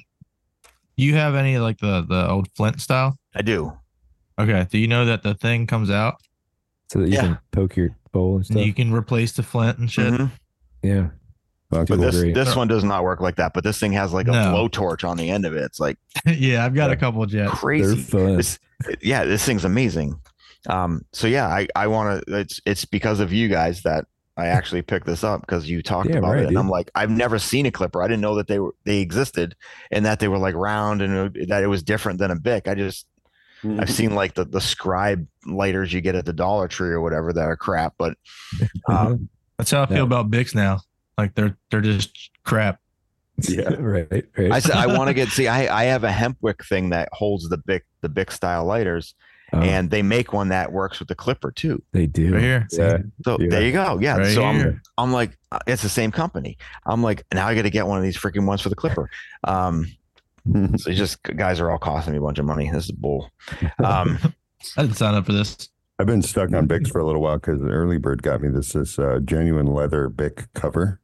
you 0.97 1.15
have 1.15 1.35
any 1.35 1.59
like 1.59 1.79
the 1.79 2.05
the 2.09 2.29
old 2.31 2.49
Flint 2.57 2.81
style? 2.81 3.17
I 3.35 3.43
do. 3.43 3.73
Okay. 4.39 4.67
Do 4.71 4.79
you 4.79 4.89
know 4.89 5.05
that 5.07 5.23
the 5.23 5.35
thing 5.35 5.67
comes 5.67 5.91
out 5.91 6.15
so 6.91 6.99
that 7.01 7.09
you 7.09 7.15
Yeah. 7.15 7.21
can 7.23 7.39
poke 7.51 7.77
your 7.77 7.91
bowl 8.13 8.37
and 8.37 8.37
and 8.37 8.47
stuff. 8.47 8.67
you 8.67 8.73
can 8.75 8.93
replace 8.93 9.33
the 9.33 9.43
Flint 9.43 9.79
and 9.79 9.91
shit? 9.91 10.13
Mhm. 10.13 10.31
yeah. 10.83 11.09
But 11.73 12.01
this 12.01 12.21
great. 12.21 12.35
this 12.35 12.55
one 12.55 12.69
does 12.69 12.85
not 12.85 13.03
work 13.03 13.21
like 13.21 13.37
that. 13.37 13.53
But 13.55 13.65
this 13.65 13.79
thing 13.81 13.93
has 13.93 14.13
like 14.13 14.29
a 14.29 14.33
No. 14.33 14.53
blowtorch 14.69 15.09
on 15.09 15.17
the 15.17 15.31
end 15.31 15.45
of 15.47 15.55
it. 15.55 15.63
It's 15.65 15.81
like 15.81 15.97
yeah, 16.27 16.65
I've 16.65 16.75
got 16.75 16.91
a 16.91 16.97
couple 16.97 17.23
of 17.23 17.31
jets. 17.31 17.53
Crazy. 17.53 17.97
fun. 17.97 18.37
This, 18.37 18.59
yeah, 19.01 19.25
this 19.25 19.45
thing's 19.45 19.65
amazing. 19.65 20.15
Um, 20.69 21.05
so 21.13 21.27
yeah, 21.27 21.47
I 21.49 21.67
I 21.75 21.87
want 21.89 22.25
to. 22.27 22.39
It's 22.39 22.61
it's 22.67 22.85
because 22.85 23.19
of 23.21 23.33
you 23.33 23.49
guys 23.49 23.83
that 23.83 24.05
I 24.37 24.47
actually 24.47 24.83
picked 24.83 25.07
this 25.07 25.25
up 25.25 25.41
because 25.41 25.69
you 25.69 25.83
talked 25.83 26.09
Yeah, 26.11 26.17
about 26.19 26.31
right, 26.33 26.39
it, 26.41 26.47
and 26.47 26.51
dude. 26.51 26.59
I'm 26.59 26.69
like, 26.69 26.91
I've 26.95 27.11
never 27.11 27.39
seen 27.39 27.67
a 27.67 27.71
clipper. 27.71 28.03
I 28.03 28.07
didn't 28.07 28.21
know 28.23 28.37
that 28.37 28.47
they 28.49 28.59
were 28.59 28.75
they 28.85 28.99
existed, 29.01 29.57
and 29.91 30.05
that 30.07 30.21
they 30.21 30.29
were 30.29 30.39
like 30.39 30.55
round 30.55 31.03
and 31.03 31.37
it- 31.37 31.49
that 31.49 31.63
it 31.63 31.67
was 31.69 31.83
different 31.83 32.19
than 32.19 32.31
a 32.31 32.37
bic. 32.37 32.69
I 32.69 32.75
just 32.75 33.07
I've 33.79 33.91
seen 33.91 34.15
like 34.15 34.35
the 34.35 34.45
the 34.45 34.61
scribe 34.61 35.27
lighters 35.47 35.93
you 35.93 36.01
get 36.01 36.15
at 36.17 36.25
the 36.27 36.33
Dollar 36.33 36.67
Tree 36.69 36.91
or 36.91 37.01
whatever 37.01 37.33
that 37.33 37.45
are 37.45 37.57
crap, 37.57 37.95
but 37.99 38.17
um, 38.89 39.29
That's 39.59 39.71
how 39.71 39.83
I 39.83 39.87
feel 39.87 39.97
Yeah. 39.99 40.03
about 40.05 40.31
Bics 40.31 40.55
now. 40.55 40.81
Like 41.19 41.35
they're 41.35 41.57
they're 41.71 41.81
just 41.81 42.31
crap. 42.45 42.81
Yeah. 43.49 43.69
right. 43.79 44.07
Right. 44.11 44.53
I 44.53 44.59
said 44.59 44.73
I 44.73 44.87
want 44.87 45.09
to 45.09 45.15
get 45.15 45.29
see. 45.31 45.49
I 45.49 45.83
I 45.83 45.85
have 45.85 46.05
a 46.05 46.13
hempwick 46.13 46.65
thing 46.65 46.91
that 46.91 47.09
holds 47.13 47.49
the 47.49 47.59
bic 47.59 47.85
the 48.01 48.09
bic 48.09 48.31
style 48.31 48.65
lighters, 48.65 49.15
Oh, 49.55 49.61
and 49.61 49.91
they 49.91 50.01
make 50.03 50.33
one 50.33 50.49
that 50.49 50.73
works 50.73 50.99
with 50.99 51.09
the 51.09 51.15
clipper 51.15 51.51
too. 51.51 51.83
they 51.93 52.07
do. 52.07 52.33
Right 52.33 52.43
here. 52.43 52.69
Yeah. 52.73 52.99
So 53.25 53.37
Yeah. 53.39 53.49
there 53.51 53.63
you 53.63 53.73
go. 53.73 53.99
Yeah. 54.01 54.17
Right 54.17 54.35
so 54.35 54.43
I'm. 54.45 54.81
I'm 54.97 55.13
like, 55.13 55.37
uh, 55.51 55.59
it's 55.67 55.83
the 55.83 55.89
same 55.91 56.11
company. 56.11 56.57
I'm 56.87 57.03
like, 57.03 57.25
now 57.35 57.47
I 57.49 57.55
got 57.55 57.63
to 57.63 57.71
get 57.71 57.87
one 57.87 57.99
of 57.99 58.03
these 58.03 58.17
freaking 58.17 58.47
ones 58.47 58.63
for 58.63 58.71
the 58.71 58.75
Clipper. 58.77 59.11
Um, 59.45 59.87
so 60.53 60.89
it's 60.91 60.97
just 60.99 61.23
guys 61.23 61.61
are 61.61 61.71
all 61.71 61.79
costing 61.79 62.13
me 62.13 62.19
a 62.19 62.23
bunch 62.23 62.39
of 62.39 62.47
money. 62.47 62.71
This 62.71 62.85
is 62.87 62.93
bull. 62.93 63.31
Um, 63.85 64.19
I 64.77 64.83
didn't 64.83 64.97
sign 64.97 65.15
up 65.15 65.27
for 65.27 65.33
this. 65.33 65.69
I've 65.99 66.07
been 66.07 66.23
stuck 66.23 66.53
on 66.55 66.67
Bics 66.67 66.91
for 66.91 66.99
a 67.01 67.05
little 67.07 67.21
while 67.21 67.37
because 67.37 67.61
Early 67.63 67.99
Bird 67.99 68.23
got 68.23 68.41
me 68.41 68.49
this 68.49 68.73
this 68.73 68.99
uh, 68.99 69.21
genuine 69.25 69.67
leather 69.67 70.09
Bic 70.09 70.47
cover, 70.55 70.99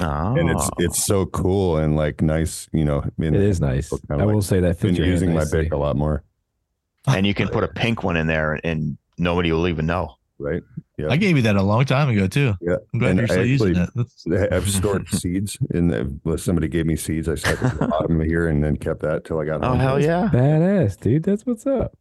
oh, 0.00 0.34
and 0.36 0.50
it's 0.50 0.64
ah. 0.66 0.76
it's 0.78 1.04
so 1.04 1.26
cool 1.26 1.76
and 1.78 1.96
like 1.96 2.20
nice. 2.22 2.68
You 2.72 2.84
know, 2.84 3.04
in, 3.18 3.34
It 3.34 3.40
is 3.42 3.60
nice. 3.60 3.90
Kinda 3.90 4.04
I 4.10 4.16
like- 4.26 4.34
will 4.34 4.42
say 4.42 4.60
that 4.60 4.78
been 4.80 4.88
fits 4.90 4.98
your 4.98 5.06
using 5.06 5.30
my 5.32 5.40
nicely. 5.40 5.62
Bic 5.62 5.72
a 5.72 5.76
lot 5.76 5.96
more. 5.96 6.22
and 7.06 7.26
you 7.26 7.34
can 7.34 7.48
put 7.48 7.64
a 7.64 7.68
pink 7.68 8.02
one 8.02 8.16
in 8.16 8.26
there, 8.26 8.58
and 8.64 8.96
nobody 9.18 9.52
will 9.52 9.68
even 9.68 9.86
know. 9.86 10.16
Right? 10.38 10.62
Yeah. 10.98 11.08
I 11.10 11.16
gave 11.16 11.36
you 11.36 11.42
that 11.42 11.54
a 11.56 11.62
long 11.62 11.84
time 11.84 12.08
ago 12.08 12.26
too. 12.26 12.54
Yeah. 12.60 12.76
I'm 12.92 12.98
glad 12.98 13.10
And 13.10 13.18
you're 13.20 13.24
I 13.26 13.30
still 13.30 13.46
using 13.46 13.76
actually- 13.76 14.02
it. 14.02 14.08
That's- 14.26 14.52
I've 14.52 14.68
stored 14.68 15.08
seeds, 15.08 15.56
and 15.70 15.90
the, 15.92 16.18
well, 16.24 16.38
somebody 16.38 16.66
gave 16.68 16.86
me 16.86 16.96
seeds. 16.96 17.28
I 17.28 17.36
stuck 17.36 17.62
at 17.62 17.78
the 17.78 17.86
bottom 17.88 18.20
of 18.20 18.26
here, 18.26 18.48
and 18.48 18.62
then 18.64 18.76
kept 18.76 19.00
that 19.02 19.24
till 19.24 19.38
I 19.38 19.44
got 19.44 19.62
Oh 19.62 19.68
home. 19.70 19.78
hell 19.78 20.02
yeah, 20.02 20.28
Badass, 20.32 20.98
dude. 21.00 21.22
That's 21.22 21.46
what's 21.46 21.66
up. 21.66 21.96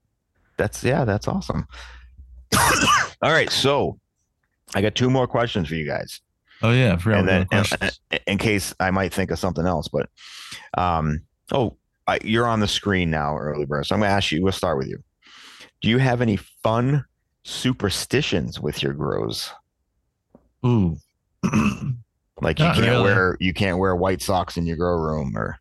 that's 0.58 0.84
yeah, 0.84 1.06
that's 1.06 1.28
awesome. 1.28 1.68
all 3.22 3.32
right, 3.32 3.50
so 3.52 4.00
I 4.76 4.82
got 4.82 4.96
two 4.96 5.10
more 5.10 5.28
questions 5.28 5.68
for 5.68 5.76
you 5.76 5.86
guys. 5.86 6.22
Oh 6.64 6.72
yeah, 6.72 6.98
and 7.06 7.28
then 7.28 7.46
and- 7.52 8.00
in 8.26 8.38
case 8.38 8.74
I 8.80 8.90
might 8.90 9.14
think 9.14 9.32
of 9.32 9.38
something 9.40 9.66
else, 9.68 9.88
but 9.90 10.10
um, 10.78 11.22
oh, 11.52 11.76
I, 12.08 12.20
you're 12.24 12.48
on 12.48 12.60
the 12.62 12.68
screen 12.68 13.10
now, 13.10 13.38
early 13.38 13.66
bird. 13.66 13.86
So 13.86 13.96
I'm 13.96 14.02
going 14.02 14.10
to 14.10 14.16
ask 14.16 14.32
you. 14.32 14.42
We'll 14.42 14.52
start 14.54 14.78
with 14.78 14.88
you. 14.88 15.04
Do 15.82 15.90
you 15.90 15.98
have 15.98 16.22
any 16.22 16.38
fun 16.38 17.04
superstitions 17.44 18.60
with 18.62 18.82
your 18.82 18.94
grows? 18.94 19.52
Ooh. 20.66 20.98
Like 22.42 22.60
you 22.60 22.66
Not 22.66 22.76
can't 22.76 22.88
really. 22.88 23.04
wear 23.04 23.38
you 23.40 23.54
can't 23.54 23.78
wear 23.78 23.96
white 23.96 24.22
socks 24.22 24.58
in 24.58 24.66
your 24.66 24.76
grow 24.76 24.98
room, 24.98 25.38
or 25.38 25.60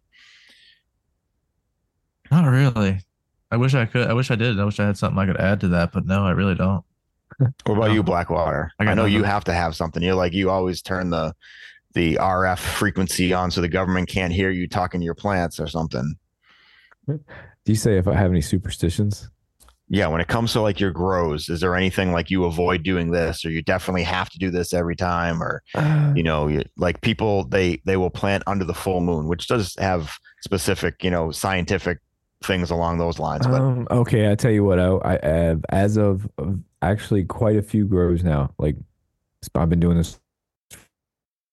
Not 2.31 2.47
really. 2.49 2.99
I 3.51 3.57
wish 3.57 3.75
I 3.75 3.85
could. 3.87 4.09
I 4.09 4.15
wish 4.15 4.31
I 4.31 4.37
did. 4.37 4.59
I 4.59 4.65
wish 4.65 4.81
I 4.81 4.87
had 4.87 4.97
something 4.97 5.19
I 5.19 5.27
could 5.27 5.37
add 5.37 5.61
to 5.61 5.69
that, 5.69 5.93
but 5.93 6.07
no, 6.07 6.25
I 6.25 6.31
really 6.31 6.55
don't. 6.55 6.83
What 7.39 7.76
about 7.76 7.93
you, 7.93 8.03
Blackwater? 8.03 8.70
I 8.78 8.87
I, 8.87 8.95
know 8.95 9.05
you 9.05 9.22
have 9.22 9.45
to 9.45 9.53
have 9.53 9.76
something. 9.76 10.03
You're 10.03 10.14
like 10.14 10.33
you 10.33 10.51
always 10.51 10.83
turn 10.83 11.11
the 11.11 11.35
the 11.95 12.14
RF 12.14 12.59
frequency 12.59 13.33
on 13.33 13.51
so 13.51 13.61
the 13.61 13.68
government 13.68 14.09
can't 14.09 14.33
hear 14.33 14.51
you 14.51 14.66
talking 14.66 15.01
to 15.01 15.05
your 15.05 15.14
plants 15.14 15.61
or 15.61 15.66
something. 15.66 16.14
Do 17.07 17.20
you 17.66 17.74
say 17.74 17.99
if 17.99 18.09
I 18.09 18.14
have 18.14 18.30
any 18.30 18.41
superstitions? 18.41 19.28
Yeah, 19.89 20.07
when 20.07 20.22
it 20.22 20.28
comes 20.28 20.55
to 20.55 20.62
like 20.62 20.80
your 20.80 20.91
grows, 20.91 21.51
is 21.51 21.61
there 21.61 21.76
anything 21.76 22.12
like 22.12 22.30
you 22.30 22.45
avoid 22.45 22.83
doing 22.83 23.11
this, 23.11 23.45
or 23.45 23.51
you 23.51 23.61
definitely 23.61 24.05
have 24.05 24.30
to 24.30 24.39
do 24.39 24.51
this 24.51 24.72
every 24.72 24.97
time, 24.97 25.43
or 25.43 25.62
Uh, 25.74 26.12
you 26.16 26.22
know, 26.22 26.49
you, 26.49 26.62
like 26.76 27.01
people 27.03 27.45
they 27.45 27.80
they 27.85 27.97
will 27.97 28.11
plant 28.11 28.43
under 28.47 28.64
the 28.64 28.74
full 28.74 29.01
moon, 29.01 29.28
which 29.28 29.49
does 29.49 29.76
have 29.78 30.16
specific 30.41 31.05
you 31.05 31.11
know 31.11 31.30
scientific 31.30 31.99
things 32.43 32.70
along 32.70 32.99
those 32.99 33.18
lines. 33.18 33.47
But 33.47 33.61
um, 33.61 33.86
okay, 33.90 34.30
I 34.30 34.34
tell 34.34 34.51
you 34.51 34.64
what, 34.64 34.78
I, 34.78 35.18
I 35.22 35.26
have 35.28 35.64
as 35.70 35.97
of, 35.97 36.28
of 36.38 36.59
actually 36.82 37.24
quite 37.24 37.57
a 37.57 37.62
few 37.62 37.84
grows 37.86 38.22
now. 38.24 38.53
Like 38.59 38.76
I've 39.55 39.68
been 39.70 39.80
doing 39.80 39.97
this 39.97 40.18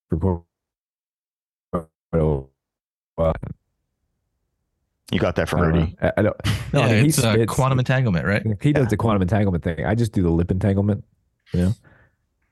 for 0.09 0.43
quite 1.71 1.83
a 2.13 2.41
while. 3.15 3.35
you 5.11 5.19
got 5.19 5.35
that 5.35 5.49
from 5.49 5.59
I 5.59 5.63
don't 5.63 5.73
Rudy. 5.73 5.95
I, 6.01 6.11
I 6.17 6.21
don't. 6.21 6.37
No, 6.71 6.81
yeah, 6.81 6.85
I 6.85 6.89
mean, 6.91 7.05
it's 7.07 7.15
he's 7.15 7.25
uh, 7.25 7.29
it's- 7.29 7.47
quantum 7.47 7.79
entanglement, 7.79 8.25
right? 8.27 8.43
He 8.61 8.73
does 8.73 8.83
Yeah. 8.83 8.89
the 8.89 8.97
quantum 8.97 9.23
entanglement 9.23 9.63
thing. 9.63 9.83
I 9.85 9.95
just 9.95 10.11
do 10.11 10.21
the 10.21 10.29
lip 10.29 10.51
entanglement. 10.51 11.03
You 11.51 11.61
know, 11.61 11.73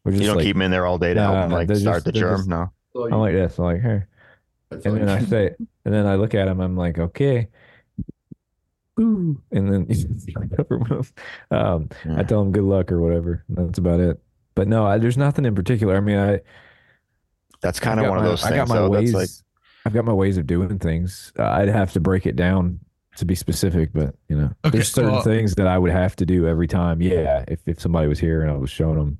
We're 0.03 0.13
You 0.13 0.21
don't 0.25 0.37
like, 0.37 0.45
keep 0.45 0.55
them 0.55 0.63
in 0.63 0.71
there 0.71 0.87
all 0.87 0.97
day 0.97 1.13
to 1.13 1.19
help 1.21 1.33
Nah, 1.35 1.41
them 1.41 1.51
like 1.51 1.67
start 1.77 1.97
just- 1.97 2.05
the 2.05 2.11
they're 2.13 2.21
germ. 2.21 2.37
just- 2.37 2.49
no, 2.49 2.71
I'm 2.95 3.11
like 3.19 3.33
this. 3.33 3.59
I'm 3.59 3.65
like, 3.65 3.81
hey. 3.81 4.03
And 4.71 4.81
then 4.81 5.07
I 5.07 5.23
say, 5.23 5.55
and 5.85 5.93
then 5.93 6.07
I 6.07 6.15
look 6.15 6.33
at 6.33 6.47
him. 6.47 6.59
I'm 6.59 6.75
like, 6.75 6.97
okay. 6.97 7.47
Ooh. 8.99 9.39
And 9.51 9.71
then 9.71 9.87
I 10.35 10.55
cover 10.55 10.77
him. 10.79 11.03
Um, 11.51 11.89
I 12.17 12.23
tell 12.23 12.41
him 12.41 12.51
good 12.51 12.63
luck 12.63 12.91
or 12.91 12.99
whatever. 13.01 13.43
That's 13.49 13.77
about 13.77 13.99
it. 13.99 14.19
But 14.55 14.67
no, 14.67 14.85
I, 14.87 14.97
there's 14.97 15.17
nothing 15.17 15.45
in 15.45 15.53
particular. 15.55 15.95
I 15.95 15.99
mean, 15.99 16.17
I 16.17 16.39
that's 17.61 17.79
kind 17.79 17.99
of 17.99 18.05
got 18.05 18.09
one 18.09 18.17
of 18.19 18.23
my- 18.23 18.29
those 18.29 18.43
I 18.43 18.49
got 18.49 18.55
things. 18.67 18.69
my 18.69 18.75
So 18.75 18.89
ways. 18.89 19.11
that's 19.11 19.41
like 19.41 19.45
I've 19.85 19.93
got 19.93 20.05
my 20.05 20.13
ways 20.13 20.37
of 20.37 20.47
doing 20.47 20.79
things. 20.79 21.31
Uh, 21.37 21.43
I'd 21.45 21.69
have 21.69 21.93
to 21.93 21.99
break 21.99 22.25
it 22.25 22.35
down 22.35 22.79
to 23.17 23.25
be 23.25 23.35
specific, 23.35 23.91
but 23.93 24.15
you 24.29 24.37
know, 24.37 24.51
Okay, 24.65 24.77
there's 24.77 24.91
certain 24.91 25.11
well- 25.13 25.21
things 25.21 25.55
that 25.55 25.67
I 25.67 25.77
would 25.77 25.91
have 25.91 26.15
to 26.17 26.25
do 26.25 26.47
every 26.47 26.67
time. 26.67 27.01
Yeah, 27.01 27.45
if 27.47 27.59
if 27.67 27.79
somebody 27.79 28.07
was 28.07 28.19
here 28.19 28.41
and 28.41 28.51
I 28.51 28.55
was 28.57 28.69
showing 28.69 28.97
them. 28.97 29.17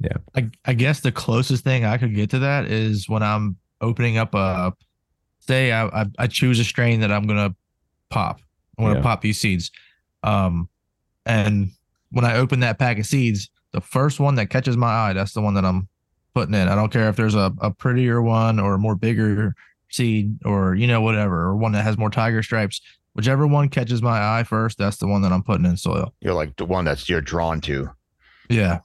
Yeah. 0.00 0.16
I, 0.36 0.48
I 0.64 0.74
guess 0.74 1.00
the 1.00 1.10
closest 1.10 1.64
thing 1.64 1.84
I 1.84 1.98
could 1.98 2.14
get 2.14 2.30
to 2.30 2.38
that 2.38 2.66
is 2.66 3.08
when 3.08 3.22
I'm 3.22 3.56
opening 3.80 4.16
up 4.16 4.32
a 4.34 4.72
say 5.40 5.72
I 5.72 5.86
I, 5.86 6.06
I 6.18 6.26
choose 6.28 6.60
a 6.60 6.64
strain 6.64 7.00
that 7.00 7.10
I'm 7.12 7.26
gonna 7.26 7.54
pop. 8.10 8.40
I 8.78 8.82
want 8.82 8.94
to 8.94 8.98
Yeah. 8.98 9.02
pop 9.02 9.20
these 9.20 9.40
seeds. 9.40 9.70
Um 10.22 10.68
and 11.26 11.70
when 12.10 12.24
I 12.24 12.36
open 12.36 12.60
that 12.60 12.78
pack 12.78 12.98
of 12.98 13.06
seeds, 13.06 13.50
the 13.72 13.80
first 13.80 14.18
one 14.18 14.34
that 14.36 14.46
catches 14.46 14.76
my 14.76 14.86
eye, 14.88 15.12
that's 15.12 15.34
the 15.34 15.42
one 15.42 15.54
that 15.54 15.64
I'm 15.64 15.88
putting 16.34 16.54
in. 16.54 16.68
I 16.68 16.74
don't 16.74 16.90
care 16.92 17.08
if 17.10 17.16
there's 17.16 17.34
a, 17.34 17.52
a 17.60 17.70
prettier 17.70 18.22
one 18.22 18.58
or 18.58 18.74
a 18.74 18.78
more 18.78 18.94
bigger 18.94 19.54
seed 19.90 20.38
or 20.44 20.74
you 20.74 20.86
know 20.86 21.00
whatever 21.00 21.42
or 21.42 21.56
one 21.56 21.72
that 21.72 21.82
has 21.84 21.98
more 21.98 22.10
tiger 22.10 22.42
stripes. 22.42 22.80
Whichever 23.14 23.46
one 23.46 23.68
catches 23.68 24.00
my 24.00 24.38
eye 24.38 24.44
first, 24.44 24.78
that's 24.78 24.98
the 24.98 25.06
one 25.08 25.22
that 25.22 25.32
I'm 25.32 25.42
putting 25.42 25.66
in 25.66 25.76
soil. 25.76 26.14
You're 26.20 26.34
like 26.34 26.56
the 26.56 26.64
one 26.64 26.84
that's 26.84 27.08
you're 27.08 27.20
drawn 27.20 27.60
to. 27.62 27.90
Yeah, 28.48 28.78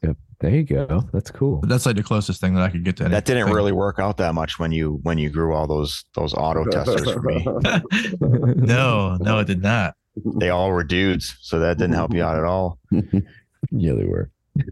There 0.43 0.51
you 0.51 0.63
go. 0.63 1.07
That's 1.13 1.31
cool. 1.31 1.61
that's 1.61 1.85
like 1.85 1.95
the 1.95 2.03
closest 2.03 2.41
thing 2.41 2.53
that 2.55 2.63
I 2.63 2.69
could 2.69 2.83
get 2.83 2.97
to. 2.97 3.07
That 3.07 3.23
didn't 3.23 3.53
really 3.53 3.71
work 3.71 3.97
out 3.97 4.17
that 4.17 4.35
much 4.35 4.59
when 4.59 4.73
you 4.73 4.99
when 5.03 5.17
you 5.17 5.29
grew 5.29 5.53
all 5.53 5.67
those 5.67 6.03
those 6.15 6.33
auto 6.33 6.65
testers 6.65 7.09
for 7.09 7.21
me. 7.21 7.45
no, 8.19 9.15
no, 9.21 9.39
it 9.39 9.47
did 9.47 9.61
not. 9.61 9.95
They 10.35 10.49
all 10.49 10.69
were 10.69 10.83
dudes, 10.83 11.37
so 11.39 11.59
that 11.59 11.77
didn't 11.77 11.95
help 11.95 12.13
you 12.13 12.23
out 12.23 12.37
at 12.37 12.43
all. 12.43 12.77
yeah, 12.91 13.93
they 13.93 14.03
were. 14.03 14.31
What 14.53 14.65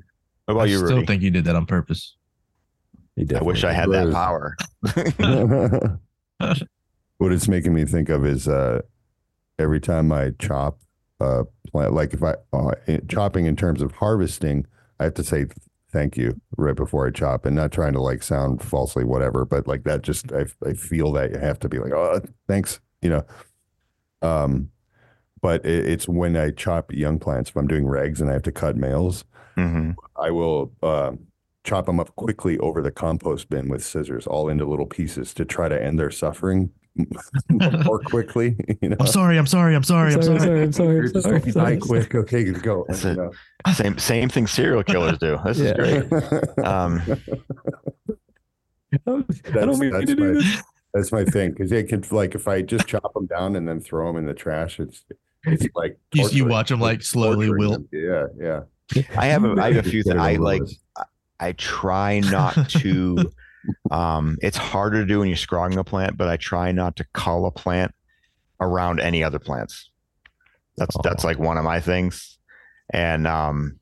about 0.50 0.62
I 0.64 0.66
you, 0.66 0.78
still 0.80 0.90
Rudy? 0.90 1.06
think 1.06 1.22
you 1.22 1.32
did 1.32 1.46
that 1.46 1.56
on 1.56 1.66
purpose. 1.66 2.18
He 3.16 3.26
I 3.34 3.42
wish 3.42 3.64
I 3.64 3.72
definitely 3.72 3.98
had 3.98 4.08
that 4.08 4.14
power. 4.14 6.00
what 7.18 7.32
it's 7.32 7.48
making 7.48 7.74
me 7.74 7.86
think 7.86 8.10
of 8.10 8.26
is 8.26 8.50
uh, 8.50 8.82
every 9.58 9.80
time 9.80 10.12
I 10.12 10.32
chop 10.38 10.80
uh, 11.22 11.44
plant, 11.72 11.94
like 11.94 12.14
if 12.14 12.22
I 12.22 12.36
uh, 12.52 12.74
chopping 13.08 13.46
in 13.46 13.56
terms 13.56 13.82
of 13.82 13.94
harvesting, 13.94 14.68
I 15.02 15.06
have 15.06 15.16
to 15.16 15.24
say 15.24 15.47
thank 15.91 16.16
you 16.16 16.39
right 16.58 16.76
before 16.76 17.08
I 17.08 17.10
chop, 17.12 17.45
and 17.45 17.56
not 17.56 17.72
trying 17.72 17.93
to 17.93 18.02
like 18.02 18.22
sound 18.22 18.62
falsely 18.62 19.04
whatever, 19.04 19.45
but 19.45 19.68
like 19.68 19.84
that 19.86 20.04
just 20.04 20.32
I 20.32 20.45
I 20.66 20.74
feel 20.74 21.12
that 21.14 21.32
you 21.32 21.39
have 21.39 21.60
to 21.60 21.70
be 21.70 21.80
like 21.80 21.91
oh 21.91 22.22
thanks 22.47 22.80
you 23.02 23.10
know, 23.10 23.26
um, 24.22 24.70
but 25.41 25.66
it, 25.66 25.88
it's 25.88 26.08
when 26.08 26.38
I 26.38 26.52
chop 26.52 26.93
young 26.93 27.18
plants 27.18 27.49
if 27.49 27.58
I'm 27.58 27.66
doing 27.68 27.86
regs 27.86 28.22
and 28.22 28.30
I 28.30 28.34
have 28.34 28.43
to 28.43 28.52
cut 28.52 28.78
males, 28.78 29.26
hmm 29.56 29.91
I 30.16 30.30
will 30.30 30.72
uh, 30.84 31.14
chop 31.64 31.88
them 31.88 31.99
up 31.99 32.16
quickly 32.16 32.60
over 32.60 32.84
the 32.84 32.91
compost 32.91 33.49
bin 33.49 33.68
with 33.68 33.84
scissors, 33.84 34.28
all 34.28 34.49
into 34.49 34.66
little 34.66 34.86
pieces 34.86 35.34
to 35.34 35.45
try 35.45 35.68
to 35.68 35.84
end 35.84 35.99
their 35.99 36.12
suffering 36.12 36.70
more 37.50 38.00
quickly. 38.00 38.56
You 38.82 38.89
know, 38.89 38.98
I'm 39.00 39.08
sorry. 39.08 39.38
I'm 39.38 39.48
sorry. 39.48 39.76
I'm 39.76 39.84
sorry. 39.84 40.14
I'm 40.14 40.22
sorry, 40.22 40.39
sorry. 40.39 40.62
I'm 40.64 40.72
sorry, 40.74 41.00
I'm 41.14 41.22
sorry, 41.22 41.42
I'm 41.46 41.52
die 41.52 41.78
quick. 41.78 42.14
Okay, 42.16 42.44
go. 42.52 42.86
That's 42.88 43.04
you 43.04 43.14
know. 43.16 43.32
Same 43.74 43.98
same 43.98 44.30
thing 44.30 44.48
serial 44.48 44.84
killers 44.84 45.18
do. 45.20 45.38
This 45.46 45.60
Yeah. 45.60 45.66
is 45.78 46.08
great. 46.08 46.12
Um, 46.66 47.02
I 48.94 48.98
don't 49.06 49.28
That's- 49.46 49.80
mean 49.80 49.92
that's 49.92 50.06
to 50.06 50.16
do 50.16 50.34
my- 50.34 50.34
this. 50.39 50.64
That's 50.94 51.12
my 51.14 51.24
thing 51.24 51.52
because 51.52 51.72
it 51.72 51.88
can 51.88 52.04
like 52.12 52.36
if 52.36 52.48
I 52.50 52.62
just 52.62 52.86
chop 52.88 53.14
them 53.14 53.26
down 53.26 53.56
and 53.56 53.66
then 53.66 53.80
throw 53.80 54.08
them 54.08 54.18
in 54.18 54.26
the 54.26 54.34
trash, 54.34 54.78
it's 54.80 55.06
it's 55.46 55.66
like 55.74 55.98
You, 56.14 56.28
you 56.30 56.46
watch 56.46 56.68
them 56.70 56.82
like 56.82 57.02
slowly 57.02 57.48
torturing 57.48 57.60
wilt. 57.60 57.92
them. 57.92 58.28
Yeah, 58.42 58.64
yeah. 58.96 59.04
I 59.18 59.28
have 59.28 59.46
a, 59.46 59.56
I 59.62 59.72
have 59.72 59.86
a 59.86 59.89
few 59.89 60.04
Get 60.04 60.12
things 60.14 60.22
I 60.22 60.36
like. 60.36 60.64
I 61.39 61.54
try 61.54 62.20
not 62.20 62.70
to. 62.72 63.32
um, 63.91 64.38
it's 64.41 64.57
harder 64.57 65.01
to 65.01 65.05
do 65.05 65.20
when 65.20 65.28
you're 65.28 65.38
scrogging 65.38 65.78
a 65.78 65.84
plant, 65.84 66.18
but 66.18 66.28
I 66.28 66.38
try 66.38 66.72
not 66.72 66.95
to 66.97 67.05
cull 67.14 67.45
a 67.45 67.51
plant 67.51 67.93
around 68.59 68.99
any 68.99 69.24
other 69.24 69.39
plants. 69.39 69.89
That's 70.78 70.95
that's 71.03 71.24
Oh. 71.26 71.28
like 71.28 71.39
one 71.39 71.57
of 71.57 71.64
my 71.64 71.80
things, 71.80 72.38
and 72.93 73.28
um, 73.28 73.80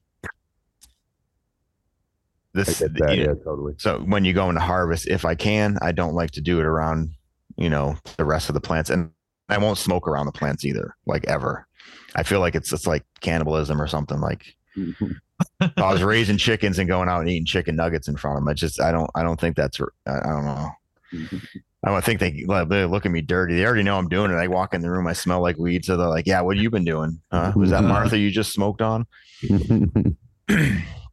this 2.53 2.80
that. 2.80 3.15
you 3.15 3.23
Yeah, 3.23 3.34
totally. 3.43 3.75
so 3.77 3.99
when 3.99 4.25
you 4.25 4.34
go 4.34 4.49
into 4.49 4.61
harvest, 4.61 5.07
if 5.07 5.23
I 5.25 5.36
can, 5.36 5.77
I 5.82 5.91
don't 5.91 6.15
like 6.15 6.32
to 6.32 6.41
do 6.41 6.59
it 6.59 6.65
around, 6.65 7.11
you 7.57 7.69
know, 7.69 7.95
the 8.17 8.25
rest 8.25 8.49
of 8.49 8.53
the 8.55 8.61
plants, 8.61 8.89
and 8.89 9.11
I 9.49 9.57
won't 9.59 9.77
smoke 9.77 10.07
around 10.07 10.25
the 10.25 10.32
plants 10.32 10.65
either, 10.65 10.95
like 11.05 11.25
ever. 11.27 11.67
I 12.15 12.23
feel 12.23 12.39
like 12.39 12.55
it's 12.55 12.73
it's 12.73 12.88
like 12.88 13.03
cannibalism 13.21 13.82
or 13.82 13.88
something. 13.88 14.19
Like 14.19 14.55
I 15.62 15.92
was 15.94 16.04
raising 16.04 16.38
chickens 16.38 16.80
and 16.80 16.88
going 16.88 17.10
out 17.10 17.22
and 17.22 17.30
eating 17.30 17.46
chicken 17.46 17.76
nuggets 17.76 18.08
in 18.08 18.18
front 18.18 18.38
of 18.38 18.42
them. 18.44 18.50
I 18.50 18.54
just 18.54 18.82
I 18.82 18.92
don't 18.92 19.10
I 19.16 19.24
don't 19.24 19.40
think 19.40 19.56
that's 19.56 19.80
I 20.08 20.20
don't 20.24 20.46
know. 20.46 20.70
I 21.86 21.92
don't 21.92 22.04
think 22.04 22.20
they, 22.20 22.46
they 22.68 22.84
look 22.86 23.06
at 23.06 23.12
me 23.12 23.22
dirty. 23.22 23.56
They 23.56 23.66
already 23.66 23.84
know 23.84 23.98
I'm 23.98 24.10
doing 24.10 24.32
it. 24.32 24.36
I 24.36 24.48
walk 24.48 24.74
in 24.74 24.82
the 24.82 24.92
room, 24.92 25.08
I 25.08 25.14
smell 25.14 25.42
like 25.42 25.58
weed, 25.58 25.86
so 25.86 25.96
they're 25.96 26.10
like, 26.10 26.28
"Yeah, 26.28 26.42
what 26.42 26.58
have 26.58 26.62
you 26.64 26.70
been 26.70 26.84
doing? 26.84 27.22
Huh? 27.32 27.54
Was 27.56 27.70
that 27.70 27.86
Martha 27.86 28.18
you 28.18 28.32
just 28.32 28.52
smoked 28.54 28.82
on? 28.82 29.08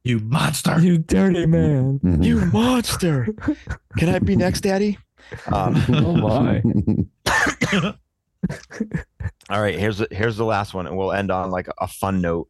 You 0.04 0.20
monster. 0.20 0.78
You 0.78 0.98
dirty 0.98 1.46
man. 1.46 1.98
You 2.22 2.46
monster! 2.46 3.26
Can 3.98 4.08
I 4.08 4.20
be 4.20 4.36
next, 4.36 4.60
Daddy?" 4.60 4.98
Um, 5.52 5.82
Oh 5.88 6.14
my. 6.14 6.62
All 9.50 9.60
right, 9.60 9.76
here's 9.76 9.98
the, 9.98 10.06
here's 10.12 10.36
the 10.36 10.44
last 10.44 10.74
one, 10.74 10.86
and 10.86 10.96
we'll 10.96 11.12
end 11.12 11.32
on 11.32 11.50
like 11.50 11.68
a 11.80 11.88
fun 11.88 12.20
note, 12.20 12.48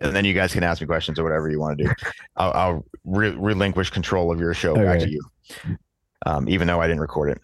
and 0.00 0.14
then 0.14 0.24
you 0.24 0.34
guys 0.34 0.52
can 0.52 0.62
ask 0.62 0.80
me 0.80 0.86
questions 0.86 1.18
or 1.18 1.24
whatever 1.24 1.50
you 1.50 1.58
want 1.58 1.78
to 1.78 1.84
do. 1.84 1.90
I'll, 2.36 2.52
I'll 2.52 2.84
re- 3.04 3.36
relinquish 3.36 3.90
control 3.90 4.30
of 4.32 4.38
your 4.40 4.54
show 4.54 4.74
back 4.74 5.00
to 5.00 5.10
you, 5.10 5.22
um, 6.26 6.48
even 6.48 6.66
though 6.66 6.80
I 6.80 6.86
didn't 6.86 7.00
record 7.00 7.30
it. 7.30 7.38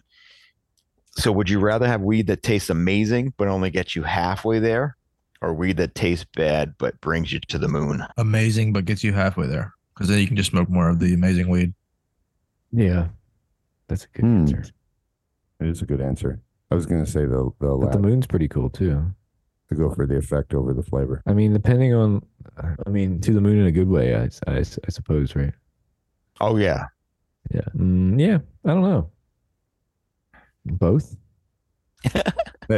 So, 1.15 1.31
would 1.31 1.49
you 1.49 1.59
rather 1.59 1.87
have 1.87 2.01
weed 2.01 2.27
that 2.27 2.41
tastes 2.43 2.69
amazing 2.69 3.33
but 3.37 3.47
only 3.47 3.69
gets 3.69 3.95
you 3.95 4.03
halfway 4.03 4.59
there, 4.59 4.97
or 5.41 5.53
weed 5.53 5.77
that 5.77 5.93
tastes 5.95 6.25
bad 6.35 6.73
but 6.79 6.99
brings 7.01 7.31
you 7.31 7.39
to 7.49 7.57
the 7.59 7.67
moon? 7.67 8.03
Amazing, 8.17 8.73
but 8.73 8.85
gets 8.85 9.03
you 9.03 9.13
halfway 9.13 9.45
there 9.47 9.73
because 9.93 10.07
then 10.09 10.19
you 10.19 10.27
can 10.27 10.35
just 10.35 10.49
smoke 10.49 10.69
more 10.69 10.89
of 10.89 10.99
the 10.99 11.13
amazing 11.13 11.49
weed. 11.49 11.73
Yeah. 12.71 13.09
That's 13.87 14.05
a 14.05 14.07
good 14.13 14.25
Hmm. 14.25 14.37
answer. 14.39 14.63
It 15.59 15.67
is 15.67 15.81
a 15.83 15.85
good 15.85 16.01
answer. 16.01 16.39
I 16.71 16.75
was 16.75 16.87
gonna 16.87 17.05
say 17.05 17.25
the 17.25 17.51
the 17.59 17.77
But 17.77 17.91
the 17.91 17.99
moon's 17.99 18.25
pretty 18.25 18.47
cool 18.47 18.69
too. 18.71 19.13
To 19.69 19.75
go 19.75 19.93
for 19.93 20.05
the 20.05 20.17
effect 20.17 20.53
over 20.53 20.73
the 20.73 20.83
flavor. 20.83 21.21
I 21.25 21.33
mean, 21.33 21.53
depending 21.53 21.93
on, 21.93 22.21
I 22.85 22.89
mean, 22.89 23.19
to 23.21 23.33
the 23.33 23.41
moon 23.41 23.59
in 23.59 23.65
a 23.65 23.71
good 23.71 23.87
way, 23.87 24.15
I, 24.15 24.29
I, 24.47 24.57
I 24.57 24.63
suppose, 24.89 25.35
right? 25.35 25.53
Oh 26.41 26.57
yeah, 26.57 26.87
Yeah. 27.53 27.61
Mm, 27.75 28.19
yeah. 28.19 28.39
I 28.65 28.73
don't 28.73 28.81
know. 28.81 29.09
Both. 30.65 31.15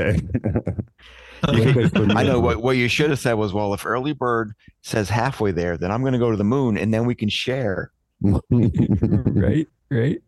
I 1.44 2.24
know 2.24 2.40
what 2.40 2.62
what 2.62 2.78
you 2.78 2.88
should 2.88 3.10
have 3.10 3.20
said 3.20 3.34
was, 3.34 3.54
well, 3.54 3.74
if 3.74 3.86
early 3.86 4.14
bird 4.14 4.54
says 4.82 5.10
halfway 5.10 5.52
there, 5.52 5.78
then 5.78 5.92
I'm 5.92 6.02
going 6.02 6.14
to 6.14 6.20
go 6.20 6.32
to 6.32 6.38
the 6.38 6.44
moon, 6.44 6.78
and 6.78 6.94
then 6.94 7.06
we 7.06 7.16
can 7.16 7.30
share. 7.30 7.92
right. 8.22 9.68
Right. 9.92 10.22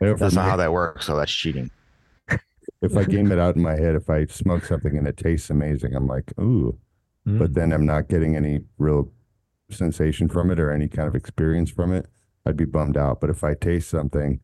That's 0.00 0.34
not 0.34 0.48
how 0.48 0.56
that 0.56 0.72
works, 0.72 1.06
so 1.06 1.16
that's 1.16 1.32
cheating. 1.32 1.70
If 2.82 2.96
I 2.96 3.04
game 3.04 3.30
it 3.32 3.38
out 3.38 3.56
in 3.56 3.62
my 3.62 3.76
head, 3.76 3.94
if 3.94 4.08
I 4.10 4.26
smoke 4.26 4.64
something 4.64 4.96
and 4.96 5.06
it 5.06 5.16
tastes 5.16 5.50
amazing, 5.50 5.94
I'm 5.94 6.06
like, 6.06 6.32
ooh, 6.40 6.78
Mm. 7.28 7.38
but 7.38 7.52
then 7.52 7.70
I'm 7.70 7.84
not 7.84 8.08
getting 8.08 8.34
any 8.34 8.60
real 8.78 9.12
sensation 9.70 10.26
from 10.28 10.50
it 10.50 10.58
or 10.58 10.70
any 10.72 10.88
kind 10.88 11.06
of 11.06 11.14
experience 11.14 11.70
from 11.70 11.92
it, 11.92 12.06
I'd 12.46 12.56
be 12.56 12.64
bummed 12.64 12.96
out. 12.96 13.20
But 13.20 13.28
if 13.28 13.44
I 13.44 13.52
taste 13.54 13.90
something, 13.90 14.40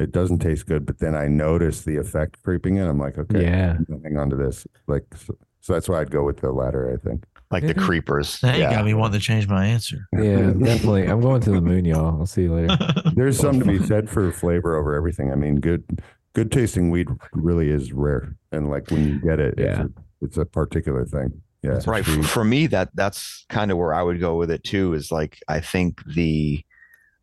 it 0.00 0.10
doesn't 0.10 0.40
taste 0.40 0.66
good, 0.66 0.84
but 0.84 0.98
then 0.98 1.14
I 1.14 1.28
notice 1.28 1.82
the 1.82 1.96
effect 1.96 2.42
creeping 2.42 2.76
in, 2.76 2.88
I'm 2.88 2.98
like, 2.98 3.18
okay, 3.18 3.42
Yeah. 3.44 3.76
I'm 3.78 3.84
gonna 3.88 4.02
hang 4.02 4.18
on 4.18 4.30
to 4.30 4.36
this. 4.36 4.66
Like, 4.88 5.04
so, 5.16 5.36
so 5.60 5.72
that's 5.74 5.88
why 5.88 6.00
I'd 6.00 6.10
go 6.10 6.24
with 6.24 6.38
the 6.38 6.50
latter, 6.52 6.92
I 6.92 6.96
think. 7.08 7.24
Like 7.50 7.66
the 7.66 7.72
creepers. 7.74 8.42
Now 8.42 8.52
you 8.54 8.62
yeah. 8.62 8.74
got 8.74 8.84
me 8.84 8.92
wanting 8.94 9.18
to 9.20 9.24
change 9.24 9.48
my 9.48 9.64
answer. 9.66 10.06
Yeah. 10.12 10.50
Definitely. 10.50 11.04
I'm 11.06 11.20
going 11.20 11.40
to 11.42 11.50
the 11.50 11.60
moon, 11.62 11.84
y'all. 11.84 12.18
I'll 12.20 12.26
see 12.26 12.42
you 12.42 12.54
later. 12.54 12.76
There's 13.14 13.38
something 13.38 13.60
to 13.72 13.78
be 13.80 13.86
said 13.86 14.10
for 14.10 14.30
flavor 14.32 14.76
over 14.76 14.94
everything. 14.94 15.32
I 15.32 15.34
mean, 15.36 15.60
good, 15.60 16.02
good 16.38 16.52
tasting 16.52 16.90
weed 16.90 17.08
really 17.32 17.68
is 17.68 17.92
rare, 17.92 18.36
and 18.52 18.70
like 18.70 18.90
when 18.92 19.04
you 19.08 19.18
get 19.20 19.40
it, 19.40 19.54
Yeah. 19.58 19.64
it's, 19.64 19.78
a, 19.80 19.90
it's 20.22 20.36
a 20.36 20.44
particular 20.44 21.04
thing. 21.04 21.42
Yeah, 21.62 21.72
That's 21.72 21.88
right 21.88 22.04
for, 22.04 22.22
for 22.22 22.44
me 22.44 22.68
that 22.68 22.90
that's 22.94 23.44
kind 23.48 23.72
of 23.72 23.78
where 23.78 23.92
i 23.92 24.00
would 24.00 24.20
go 24.20 24.36
with 24.36 24.48
it 24.48 24.62
too 24.62 24.94
is 24.94 25.10
like 25.10 25.40
i 25.48 25.58
think 25.58 26.00
the 26.14 26.62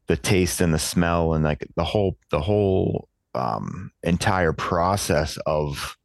the 0.08 0.18
taste 0.18 0.60
and 0.60 0.74
the 0.74 0.78
smell 0.78 1.34
and 1.34 1.44
like 1.46 1.66
the 1.78 1.86
whole 1.86 2.18
the 2.32 2.42
whole 2.42 3.08
um 3.34 3.92
entire 4.04 4.52
process 4.52 5.38
of 5.46 5.96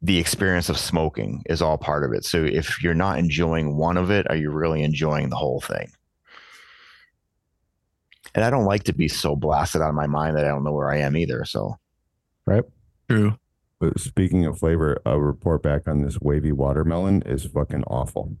the 0.00 0.16
experience 0.18 0.70
of 0.70 0.78
smoking 0.78 1.42
is 1.50 1.60
all 1.60 1.76
part 1.76 2.02
of 2.02 2.14
it 2.14 2.24
so 2.24 2.42
if 2.42 2.82
you're 2.82 2.94
not 2.94 3.18
enjoying 3.18 3.76
one 3.76 3.98
of 3.98 4.10
it 4.10 4.26
are 4.30 4.36
you 4.36 4.50
really 4.50 4.82
enjoying 4.82 5.28
the 5.28 5.36
whole 5.36 5.60
thing 5.60 5.92
and 8.34 8.42
i 8.42 8.48
don't 8.48 8.64
like 8.64 8.84
to 8.84 8.94
be 8.94 9.06
so 9.06 9.36
blasted 9.36 9.82
out 9.82 9.90
of 9.90 9.94
my 9.94 10.06
mind 10.06 10.34
that 10.34 10.46
i 10.46 10.48
don't 10.48 10.64
know 10.64 10.72
where 10.72 10.88
i 10.90 10.96
am 10.96 11.14
either 11.14 11.44
so 11.44 11.76
True. 13.08 13.36
But 13.80 14.00
speaking 14.00 14.44
of 14.44 14.58
flavor, 14.58 15.00
a 15.06 15.18
report 15.20 15.62
back 15.62 15.86
on 15.86 16.02
this 16.02 16.20
wavy 16.20 16.52
watermelon 16.52 17.22
is 17.26 17.44
fucking 17.46 17.84
awful. 17.84 18.36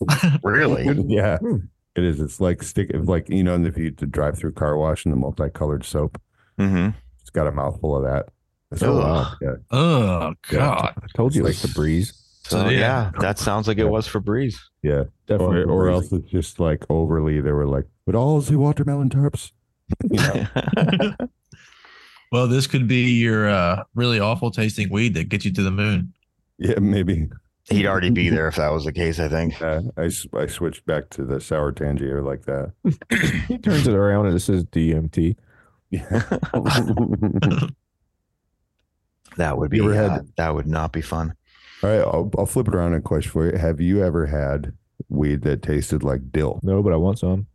really 0.42 0.84
yeah, 1.08 1.38
Hmm. 1.38 1.56
it 1.94 2.04
is. 2.04 2.20
It's 2.20 2.40
like 2.40 2.62
stick, 2.62 2.90
like 2.92 3.28
you 3.30 3.42
know, 3.42 3.54
if 3.64 3.78
you 3.78 3.90
to 3.92 4.06
drive 4.06 4.36
through 4.38 4.52
car 4.52 4.76
wash 4.76 5.04
and 5.06 5.12
the 5.12 5.16
multicolored 5.16 5.84
soap, 5.84 6.20
hmm 6.58 6.88
it's 7.20 7.30
got 7.30 7.46
a 7.46 7.52
mouthful 7.52 7.96
of 7.96 8.04
that. 8.04 8.28
It's 8.70 8.82
Ugh. 8.82 8.94
wild. 8.94 9.28
Yeah, 9.40 9.54
Oh 9.70 10.34
God. 10.50 10.92
I 11.02 11.06
told 11.16 11.34
you, 11.34 11.42
like 11.44 11.56
the 11.56 11.68
breeze. 11.68 12.12
so 12.44 12.58
So, 12.58 12.68
yeah. 12.68 12.78
yeah 12.78 13.10
that 13.20 13.38
sounds 13.38 13.66
like 13.68 13.78
it 13.78 13.88
was 13.88 14.06
for 14.06 14.20
breeze 14.20 14.60
yeah. 14.82 15.04
Definitely. 15.26 15.62
Or, 15.62 15.86
or 15.86 15.88
else 15.88 16.12
it's 16.12 16.28
just 16.30 16.60
like 16.60 16.84
overly. 16.90 17.40
They 17.40 17.50
were 17.52 17.66
like, 17.66 17.86
"But 18.04 18.14
all 18.14 18.40
the 18.40 18.56
watermelon 18.58 19.08
tarps." 19.08 19.50
You 20.10 20.18
know? 20.18 21.16
Well, 22.36 22.46
this 22.48 22.66
could 22.66 22.86
be 22.86 23.12
your 23.12 23.48
uh, 23.48 23.84
really 23.94 24.20
awful 24.20 24.50
tasting 24.50 24.90
weed 24.90 25.14
that 25.14 25.30
gets 25.30 25.46
you 25.46 25.52
to 25.54 25.62
the 25.62 25.70
moon. 25.70 26.12
yeah, 26.58 26.78
maybe. 26.78 27.30
He'd 27.70 27.86
already 27.86 28.10
be 28.10 28.28
there 28.34 28.46
if 28.48 28.56
that 28.56 28.68
was 28.68 28.84
the 28.84 28.92
case. 28.92 29.18
I 29.18 29.28
think. 29.28 29.62
Uh, 29.62 29.80
I, 29.96 30.02
s- 30.04 30.26
I 30.34 30.44
switched 30.46 30.84
back 30.84 31.08
to 31.10 31.24
the 31.24 31.40
sour 31.40 31.72
tangier 31.72 32.22
like 32.22 32.44
that. 32.44 32.72
He 33.48 33.56
turns 33.56 33.88
it 33.88 33.94
around 33.94 34.26
and 34.26 34.36
it 34.36 34.40
says 34.40 34.64
DMT. 34.66 35.36
That 39.38 39.56
would 39.58 39.70
be. 39.70 39.78
You 39.78 39.88
uh, 39.90 39.94
had- 39.94 40.28
that 40.36 40.54
would 40.54 40.66
not 40.66 40.92
be 40.92 41.00
fun. 41.00 41.34
All 41.82 41.88
right, 41.90 42.00
I'll, 42.00 42.30
I'll 42.38 42.46
flip 42.46 42.68
it 42.68 42.74
around 42.74 42.92
and 42.94 43.02
question 43.04 43.30
for 43.32 43.46
you. 43.50 43.56
Have 43.58 43.80
you 43.80 44.02
ever 44.04 44.26
had 44.26 44.72
weed 45.08 45.40
that 45.42 45.62
tasted 45.62 46.02
like 46.02 46.32
dill? 46.32 46.60
No, 46.62 46.82
but 46.82 46.92
I 46.92 46.96
want 46.96 47.18
some. 47.18 47.46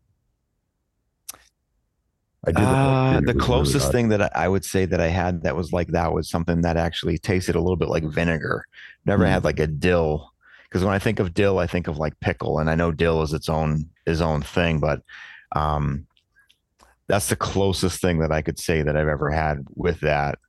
I 2.47 2.51
did. 2.51 2.57
Uh, 2.63 3.11
the 3.11 3.15
was 3.19 3.25
really 3.35 3.39
closest 3.39 3.91
thing 3.91 4.09
that 4.09 4.21
I- 4.21 4.45
I 4.45 4.47
would 4.47 4.65
say 4.65 4.85
that 4.85 4.99
I 4.99 5.07
had 5.07 5.43
that 5.43 5.55
was 5.55 5.71
like 5.71 5.89
that 5.89 6.11
was 6.13 6.29
something 6.29 6.61
that 6.61 6.75
actually 6.77 7.17
tasted 7.19 7.55
a 7.55 7.61
little 7.61 7.75
bit 7.75 7.89
like 7.89 8.03
vinegar. 8.03 8.65
Never 9.05 9.25
Mm. 9.25 9.29
had 9.29 9.43
like 9.43 9.59
a 9.59 9.67
dill 9.67 10.31
because 10.63 10.83
when 10.83 10.93
I 10.93 10.99
think 10.99 11.19
of 11.19 11.33
dill, 11.33 11.59
I 11.59 11.67
think 11.67 11.87
of 11.87 11.97
like 11.97 12.19
pickle, 12.19 12.57
and 12.59 12.69
I 12.69 12.75
know 12.75 12.91
dill 12.91 13.21
is 13.21 13.33
its 13.33 13.47
own 13.49 13.85
its 14.07 14.21
own 14.21 14.41
thing, 14.41 14.79
but 14.79 15.01
um, 15.55 16.07
that's 17.07 17.27
the 17.29 17.35
closest 17.35 18.01
thing 18.01 18.19
that 18.19 18.31
I 18.31 18.41
could 18.41 18.57
say 18.57 18.81
that 18.81 18.95
I've 18.95 19.07
ever 19.07 19.29
had 19.29 19.65
with 19.75 19.99
that. 19.99 20.39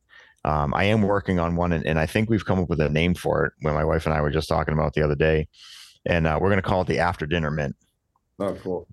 Um, 0.44 0.72
I 0.74 0.84
am 0.84 1.02
working 1.02 1.38
on 1.38 1.56
one, 1.56 1.72
and, 1.72 1.84
and 1.86 1.98
I 1.98 2.06
think 2.06 2.30
we've 2.30 2.44
come 2.44 2.58
up 2.60 2.68
with 2.70 2.80
a 2.80 2.88
name 2.88 3.14
for 3.14 3.46
it. 3.46 3.52
When 3.60 3.74
my 3.74 3.84
wife 3.84 4.06
and 4.06 4.14
I 4.14 4.20
were 4.20 4.30
just 4.30 4.48
talking 4.48 4.72
about 4.74 4.94
the 4.94 5.02
other 5.02 5.14
day, 5.16 5.48
and 6.06 6.26
uh, 6.26 6.38
we're 6.40 6.48
going 6.48 6.62
to 6.62 6.68
call 6.68 6.82
it 6.82 6.86
the 6.88 6.98
after 7.00 7.26
dinner 7.26 7.50
mint. 7.50 7.76
Oh, 8.40 8.54
cool. 8.62 8.86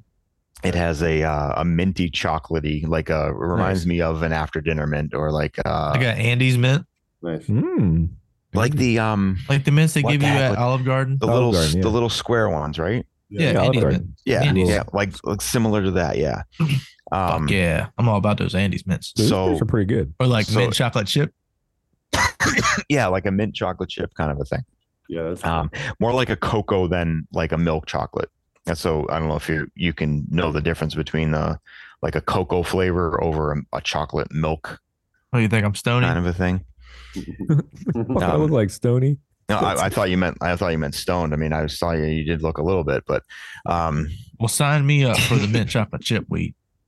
It 0.64 0.76
has 0.76 1.01
a 1.01 1.24
uh, 1.24 1.53
a 1.62 1.66
minty 1.66 2.10
chocolatey, 2.10 2.86
like 2.88 3.10
a 3.10 3.34
reminds 3.34 3.82
Nice. 3.86 3.89
me 3.89 4.01
of 4.01 4.24
an 4.24 4.34
after 4.34 4.60
dinner 4.62 4.86
mint 4.88 5.14
or 5.14 5.32
like 5.32 5.57
uh 5.66 5.91
I 5.95 6.01
got 6.01 6.18
Andy's 6.18 6.57
mint, 6.57 6.86
Nice. 7.22 7.45
Mm. 7.47 8.10
like 8.53 8.74
the 8.74 8.99
um 8.99 9.38
like 9.47 9.64
the 9.64 9.72
mints 9.72 9.93
they 9.93 10.01
give 10.01 10.20
the 10.20 10.28
you 10.28 10.34
at 10.34 10.49
would- 10.51 10.60
Olive 10.60 10.84
Garden. 10.84 11.18
the 11.20 11.28
Olive 11.28 11.36
little 11.38 11.51
Garden, 11.53 11.76
yeah. 11.78 11.82
the 11.82 11.89
little 11.89 12.10
square 12.10 12.49
ones, 12.49 12.78
right? 12.78 13.05
Yeah, 13.30 13.51
Yeah, 13.51 13.62
Andy's 13.64 13.84
mint. 13.86 14.07
Yeah, 14.26 14.41
Andy's. 14.43 14.70
yeah, 14.70 14.84
like, 14.91 15.14
like 15.24 15.39
similar 15.41 15.84
to 15.84 15.91
that. 15.91 16.18
Yeah. 16.18 16.43
Um, 17.12 17.47
Fuck 17.47 17.49
yeah, 17.49 17.88
I'm 17.97 18.07
all 18.07 18.18
about 18.18 18.38
those 18.38 18.53
Andy's 18.53 18.86
mints. 18.86 19.14
Those 19.14 19.30
So- 19.30 19.57
are 19.57 19.66
pretty 19.66 19.88
good. 19.88 20.14
Or 20.20 20.28
like 20.28 20.45
So- 20.45 20.60
mint 20.60 20.74
chocolate 20.76 21.07
chip. 21.07 21.34
yeah, 22.89 23.07
like 23.07 23.26
a 23.26 23.32
mint 23.32 23.55
chocolate 23.55 23.89
chip 23.89 24.14
kind 24.14 24.30
of 24.32 24.39
a 24.39 24.45
thing. 24.45 24.62
Yeah, 25.07 25.24
that's 25.30 25.43
Um, 25.43 25.72
more 25.99 26.14
like 26.14 26.30
a 26.30 26.36
cocoa 26.36 26.88
than 26.88 27.28
like 27.34 27.51
a 27.51 27.57
milk 27.57 27.88
chocolate. 27.88 28.30
And 28.70 28.78
so 28.78 29.05
I 29.09 29.20
don't 29.20 29.28
know 29.28 29.36
if 29.36 29.49
you 29.49 29.67
you 29.76 29.91
can 29.93 30.26
know 30.30 30.51
the 30.51 30.61
difference 30.61 30.95
between 30.95 31.32
the 31.32 31.59
like 32.01 32.15
a 32.15 32.22
cocoa 32.22 32.63
flavor 32.63 33.22
over 33.22 33.51
a, 33.51 33.78
a 33.78 33.82
chocolate 33.82 34.32
milk 34.32 34.80
What 35.32 35.39
do 35.39 35.43
you 35.43 35.49
think? 35.49 35.65
I'm 35.65 35.76
stony. 35.76 36.05
kind 36.05 36.17
of 36.20 36.26
a 36.26 36.34
thing. 36.34 36.63
I 37.17 38.24
Um, 38.24 38.41
look 38.41 38.51
like 38.51 38.70
Stony. 38.70 39.17
No, 39.49 39.57
I, 39.57 39.86
I 39.86 39.89
thought 39.89 40.09
you 40.11 40.17
meant 40.17 40.38
I 40.41 40.55
thought 40.55 40.70
you 40.72 40.78
meant 40.78 40.93
stoned. 40.95 41.34
I 41.34 41.38
mean, 41.38 41.51
I 41.53 41.65
saw 41.67 41.91
you. 41.91 42.05
You 42.05 42.24
did 42.24 42.43
look 42.43 42.59
a 42.59 42.63
little 42.63 42.84
bit, 42.84 43.03
but 43.07 43.24
um, 43.65 44.07
Well, 44.39 44.47
sign 44.47 44.86
me 44.86 45.03
up 45.03 45.17
for 45.17 45.36
the 45.36 45.47
mint 45.47 45.70
chocolate 45.72 46.03
chip 46.03 46.26
weed. 46.30 46.53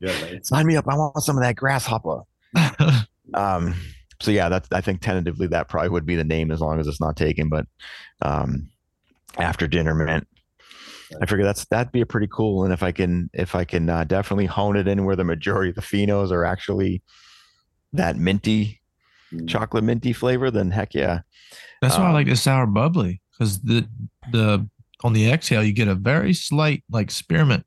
yeah. 0.00 0.38
Sign 0.42 0.66
me 0.66 0.76
up. 0.76 0.86
I 0.88 0.96
want 0.96 1.22
some 1.22 1.36
of 1.36 1.42
that 1.42 1.56
grasshopper. 1.56 2.22
Um, 3.34 3.74
so 4.20 4.30
yeah, 4.30 4.50
that's 4.50 4.68
I 4.72 4.82
think 4.82 5.00
tentatively 5.00 5.46
that 5.46 5.68
probably 5.68 5.88
would 5.88 6.04
be 6.04 6.16
the 6.16 6.24
name 6.24 6.50
as 6.50 6.60
long 6.60 6.78
as 6.78 6.86
it's 6.86 7.00
not 7.00 7.16
taken. 7.16 7.48
But 7.48 7.66
um, 8.20 8.68
after 9.38 9.66
dinner 9.66 9.94
mint, 9.94 10.26
I 11.20 11.26
figure 11.26 11.44
that's 11.44 11.64
that'd 11.66 11.92
be 11.92 12.00
a 12.00 12.06
pretty 12.06 12.28
cool. 12.32 12.64
And 12.64 12.72
if 12.72 12.82
I 12.82 12.92
can 12.92 13.30
if 13.32 13.54
I 13.54 13.64
can 13.64 13.88
uh, 13.90 14.04
definitely 14.04 14.46
hone 14.46 14.76
it 14.76 14.88
in 14.88 15.04
where 15.04 15.16
the 15.16 15.24
majority 15.24 15.70
of 15.70 15.76
the 15.76 15.82
phenos 15.82 16.30
are 16.30 16.44
actually 16.44 17.02
that 17.92 18.16
minty 18.16 18.80
chocolate 19.46 19.84
minty 19.84 20.12
flavor, 20.12 20.50
then 20.50 20.70
heck 20.70 20.94
yeah. 20.94 21.20
That's 21.80 21.98
why 21.98 22.04
I 22.04 22.08
Um, 22.08 22.14
like 22.14 22.28
the 22.28 22.36
sour 22.36 22.66
bubbly 22.66 23.20
because 23.32 23.60
the 23.60 23.86
the 24.30 24.68
on 25.04 25.12
the 25.12 25.30
exhale 25.30 25.62
you 25.64 25.72
get 25.72 25.88
a 25.88 25.94
very 25.94 26.32
slight 26.32 26.84
like 26.90 27.10
spearmint, 27.10 27.66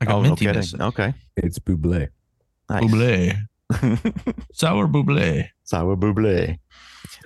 like 0.00 0.10
oh 0.10 0.20
a 0.20 0.22
no 0.22 0.34
mintiness. 0.34 0.72
kidding. 0.72 0.82
Okay. 0.82 1.14
It's 1.36 1.58
buble. 1.58 2.08
Nice. 2.70 2.82
Buble, 2.84 3.36
sour 4.52 4.88
buble. 4.88 5.48
Sour 5.64 5.96
buble. 5.96 6.58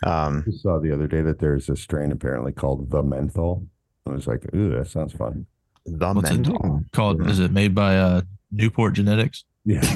Um, 0.02 0.44
I 0.46 0.50
saw 0.52 0.78
the 0.78 0.92
other 0.92 1.06
day 1.06 1.22
that 1.22 1.38
there's 1.38 1.68
a 1.68 1.76
strain 1.76 2.12
apparently 2.12 2.52
called 2.52 2.90
the 2.90 3.02
menthol. 3.02 3.66
I 4.06 4.10
was 4.10 4.26
like, 4.26 4.44
ooh, 4.54 4.70
that 4.76 4.88
sounds 4.88 5.12
fun. 5.12 5.46
the 5.84 6.12
What's 6.12 6.30
it 6.30 6.34
menthol. 6.34 6.82
called? 6.92 7.22
Yeah. 7.24 7.30
Is 7.30 7.40
it 7.40 7.50
made 7.50 7.74
by 7.74 7.96
uh 7.98 8.22
Newport 8.50 8.94
Genetics? 8.94 9.44
Yeah. 9.64 9.80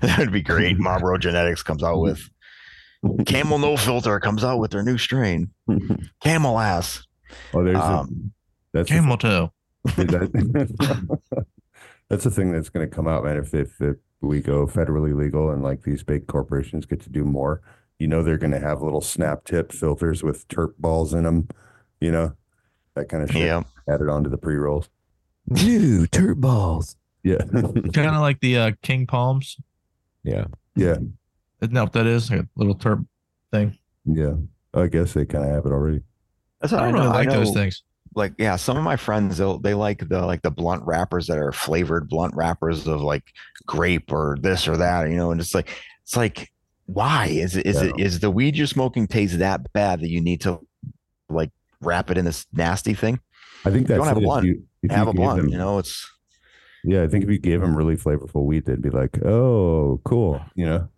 that 0.00 0.16
would 0.18 0.32
be 0.32 0.42
great. 0.42 0.78
Marlboro 0.78 1.18
Genetics 1.18 1.62
comes 1.62 1.82
out 1.82 2.00
with 2.00 2.28
Camel 3.26 3.58
No 3.58 3.76
Filter 3.76 4.18
comes 4.20 4.44
out 4.44 4.58
with 4.58 4.70
their 4.72 4.82
new 4.82 4.98
strain, 4.98 5.50
Camel 6.22 6.58
Ass. 6.58 7.06
oh, 7.54 7.62
there's 7.64 7.76
Um, 7.78 8.32
a, 8.74 8.76
that's 8.78 8.88
the 8.90 8.94
Camel 8.96 9.16
toe. 9.16 9.52
That- 9.96 11.18
that's 12.10 12.24
the 12.24 12.30
thing 12.30 12.52
that's 12.52 12.70
going 12.70 12.88
to 12.88 12.94
come 12.94 13.06
out, 13.06 13.24
man. 13.24 13.36
If, 13.36 13.52
if 13.54 13.80
if 13.80 13.96
we 14.20 14.40
go 14.40 14.66
federally 14.66 15.14
legal 15.14 15.50
and 15.50 15.62
like 15.62 15.82
these 15.82 16.02
big 16.02 16.26
corporations 16.26 16.86
get 16.86 17.00
to 17.02 17.10
do 17.10 17.22
more, 17.24 17.60
you 17.98 18.06
know, 18.06 18.22
they're 18.22 18.38
going 18.38 18.52
to 18.52 18.60
have 18.60 18.82
little 18.82 19.00
snap 19.00 19.44
tip 19.44 19.72
filters 19.72 20.22
with 20.22 20.46
terp 20.48 20.74
balls 20.78 21.14
in 21.14 21.24
them, 21.24 21.48
you 22.00 22.12
know, 22.12 22.32
that 22.94 23.08
kind 23.08 23.22
of 23.22 23.30
shit 23.30 23.42
Yeah, 23.42 23.62
added 23.88 24.08
onto 24.08 24.30
the 24.30 24.38
pre 24.38 24.56
rolls. 24.56 24.88
New 25.46 26.06
turd 26.06 26.40
balls. 26.40 26.96
Yeah. 27.22 27.38
Kind 27.52 27.98
of 27.98 28.20
like 28.20 28.40
the 28.40 28.58
uh, 28.58 28.72
King 28.82 29.06
Palms. 29.06 29.56
Yeah. 30.22 30.46
yeah. 30.76 30.96
Isn't 31.60 31.74
that 31.74 31.82
what 31.82 31.92
that 31.94 32.06
is? 32.06 32.30
Like 32.30 32.40
a 32.40 32.48
little 32.56 32.74
terp 32.76 33.04
thing. 33.50 33.76
Yeah. 34.04 34.34
I 34.74 34.86
guess 34.86 35.14
they 35.14 35.24
kind 35.24 35.44
of 35.44 35.50
have 35.50 35.66
it 35.66 35.72
already. 35.72 36.02
that's 36.60 36.72
I 36.72 36.76
what 36.76 36.82
I, 36.82 36.90
don't 36.90 36.94
know. 36.94 37.06
really 37.06 37.26
like 37.26 37.28
I 37.30 37.36
those 37.36 37.52
things. 37.52 37.82
Like, 38.14 38.32
yeah, 38.38 38.56
some 38.56 38.76
of 38.76 38.84
my 38.84 38.96
friends 38.96 39.38
they'll 39.38 39.58
they 39.58 39.74
like 39.74 40.08
the 40.08 40.24
like 40.24 40.42
the 40.42 40.50
blunt 40.50 40.82
wrappers 40.84 41.26
that 41.28 41.38
are 41.38 41.52
flavored 41.52 42.08
blunt 42.08 42.34
wrappers 42.34 42.86
of 42.86 43.00
like 43.00 43.24
grape 43.66 44.12
or 44.12 44.36
this 44.40 44.68
or 44.68 44.76
that, 44.76 45.08
you 45.10 45.16
know, 45.16 45.30
and 45.30 45.40
it's 45.40 45.54
like 45.54 45.70
it's 46.02 46.16
like 46.16 46.50
why 46.88 47.26
is 47.26 47.54
it 47.54 47.66
is 47.66 47.80
it 47.82 47.98
is 48.00 48.20
the 48.20 48.30
weed 48.30 48.56
you're 48.56 48.66
smoking 48.66 49.06
taste 49.06 49.38
that 49.38 49.72
bad 49.72 50.00
that 50.00 50.08
you 50.08 50.20
need 50.22 50.40
to 50.40 50.58
like 51.28 51.50
wrap 51.82 52.10
it 52.10 52.16
in 52.18 52.24
this 52.24 52.46
nasty 52.52 52.94
thing? 52.94 53.20
I 53.64 53.70
think 53.70 53.86
that's 53.86 53.98
don't 53.98 54.06
have 54.08 54.16
it. 54.16 54.24
a 54.24 54.38
If 54.38 54.44
you- 54.44 54.62
if 54.82 54.90
you 54.92 54.96
Have 54.96 55.08
a 55.08 55.12
blunt, 55.12 55.42
them- 55.42 55.48
you 55.50 55.58
know. 55.58 55.78
It's 55.78 56.08
Yeah, 56.84 57.02
I 57.02 57.08
think 57.08 57.24
if 57.24 57.30
you 57.30 57.38
gave 57.38 57.60
them 57.60 57.74
really 57.76 57.96
flavorful 57.96 58.44
weed, 58.44 58.64
they'd 58.64 58.80
be 58.80 58.90
like, 58.90 59.20
"Oh, 59.24 60.00
cool," 60.04 60.40
you 60.54 60.64
know. 60.64 60.88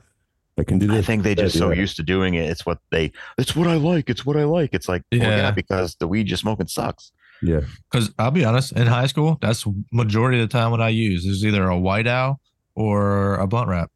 I 0.59 0.65
can 0.65 0.79
do 0.79 0.87
this. 0.87 0.99
I 0.99 1.03
think 1.03 1.23
they 1.23 1.35
just 1.35 1.57
so 1.57 1.71
yeah. 1.71 1.81
used 1.81 1.97
to 1.97 2.03
doing 2.03 2.35
it. 2.35 2.51
It's 2.51 2.67
what 2.67 2.79
they. 2.91 3.13
It's 3.39 3.57
what 3.57 3.67
I 3.67 3.77
like. 3.77 4.11
It's 4.11 4.27
what 4.27 4.37
I 4.37 4.45
like. 4.45 4.75
It's 4.75 4.89
like 4.89 5.03
well, 5.11 5.21
yeah, 5.23 5.37
Yeah. 5.37 5.51
because 5.53 5.95
the 5.97 6.07
weed 6.07 6.29
you're 6.29 6.37
smoking 6.37 6.67
sucks. 6.67 7.13
Yeah. 7.43 7.61
Because 7.91 8.13
I'll 8.19 8.31
be 8.31 8.45
honest, 8.45 8.73
in 8.73 8.87
high 8.87 9.07
school, 9.07 9.39
that's 9.41 9.65
majority 9.91 10.39
of 10.43 10.47
the 10.49 10.53
time 10.53 10.71
what 10.71 10.83
I 10.83 10.91
use 10.91 11.25
is 11.25 11.43
either 11.47 11.67
a 11.67 11.79
white 11.79 12.07
owl 12.07 12.39
or 12.75 13.37
a 13.37 13.47
blunt 13.47 13.69
wrap. 13.69 13.91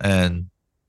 And 0.00 0.46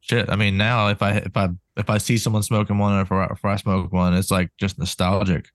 shit, 0.09 0.29
I 0.29 0.35
mean, 0.35 0.57
now 0.57 0.87
if 0.89 1.01
I 1.01 1.11
if 1.17 1.35
I 1.35 1.49
if 1.75 1.89
I 1.89 1.97
see 1.97 2.17
someone 2.17 2.43
smoking 2.43 2.77
one 2.77 2.93
or 2.93 3.01
if 3.01 3.11
I, 3.11 3.25
if 3.25 3.45
I 3.45 3.55
smoke 3.57 3.91
one, 3.91 4.13
it's 4.13 4.31
like 4.31 4.49
just 4.57 4.77
nostalgic. 4.79 5.49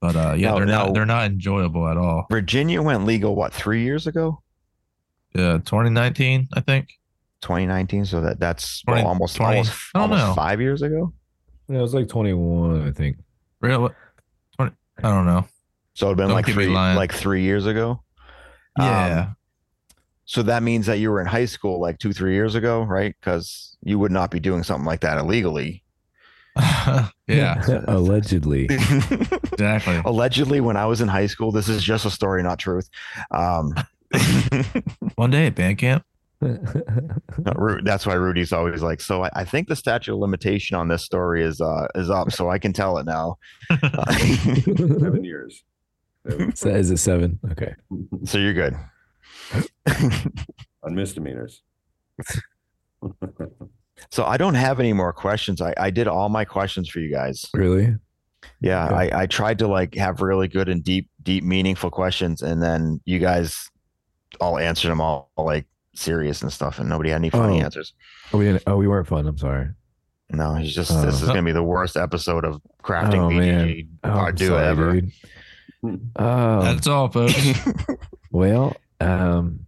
But 0.00 0.16
uh, 0.16 0.34
yeah, 0.36 0.50
No, 0.50 0.56
they're 0.56 0.66
no. 0.66 0.72
not 0.72 0.94
they're 0.94 1.06
not 1.06 1.24
enjoyable 1.26 1.86
at 1.88 1.96
all. 1.96 2.26
Virginia 2.30 2.82
went 2.82 3.04
legal 3.04 3.34
what 3.36 3.52
three 3.52 3.82
years 3.82 4.06
ago, 4.06 4.42
Yeah, 5.34 5.58
2019, 5.58 6.48
I 6.54 6.60
think. 6.60 6.88
2019. 7.42 8.04
So 8.06 8.20
that 8.22 8.40
that's 8.40 8.82
well, 8.86 9.06
almost 9.06 9.36
20 9.36 9.56
almost 9.58 9.72
almost 9.94 10.26
know. 10.26 10.34
five 10.34 10.60
years 10.60 10.82
ago. 10.82 11.12
Yeah, 11.68 11.78
it 11.78 11.82
was 11.82 11.94
like 11.94 12.08
21, 12.08 12.88
I 12.88 12.90
think. 12.92 13.18
Real, 13.60 13.90
20, 14.56 14.72
I 14.98 15.02
don't 15.02 15.26
know. 15.26 15.46
So 15.94 16.06
it'd 16.06 16.16
been 16.16 16.28
Don't 16.28 16.34
like 16.36 16.46
three 16.46 16.66
like 16.68 17.12
three 17.12 17.42
years 17.42 17.66
ago. 17.66 18.02
Um, 18.78 18.86
Yeah, 18.86 19.30
so 20.30 20.44
that 20.44 20.62
means 20.62 20.86
that 20.86 21.00
you 21.00 21.10
were 21.10 21.20
in 21.20 21.26
high 21.26 21.44
school 21.44 21.80
like 21.80 21.98
two 21.98 22.12
three 22.12 22.34
years 22.34 22.54
ago, 22.54 22.82
right? 22.84 23.16
Because 23.20 23.76
you 23.82 23.98
would 23.98 24.12
not 24.12 24.30
be 24.30 24.38
doing 24.38 24.62
something 24.62 24.84
like 24.86 25.00
that 25.00 25.18
illegally. 25.18 25.82
yeah, 27.26 27.60
Allegedly. 27.88 28.66
exactly. 28.70 30.00
Allegedly, 30.04 30.60
when 30.60 30.76
I 30.76 30.86
was 30.86 31.00
in 31.00 31.08
high 31.08 31.26
school, 31.26 31.50
this 31.50 31.68
is 31.68 31.82
just 31.82 32.06
a 32.06 32.10
story, 32.12 32.44
not 32.44 32.60
truth. 32.60 32.88
Um, 33.32 33.74
One 35.16 35.32
day 35.32 35.48
at 35.48 35.56
band 35.56 35.78
camp. 35.78 36.04
That's 36.40 38.06
why 38.06 38.14
Rudy's 38.14 38.52
always 38.52 38.82
like, 38.82 39.00
so 39.00 39.24
I, 39.24 39.30
I 39.34 39.44
think 39.44 39.66
the 39.66 39.74
statute 39.74 40.14
of 40.14 40.20
limitation 40.20 40.76
on 40.76 40.86
this 40.86 41.02
story 41.04 41.42
is 41.42 41.60
uh 41.60 41.88
is 41.96 42.08
up, 42.08 42.30
so 42.30 42.48
I 42.48 42.60
can 42.60 42.72
tell 42.72 42.98
it 42.98 43.04
now. 43.04 43.36
Uh, 43.68 44.12
Seven 44.14 45.24
years. 45.24 45.64
So 46.54 46.68
is 46.68 46.92
it 46.92 46.98
seven? 46.98 47.40
Okay. 47.50 47.74
so 48.24 48.38
you're 48.38 48.54
good. 48.54 48.76
on 50.82 50.94
misdemeanors. 50.94 51.62
So 54.10 54.24
I 54.24 54.38
don't 54.38 54.54
have 54.54 54.80
any 54.80 54.94
more 54.94 55.12
questions. 55.12 55.60
I, 55.60 55.74
I 55.76 55.90
did 55.90 56.08
all 56.08 56.30
my 56.30 56.44
questions 56.46 56.88
for 56.88 57.00
you 57.00 57.12
guys. 57.12 57.44
Really? 57.52 57.94
Yeah, 58.62 58.86
Okay. 58.86 59.12
I, 59.12 59.22
I 59.22 59.26
tried 59.26 59.58
to 59.58 59.68
like 59.68 59.94
have 59.94 60.22
really 60.22 60.48
good 60.48 60.70
and 60.70 60.82
deep, 60.82 61.10
deep, 61.22 61.44
meaningful 61.44 61.90
questions, 61.90 62.40
and 62.40 62.62
then 62.62 63.00
you 63.04 63.18
guys 63.18 63.68
all 64.40 64.58
answered 64.58 64.88
them 64.88 65.02
all, 65.02 65.30
like 65.36 65.66
serious 65.94 66.40
and 66.40 66.50
stuff, 66.50 66.78
and 66.78 66.88
nobody 66.88 67.10
had 67.10 67.16
any 67.16 67.28
funny 67.28 67.60
Oh. 67.60 67.64
answers. 67.64 67.92
Oh, 68.32 68.38
we 68.38 68.46
didn't. 68.46 68.62
Oh, 68.66 68.76
we 68.78 68.88
weren't 68.88 69.06
fun. 69.06 69.26
I'm 69.26 69.36
sorry. 69.36 69.68
No, 70.30 70.54
he's 70.54 70.74
just 70.74 70.90
Oh. 70.92 71.02
this 71.04 71.20
is 71.20 71.28
gonna 71.28 71.42
be 71.42 71.52
the 71.52 71.62
worst 71.62 71.96
episode 71.98 72.46
of 72.46 72.60
crafting 72.82 73.18
Oh, 73.18 73.30
man. 73.30 73.68
BGG 73.68 73.88
Oh, 74.04 74.18
I 74.18 74.30
do 74.30 74.46
sorry, 74.46 74.66
ever. 74.66 74.92
dude. 74.92 75.12
Oh, 76.16 76.62
That's 76.62 76.86
all, 76.86 77.08
folks. 77.10 77.34
well, 78.30 78.74
um, 79.00 79.66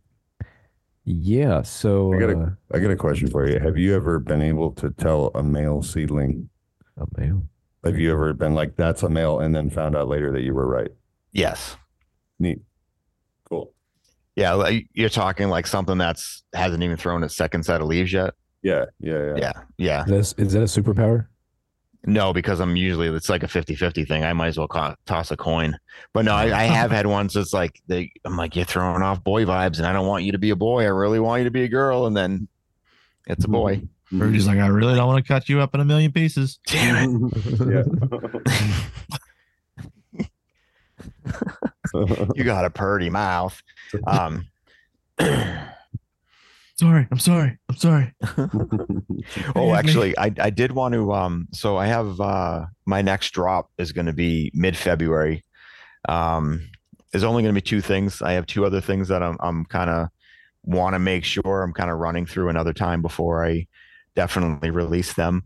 yeah. 1.04 1.62
So 1.62 2.14
I 2.14 2.18
got 2.20 2.30
a- 2.30 2.38
uh, 2.38 2.50
I 2.72 2.78
got 2.78 2.90
a 2.90 2.96
question 2.96 3.28
for 3.28 3.48
you. 3.48 3.58
Have 3.58 3.76
you 3.76 3.94
ever 3.94 4.18
been 4.18 4.42
able 4.42 4.72
to 4.72 4.90
tell 4.90 5.30
a 5.34 5.42
male 5.42 5.82
seedling? 5.82 6.48
A 6.96 7.06
male. 7.18 7.42
Have 7.84 7.98
you 7.98 8.12
ever 8.12 8.32
been 8.32 8.54
like, 8.54 8.76
that's 8.76 9.02
a 9.02 9.08
male, 9.08 9.40
and 9.40 9.54
then 9.54 9.68
found 9.70 9.96
out 9.96 10.06
later 10.08 10.30
that 10.32 10.42
you 10.42 10.54
were 10.54 10.68
right? 10.68 10.90
yes. 11.32 11.76
Neat. 12.38 12.60
Cool. 13.48 13.72
Yeah, 14.36 14.52
like, 14.54 14.88
you're 14.94 15.08
talking 15.08 15.48
like 15.48 15.66
something 15.66 15.98
that's 15.98 16.42
hasn't 16.54 16.82
even 16.82 16.96
thrown 16.96 17.22
its 17.22 17.36
second 17.36 17.64
set 17.64 17.80
of 17.80 17.86
leaves 17.86 18.12
yet. 18.12 18.34
Yeah. 18.62 18.86
Yeah. 19.00 19.18
Yeah. 19.18 19.36
Yeah, 19.36 19.52
yeah. 19.78 20.04
Is 20.04 20.34
that, 20.34 20.42
is 20.42 20.52
that 20.54 20.62
a 20.62 20.64
superpower? 20.82 21.26
No, 22.04 22.32
because 22.32 22.58
I'm 22.58 22.74
usually 22.74 23.06
it's 23.08 23.28
like 23.28 23.44
a 23.44 23.46
50-50 23.46 24.08
thing. 24.08 24.24
I 24.24 24.32
might 24.32 24.48
as 24.48 24.58
well 24.58 24.66
co- 24.66 24.96
toss 25.06 25.30
a 25.30 25.36
coin. 25.36 25.78
But 26.12 26.24
no, 26.24 26.34
I, 26.34 26.46
I 26.46 26.64
have 26.64 26.90
had 26.90 27.06
ones 27.06 27.34
that's 27.34 27.52
like 27.52 27.80
they 27.86 28.10
I'm 28.24 28.36
like, 28.36 28.56
you're 28.56 28.64
throwing 28.64 29.02
off 29.02 29.22
boy 29.22 29.44
vibes 29.44 29.78
and 29.78 29.86
I 29.86 29.92
don't 29.92 30.06
want 30.08 30.24
you 30.24 30.32
to 30.32 30.38
be 30.38 30.50
a 30.50 30.56
boy. 30.56 30.82
I 30.82 30.88
really 30.88 31.20
want 31.20 31.40
you 31.40 31.44
to 31.44 31.50
be 31.52 31.62
a 31.62 31.68
girl, 31.68 32.06
and 32.06 32.16
then 32.16 32.48
it's 33.26 33.44
a 33.44 33.48
boy. 33.48 33.82
Rudy's 34.10 34.46
like, 34.46 34.58
I 34.58 34.66
really 34.66 34.94
don't 34.96 35.06
want 35.06 35.24
to 35.24 35.32
cut 35.32 35.48
you 35.48 35.60
up 35.60 35.74
in 35.74 35.80
a 35.80 35.84
million 35.84 36.10
pieces. 36.12 36.58
Damn 36.66 37.30
it. 37.32 37.86
You 42.34 42.44
got 42.44 42.64
a 42.64 42.70
purty 42.70 43.10
mouth. 43.10 43.60
Um 44.06 44.46
Sorry, 46.82 47.06
I'm 47.12 47.18
sorry, 47.20 47.58
I'm 47.68 47.76
sorry. 47.76 48.12
Oh, 49.54 49.72
actually, 49.72 50.18
I, 50.18 50.32
I 50.40 50.50
did 50.50 50.72
want 50.72 50.94
to. 50.94 51.12
Um, 51.12 51.46
so 51.52 51.76
I 51.76 51.86
have 51.86 52.20
uh, 52.20 52.66
my 52.86 53.02
next 53.02 53.30
drop 53.30 53.70
is 53.78 53.92
going 53.92 54.06
to 54.06 54.12
be 54.12 54.50
mid 54.52 54.76
February. 54.76 55.44
Um, 56.08 56.68
there's 57.12 57.22
only 57.22 57.44
going 57.44 57.54
to 57.54 57.60
be 57.60 57.64
two 57.64 57.80
things. 57.80 58.20
I 58.20 58.32
have 58.32 58.46
two 58.46 58.64
other 58.66 58.80
things 58.80 59.06
that 59.08 59.22
I'm 59.22 59.36
I'm 59.38 59.64
kind 59.66 59.90
of 59.90 60.08
want 60.64 60.94
to 60.94 60.98
make 60.98 61.24
sure 61.24 61.62
I'm 61.62 61.72
kind 61.72 61.88
of 61.88 61.98
running 61.98 62.26
through 62.26 62.48
another 62.48 62.72
time 62.72 63.00
before 63.00 63.46
I 63.46 63.68
definitely 64.16 64.70
release 64.70 65.12
them. 65.12 65.44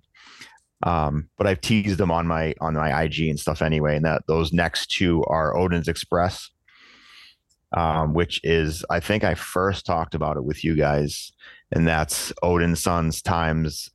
Um, 0.85 1.29
but 1.37 1.47
I've 1.47 1.61
teased 1.61 1.99
them 1.99 2.11
on 2.11 2.27
my 2.27 2.55
on 2.63 2.73
my 2.73 3.03
IG 3.03 3.29
and 3.29 3.39
stuff 3.39 3.61
anyway, 3.61 3.97
and 3.97 4.07
that 4.07 4.23
those 4.27 4.55
next 4.55 4.87
two 4.87 5.23
are 5.25 5.55
Odin's 5.55 5.89
Express, 5.89 6.49
um, 7.77 8.15
which 8.15 8.41
is 8.43 8.85
I 8.91 8.99
think 9.01 9.23
I 9.23 9.35
first 9.35 9.87
talked 9.87 10.15
about 10.15 10.37
it 10.37 10.45
with 10.45 10.65
you 10.65 10.75
guys, 10.75 11.33
and 11.71 11.87
that's 11.87 12.33
Odin 12.43 12.75
Sons 12.75 13.23
times, 13.23 13.91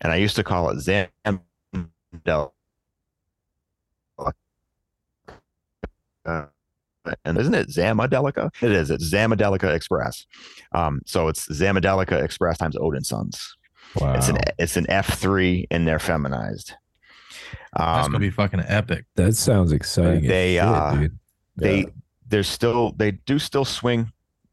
and 0.00 0.10
I 0.12 0.16
used 0.16 0.36
to 0.36 0.44
call 0.44 0.70
it 0.70 0.78
Zamdel. 0.78 2.52
Uh, 6.26 6.46
and 7.26 7.36
isn't 7.36 7.54
it 7.54 7.68
Zamaldelica? 7.68 8.50
It 8.62 8.72
is. 8.72 8.90
It's 8.90 9.12
Zamaldelica 9.12 9.74
Express. 9.74 10.24
Um, 10.72 11.02
so 11.04 11.28
it's 11.28 11.46
Zamaldelica 11.48 12.22
Express 12.24 12.56
times 12.56 12.76
Odin 12.80 13.04
Sons. 13.04 13.56
Wow. 13.96 14.14
It's 14.14 14.28
an 14.28 14.38
it's 14.58 14.76
an 14.78 14.86
F 14.88 15.18
three 15.18 15.66
and 15.70 15.86
they're 15.86 15.98
feminized. 15.98 16.72
That's 17.76 18.06
Um, 18.06 18.12
gonna 18.12 18.20
be 18.20 18.30
fucking 18.30 18.62
epic. 18.66 19.04
that 19.16 19.36
sounds 19.36 19.70
exciting. 19.72 20.26
They, 20.26 20.54
shit, 20.54 20.62
uh, 20.64 20.94
dude. 20.96 21.18
they 21.56 21.78
Yeah. 21.80 21.84
There's 22.34 22.48
still 22.48 22.90
they 22.96 23.12
do 23.12 23.38
still 23.38 23.64
swing 23.64 24.10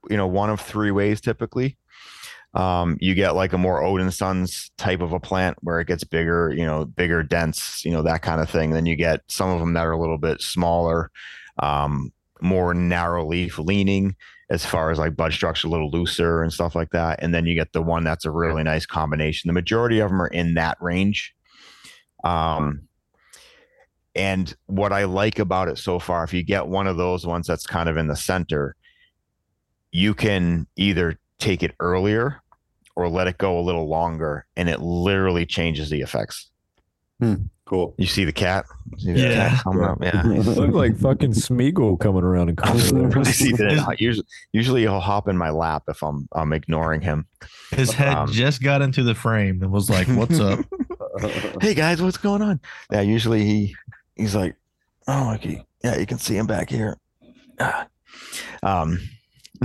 you 0.08 0.16
know 0.16 0.28
one 0.28 0.52
of 0.52 0.62
three 0.62 0.92
ways 0.92 1.20
typically. 1.20 1.78
Um 2.54 2.96
you 3.02 3.16
get 3.16 3.34
like 3.34 3.54
a 3.54 3.58
more 3.58 3.82
odin 3.82 4.12
sons 4.12 4.70
type 4.78 5.02
of 5.02 5.14
a 5.14 5.20
plant 5.20 5.58
where 5.62 5.80
it 5.80 5.88
gets 5.88 6.04
bigger 6.04 6.54
you 6.56 6.64
know 6.64 6.86
bigger 6.86 7.24
dense 7.24 7.84
you 7.84 7.92
know 7.92 8.04
that 8.04 8.22
kind 8.22 8.40
of 8.40 8.52
thing. 8.52 8.70
Then 8.70 8.86
you 8.86 8.96
get 8.96 9.22
some 9.30 9.50
of 9.50 9.60
them 9.60 9.74
that 9.74 9.88
are 9.88 9.94
a 9.94 10.00
little 10.00 10.20
bit 10.20 10.42
smaller 10.42 11.10
um 11.58 12.14
more 12.40 12.76
narrow 12.76 13.28
leaf 13.28 13.58
leaning 13.58 14.16
as 14.52 14.64
far 14.64 14.92
as 14.92 15.00
like 15.00 15.16
bud 15.16 15.34
structure 15.34 15.68
a 15.68 15.72
little 15.72 15.90
looser 15.90 16.44
and 16.44 16.54
stuff 16.54 16.76
like 16.76 16.92
that. 16.92 17.24
And 17.24 17.34
then 17.34 17.48
you 17.48 17.56
get 17.56 17.74
the 17.74 17.82
one 17.82 18.04
that's 18.04 18.26
a 18.26 18.32
really 18.32 18.62
nice 18.62 18.86
combination. 18.86 19.48
The 19.48 19.54
majority 19.54 20.00
of 20.00 20.12
them 20.12 20.22
are 20.22 20.28
in 20.28 20.54
that 20.54 20.78
range. 20.80 21.34
Um 22.24 22.88
and 24.16 24.54
what 24.68 24.92
I 24.92 25.06
like 25.06 25.40
about 25.40 25.68
it 25.70 25.78
so 25.78 26.00
far, 26.00 26.24
if 26.24 26.34
you 26.34 26.44
get 26.44 26.68
one 26.68 26.88
of 26.88 26.98
those 26.98 27.26
ones 27.26 27.48
that's 27.48 27.66
kind 27.66 27.88
of 27.90 27.98
in 27.98 28.08
the 28.08 28.16
center, 28.16 28.76
you 29.92 30.14
can 30.14 30.68
either 30.76 31.20
take 31.40 31.64
it 31.64 31.74
earlier 31.80 32.42
or 32.96 33.08
let 33.08 33.28
it 33.28 33.38
go 33.38 33.58
a 33.58 33.62
little 33.62 33.88
longer, 33.88 34.46
and 34.58 34.68
it 34.70 34.82
literally 34.82 35.46
changes 35.46 35.90
the 35.90 36.02
effects. 36.02 36.50
Cool. 37.66 37.94
You 37.98 38.08
see 38.08 38.26
the 38.26 38.34
cat? 38.34 38.66
See 38.98 39.14
the 39.14 39.20
Yeah. 39.22 39.50
cat 39.50 39.64
coming 39.64 39.84
up? 39.84 40.00
Yeah. 40.02 40.24
Look 40.26 40.74
like 40.74 40.98
fucking 40.98 41.32
Smeagol 41.32 42.00
coming 42.00 42.24
around 42.24 42.50
and 42.50 42.58
coming 42.58 43.16
I 43.18 43.24
see 43.32 43.52
that. 43.54 43.96
Usually, 44.00 44.26
usually 44.52 44.82
he'll 44.82 45.00
hop 45.00 45.28
in 45.30 45.38
my 45.38 45.52
lap 45.52 45.84
if 45.88 46.02
I'm 46.04 46.28
I'm 46.34 46.52
ignoring 46.52 47.00
him. 47.02 47.28
His 47.72 47.94
head 47.94 48.14
Um, 48.16 48.32
just 48.32 48.62
got 48.64 48.82
into 48.82 49.04
the 49.04 49.16
frame 49.16 49.62
and 49.62 49.72
was 49.72 49.90
like, 49.90 50.08
"What's 50.08 50.40
up?" 50.40 50.60
hey 51.62 51.74
guys, 51.76 52.02
what's 52.02 52.18
going 52.18 52.42
on? 52.42 52.60
Yeah, 52.92 53.02
usually 53.02 53.46
he 53.46 53.76
he's 54.16 54.36
like, 54.36 54.56
oh, 55.08 55.34
okay, 55.36 55.66
yeah, 55.84 55.98
you 55.98 56.06
can 56.06 56.20
see 56.20 56.38
him 56.38 56.48
back 56.48 56.70
here. 56.70 56.98
Ah. 57.60 57.88
Um, 58.64 59.00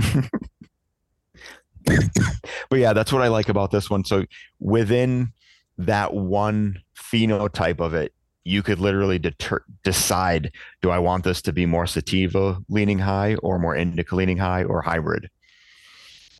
but 1.85 2.79
yeah, 2.79 2.93
that's 2.93 3.11
what 3.11 3.21
I 3.21 3.27
like 3.27 3.49
about 3.49 3.71
this 3.71 3.89
one. 3.89 4.03
So 4.05 4.25
within 4.59 5.33
that 5.77 6.13
one 6.13 6.81
phenotype 6.95 7.79
of 7.79 7.93
it, 7.93 8.13
you 8.43 8.63
could 8.63 8.79
literally 8.79 9.19
deter- 9.19 9.65
decide: 9.83 10.51
do 10.81 10.89
I 10.89 10.99
want 10.99 11.23
this 11.23 11.41
to 11.43 11.53
be 11.53 11.65
more 11.65 11.85
sativa 11.85 12.59
leaning 12.69 12.99
high, 12.99 13.35
or 13.35 13.59
more 13.59 13.75
indica 13.75 14.15
leaning 14.15 14.37
high, 14.37 14.63
or 14.63 14.81
hybrid? 14.81 15.29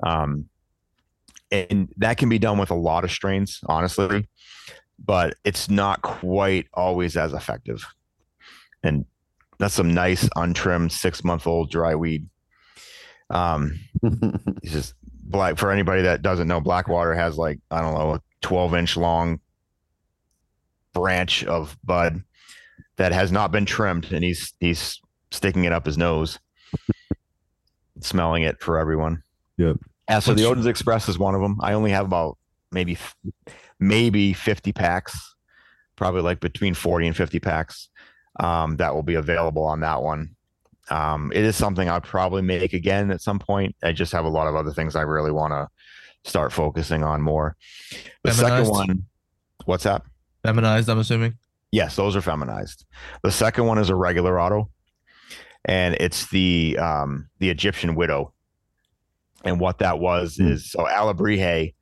Um, 0.04 0.48
and 1.52 1.90
that 1.98 2.18
can 2.18 2.30
be 2.30 2.40
done 2.40 2.58
with 2.58 2.72
a 2.72 2.76
lot 2.76 3.04
of 3.04 3.12
strains, 3.12 3.60
honestly 3.68 4.28
but 5.04 5.36
it's 5.44 5.70
not 5.70 6.02
quite 6.02 6.68
always 6.74 7.16
as 7.16 7.34
effective. 7.34 7.86
And 8.84 9.06
that's 9.60 9.74
some 9.74 9.94
nice 9.94 10.28
untrimmed 10.36 10.92
six 10.92 11.24
month 11.24 11.48
old 11.48 11.72
dry 11.72 11.96
weed. 11.96 12.28
Um, 13.30 13.80
it's 14.64 14.72
just 14.72 14.94
black 15.02 15.58
for 15.58 15.72
anybody 15.72 16.04
that 16.04 16.22
doesn't 16.22 16.48
know, 16.48 16.62
Blackwater 16.62 17.14
has 17.14 17.38
like, 17.38 17.60
I 17.72 17.82
don't 17.82 17.94
know, 17.94 18.14
a 18.16 18.22
12 18.42 18.76
inch 18.76 18.98
long 18.98 19.40
branch 20.94 21.44
of 21.44 21.78
bud 21.84 22.24
that 22.98 23.12
has 23.12 23.32
not 23.32 23.52
been 23.52 23.66
trimmed 23.66 24.12
and 24.12 24.24
he's 24.24 24.54
he's 24.60 25.00
sticking 25.32 25.66
it 25.66 25.74
up 25.74 25.86
his 25.86 25.98
nose, 25.98 26.40
smelling 28.02 28.44
it 28.44 28.62
for 28.62 28.80
everyone. 28.80 29.22
Yep. 29.58 29.78
Yeah, 30.10 30.20
so 30.20 30.34
the 30.34 30.46
Odin's 30.46 30.68
Express 30.68 31.10
is 31.10 31.20
one 31.20 31.36
of 31.36 31.42
them. 31.42 31.58
I 31.62 31.74
only 31.74 31.92
have 31.92 32.06
about 32.06 32.38
maybe 32.72 32.98
maybe 33.80 34.34
50 34.34 34.74
packs, 34.74 35.36
probably 35.96 36.22
like 36.22 36.40
between 36.40 36.74
40 36.74 37.08
and 37.08 37.16
50 37.16 37.40
packs 37.40 37.90
um, 38.40 38.78
that 38.78 38.94
will 38.94 39.04
be 39.04 39.16
available 39.16 39.64
on 39.64 39.80
that 39.82 40.02
one. 40.02 40.36
Um, 40.90 41.32
it 41.36 41.44
is 41.44 41.56
something 41.56 41.90
I'll 41.90 42.00
probably 42.02 42.42
make 42.42 42.74
again 42.74 43.12
at 43.12 43.22
some 43.22 43.40
point. 43.40 43.76
I 43.84 43.92
just 43.92 44.12
have 44.14 44.26
a 44.26 44.30
lot 44.30 44.48
of 44.48 44.56
other 44.56 44.72
things 44.72 44.96
I 44.96 45.02
really 45.02 45.32
want 45.32 45.52
to 45.52 45.68
start 46.30 46.54
focusing 46.54 47.04
on 47.04 47.22
more. 47.22 47.56
The 48.24 48.32
second 48.32 48.68
one, 48.70 49.04
what's 49.66 49.84
that? 49.84 50.04
Feminized, 50.44 50.88
I'm 50.90 51.00
assuming. 51.00 51.38
Yes, 51.72 51.98
those 51.98 52.16
are 52.16 52.22
feminized. 52.22 52.86
The 53.24 53.32
second 53.32 53.66
one 53.66 53.78
is 53.78 53.90
a 53.90 53.96
regular 53.96 54.40
auto, 54.40 54.70
and 55.66 55.96
it's 56.00 56.30
the 56.30 56.78
um, 56.80 57.30
the 57.40 57.50
Egyptian 57.50 57.96
widow. 57.96 58.34
And 59.44 59.60
what 59.60 59.80
that 59.80 60.00
was 60.00 60.38
Hmm. 60.38 60.48
is 60.48 60.72
so 60.72 60.86
Alabrije 60.86 61.74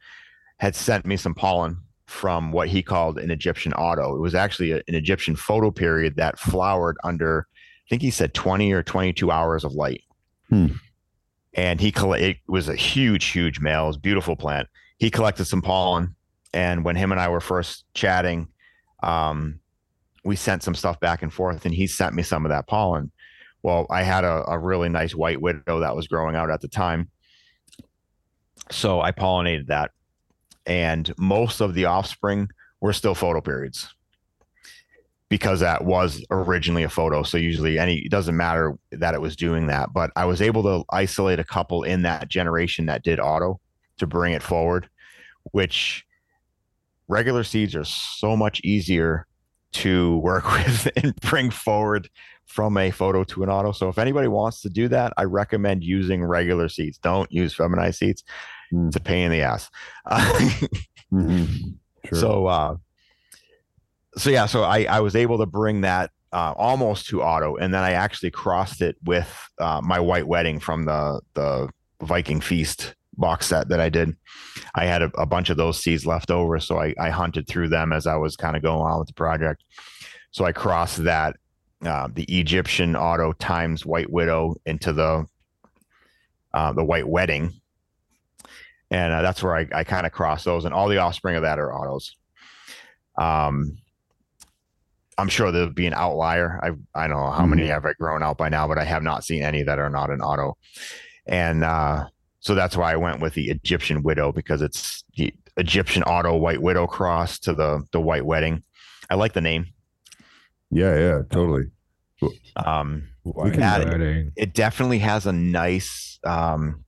had 0.58 0.76
sent 0.76 1.06
me 1.06 1.16
some 1.18 1.36
pollen 1.36 1.78
from 2.08 2.52
what 2.52 2.68
he 2.68 2.84
called 2.84 3.18
an 3.18 3.32
Egyptian 3.32 3.74
auto. 3.74 4.16
It 4.16 4.20
was 4.20 4.36
actually 4.36 4.72
a- 4.72 4.84
an 4.88 4.96
Egyptian 4.96 5.36
photo 5.36 5.72
period 5.72 6.16
that 6.18 6.40
flowered 6.40 6.98
under, 7.04 7.48
I 7.88 7.90
think 7.90 8.02
he 8.02 8.12
said 8.12 8.34
20 8.34 8.72
or 8.72 8.84
22 8.84 9.32
hours 9.32 9.64
of 9.64 9.74
light. 9.74 10.04
Hmm. 10.50 10.68
And 11.54 11.80
he 11.80 11.94
it 11.96 12.38
was 12.48 12.68
a 12.68 12.76
huge, 12.76 13.26
huge 13.26 13.60
male. 13.60 13.86
It 13.86 13.88
was 13.88 13.96
a 13.96 14.02
beautiful 14.02 14.36
plant. 14.36 14.68
He 14.98 15.10
collected 15.10 15.46
some 15.46 15.62
pollen, 15.62 16.16
and 16.54 16.84
when 16.84 16.96
him 16.96 17.12
and 17.12 17.20
I 17.20 17.30
were 17.30 17.42
first 17.42 17.86
chatting, 17.94 18.50
um, 19.02 19.60
we 20.24 20.36
sent 20.36 20.64
some 20.64 20.76
stuff 20.76 21.00
back 21.00 21.22
and 21.22 21.34
forth, 21.34 21.66
and 21.66 21.74
he 21.74 21.88
sent 21.88 22.14
me 22.14 22.24
some 22.24 22.46
of 22.46 22.50
that 22.50 22.68
pollen. 22.68 23.12
Well, 23.64 23.88
I 23.90 24.04
had 24.04 24.24
a, 24.24 24.44
a 24.48 24.60
really 24.60 24.90
nice 24.90 25.16
white 25.16 25.42
widow 25.42 25.80
that 25.80 25.96
was 25.96 26.08
growing 26.08 26.36
out 26.36 26.52
at 26.52 26.62
the 26.62 26.68
time. 26.68 27.10
So 28.72 29.02
I 29.02 29.12
pollinated 29.12 29.68
that. 29.68 29.92
And 30.66 31.14
most 31.18 31.62
of 31.62 31.74
the 31.74 31.86
offspring 31.86 32.50
were 32.82 32.94
still 32.94 33.16
photo 33.16 33.42
periods 33.42 33.94
because 35.30 35.60
that 35.60 35.84
was 35.84 36.24
originally 36.30 36.84
a 36.84 36.90
photo. 36.90 37.24
So 37.24 37.38
usually 37.38 37.80
any 37.80 37.98
it 37.98 38.12
doesn't 38.12 38.38
matter 38.38 38.78
that 38.92 39.16
it 39.16 39.22
was 39.22 39.36
doing 39.36 39.68
that, 39.68 39.92
but 39.94 40.12
I 40.16 40.26
was 40.26 40.42
able 40.42 40.64
to 40.64 40.84
isolate 40.92 41.40
a 41.40 41.44
couple 41.44 41.84
in 41.84 42.04
that 42.04 42.30
generation 42.30 42.86
that 42.88 43.04
did 43.04 43.20
auto 43.20 43.60
to 43.98 44.08
bring 44.08 44.34
it 44.34 44.44
forward, 44.44 44.90
which 45.52 46.06
regular 47.08 47.44
seeds 47.44 47.76
are 47.76 47.86
so 47.86 48.36
much 48.36 48.62
easier 48.64 49.26
to 49.74 50.18
work 50.18 50.52
with 50.54 50.90
and 50.96 51.16
bring 51.18 51.50
forward 51.50 52.10
from 52.46 52.78
a 52.78 52.92
photo 52.92 53.24
to 53.24 53.44
an 53.44 53.50
auto. 53.50 53.72
So 53.72 53.90
if 53.90 53.98
anybody 53.98 54.28
wants 54.28 54.62
to 54.62 54.70
do 54.70 54.88
that, 54.90 55.14
I 55.18 55.24
recommend 55.24 55.84
using 55.84 56.24
regular 56.24 56.70
seeds. 56.70 56.98
Don't 57.00 57.32
use 57.32 57.56
feminized 57.56 57.98
seeds. 57.98 58.24
Mm. 58.74 58.88
It's 58.88 58.96
a 58.96 59.00
pain 59.00 59.26
in 59.26 59.32
the 59.32 59.42
ass. 59.42 59.70
Mhm. 61.14 61.76
Sure. 62.06 62.20
So 62.20 62.48
uh 62.48 62.76
so 64.18 64.30
yeah, 64.30 64.46
so 64.48 64.64
I 64.64 64.84
I 64.86 65.00
was 65.02 65.16
able 65.16 65.38
to 65.40 65.46
bring 65.46 65.82
that 65.82 66.12
uh, 66.34 66.54
almost 66.58 67.08
to 67.08 67.22
auto, 67.24 67.56
and 67.56 67.74
then 67.74 67.84
I 67.84 67.92
actually 67.92 68.32
crossed 68.32 68.82
it 68.82 68.98
with 69.06 69.30
uh, 69.60 69.80
my 69.84 70.00
white 70.00 70.28
wedding 70.28 70.60
from 70.60 70.86
the 70.86 71.22
the 71.34 71.70
Viking 72.02 72.42
Feast 72.42 72.96
box 73.18 73.46
set 73.48 73.70
that 73.70 73.80
I 73.80 73.88
did. 73.90 74.16
I 74.74 74.86
had 74.86 75.02
a, 75.02 75.12
a 75.18 75.26
bunch 75.26 75.50
of 75.50 75.58
those 75.58 75.82
seeds 75.82 76.06
left 76.06 76.32
over, 76.32 76.60
so 76.60 76.78
I, 76.80 76.94
I 77.00 77.10
hunted 77.10 77.48
through 77.48 77.70
them 77.70 77.94
as 77.94 78.06
I 78.08 78.16
was 78.16 78.36
kind 78.36 78.58
of 78.58 78.64
going 78.64 78.82
on 78.82 79.00
with 79.00 79.08
the 79.08 79.14
project. 79.14 79.64
So 80.32 80.44
I 80.44 80.52
crossed 80.52 81.04
that 81.06 81.36
uh, 81.86 82.10
the 82.14 82.24
Egyptian 82.24 82.96
auto 82.98 83.32
times 83.34 83.86
White 83.86 84.12
Widow 84.12 84.56
into 84.66 84.92
the 84.92 85.26
uh, 86.54 86.74
the 86.74 86.84
White 86.84 87.08
Wedding, 87.08 87.54
and 88.92 89.14
uh, 89.14 89.22
that's 89.22 89.42
where 89.42 89.56
I, 89.56 89.68
I 89.74 89.84
kind 89.84 90.06
of 90.06 90.12
cross 90.12 90.44
those, 90.44 90.66
and 90.66 90.74
all 90.74 90.88
the 90.88 90.98
offspring 90.98 91.36
of 91.36 91.44
that 91.44 91.60
are 91.60 91.74
autos. 91.74 92.16
Um, 93.18 93.78
I'm 95.18 95.30
sure 95.30 95.52
there'll 95.52 95.72
be 95.72 95.88
an 95.88 95.94
outlier. 95.94 96.60
I 96.62 97.04
I 97.04 97.08
don't 97.08 97.18
know 97.18 97.32
how 97.32 97.46
many 97.46 97.68
have 97.68 97.86
I 97.86 97.94
grown 97.94 98.22
out 98.22 98.38
by 98.38 98.50
now, 98.50 98.68
but 98.68 98.78
I 98.78 98.84
have 98.84 99.04
not 99.04 99.24
seen 99.24 99.44
any 99.44 99.64
that 99.64 99.80
are 99.80 99.90
not 99.90 100.10
an 100.10 100.22
auto, 100.22 100.58
and 101.26 101.64
uh, 101.64 102.06
so 102.40 102.54
that's 102.54 102.78
why 102.78 102.94
I 102.94 102.96
went 102.98 103.22
with 103.22 103.34
the 103.34 103.50
Egyptian 103.50 104.04
Widow 104.04 104.32
because 104.32 104.62
it's 104.62 105.04
the 105.18 105.34
Egyptian 105.58 106.04
Auto 106.04 106.36
White 106.36 106.62
Widow 106.62 106.88
cross 106.88 107.40
to 107.40 107.54
the 107.54 107.84
the 107.92 108.00
White 108.00 108.26
Wedding. 108.26 108.64
I 109.10 109.16
like 109.16 109.34
the 109.34 109.42
name. 109.42 109.68
yeah, 110.70 110.98
yeah, 110.98 111.22
totally. 111.30 111.66
Um, 112.56 113.10
it. 114.02 114.34
It 114.36 114.54
definitely 114.54 115.00
has 115.00 115.26
a 115.26 115.32
nice 115.32 116.20
um, 116.24 116.85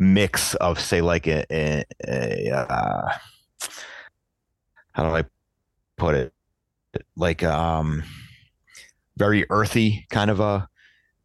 mix 0.00 0.54
of 0.56 0.80
say 0.80 1.00
like 1.00 1.28
a, 1.28 1.44
a, 1.52 1.84
a 2.08 2.50
uh, 2.50 3.12
how 4.92 5.08
do 5.08 5.14
I 5.14 5.24
put 5.96 6.14
it? 6.16 6.32
Like 7.16 7.44
um 7.44 8.02
very 9.16 9.46
earthy 9.50 10.06
kind 10.10 10.30
of 10.30 10.40
a 10.40 10.68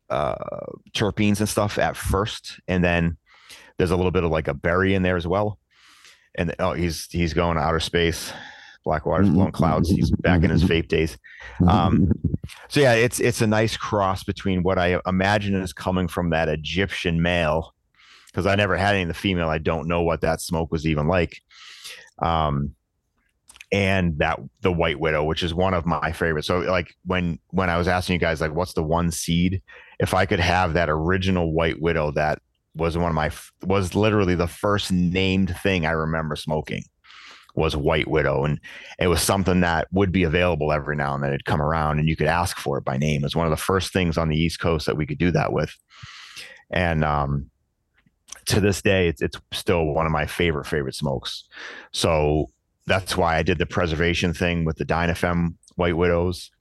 uh 0.09 0.35
terpenes 0.93 1.39
and 1.39 1.49
stuff 1.49 1.79
at 1.79 1.97
first 1.97 2.59
and 2.67 2.83
then 2.83 3.17
there's 3.77 3.91
a 3.91 3.95
little 3.95 4.11
bit 4.11 4.23
of 4.23 4.31
like 4.31 4.47
a 4.47 4.53
berry 4.53 4.93
in 4.93 5.03
there 5.03 5.17
as 5.17 5.27
well. 5.27 5.59
And 6.35 6.53
oh 6.59 6.73
he's 6.73 7.07
he's 7.11 7.33
going 7.33 7.57
outer 7.57 7.79
space. 7.79 8.31
Black 8.83 9.03
blackwater's 9.03 9.29
blowing 9.31 9.51
clouds. 9.51 9.89
He's 9.89 10.11
back 10.11 10.43
in 10.43 10.51
his 10.51 10.63
vape 10.63 10.87
days. 10.87 11.17
Um, 11.67 12.11
so 12.67 12.79
yeah, 12.79 12.93
it's 12.93 13.19
it's 13.19 13.41
a 13.41 13.47
nice 13.47 13.75
cross 13.75 14.23
between 14.23 14.61
what 14.61 14.77
I 14.77 14.99
imagine 15.07 15.55
is 15.55 15.73
coming 15.73 16.07
from 16.07 16.29
that 16.29 16.49
Egyptian 16.49 17.21
male, 17.21 17.73
because 18.35 18.45
I 18.45 18.55
never 18.55 18.75
had 18.75 18.95
any 18.95 19.03
of 19.03 19.07
the 19.07 19.13
female. 19.13 19.47
I 19.47 19.59
don't 19.59 19.87
know 19.87 20.01
what 20.01 20.19
that 20.19 20.41
smoke 20.41 20.69
was 20.69 20.85
even 20.85 21.07
like. 21.07 21.41
Um, 22.21 22.75
and 23.71 24.17
that 24.19 24.41
the 24.59 24.73
White 24.73 24.99
Widow, 24.99 25.23
which 25.23 25.41
is 25.41 25.53
one 25.53 25.73
of 25.73 25.85
my 25.85 26.11
favorites. 26.11 26.47
So 26.47 26.59
like 26.59 26.93
when 27.05 27.39
when 27.51 27.69
I 27.69 27.77
was 27.77 27.87
asking 27.87 28.15
you 28.15 28.19
guys 28.19 28.41
like 28.41 28.53
what's 28.53 28.73
the 28.73 28.83
one 28.83 29.09
seed, 29.09 29.61
if 29.99 30.13
I 30.13 30.25
could 30.25 30.41
have 30.41 30.73
that 30.73 30.89
original 30.89 31.53
White 31.53 31.81
Widow 31.81 32.11
that 32.11 32.41
was 32.75 32.97
one 32.97 33.09
of 33.09 33.15
my 33.15 33.31
was 33.63 33.95
literally 33.95 34.35
the 34.35 34.47
first 34.47 34.91
named 34.91 35.55
thing 35.63 35.85
I 35.85 35.91
remember 35.91 36.35
smoking 36.35 36.83
was 37.55 37.73
White 37.73 38.09
Widow 38.09 38.43
and 38.43 38.59
it 38.99 39.07
was 39.07 39.21
something 39.21 39.61
that 39.61 39.87
would 39.93 40.11
be 40.11 40.23
available 40.23 40.73
every 40.73 40.97
now 40.97 41.15
and 41.15 41.23
then. 41.23 41.31
It'd 41.31 41.45
come 41.45 41.61
around 41.61 41.99
and 41.99 42.09
you 42.09 42.17
could 42.17 42.27
ask 42.27 42.57
for 42.57 42.77
it 42.77 42.83
by 42.83 42.97
name. 42.97 43.21
It 43.21 43.27
was 43.27 43.35
one 43.35 43.47
of 43.47 43.51
the 43.51 43.57
first 43.57 43.93
things 43.93 44.17
on 44.17 44.27
the 44.27 44.37
East 44.37 44.59
Coast 44.59 44.85
that 44.87 44.97
we 44.97 45.05
could 45.05 45.19
do 45.19 45.31
that 45.31 45.53
with. 45.53 45.73
And 46.69 47.05
um, 47.05 47.49
to 48.45 48.59
this 48.59 48.81
day, 48.81 49.07
it's, 49.07 49.21
it's 49.21 49.39
still 49.51 49.85
one 49.85 50.05
of 50.05 50.11
my 50.11 50.25
favorite, 50.25 50.65
favorite 50.65 50.95
smokes. 50.95 51.45
So 51.91 52.47
that's 52.87 53.17
why 53.17 53.37
I 53.37 53.43
did 53.43 53.57
the 53.57 53.65
preservation 53.65 54.33
thing 54.33 54.65
with 54.65 54.77
the 54.77 54.85
Dinafem 54.85 55.55
White 55.75 55.97
Widows 55.97 56.51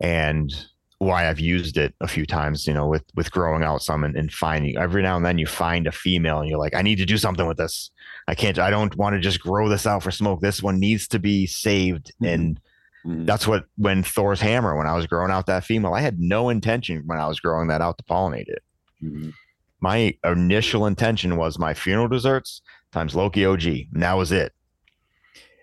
and 0.00 0.52
why 0.98 1.28
I've 1.28 1.40
used 1.40 1.78
it 1.78 1.94
a 2.00 2.08
few 2.08 2.26
times, 2.26 2.66
you 2.66 2.74
know, 2.74 2.86
with, 2.86 3.04
with 3.14 3.30
growing 3.30 3.62
out 3.62 3.82
some 3.82 4.04
and, 4.04 4.16
and 4.16 4.30
finding 4.32 4.76
every 4.76 5.02
now 5.02 5.16
and 5.16 5.24
then 5.24 5.38
you 5.38 5.46
find 5.46 5.86
a 5.86 5.92
female 5.92 6.40
and 6.40 6.48
you're 6.48 6.58
like, 6.58 6.74
I 6.74 6.82
need 6.82 6.96
to 6.96 7.06
do 7.06 7.16
something 7.16 7.46
with 7.46 7.56
this. 7.56 7.90
I 8.28 8.34
can't, 8.34 8.58
I 8.58 8.68
don't 8.70 8.94
want 8.96 9.14
to 9.14 9.20
just 9.20 9.40
grow 9.40 9.68
this 9.68 9.86
out 9.86 10.02
for 10.02 10.10
smoke. 10.10 10.40
This 10.40 10.62
one 10.62 10.78
needs 10.78 11.08
to 11.08 11.18
be 11.18 11.46
saved. 11.46 12.12
And 12.22 12.60
Mhm. 13.06 13.24
that's 13.24 13.46
what, 13.46 13.64
when 13.78 14.02
Thor's 14.02 14.42
hammer, 14.42 14.76
when 14.76 14.86
I 14.86 14.94
was 14.94 15.06
growing 15.06 15.30
out 15.30 15.46
that 15.46 15.64
female, 15.64 15.94
I 15.94 16.02
had 16.02 16.20
no 16.20 16.50
intention 16.50 17.02
when 17.06 17.18
I 17.18 17.26
was 17.28 17.40
growing 17.40 17.68
that 17.68 17.80
out 17.80 17.96
to 17.96 18.04
pollinate 18.04 18.48
it. 18.48 18.62
Mhm. 19.02 19.32
My 19.80 20.14
initial 20.24 20.86
intention 20.86 21.36
was 21.36 21.58
my 21.58 21.74
funeral 21.74 22.08
desserts 22.08 22.62
times 22.92 23.14
Loki 23.14 23.44
OG. 23.44 23.64
And 23.64 24.02
that 24.02 24.14
was 24.14 24.32
it. 24.32 24.52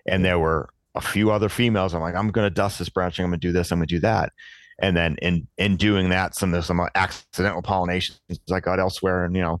And 0.06 0.24
there 0.24 0.38
were 0.38 0.70
a 0.94 1.00
few 1.00 1.30
other 1.30 1.48
females. 1.48 1.94
I'm 1.94 2.00
like, 2.00 2.14
I'm 2.14 2.30
going 2.30 2.46
to 2.46 2.54
dust 2.54 2.78
this 2.78 2.88
branching. 2.88 3.24
I'm 3.24 3.30
going 3.30 3.40
to 3.40 3.46
do 3.46 3.52
this. 3.52 3.70
I'm 3.70 3.78
going 3.78 3.88
to 3.88 3.94
do 3.94 4.00
that. 4.00 4.32
And 4.80 4.96
then 4.96 5.16
in, 5.20 5.46
in 5.58 5.76
doing 5.76 6.08
that, 6.10 6.34
some 6.34 6.54
of 6.54 6.64
some 6.64 6.80
accidental 6.94 7.62
pollinations 7.62 8.18
I 8.52 8.60
got 8.60 8.78
elsewhere. 8.78 9.24
And, 9.24 9.34
you 9.34 9.42
know, 9.42 9.60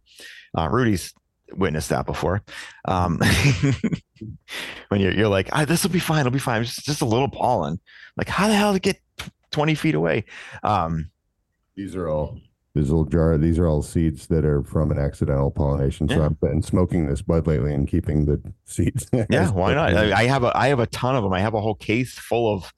uh, 0.56 0.68
Rudy's 0.70 1.12
witnessed 1.52 1.88
that 1.88 2.06
before. 2.06 2.42
Um, 2.86 3.20
when 4.88 5.00
you're, 5.00 5.12
you're 5.12 5.28
like, 5.28 5.48
ah, 5.52 5.64
this 5.64 5.82
will 5.82 5.90
be 5.90 5.98
fine. 5.98 6.20
It'll 6.20 6.32
be 6.32 6.38
fine. 6.38 6.62
Just, 6.62 6.84
just 6.84 7.02
a 7.02 7.06
little 7.06 7.28
pollen. 7.28 7.80
Like, 8.16 8.28
how 8.28 8.48
the 8.48 8.54
hell 8.54 8.72
to 8.72 8.78
get 8.78 9.00
20 9.50 9.74
feet 9.74 9.94
away? 9.94 10.24
Um, 10.62 11.10
These 11.76 11.96
are 11.96 12.08
all 12.08 12.38
this 12.74 12.88
little 12.88 13.04
jar. 13.04 13.36
These 13.38 13.58
are 13.58 13.66
all 13.66 13.82
seeds 13.82 14.26
that 14.28 14.44
are 14.44 14.62
from 14.62 14.90
an 14.90 14.98
accidental 14.98 15.50
pollination. 15.50 16.08
So 16.08 16.16
Yeah. 16.16 16.26
I've 16.26 16.40
been 16.40 16.62
smoking 16.62 17.06
this 17.06 17.22
bud 17.22 17.46
lately 17.46 17.74
and 17.74 17.88
keeping 17.88 18.24
the 18.26 18.40
seeds. 18.66 19.08
yeah, 19.30 19.50
why 19.50 19.74
not? 19.74 19.94
I, 19.94 20.12
I 20.12 20.24
have 20.26 20.44
a, 20.44 20.56
I 20.56 20.68
have 20.68 20.78
a 20.80 20.86
ton 20.86 21.16
of 21.16 21.22
them. 21.24 21.32
I 21.32 21.40
have 21.40 21.54
a 21.54 21.60
whole 21.60 21.74
case 21.74 22.12
full 22.18 22.52
of 22.54 22.72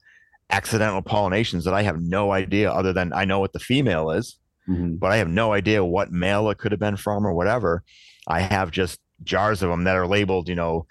accidental 0.49 1.01
pollinations 1.01 1.63
that 1.65 1.73
I 1.73 1.83
have 1.83 2.01
no 2.01 2.31
idea 2.31 2.71
other 2.71 2.93
than 2.93 3.13
I 3.13 3.25
know 3.25 3.39
what 3.39 3.53
the 3.53 3.59
female 3.59 4.11
is, 4.11 4.37
Mhm. 4.69 4.99
but 4.99 5.11
I 5.11 5.17
have 5.17 5.29
no 5.29 5.53
idea 5.53 5.83
what 5.83 6.11
male 6.11 6.49
it 6.49 6.57
could 6.57 6.71
have 6.71 6.79
been 6.79 6.97
from 6.97 7.25
or 7.25 7.33
whatever. 7.33 7.83
I 8.27 8.41
have 8.41 8.71
just 8.71 8.99
jars 9.23 9.61
of 9.63 9.69
them 9.69 9.83
that 9.85 9.95
are 9.95 10.07
labeled, 10.07 10.49
you 10.49 10.55
know, 10.55 10.87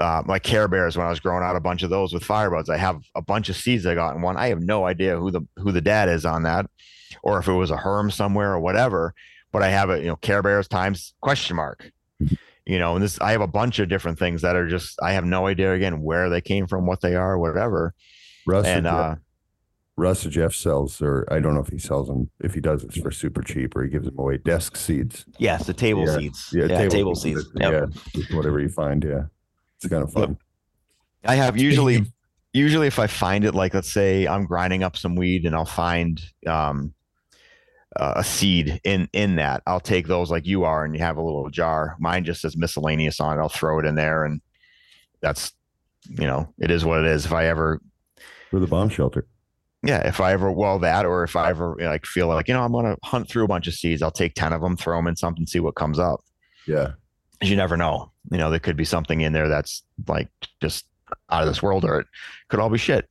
uh, 0.00 0.22
like 0.26 0.42
Care 0.42 0.68
Bears 0.68 0.96
when 0.96 1.06
I 1.06 1.10
was 1.10 1.20
growing 1.20 1.42
out 1.44 1.56
a 1.56 1.60
bunch 1.60 1.82
of 1.82 1.90
those 1.90 2.12
with 2.12 2.22
firebuds. 2.24 2.68
I 2.68 2.76
have 2.76 3.00
a 3.14 3.22
bunch 3.22 3.48
of 3.48 3.56
seeds 3.56 3.84
I 3.86 3.94
got 3.94 4.14
in 4.16 4.22
one. 4.22 4.36
I 4.36 4.48
have 4.48 4.60
no 4.60 4.84
idea 4.86 5.16
who 5.18 5.30
the 5.30 5.42
who 5.58 5.72
the 5.72 5.80
dad 5.80 6.08
is 6.08 6.24
on 6.24 6.42
that, 6.44 6.66
or 7.22 7.38
if 7.38 7.48
it 7.48 7.52
was 7.52 7.70
a 7.70 7.76
herm 7.76 8.10
somewhere 8.10 8.52
or 8.52 8.60
whatever. 8.60 9.14
But 9.52 9.62
I 9.62 9.68
have 9.68 9.90
a 9.90 9.98
you 9.98 10.06
know, 10.06 10.16
Care 10.16 10.42
Bears 10.42 10.68
times 10.68 11.14
question 11.20 11.56
mark. 11.56 11.90
You 12.66 12.78
know, 12.78 12.94
and 12.96 13.02
this 13.02 13.18
I 13.20 13.32
have 13.32 13.40
a 13.40 13.46
bunch 13.46 13.78
of 13.78 13.88
different 13.88 14.18
things 14.18 14.42
that 14.42 14.54
are 14.56 14.68
just 14.68 14.98
I 15.02 15.12
have 15.12 15.24
no 15.24 15.46
idea 15.46 15.72
again 15.72 16.02
where 16.02 16.28
they 16.28 16.40
came 16.42 16.66
from, 16.66 16.86
what 16.86 17.00
they 17.00 17.14
are, 17.14 17.38
whatever. 17.38 17.94
Russ 18.46 18.66
And 18.66 18.86
or 18.86 18.90
Jeff, 18.90 18.98
uh, 18.98 19.14
Russ 19.96 20.26
or 20.26 20.30
Jeff 20.30 20.54
sells, 20.54 21.00
or 21.00 21.26
I 21.30 21.40
don't 21.40 21.54
know 21.54 21.60
if 21.60 21.68
he 21.68 21.78
sells 21.78 22.08
them. 22.08 22.30
If 22.40 22.54
he 22.54 22.60
does, 22.60 22.84
it's 22.84 22.98
for 22.98 23.10
super 23.10 23.42
cheap, 23.42 23.74
or 23.74 23.84
he 23.84 23.90
gives 23.90 24.04
them 24.06 24.18
away. 24.18 24.36
Desk 24.36 24.76
seeds. 24.76 25.24
yes, 25.38 25.66
the 25.66 25.72
table 25.74 26.06
Yeah, 26.06 26.18
seeds. 26.18 26.50
Yeah, 26.52 26.68
table, 26.68 26.90
table 26.90 27.14
seeds. 27.14 27.42
seeds. 27.44 27.52
Yep. 27.58 27.88
Yeah, 28.14 28.36
whatever 28.36 28.60
you 28.60 28.68
find. 28.68 29.02
Yeah, 29.02 29.24
it's 29.76 29.88
kind 29.88 30.02
of 30.02 30.12
fun. 30.12 30.36
I 31.24 31.34
have 31.36 31.56
usually 31.56 32.04
usually 32.52 32.86
if 32.86 32.98
I 32.98 33.06
find 33.06 33.44
it 33.44 33.54
like 33.54 33.74
let's 33.74 33.90
say 33.90 34.26
I'm 34.26 34.44
grinding 34.44 34.82
up 34.82 34.96
some 34.96 35.16
weed 35.16 35.46
and 35.46 35.54
I'll 35.54 35.64
find 35.64 36.20
um 36.46 36.92
uh, 37.98 38.14
a 38.16 38.24
seed 38.24 38.80
in 38.84 39.08
in 39.12 39.36
that. 39.36 39.62
I'll 39.66 39.80
take 39.80 40.06
those 40.06 40.30
like 40.30 40.46
you 40.46 40.64
are 40.64 40.84
and 40.84 40.94
you 40.94 41.00
have 41.00 41.16
a 41.16 41.22
little 41.22 41.50
jar. 41.50 41.96
Mine 41.98 42.24
just 42.24 42.40
says 42.40 42.56
miscellaneous 42.56 43.20
on 43.20 43.36
it. 43.36 43.40
I'll 43.40 43.48
throw 43.48 43.78
it 43.80 43.86
in 43.86 43.96
there 43.96 44.24
and 44.24 44.40
that's 45.20 45.52
you 46.08 46.26
know 46.26 46.52
it 46.58 46.70
is 46.70 46.84
what 46.84 47.00
it 47.00 47.06
is. 47.06 47.26
If 47.26 47.32
I 47.32 47.46
ever 47.46 47.80
for 48.50 48.60
the 48.60 48.66
bomb 48.66 48.88
shelter. 48.88 49.26
yeah 49.82 50.06
if 50.06 50.20
I 50.20 50.32
ever 50.32 50.50
well 50.50 50.78
that 50.78 51.04
or 51.04 51.22
if 51.24 51.36
I 51.36 51.50
ever 51.50 51.76
like 51.78 52.06
feel 52.06 52.28
like 52.28 52.48
you 52.48 52.54
know 52.54 52.62
I'm 52.62 52.72
gonna 52.72 52.96
hunt 53.02 53.28
through 53.28 53.44
a 53.44 53.48
bunch 53.48 53.66
of 53.66 53.74
seeds 53.74 54.00
I'll 54.00 54.10
take 54.10 54.34
10 54.34 54.52
of 54.52 54.62
them 54.62 54.76
throw 54.76 54.96
them 54.96 55.08
in 55.08 55.16
something 55.16 55.46
see 55.46 55.60
what 55.60 55.74
comes 55.74 55.98
up. 55.98 56.20
Yeah, 56.66 56.92
you 57.42 57.56
never 57.56 57.76
know. 57.76 58.12
You 58.30 58.38
know 58.38 58.50
there 58.50 58.60
could 58.60 58.76
be 58.76 58.84
something 58.84 59.20
in 59.22 59.32
there 59.32 59.48
that's 59.48 59.82
like 60.06 60.28
just 60.60 60.86
out 61.30 61.42
of 61.42 61.48
this 61.48 61.62
world 61.62 61.84
or 61.84 62.00
it 62.00 62.06
could 62.48 62.60
all 62.60 62.70
be 62.70 62.78
shit. 62.78 63.08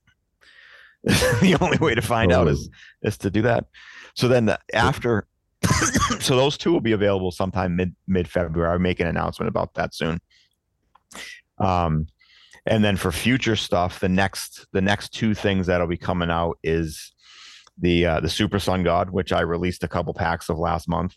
The 1.42 1.58
only 1.62 1.78
way 1.78 1.94
to 1.94 2.02
find 2.02 2.32
out 2.32 2.48
is 2.48 2.70
is 3.04 3.18
to 3.20 3.30
do 3.30 3.42
that 3.44 3.66
so 4.18 4.28
then 4.28 4.46
the, 4.46 4.60
after 4.74 5.28
so 6.20 6.36
those 6.36 6.58
two 6.58 6.74
will 6.74 6.82
be 6.82 6.92
available 6.92 7.32
sometime 7.32 7.76
mid 7.76 7.96
mid 8.08 8.28
february 8.28 8.72
i'll 8.72 8.80
make 8.80 9.00
an 9.00 9.08
announcement 9.08 9.48
about 9.48 9.74
that 9.76 9.94
soon 9.94 10.20
um 11.60 12.06
and 12.66 12.84
then 12.84 12.98
for 12.98 13.12
future 13.12 13.56
stuff 13.56 14.00
the 14.00 14.10
next 14.10 14.68
the 14.74 14.82
next 14.82 15.14
two 15.14 15.34
things 15.34 15.68
that'll 15.68 15.88
be 15.88 15.98
coming 15.98 16.30
out 16.30 16.58
is 16.64 17.14
the 17.78 18.06
uh 18.06 18.20
the 18.20 18.30
super 18.30 18.60
sun 18.60 18.84
god 18.84 19.10
which 19.10 19.32
i 19.32 19.40
released 19.40 19.84
a 19.84 19.88
couple 19.88 20.14
packs 20.14 20.50
of 20.50 20.58
last 20.58 20.90
month 20.90 21.16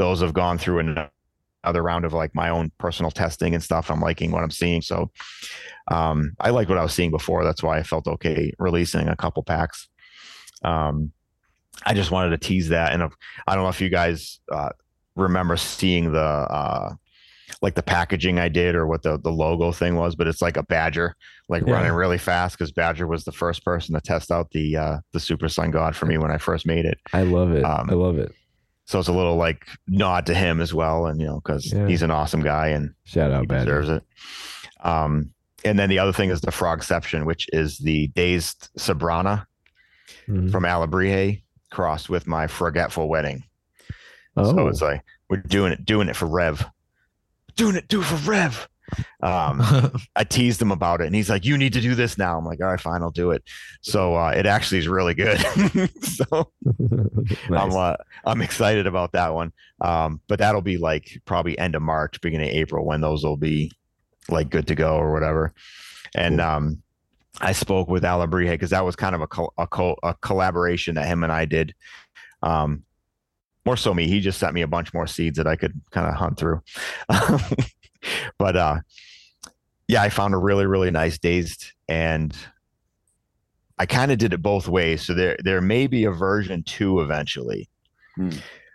those 0.00 0.22
have 0.22 0.32
gone 0.32 0.56
through 0.56 0.78
another 0.78 1.82
round 1.82 2.06
of 2.06 2.14
like 2.14 2.34
my 2.34 2.48
own 2.48 2.72
personal 2.78 3.10
testing 3.10 3.54
and 3.54 3.62
stuff. 3.62 3.90
I'm 3.90 4.00
liking 4.00 4.30
what 4.30 4.42
I'm 4.42 4.50
seeing. 4.50 4.80
So 4.80 5.10
um, 5.88 6.32
I 6.40 6.50
like 6.50 6.70
what 6.70 6.78
I 6.78 6.82
was 6.82 6.94
seeing 6.94 7.10
before. 7.10 7.44
That's 7.44 7.62
why 7.62 7.78
I 7.78 7.82
felt 7.82 8.06
okay 8.06 8.54
releasing 8.58 9.08
a 9.08 9.16
couple 9.16 9.42
packs. 9.42 9.88
Um, 10.64 11.12
I 11.84 11.94
just 11.94 12.10
wanted 12.10 12.30
to 12.30 12.38
tease 12.38 12.68
that. 12.68 12.92
And 12.92 13.02
I 13.46 13.54
don't 13.54 13.64
know 13.64 13.68
if 13.70 13.80
you 13.80 13.88
guys 13.88 14.40
uh, 14.52 14.70
remember 15.16 15.56
seeing 15.56 16.12
the 16.12 16.20
uh, 16.20 16.94
like 17.62 17.74
the 17.74 17.82
packaging 17.82 18.38
I 18.38 18.48
did 18.48 18.74
or 18.74 18.86
what 18.86 19.02
the 19.02 19.18
the 19.18 19.30
logo 19.32 19.72
thing 19.72 19.96
was, 19.96 20.14
but 20.14 20.26
it's 20.26 20.42
like 20.42 20.56
a 20.56 20.62
badger 20.62 21.14
like 21.48 21.64
Yeah. 21.66 21.74
running 21.74 21.92
really 21.92 22.18
fast 22.18 22.56
because 22.56 22.70
Badger 22.70 23.06
was 23.08 23.24
the 23.24 23.32
first 23.32 23.64
person 23.64 23.94
to 23.94 24.00
test 24.00 24.30
out 24.30 24.50
the 24.52 24.76
uh, 24.76 24.98
the 25.12 25.20
Super 25.20 25.48
Sun 25.48 25.70
God 25.72 25.96
for 25.96 26.06
me 26.06 26.16
when 26.18 26.30
I 26.30 26.38
first 26.38 26.64
made 26.66 26.84
it. 26.84 26.98
I 27.12 27.22
love 27.22 27.50
it. 27.52 27.64
Um, 27.64 27.90
I 27.90 27.94
love 27.94 28.18
it. 28.18 28.32
So 28.86 28.98
it's 28.98 29.08
a 29.08 29.12
little 29.12 29.36
like 29.36 29.66
nod 29.88 30.26
to 30.26 30.34
him 30.34 30.60
as 30.60 30.72
well, 30.74 31.06
and 31.06 31.20
you 31.20 31.26
know 31.26 31.40
because 31.40 31.72
Yeah. 31.72 31.86
he's 31.86 32.02
an 32.02 32.10
awesome 32.10 32.42
guy 32.42 32.68
and 32.68 32.92
Shout 33.04 33.32
out, 33.32 33.48
Badger. 33.48 33.64
deserves 33.64 33.88
it. 33.88 34.02
Um, 34.86 35.32
and 35.64 35.78
then 35.78 35.88
the 35.88 35.98
other 35.98 36.12
thing 36.12 36.30
is 36.30 36.40
the 36.40 36.50
Frogception, 36.50 37.24
which 37.26 37.48
is 37.52 37.78
the 37.78 38.08
Dazed 38.08 38.68
Sabrana 38.78 39.46
Mhm. 40.28 40.50
from 40.50 40.64
Alabrije 40.64 41.42
crossed 41.70 42.08
with 42.10 42.26
my 42.26 42.46
Forgetful 42.46 43.08
Wedding. 43.08 43.44
Oh, 44.36 44.44
So 44.56 44.68
it's 44.68 44.82
like 44.82 45.02
we're 45.28 45.38
doing 45.38 45.72
it, 45.72 45.84
doing 45.84 46.08
it 46.08 46.16
for 46.16 46.26
Rev, 46.26 46.64
doing 47.56 47.76
it, 47.76 47.88
do 47.88 48.00
it 48.00 48.04
for 48.04 48.30
Rev. 48.30 48.68
Um, 49.22 49.60
I 50.16 50.24
teased 50.24 50.60
him 50.60 50.72
about 50.72 51.00
it, 51.00 51.06
and 51.06 51.14
he's 51.14 51.30
like, 51.30 51.44
"You 51.44 51.56
need 51.56 51.72
to 51.74 51.80
do 51.80 51.94
this 51.94 52.18
now." 52.18 52.36
I'm 52.36 52.44
like, 52.44 52.60
"All 52.60 52.66
right, 52.70 52.80
fine, 52.80 53.02
I'll 53.02 53.10
do 53.12 53.30
it." 53.30 53.42
So 53.82 54.16
uh, 54.16 54.30
it 54.30 54.46
actually 54.46 54.78
is 54.78 54.88
really 54.88 55.14
good. 55.14 55.38
so 56.02 56.50
I'm 57.52 57.72
uh, 57.72 57.96
I'm 58.24 58.42
excited 58.42 58.86
about 58.86 59.12
that 59.12 59.32
one. 59.34 59.52
Um, 59.80 60.20
but 60.28 60.38
that'll 60.40 60.60
be 60.62 60.76
like 60.78 61.20
probably 61.24 61.56
end 61.58 61.74
of 61.76 61.82
March, 61.82 62.20
beginning 62.20 62.48
of 62.50 62.54
April 62.56 62.84
when 62.84 63.00
those 63.00 63.22
will 63.24 63.36
be 63.36 63.70
like 64.28 64.50
good 64.50 64.66
to 64.68 64.74
go 64.74 64.96
or 64.96 65.12
whatever. 65.12 65.54
And 66.16 66.38
Cool. 66.38 66.46
um, 66.48 66.82
I 67.40 67.52
spoke 67.52 67.88
with 67.88 68.02
Alabrije 68.02 68.50
because 68.50 68.70
that 68.70 68.84
was 68.84 68.96
kind 68.96 69.14
of 69.14 69.20
a 69.20 69.26
col- 69.26 69.52
a, 69.58 69.66
col- 69.66 69.98
a 70.02 70.14
collaboration 70.14 70.94
that 70.96 71.06
him 71.06 71.22
and 71.22 71.32
I 71.32 71.44
did. 71.44 71.74
Um, 72.42 72.84
more 73.64 73.76
so 73.76 73.92
me, 73.92 74.08
he 74.08 74.20
just 74.20 74.40
sent 74.40 74.54
me 74.54 74.62
a 74.62 74.66
bunch 74.66 74.94
more 74.94 75.06
seeds 75.06 75.36
that 75.36 75.46
I 75.46 75.56
could 75.56 75.80
kind 75.90 76.08
of 76.08 76.14
hunt 76.14 76.38
through. 76.38 76.62
but 78.38 78.56
uh, 78.56 78.80
yeah, 79.86 80.02
I 80.02 80.08
found 80.08 80.34
a 80.34 80.38
really 80.38 80.66
really 80.66 80.90
nice 80.90 81.18
dazed 81.18 81.72
and. 81.88 82.34
I 83.78 83.86
kind 83.86 84.12
of 84.12 84.18
did 84.18 84.34
it 84.34 84.42
both 84.42 84.68
ways. 84.68 85.00
So 85.00 85.14
there 85.14 85.38
there 85.42 85.62
may 85.62 85.86
be 85.86 86.04
a 86.04 86.10
version 86.10 86.62
two 86.64 87.00
eventually. 87.00 87.70
Hmm. 88.14 88.32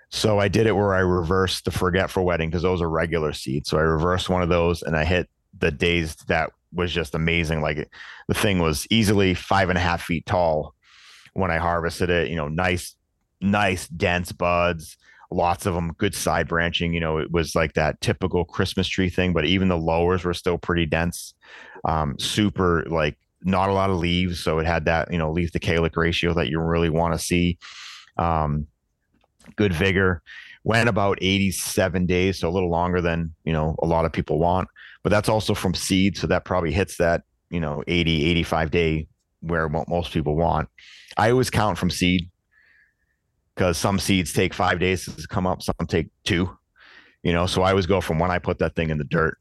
So 0.10 0.40
I 0.40 0.48
did 0.48 0.66
it 0.66 0.72
where 0.72 0.96
I 0.96 1.00
reversed 1.00 1.66
the 1.66 1.72
forgetful 1.72 2.26
wedding 2.26 2.50
because 2.50 2.64
those 2.64 2.82
are 2.82 2.90
regular 2.90 3.34
seeds. 3.34 3.70
So 3.70 3.78
I 3.78 3.82
reversed 3.82 4.30
one 4.30 4.42
of 4.42 4.50
those 4.50 4.82
and 4.82 4.96
I 4.96 5.04
hit 5.06 5.30
the 5.58 5.72
dazed 5.72 6.28
that 6.30 6.52
was 6.76 6.92
just 6.92 7.16
amazing. 7.16 7.62
Like 7.62 7.90
the 8.28 8.34
thing 8.34 8.60
was 8.60 8.86
easily 8.90 9.34
five 9.34 9.70
and 9.70 9.78
a 9.78 9.82
half 9.82 10.04
feet 10.04 10.26
tall 10.26 10.76
when 11.34 11.52
I 11.52 11.58
harvested 11.58 12.10
it. 12.10 12.30
You 12.30 12.36
know, 12.36 12.48
nice, 12.48 12.96
nice 13.42 13.88
dense 13.88 14.32
buds, 14.32 14.98
lots 15.32 15.66
of 15.66 15.74
them, 15.74 15.94
good 15.98 16.16
side 16.16 16.48
branching. 16.48 16.94
You 16.94 17.00
know, 17.00 17.18
it 17.18 17.32
was 17.32 17.56
like 17.56 17.74
that 17.74 18.02
typical 18.02 18.46
Christmas 18.46 18.88
tree 18.88 19.10
thing, 19.10 19.34
but 19.34 19.46
even 19.46 19.68
the 19.68 19.78
lowers 19.78 20.24
were 20.24 20.34
still 20.34 20.58
pretty 20.58 20.86
dense. 20.86 21.34
Um, 21.84 22.18
super 22.20 22.84
like 22.90 23.18
not 23.44 23.70
a 23.70 23.74
lot 23.74 23.92
of 23.92 23.98
leaves, 23.98 24.44
so 24.44 24.60
it 24.60 24.66
had 24.66 24.86
that 24.86 25.12
you 25.12 25.18
know 25.18 25.32
leaf 25.32 25.52
to 25.52 25.60
calyx 25.60 25.96
ratio 25.96 26.34
that 26.34 26.50
you 26.50 26.60
really 26.60 26.90
want 26.90 27.14
to 27.14 27.20
see. 27.20 27.58
Um, 28.18 28.68
good 29.56 29.74
vigor. 29.74 30.22
Went 30.64 30.90
about 30.90 31.20
87 31.22 32.08
days, 32.08 32.40
so 32.40 32.50
a 32.50 32.50
little 32.50 32.72
longer 32.72 33.02
than 33.02 33.36
you 33.44 33.54
know 33.54 33.76
a 33.84 33.86
lot 33.86 34.06
of 34.06 34.12
people 34.12 34.40
want. 34.40 34.68
But 35.06 35.12
that's 35.12 35.30
also 35.30 35.54
from 35.54 35.76
seed, 35.76 36.18
so 36.18 36.26
that 36.26 36.46
probably 36.46 36.72
hits 36.72 36.98
that 36.98 37.26
you 37.52 37.60
know 37.60 37.84
80, 37.86 38.26
85 38.26 38.72
day 38.72 39.08
where 39.42 39.70
most 39.70 40.12
people 40.12 40.36
want. 40.36 40.68
I 41.16 41.30
always 41.30 41.52
count 41.52 41.78
from 41.78 41.92
seed 41.92 42.32
because 43.54 43.78
some 43.78 44.00
seeds 44.00 44.34
take 44.34 44.52
five 44.52 44.80
days 44.80 45.06
to 45.06 45.28
come 45.28 45.46
up, 45.46 45.62
some 45.62 45.76
take 45.88 46.08
two. 46.24 46.58
You 47.22 47.34
know, 47.34 47.46
so 47.46 47.62
I 47.62 47.70
always 47.70 47.86
go 47.86 48.02
from 48.02 48.18
when 48.18 48.32
I 48.32 48.40
put 48.40 48.58
that 48.58 48.76
thing 48.76 48.90
in 48.90 48.98
the 48.98 49.04
dirt. 49.04 49.38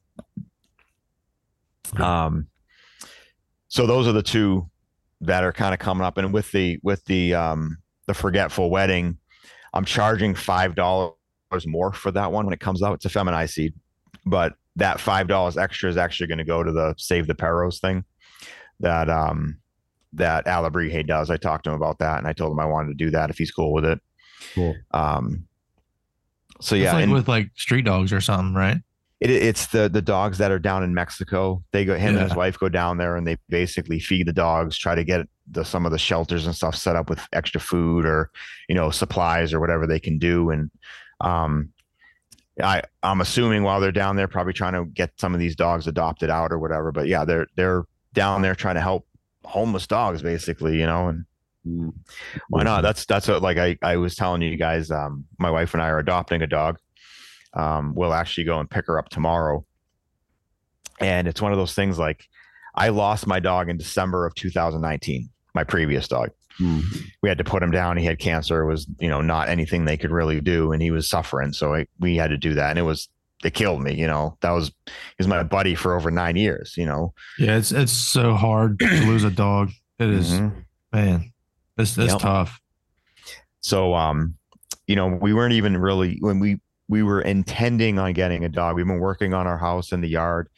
Um, 1.96 2.48
so 3.68 3.86
those 3.86 4.06
are 4.06 4.12
the 4.12 4.22
two 4.22 4.68
that 5.22 5.44
are 5.44 5.52
kind 5.52 5.72
of 5.72 5.80
coming 5.80 6.04
up, 6.04 6.18
and 6.18 6.30
with 6.30 6.52
the 6.52 6.78
with 6.82 7.02
the 7.06 7.32
um 7.32 7.78
the 8.06 8.12
forgetful 8.12 8.68
wedding, 8.68 9.16
I'm 9.72 9.86
charging 9.86 10.34
five 10.34 10.74
dollars 10.74 11.14
more 11.64 11.94
for 11.94 12.10
that 12.10 12.32
one 12.32 12.44
when 12.44 12.52
it 12.52 12.60
comes 12.60 12.82
out. 12.82 12.92
It's 12.92 13.06
a 13.06 13.08
feminized 13.08 13.54
seed, 13.54 13.72
but 14.26 14.56
that 14.76 15.00
five 15.00 15.28
dollars 15.28 15.56
extra 15.56 15.88
is 15.88 15.96
actually 15.96 16.26
going 16.26 16.38
to 16.38 16.44
go 16.44 16.62
to 16.62 16.72
the 16.72 16.94
Save 16.98 17.26
the 17.26 17.34
Perros 17.34 17.80
thing 17.80 18.04
that 18.80 19.08
um 19.08 19.58
that 20.12 20.46
Alabrije 20.46 21.06
does. 21.06 21.30
I 21.30 21.36
talked 21.36 21.64
to 21.64 21.70
him 21.70 21.76
about 21.76 21.98
that, 21.98 22.18
and 22.18 22.26
I 22.26 22.32
told 22.32 22.52
him 22.52 22.60
I 22.60 22.66
wanted 22.66 22.88
to 22.88 23.04
do 23.04 23.10
that 23.10 23.30
if 23.30 23.38
he's 23.38 23.50
cool 23.50 23.72
with 23.72 23.84
it. 23.84 24.00
Cool. 24.54 24.76
Um, 24.92 25.46
so 26.60 26.76
It's 26.76 26.84
yeah, 26.84 26.92
like 26.92 27.04
and 27.04 27.12
with 27.12 27.28
like 27.28 27.50
street 27.56 27.84
dogs 27.84 28.12
or 28.12 28.20
something, 28.20 28.54
right? 28.54 28.78
it, 29.20 29.30
it's 29.30 29.66
the 29.68 29.88
the 29.88 30.02
dogs 30.02 30.38
that 30.38 30.50
are 30.50 30.58
down 30.58 30.82
in 30.82 30.94
Mexico. 30.94 31.62
They 31.72 31.84
go 31.84 31.96
him 31.96 32.16
and 32.16 32.22
his 32.22 32.36
wife 32.36 32.58
go 32.58 32.68
down 32.68 32.98
there 32.98 33.16
and 33.16 33.26
they 33.26 33.38
basically 33.48 33.98
feed 33.98 34.26
the 34.26 34.32
dogs, 34.32 34.76
try 34.76 34.94
to 34.94 35.04
get 35.04 35.26
the 35.50 35.64
some 35.64 35.86
of 35.86 35.92
the 35.92 35.98
shelters 35.98 36.46
and 36.46 36.54
stuff 36.54 36.76
set 36.76 36.96
up 36.96 37.08
with 37.10 37.20
extra 37.32 37.60
food 37.60 38.04
or 38.04 38.30
you 38.68 38.74
know 38.74 38.90
supplies 38.90 39.52
or 39.52 39.60
whatever 39.60 39.86
they 39.86 40.00
can 40.00 40.18
do. 40.18 40.50
And 40.50 40.70
um, 41.20 41.70
I 42.62 42.82
I'm 43.02 43.20
assuming 43.20 43.62
while 43.64 43.80
they're 43.80 43.92
down 43.92 44.16
there, 44.16 44.28
probably 44.28 44.52
trying 44.52 44.74
to 44.74 44.84
get 44.84 45.12
some 45.18 45.34
of 45.34 45.40
these 45.40 45.56
dogs 45.56 45.86
adopted 45.86 46.30
out 46.30 46.52
or 46.52 46.58
whatever. 46.58 46.92
But 46.92 47.06
yeah, 47.08 47.24
they're 47.24 47.46
they're 47.56 47.84
down 48.12 48.42
there 48.42 48.54
trying 48.54 48.76
to 48.76 48.80
help 48.80 49.06
homeless 49.44 49.86
dogs 49.86 50.22
basically, 50.22 50.78
you 50.78 50.86
know, 50.86 51.08
and 51.08 51.24
Mm. 51.66 51.94
why 52.50 52.62
not? 52.62 52.82
That's 52.82 53.06
that's 53.06 53.26
what 53.26 53.40
like 53.40 53.56
I 53.56 53.78
I 53.80 53.96
was 53.96 54.14
telling 54.14 54.42
you 54.42 54.54
guys. 54.58 54.90
Um, 54.90 55.24
my 55.38 55.50
wife 55.50 55.72
and 55.72 55.82
I 55.82 55.88
are 55.88 55.98
adopting 55.98 56.42
a 56.42 56.46
dog. 56.46 56.78
Um, 57.54 57.94
we'll 57.94 58.12
actually 58.12 58.44
go 58.44 58.60
and 58.60 58.68
pick 58.68 58.86
her 58.86 58.98
up 58.98 59.08
tomorrow. 59.08 59.64
And 61.00 61.26
it's 61.26 61.40
one 61.40 61.52
of 61.52 61.58
those 61.58 61.72
things 61.74 61.98
like 61.98 62.28
I 62.74 62.90
lost 62.90 63.26
my 63.26 63.40
dog 63.40 63.70
in 63.70 63.78
December 63.78 64.26
of 64.26 64.34
2019, 64.34 65.30
my 65.54 65.64
previous 65.64 66.06
dog. 66.06 66.30
Mm. 66.60 66.82
We 67.22 67.28
had 67.28 67.38
to 67.38 67.44
put 67.44 67.62
him 67.62 67.70
down. 67.70 67.96
He 67.96 68.04
had 68.04 68.18
cancer. 68.18 68.62
It 68.62 68.66
was, 68.66 68.86
you 69.00 69.08
know, 69.08 69.20
not 69.20 69.48
anything 69.48 69.84
they 69.84 69.96
could 69.96 70.10
really 70.12 70.40
do. 70.40 70.72
And 70.72 70.80
he 70.80 70.90
was 70.90 71.08
suffering. 71.08 71.52
So 71.52 71.74
I, 71.74 71.86
we 71.98 72.16
had 72.16 72.30
to 72.30 72.36
do 72.36 72.54
that. 72.54 72.70
And 72.70 72.78
it 72.78 72.82
was, 72.82 73.08
it 73.44 73.54
killed 73.54 73.82
me, 73.82 73.94
you 73.94 74.06
know, 74.06 74.36
that 74.40 74.50
was, 74.52 74.68
he 74.86 74.92
was 75.18 75.26
my 75.28 75.42
buddy 75.42 75.74
for 75.74 75.94
over 75.96 76.10
nine 76.10 76.36
years, 76.36 76.74
you 76.76 76.86
know. 76.86 77.12
Yeah, 77.38 77.56
it's 77.56 77.72
it's 77.72 77.92
so 77.92 78.34
hard 78.34 78.78
to 78.78 78.86
lose 79.06 79.24
a 79.24 79.30
dog. 79.30 79.70
It 79.98 80.08
is, 80.10 80.30
Mhm. 80.32 80.64
man. 80.92 81.32
It's 81.76 81.98
it's 81.98 82.12
Yep. 82.12 82.20
tough. 82.20 82.60
So, 83.60 83.94
um, 83.94 84.36
you 84.86 84.96
know, 84.96 85.08
we 85.08 85.32
weren't 85.32 85.54
even 85.54 85.76
really 85.76 86.18
when 86.20 86.38
we 86.38 86.60
we 86.88 87.02
were 87.02 87.20
intending 87.22 87.98
on 87.98 88.12
getting 88.12 88.44
a 88.44 88.48
dog. 88.48 88.76
We've 88.76 88.86
been 88.86 88.98
working 89.00 89.32
on 89.34 89.46
our 89.46 89.58
house 89.58 89.90
in 89.92 90.00
the 90.02 90.08
yard. 90.08 90.48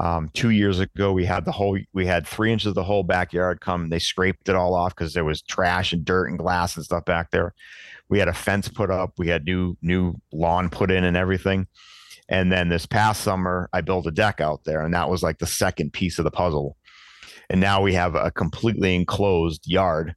Um, 0.00 0.30
two 0.32 0.50
years 0.50 0.78
ago, 0.78 1.12
we 1.12 1.24
had 1.24 1.44
the 1.44 1.52
whole 1.52 1.78
we 1.92 2.06
had 2.06 2.26
three 2.26 2.52
inches 2.52 2.68
of 2.68 2.74
the 2.74 2.84
whole 2.84 3.02
backyard 3.02 3.60
come. 3.60 3.88
They 3.88 3.98
scraped 3.98 4.48
it 4.48 4.54
all 4.54 4.74
off 4.74 4.94
because 4.94 5.12
there 5.12 5.24
was 5.24 5.42
trash 5.42 5.92
and 5.92 6.04
dirt 6.04 6.28
and 6.28 6.38
glass 6.38 6.76
and 6.76 6.84
stuff 6.84 7.04
back 7.04 7.30
there. 7.30 7.52
We 8.08 8.18
had 8.18 8.28
a 8.28 8.32
fence 8.32 8.68
put 8.68 8.90
up. 8.90 9.12
We 9.18 9.28
had 9.28 9.44
new 9.44 9.76
new 9.82 10.14
lawn 10.32 10.70
put 10.70 10.90
in 10.90 11.04
and 11.04 11.16
everything. 11.16 11.66
And 12.28 12.52
then 12.52 12.68
this 12.68 12.86
past 12.86 13.22
summer, 13.22 13.68
I 13.72 13.80
built 13.80 14.06
a 14.06 14.10
deck 14.10 14.40
out 14.40 14.64
there, 14.64 14.82
and 14.82 14.94
that 14.94 15.08
was 15.08 15.22
like 15.22 15.38
the 15.38 15.46
second 15.46 15.92
piece 15.92 16.18
of 16.18 16.24
the 16.24 16.30
puzzle. 16.30 16.76
And 17.50 17.60
now 17.60 17.80
we 17.80 17.94
have 17.94 18.14
a 18.14 18.30
completely 18.30 18.94
enclosed 18.94 19.66
yard 19.66 20.14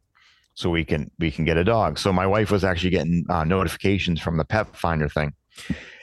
so 0.53 0.69
we 0.69 0.83
can 0.83 1.09
we 1.17 1.31
can 1.31 1.45
get 1.45 1.57
a 1.57 1.63
dog. 1.63 1.97
So 1.97 2.11
my 2.13 2.27
wife 2.27 2.51
was 2.51 2.63
actually 2.63 2.91
getting 2.91 3.25
uh, 3.29 3.45
notifications 3.45 4.21
from 4.21 4.37
the 4.37 4.45
pet 4.45 4.75
finder 4.75 5.09
thing, 5.09 5.33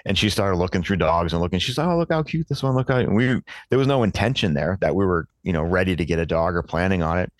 and 0.04 0.16
she 0.16 0.30
started 0.30 0.56
looking 0.56 0.82
through 0.82 0.96
dogs 0.96 1.32
and 1.32 1.42
looking. 1.42 1.58
She's 1.58 1.78
like, 1.78 1.86
"Oh, 1.86 1.98
look 1.98 2.10
how 2.10 2.22
cute 2.22 2.48
this 2.48 2.62
one! 2.62 2.74
Look 2.74 2.88
how." 2.88 2.98
And 2.98 3.14
we 3.14 3.40
there 3.70 3.78
was 3.78 3.86
no 3.86 4.02
intention 4.02 4.54
there 4.54 4.78
that 4.80 4.94
we 4.94 5.04
were 5.04 5.28
you 5.42 5.52
know 5.52 5.62
ready 5.62 5.96
to 5.96 6.04
get 6.04 6.18
a 6.18 6.26
dog 6.26 6.54
or 6.54 6.62
planning 6.62 7.02
on 7.02 7.18
it. 7.18 7.32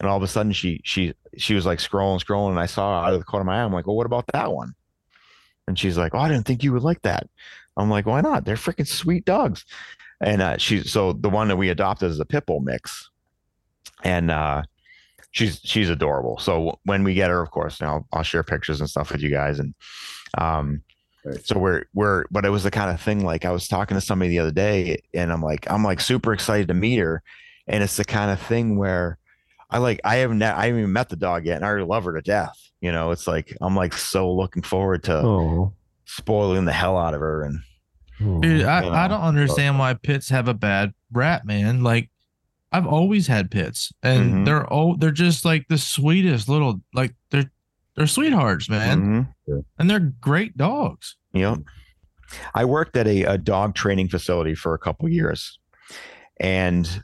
And 0.00 0.08
all 0.08 0.16
of 0.16 0.22
a 0.22 0.28
sudden, 0.28 0.52
she 0.52 0.80
she 0.84 1.14
she 1.36 1.54
was 1.54 1.66
like 1.66 1.78
scrolling, 1.78 2.22
scrolling, 2.24 2.50
and 2.50 2.60
I 2.60 2.66
saw 2.66 3.00
out 3.02 3.12
of 3.12 3.18
the 3.18 3.24
corner 3.24 3.42
of 3.42 3.46
my 3.46 3.60
eye. 3.60 3.64
I'm 3.64 3.72
like, 3.72 3.86
"Well, 3.86 3.96
what 3.96 4.06
about 4.06 4.26
that 4.32 4.52
one?" 4.52 4.74
And 5.66 5.78
she's 5.78 5.98
like, 5.98 6.14
"Oh, 6.14 6.18
I 6.18 6.28
didn't 6.28 6.46
think 6.46 6.62
you 6.62 6.72
would 6.72 6.82
like 6.82 7.02
that." 7.02 7.28
I'm 7.76 7.90
like, 7.90 8.06
"Why 8.06 8.20
not? 8.20 8.44
They're 8.44 8.56
freaking 8.56 8.86
sweet 8.86 9.24
dogs." 9.24 9.64
And 10.20 10.42
uh, 10.42 10.58
she 10.58 10.82
so 10.82 11.12
the 11.12 11.30
one 11.30 11.48
that 11.48 11.56
we 11.56 11.68
adopted 11.68 12.10
is 12.10 12.20
a 12.20 12.24
pit 12.24 12.46
bull 12.46 12.60
mix, 12.60 13.10
and 14.04 14.30
uh, 14.30 14.62
she's 15.32 15.60
she's 15.64 15.90
adorable. 15.90 16.38
So 16.38 16.78
when 16.84 17.04
we 17.04 17.14
get 17.14 17.30
her, 17.30 17.40
of 17.40 17.50
course, 17.50 17.80
now 17.80 18.06
I'll 18.12 18.22
share 18.22 18.42
pictures 18.42 18.80
and 18.80 18.88
stuff 18.90 19.12
with 19.12 19.20
you 19.20 19.30
guys. 19.30 19.58
And 19.58 19.74
um, 20.36 20.82
Right. 21.24 21.44
so 21.44 21.58
we're 21.58 21.84
we're 21.94 22.24
but 22.30 22.44
it 22.44 22.50
was 22.50 22.62
the 22.62 22.70
kind 22.70 22.90
of 22.90 23.00
thing 23.00 23.24
like 23.24 23.44
I 23.44 23.50
was 23.50 23.66
talking 23.68 23.96
to 23.96 24.00
somebody 24.00 24.30
the 24.30 24.38
other 24.38 24.52
day, 24.52 25.02
and 25.14 25.32
I'm 25.32 25.42
like 25.42 25.70
I'm 25.70 25.82
like 25.84 26.00
super 26.00 26.32
excited 26.32 26.68
to 26.68 26.74
meet 26.74 26.98
her, 26.98 27.22
and 27.66 27.82
it's 27.82 27.96
the 27.96 28.04
kind 28.04 28.30
of 28.30 28.40
thing 28.40 28.78
where 28.78 29.18
I 29.70 29.78
like 29.78 30.00
I 30.04 30.16
haven't 30.16 30.42
I 30.42 30.66
haven't 30.66 30.80
even 30.80 30.92
met 30.92 31.08
the 31.08 31.16
dog 31.16 31.44
yet, 31.46 31.56
and 31.56 31.64
I 31.64 31.68
already 31.68 31.84
love 31.86 32.04
her 32.04 32.14
to 32.14 32.22
death. 32.22 32.56
You 32.80 32.92
know, 32.92 33.10
it's 33.10 33.26
like 33.26 33.56
I'm 33.60 33.74
like 33.74 33.92
so 33.94 34.32
looking 34.32 34.62
forward 34.62 35.02
to 35.04 35.18
Oh, 35.24 35.72
spoiling 36.04 36.64
the 36.64 36.72
hell 36.72 36.96
out 36.96 37.14
of 37.14 37.20
her 37.20 37.42
and 37.42 37.60
Dude, 38.20 38.64
I, 38.64 38.82
You 38.84 38.90
I 38.90 39.06
know. 39.06 39.14
don't 39.14 39.22
understand 39.24 39.78
why 39.78 39.94
pits 39.94 40.28
have 40.30 40.48
a 40.48 40.54
bad 40.54 40.92
rap, 41.12 41.44
man. 41.44 41.82
Like 41.84 42.10
I've 42.72 42.86
always 42.86 43.26
had 43.26 43.50
pits, 43.50 43.92
and 44.02 44.32
Mhm. 44.34 44.44
they're 44.44 44.72
oh 44.72 44.96
they're 44.96 45.10
just 45.10 45.44
like 45.44 45.66
the 45.68 45.78
sweetest 45.78 46.48
little 46.48 46.80
like 46.94 47.14
they're 47.30 47.50
they're 47.98 48.06
sweethearts, 48.06 48.68
man, 48.70 49.34
Mhm. 49.48 49.64
and 49.78 49.90
they're 49.90 49.98
great 50.20 50.56
dogs. 50.56 51.16
Yep. 51.32 51.58
I 52.54 52.64
worked 52.64 52.96
at 52.96 53.06
a, 53.06 53.24
a 53.24 53.38
dog 53.38 53.74
training 53.74 54.08
facility 54.08 54.54
for 54.54 54.72
a 54.74 54.78
couple 54.78 55.08
years, 55.08 55.58
and 56.38 57.02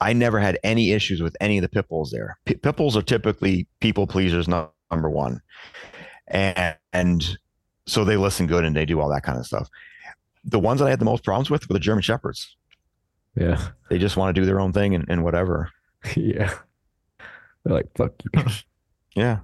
I 0.00 0.12
never 0.12 0.38
had 0.40 0.58
any 0.62 0.90
issues 0.92 1.22
with 1.22 1.36
any 1.40 1.58
of 1.58 1.62
the 1.62 1.68
pit 1.68 1.88
bulls 1.88 2.10
there. 2.10 2.36
P- 2.44 2.54
pit 2.54 2.76
bulls 2.76 2.96
are 2.96 3.02
typically 3.02 3.66
people 3.80 4.06
pleasers, 4.06 4.46
number 4.48 5.10
one, 5.10 5.40
and 6.28 6.76
and 6.92 7.38
so 7.86 8.04
they 8.04 8.16
listen 8.16 8.46
good 8.46 8.64
and 8.64 8.76
they 8.76 8.84
do 8.86 9.00
all 9.00 9.08
that 9.08 9.22
kind 9.22 9.38
of 9.38 9.46
stuff. 9.46 9.68
The 10.44 10.58
ones 10.58 10.80
that 10.80 10.86
I 10.86 10.90
had 10.90 10.98
the 11.00 11.04
most 11.04 11.24
problems 11.24 11.50
with 11.50 11.68
were 11.68 11.72
the 11.74 11.80
German 11.80 12.02
shepherds. 12.02 12.56
Yeah. 13.36 13.68
They 13.88 13.98
just 13.98 14.16
want 14.16 14.34
to 14.34 14.40
do 14.40 14.44
their 14.44 14.60
own 14.60 14.72
thing 14.72 14.94
and, 14.94 15.04
and 15.08 15.24
whatever. 15.24 15.70
yeah. 16.16 16.52
They're 17.64 17.74
like, 17.74 17.88
fuck 17.96 18.12
you. 18.34 18.42
Yeah. 19.14 19.40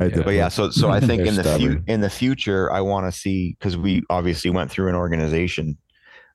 I 0.00 0.04
had 0.04 0.24
but 0.24 0.30
yeah 0.30 0.48
so 0.48 0.70
so 0.70 0.90
i 0.90 1.00
think 1.08 1.26
in 1.26 1.34
the 1.34 1.44
fu- 1.44 1.82
in 1.86 2.00
the 2.00 2.10
future 2.10 2.70
i 2.72 2.80
want 2.80 3.06
to 3.06 3.18
see 3.18 3.56
because 3.58 3.76
we 3.76 4.04
obviously 4.10 4.50
went 4.50 4.70
through 4.70 4.88
an 4.88 4.94
organization 4.94 5.76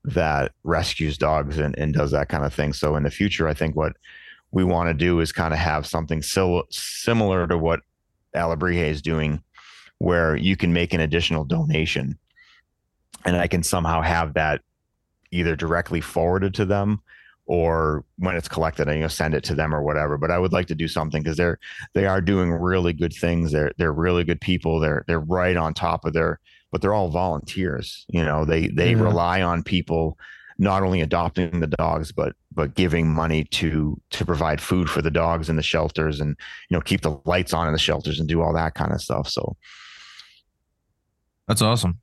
that 0.05 0.51
rescues 0.63 1.17
dogs 1.17 1.57
and, 1.57 1.77
and 1.77 1.93
does 1.93 2.11
that 2.11 2.27
kind 2.27 2.43
of 2.43 2.53
thing. 2.53 2.73
So 2.73 2.97
in 2.97 3.03
the 3.03 3.11
future 3.11 3.47
i 3.47 3.53
think 3.53 3.75
what 3.75 3.93
we 4.51 4.63
want 4.63 4.89
to 4.89 4.93
do 4.93 5.19
is 5.19 5.31
kind 5.31 5.53
of 5.53 5.59
have 5.59 5.85
something 5.85 6.21
so 6.21 6.63
similar 6.69 7.47
to 7.47 7.57
what 7.57 7.79
Alabrije 8.35 8.89
is 8.89 9.01
doing 9.01 9.41
where 9.99 10.35
you 10.35 10.57
can 10.57 10.73
make 10.73 10.93
an 10.93 10.99
additional 10.99 11.45
donation. 11.45 12.17
And 13.25 13.37
i 13.37 13.47
can 13.47 13.63
somehow 13.63 14.01
have 14.01 14.33
that 14.33 14.61
either 15.31 15.55
directly 15.55 16.01
forwarded 16.01 16.53
to 16.55 16.65
them 16.65 17.01
or 17.45 18.05
when 18.17 18.35
it's 18.35 18.47
collected 18.47 18.87
i 18.87 18.93
you 18.93 19.01
know 19.01 19.07
send 19.07 19.33
it 19.33 19.43
to 19.43 19.53
them 19.53 19.73
or 19.75 19.81
whatever 19.83 20.17
but 20.17 20.31
i 20.31 20.37
would 20.37 20.53
like 20.53 20.67
to 20.67 20.75
do 20.75 20.87
something 20.87 21.21
because 21.21 21.37
they're 21.37 21.59
they 21.93 22.05
are 22.05 22.21
doing 22.21 22.51
really 22.51 22.93
good 22.93 23.13
things. 23.13 23.51
They're 23.51 23.71
they're 23.77 23.91
really 23.93 24.23
good 24.23 24.39
people. 24.41 24.79
They're 24.79 25.03
they're 25.07 25.19
right 25.19 25.57
on 25.57 25.73
top 25.73 26.05
of 26.05 26.13
their, 26.13 26.39
but 26.71 26.81
they're 26.81 26.93
all 26.93 27.09
volunteers. 27.09 28.05
You 28.09 28.23
know, 28.23 28.45
they 28.45 28.67
they 28.67 28.93
Yeah. 28.93 29.01
rely 29.01 29.41
on 29.41 29.63
people 29.63 30.17
not 30.59 30.83
only 30.83 31.01
adopting 31.01 31.59
the 31.59 31.67
dogs, 31.67 32.11
but 32.11 32.35
but 32.53 32.75
giving 32.75 33.13
money 33.13 33.43
to 33.45 33.99
to 34.11 34.25
provide 34.25 34.61
food 34.61 34.89
for 34.89 35.01
the 35.01 35.11
dogs 35.11 35.49
in 35.49 35.55
the 35.55 35.63
shelters 35.63 36.19
and 36.21 36.37
you 36.69 36.77
know 36.77 36.81
keep 36.81 37.01
the 37.01 37.19
lights 37.25 37.53
on 37.53 37.67
in 37.67 37.73
the 37.73 37.79
shelters 37.79 38.19
and 38.19 38.29
do 38.29 38.41
all 38.41 38.53
that 38.53 38.73
kind 38.75 38.91
of 38.93 39.01
stuff. 39.01 39.27
So 39.27 39.55
That's 41.47 41.61
awesome. 41.61 41.99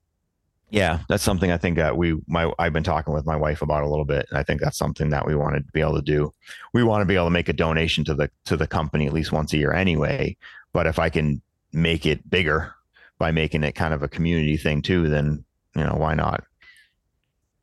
Yeah, 0.71 1.01
that's 1.09 1.23
something 1.23 1.51
I 1.51 1.59
think 1.59 1.77
that 1.77 1.97
we 1.97 2.17
my 2.27 2.53
I've 2.59 2.73
been 2.73 2.83
talking 2.83 3.13
with 3.13 3.27
my 3.27 3.37
wife 3.37 3.63
about 3.63 3.83
a 3.83 3.89
little 3.89 4.05
bit, 4.05 4.27
and 4.31 4.39
I 4.39 4.43
think 4.43 4.61
that's 4.61 4.79
something 4.79 5.11
that 5.11 5.27
we 5.27 5.35
want 5.35 5.57
to 5.57 5.63
be 5.73 5.81
able 5.81 5.97
to 5.97 6.03
do. 6.03 6.33
We 6.73 6.83
want 6.83 7.03
to 7.03 7.07
be 7.07 7.15
able 7.15 7.27
to 7.27 7.31
make 7.31 7.49
a 7.49 7.53
donation 7.53 8.05
to 8.05 8.15
the 8.15 8.31
to 8.47 8.57
the 8.57 8.67
company 8.67 9.07
at 9.07 9.13
least 9.13 9.33
once 9.33 9.53
a 9.53 9.59
year 9.59 9.73
anyway. 9.73 10.37
But 10.73 10.87
if 10.87 10.99
I 10.99 11.11
can 11.11 11.43
make 11.73 12.07
it 12.07 12.29
bigger 12.29 12.75
by 13.19 13.33
making 13.33 13.65
it 13.65 13.73
kind 13.73 13.93
of 13.93 14.03
a 14.03 14.09
community 14.09 14.57
thing 14.57 14.83
too, 14.83 15.09
then 15.09 15.45
you 15.75 15.85
know 15.85 15.97
why 15.97 16.15
not? 16.15 16.45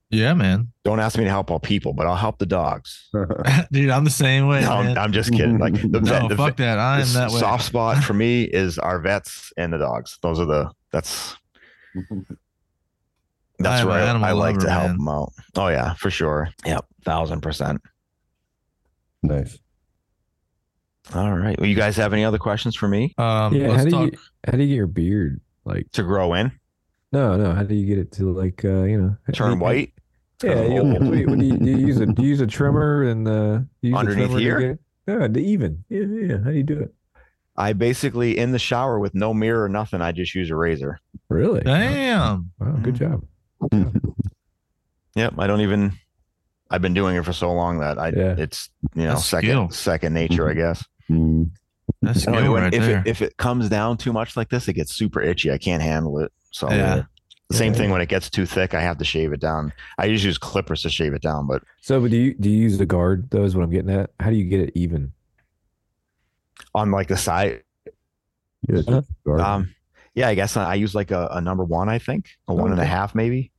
Yeah, 0.09 0.33
man. 0.33 0.71
Don't 0.85 1.01
ask 1.01 1.17
me 1.17 1.25
to 1.25 1.29
help 1.29 1.51
all 1.51 1.59
people, 1.59 1.91
but 1.91 2.07
I'll 2.07 2.15
help 2.15 2.37
the 2.37 2.45
dogs. 2.45 3.09
Dude, 3.71 3.89
I'm 3.89 4.05
the 4.05 4.09
same 4.09 4.47
way. 4.47 4.61
No, 4.61 4.71
I'm. 4.71 4.97
I'm 4.97 5.11
just 5.11 5.31
kidding. 5.31 5.57
Like 5.57 5.73
the, 5.73 6.01
no, 6.01 6.27
the 6.27 6.35
fuck 6.37 6.55
vet- 6.55 6.57
that. 6.57 6.79
I 6.79 7.01
am 7.01 7.13
that 7.13 7.31
way. 7.31 7.39
soft 7.39 7.65
spot 7.65 8.03
for 8.03 8.13
me 8.13 8.43
is 8.43 8.79
our 8.79 8.99
vets 8.99 9.51
and 9.57 9.73
the 9.73 9.77
dogs. 9.77 10.17
Those 10.21 10.39
are 10.39 10.45
the 10.45 10.71
that's 10.91 11.35
that's 13.59 13.83
I'm 13.83 14.23
I, 14.23 14.31
like 14.31 14.55
lover, 14.55 14.65
to 14.65 14.71
help 14.71 14.87
man. 14.87 14.97
them 14.97 15.07
out. 15.07 15.33
Oh 15.55 15.67
yeah, 15.67 15.93
for 15.95 16.09
sure. 16.11 16.49
Yep, 16.65 16.85
thousand 17.05 17.41
percent. 17.41 17.81
nice. 19.23 19.57
All 21.15 21.31
right. 21.37 21.57
Well, 21.59 21.69
you 21.69 21.75
guys 21.75 21.95
have 21.97 22.11
any 22.13 22.25
other 22.25 22.37
questions 22.37 22.75
for 22.75 22.87
me 22.87 23.13
Um, 23.17 23.53
Yeah. 23.53 23.67
How 23.67 23.73
let's 23.73 23.85
do 23.85 23.91
talk. 23.91 24.11
you 24.11 24.17
how 24.45 24.51
do 24.57 24.63
you 24.63 24.67
get 24.69 24.75
your 24.75 24.87
beard 24.87 25.39
like? 25.63 25.89
to 25.93 26.03
grow 26.03 26.33
in? 26.33 26.51
No, 27.13 27.37
no. 27.37 27.53
How 27.53 27.63
do 27.63 27.75
you 27.75 27.85
get 27.85 27.97
it 27.97 28.11
to 28.13 28.31
like 28.33 28.65
uh 28.65 28.83
you 28.83 28.99
know 29.01 29.15
Turn 29.33 29.53
you- 29.53 29.57
white 29.59 29.93
Yeah. 30.43 30.63
You, 30.63 30.83
what 30.83 30.99
do 31.39 31.45
you, 31.45 31.57
do 31.57 31.65
you, 31.71 31.77
use 31.77 31.99
a 31.99 32.05
do 32.07 32.23
you 32.23 32.29
use 32.29 32.41
a 32.41 32.47
trimmer 32.47 33.03
and 33.03 33.25
uh 33.27 33.59
you 33.81 33.89
use 33.91 33.93
a 33.95 33.97
Underneath 33.99 34.25
trimmer 34.27 34.37
to 34.39 34.43
here? 34.43 34.59
get? 34.59 34.79
Yeah, 35.21 35.27
the 35.29 35.39
even. 35.39 35.83
Yeah, 35.87 36.01
yeah. 36.01 36.37
How 36.43 36.49
do 36.51 36.57
you 36.57 36.63
do 36.63 36.79
it? 36.81 36.93
I 37.55 37.71
basically 37.73 38.37
in 38.37 38.51
the 38.51 38.59
shower 38.59 38.99
with 38.99 39.15
no 39.15 39.33
mirror 39.33 39.63
or 39.63 39.69
nothing. 39.69 40.01
I 40.01 40.11
just 40.11 40.35
use 40.35 40.51
a 40.51 40.55
razor. 40.57 40.99
Really? 41.29 41.61
Damn. 41.61 42.51
Wow, 42.59 42.73
good 42.83 42.95
job. 42.95 43.23
Yep. 45.15 45.33
I 45.39 45.47
don't 45.47 45.61
even. 45.61 45.93
I've 46.69 46.81
been 46.81 46.93
doing 46.93 47.15
it 47.15 47.25
for 47.25 47.33
so 47.33 47.51
long 47.53 47.79
that 47.79 47.97
I 47.97 48.09
Yeah. 48.09 48.35
it's 48.37 48.69
you 48.93 49.03
know 49.03 49.13
That's 49.13 49.25
second 49.25 49.49
skill. 49.49 49.69
second 49.71 50.13
nature, 50.13 50.49
I 50.49 50.53
guess. 50.53 50.83
Mm. 51.09 51.49
That's 52.01 52.27
I 52.27 52.31
don't 52.31 52.33
know, 52.33 52.39
skill 52.41 52.53
when- 52.53 52.63
right 52.63 52.73
if 52.73 52.83
there. 52.83 52.99
it 52.99 53.07
if 53.07 53.21
it 53.21 53.37
comes 53.37 53.69
down 53.69 53.97
too 53.97 54.13
much 54.13 54.35
like 54.37 54.49
this, 54.49 54.67
it 54.67 54.73
gets 54.73 54.93
super 54.93 55.21
itchy. 55.21 55.51
I 55.51 55.57
can't 55.57 55.81
handle 55.81 56.19
it. 56.19 56.31
So 56.51 56.69
Yeah. 56.69 57.03
the 57.49 57.55
same 57.55 57.71
Yeah. 57.73 57.79
thing 57.79 57.89
when 57.89 58.01
it 58.01 58.09
gets 58.09 58.29
too 58.29 58.45
thick, 58.45 58.73
I 58.75 58.81
have 58.81 58.97
to 58.99 59.05
shave 59.05 59.31
it 59.33 59.39
down. 59.39 59.71
I 59.97 60.05
usually 60.05 60.27
use 60.27 60.37
clippers 60.37 60.81
to 60.83 60.89
shave 60.89 61.13
it 61.13 61.21
down, 61.21 61.47
but 61.47 61.63
So, 61.81 61.99
but 62.01 62.11
do 62.11 62.17
you 62.17 62.33
do 62.35 62.49
you 62.49 62.57
use 62.61 62.77
the 62.77 62.85
guard? 62.85 63.29
Though 63.31 63.43
is 63.43 63.55
what 63.55 63.63
I'm 63.63 63.71
getting 63.71 63.89
at. 63.89 64.11
How 64.19 64.29
do 64.29 64.35
you 64.35 64.45
get 64.45 64.59
it 64.59 64.73
even? 64.75 65.13
on 66.75 66.91
like 66.91 67.07
the 67.07 67.17
side, 67.17 67.63
Yeah, 68.67 68.81
Huh? 68.87 69.01
guard. 69.25 69.39
um, 69.41 69.73
yeah, 70.17 70.27
I 70.29 70.35
guess 70.35 70.57
I, 70.57 70.71
I 70.71 70.73
use 70.75 70.95
like 70.95 71.11
a, 71.11 71.27
a 71.31 71.39
number 71.41 71.63
one, 71.63 71.89
I 71.89 71.99
think, 71.99 72.25
a 72.47 72.53
one 72.53 72.71
and 72.71 72.79
a 72.79 72.83
Okay. 72.83 72.89
half 72.91 73.13
maybe, 73.13 73.51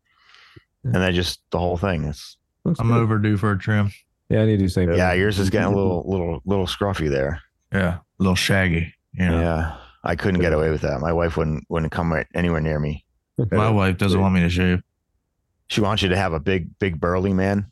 Yeah. 0.85 0.91
and 0.93 1.03
then 1.03 1.15
just 1.15 1.41
the 1.51 1.59
whole 1.59 1.77
thing. 1.77 2.05
It's 2.05 2.37
Looks 2.65 2.81
I'm 2.81 2.89
good. 2.89 3.01
overdue 3.01 3.37
for 3.37 3.53
a 3.53 3.59
trim. 3.59 3.93
Yeah, 4.29 4.43
I 4.43 4.45
need 4.47 4.53
to 4.53 4.59
do 4.59 4.65
the 4.65 4.71
same. 4.71 4.93
yeah, 4.93 5.13
yours 5.13 5.39
is 5.39 5.51
getting 5.51 5.73
a 5.73 5.77
little 5.77 6.05
little 6.07 6.43
little 6.45 6.67
scruffy 6.67 7.09
there. 7.09 7.41
Yeah. 7.73 7.99
A 7.99 8.03
little 8.23 8.35
shaggy. 8.35 8.93
You 9.13 9.27
know? 9.27 9.41
Yeah, 9.41 9.77
I 10.05 10.17
couldn't 10.17 10.41
get 10.41 10.53
away 10.53 10.71
with 10.71 10.81
that. 10.83 11.01
My 11.01 11.13
wife 11.13 11.37
wouldn't 11.37 11.65
wouldn't 11.69 11.93
come 11.93 12.13
right 12.13 12.27
anywhere 12.35 12.61
near 12.61 12.79
me. 12.81 13.05
My 13.53 13.71
wife 13.81 13.97
doesn't 13.97 14.21
want 14.21 14.35
me 14.35 14.41
to 14.41 14.51
shave. 14.51 14.83
She 15.69 15.81
wants 15.81 16.03
you 16.03 16.09
to 16.09 16.17
have 16.17 16.33
a 16.33 16.41
big 16.41 16.77
big 16.81 16.99
burly 17.01 17.33
man, 17.33 17.71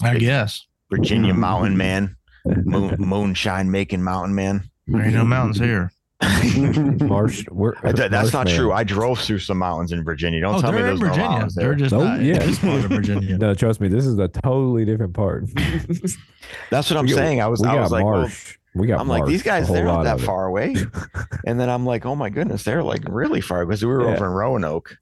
I 0.00 0.12
Big- 0.12 0.20
guess. 0.20 0.64
Virginia 0.90 1.32
mm-hmm. 1.32 1.40
mountain 1.40 1.76
man, 1.76 2.16
moon, 2.46 2.94
moonshine 2.98 3.70
making 3.70 4.02
mountain 4.02 4.34
man. 4.34 4.70
There 4.86 5.02
ain't 5.02 5.14
no 5.14 5.24
mountains 5.24 5.58
here. 5.58 5.92
Marsh. 6.20 7.44
Where, 7.48 7.74
That- 7.82 8.10
that's 8.10 8.32
not 8.32 8.46
Marshman. 8.46 8.56
true. 8.56 8.72
I 8.72 8.82
drove 8.84 9.20
through 9.20 9.38
some 9.38 9.58
mountains 9.58 9.92
in 9.92 10.02
Virginia. 10.04 10.40
Don't 10.40 10.56
oh, 10.56 10.60
tell 10.60 10.72
me 10.72 10.78
they're 10.78 10.86
there's 10.88 11.00
no 11.00 11.06
Virginia. 11.08 11.28
mountains 11.30 11.54
they're 11.54 11.68
there. 11.68 11.74
just 11.76 11.92
Nope, 11.92 12.04
not 12.04 12.20
yeah. 12.22 12.34
in 12.42 12.46
this 12.50 12.58
part 12.58 12.84
of 12.84 12.90
Virginia. 12.90 13.38
No, 13.38 13.54
trust 13.54 13.80
me. 13.80 13.88
This 13.88 14.04
is 14.06 14.18
a 14.18 14.28
totally 14.28 14.84
different 14.84 15.14
part. 15.14 15.44
That's 16.70 16.90
what 16.90 16.96
I'm 16.96 17.06
We 17.06 17.12
saying. 17.12 17.40
I 17.40 17.46
was 17.46 17.60
we 17.60 17.68
I 17.68 17.74
got 17.74 17.82
was 17.82 17.92
like, 17.92 18.04
well, 18.04 18.20
marsh. 18.22 18.58
we 18.74 18.86
got. 18.88 19.00
I'm 19.00 19.08
like 19.08 19.26
these 19.26 19.42
guys. 19.42 19.68
They're 19.68 19.84
not 19.84 20.02
that 20.04 20.20
far 20.20 20.46
away. 20.46 20.74
and 21.46 21.60
then 21.60 21.68
I'm 21.70 21.86
like, 21.86 22.04
oh 22.04 22.16
my 22.16 22.30
goodness, 22.30 22.64
they're 22.64 22.82
like 22.82 23.02
really 23.08 23.40
far 23.40 23.64
because 23.64 23.82
we 23.84 23.88
were 23.90 24.02
Yeah. 24.02 24.14
over 24.16 24.26
in 24.26 24.32
Roanoke. 24.32 24.96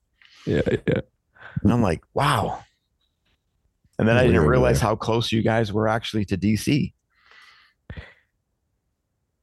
Yeah, 0.47 0.61
yeah. 0.87 1.01
And 1.63 1.73
I'm 1.73 1.83
like, 1.83 2.03
wow. 2.15 2.63
And 3.99 4.07
then 4.07 4.19
I 4.19 4.27
didn't 4.27 4.45
realize 4.47 4.79
how 4.81 4.95
close 4.95 5.33
you 5.33 5.43
guys 5.43 5.73
were 5.73 5.89
actually 5.89 6.27
to 6.27 6.37
DC. 6.37 6.93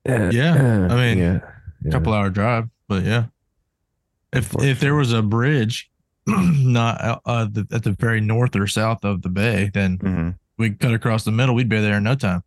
Yeah, 0.06 0.30
Yeah, 0.32 0.88
I 0.91 0.95
mean, 0.95 1.18
yeah, 1.18 1.40
yeah. 1.84 1.91
couple 1.91 2.14
hour 2.14 2.30
drive, 2.30 2.69
but 2.88 3.03
yeah. 3.03 3.26
If 4.31 4.55
if 4.61 4.80
there 4.80 4.95
was 4.95 5.11
a 5.14 5.22
bridge, 5.22 5.89
not 6.27 7.01
uh, 7.01 7.19
uh, 7.26 7.45
the, 7.51 7.68
at 7.72 7.84
the 7.84 7.91
very 7.91 8.19
north 8.22 8.55
or 8.55 8.65
south 8.68 9.03
of 9.05 9.22
the 9.22 9.30
bay, 9.30 9.69
then 9.73 9.97
Mhm. 9.99 10.38
we'd 10.57 10.80
cut 10.80 10.93
across 10.93 11.23
the 11.23 11.31
middle. 11.31 11.53
We'd 11.55 11.69
be 11.69 11.80
there 11.80 11.97
in 11.97 12.03
no 12.03 12.15
time. 12.15 12.43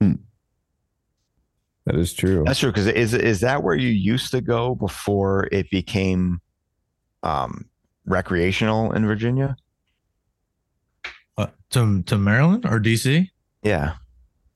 that 0.00 1.96
is 1.96 2.14
true. 2.14 2.44
That's 2.46 2.58
true. 2.60 2.70
Because 2.70 2.86
is 2.86 3.12
is 3.12 3.40
that 3.40 3.62
where 3.62 3.74
you 3.74 3.88
used 3.90 4.30
to 4.30 4.40
go 4.40 4.74
before 4.74 5.48
it 5.52 5.70
became 5.70 6.40
um, 7.22 7.66
recreational 8.06 8.92
in 8.92 9.04
Virginia? 9.06 9.56
Uh, 11.36 11.48
to 11.70 12.02
to 12.04 12.16
Maryland 12.16 12.64
or 12.64 12.80
DC? 12.80 13.28
Yeah. 13.62 13.96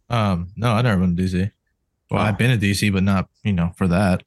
Um, 0.08 0.48
no, 0.56 0.72
I 0.72 0.80
never 0.80 1.00
went 1.02 1.18
to 1.18 1.22
DC. 1.22 1.50
Well. 2.10 2.20
I've 2.22 2.38
been 2.38 2.58
to 2.58 2.66
DC, 2.66 2.92
but 2.92 3.02
not 3.02 3.28
you 3.44 3.52
know 3.52 3.72
for 3.76 3.86
that. 3.88 4.22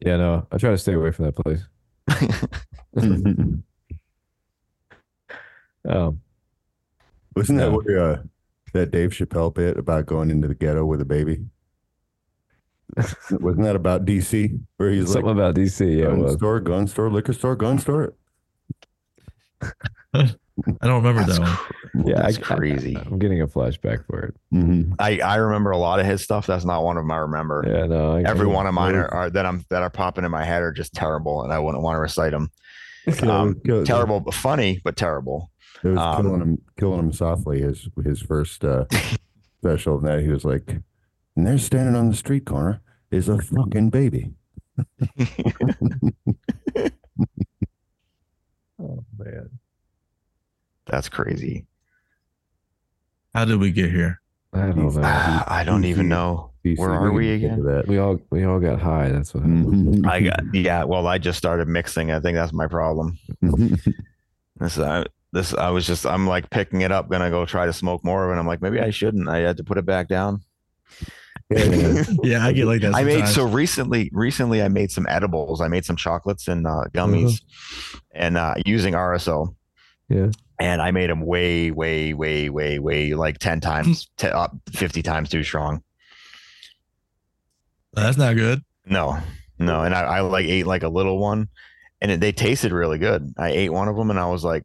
Yeah, 0.00 0.16
no, 0.16 0.46
I 0.52 0.58
try 0.58 0.70
to 0.70 0.78
stay 0.78 0.94
away 0.94 1.12
from 1.12 1.26
that 1.26 1.36
place. 1.36 1.64
Um, 5.88 6.20
Wasn't 7.34 7.58
that 7.58 7.70
No. 7.70 7.78
where 7.78 7.98
uh, 7.98 8.22
that 8.74 8.90
Dave 8.90 9.10
Chappelle 9.10 9.54
bit 9.54 9.78
about 9.78 10.06
going 10.06 10.30
into 10.30 10.48
the 10.48 10.54
ghetto 10.54 10.84
with 10.84 11.00
a 11.00 11.04
baby? 11.04 11.46
Wasn't 13.30 13.62
that 13.62 13.76
about 13.76 14.04
DC 14.04 14.60
where 14.76 14.90
he's 14.90 15.06
something 15.12 15.24
like 15.24 15.32
about 15.32 15.54
DC. 15.54 15.98
Yeah, 15.98 16.06
gun 16.06 16.36
store, 16.36 16.60
gun 16.60 16.86
store, 16.86 17.10
liquor 17.10 17.32
store, 17.32 17.56
gun 17.56 17.78
store? 17.78 18.14
I 20.80 20.86
don't 20.86 21.02
remember 21.04 21.24
That's 21.24 21.38
that 21.38 21.40
one. 21.40 21.56
cr- 21.56 22.08
Yeah, 22.10 22.22
That's 22.22 22.38
I, 22.38 22.40
crazy. 22.40 22.96
I, 22.96 23.00
am 23.02 23.18
getting 23.18 23.40
a 23.42 23.46
flashback 23.46 24.04
for 24.06 24.20
it. 24.20 24.34
Mhm. 24.52 24.94
I, 24.98 25.20
I 25.20 25.36
remember 25.36 25.70
a 25.70 25.78
lot 25.78 26.00
of 26.00 26.06
his 26.06 26.22
stuff. 26.22 26.46
That's 26.46 26.64
not 26.64 26.82
one 26.84 26.96
of 26.96 27.02
them 27.04 27.10
I 27.12 27.18
remember. 27.18 27.64
Yeah, 27.66 27.86
no. 27.86 28.16
I, 28.16 28.22
Every 28.22 28.46
I- 28.48 28.54
one 28.54 28.66
of 28.66 28.74
mine 28.74 28.94
are, 28.96 29.08
are 29.08 29.30
that 29.30 29.46
I'm 29.46 29.64
that 29.70 29.82
are 29.82 29.90
popping 29.90 30.24
in 30.24 30.30
my 30.30 30.44
head 30.44 30.62
are 30.62 30.72
just 30.72 30.94
terrible, 30.94 31.42
and 31.44 31.52
I 31.52 31.58
wouldn't 31.58 31.82
want 31.82 31.96
to 31.96 32.00
recite 32.00 32.32
them. 32.32 32.50
Kill- 33.12 33.30
Um, 33.30 33.60
kill- 33.64 33.84
Terrible, 33.84 34.20
but 34.20 34.34
funny, 34.34 34.80
but 34.84 34.96
terrible. 34.96 35.50
It 35.84 35.88
was 35.88 35.98
Um, 35.98 36.22
killing 36.24 36.40
him, 36.40 36.58
killing 36.78 36.98
him 36.98 37.12
softly. 37.12 37.60
His 37.62 37.88
his 38.04 38.20
first 38.20 38.64
uh, 38.64 38.86
special, 39.62 39.98
and 39.98 40.06
that 40.08 40.20
he 40.22 40.28
was 40.28 40.44
like, 40.44 40.78
"And 41.36 41.46
there, 41.46 41.58
standing 41.58 41.94
on 41.94 42.08
the 42.10 42.16
street 42.16 42.44
corner, 42.46 42.80
is 43.10 43.28
a 43.28 43.38
fucking 43.38 43.90
baby." 43.90 44.32
Oh 48.80 49.04
man. 49.18 49.50
That's 50.88 51.08
crazy. 51.08 51.66
How 53.34 53.44
did 53.44 53.60
we 53.60 53.70
get 53.70 53.90
here? 53.90 54.20
I 54.52 54.66
don't 54.66 54.76
know. 54.94 55.00
Ah, 55.02 55.44
I 55.46 55.62
don't 55.64 55.84
even 55.84 56.08
know. 56.08 56.50
DC, 56.64 56.78
Where 56.78 56.90
are 56.90 57.12
we 57.12 57.26
can 57.26 57.34
again? 57.52 57.64
That. 57.64 57.86
We 57.86 57.98
all 57.98 58.18
we 58.30 58.44
all 58.44 58.58
got 58.58 58.80
high. 58.80 59.10
That's 59.10 59.34
what 59.34 59.42
happened. 59.42 60.04
Mhm. 60.04 60.06
I 60.08 60.20
got 60.22 60.40
yeah. 60.54 60.84
Well, 60.84 61.06
I 61.06 61.18
just 61.18 61.38
started 61.38 61.68
mixing. 61.68 62.10
I 62.10 62.20
think 62.20 62.36
that's 62.36 62.52
my 62.52 62.66
problem. 62.66 63.18
This 64.60 64.76
I 64.76 65.04
this 65.32 65.54
I 65.54 65.70
was 65.70 65.86
just 65.86 66.04
I'm 66.04 66.26
like 66.26 66.50
picking 66.50 66.80
it 66.80 66.90
up, 66.90 67.08
gonna 67.08 67.30
go 67.30 67.46
try 67.46 67.66
to 67.66 67.72
smoke 67.72 68.02
more 68.04 68.24
of 68.28 68.36
it. 68.36 68.40
I'm 68.40 68.46
like 68.46 68.60
maybe 68.60 68.80
I 68.80 68.90
shouldn't. 68.90 69.28
I 69.28 69.38
had 69.38 69.56
to 69.58 69.64
put 69.64 69.78
it 69.78 69.86
back 69.86 70.08
down. 70.08 70.40
Yeah, 71.48 72.02
Yeah, 72.24 72.44
I 72.46 72.52
get 72.52 72.66
like 72.66 72.80
that. 72.80 72.94
I 72.94 73.04
made 73.04 73.28
so 73.28 73.44
recently. 73.46 74.10
Recently, 74.12 74.62
I 74.62 74.68
made 74.68 74.90
some 74.90 75.06
edibles. 75.08 75.60
I 75.60 75.68
made 75.68 75.84
some 75.84 75.94
chocolates 75.94 76.48
and 76.48 76.66
uh, 76.66 76.84
gummies, 76.92 77.40
and 78.12 78.36
uh, 78.36 78.54
using 78.66 78.94
RSO. 78.94 79.54
Yeah. 80.08 80.30
And 80.60 80.82
I 80.82 80.90
made 80.90 81.08
them 81.08 81.20
way, 81.20 81.70
way, 81.70 82.12
way, 82.14 82.50
way, 82.50 82.78
way 82.80 83.14
like 83.14 83.38
ten 83.38 83.60
times, 83.60 84.08
te- 84.16 84.28
up 84.28 84.56
fifty 84.72 85.02
times 85.02 85.28
too 85.28 85.42
strong. 85.44 85.82
That's 87.92 88.16
not 88.18 88.36
good. 88.36 88.62
No, 88.84 89.18
no. 89.58 89.82
And 89.82 89.94
I, 89.94 90.00
I 90.02 90.20
like 90.20 90.46
ate 90.46 90.66
like 90.66 90.82
a 90.82 90.88
little 90.88 91.18
one, 91.18 91.48
and 92.00 92.10
it, 92.10 92.20
they 92.20 92.32
tasted 92.32 92.72
really 92.72 92.98
good. 92.98 93.32
I 93.38 93.50
ate 93.50 93.70
one 93.72 93.88
of 93.88 93.96
them, 93.96 94.10
and 94.10 94.18
I 94.18 94.26
was 94.26 94.44
like, 94.44 94.64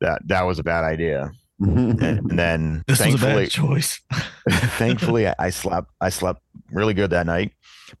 that 0.00 0.22
that 0.28 0.42
was 0.42 0.58
a 0.58 0.62
bad 0.64 0.84
idea. 0.84 1.32
And, 1.60 2.02
and 2.02 2.30
then 2.38 2.84
This 2.86 2.98
was 2.98 3.00
a 3.00 3.18
thankfully, 3.18 3.44
bad 3.44 3.50
choice. 3.50 4.00
thankfully 4.78 5.28
I, 5.28 5.34
I 5.38 5.50
slept 5.50 5.90
I 6.00 6.08
slept 6.08 6.42
really 6.70 6.94
good 6.94 7.10
that 7.10 7.26
night 7.26 7.52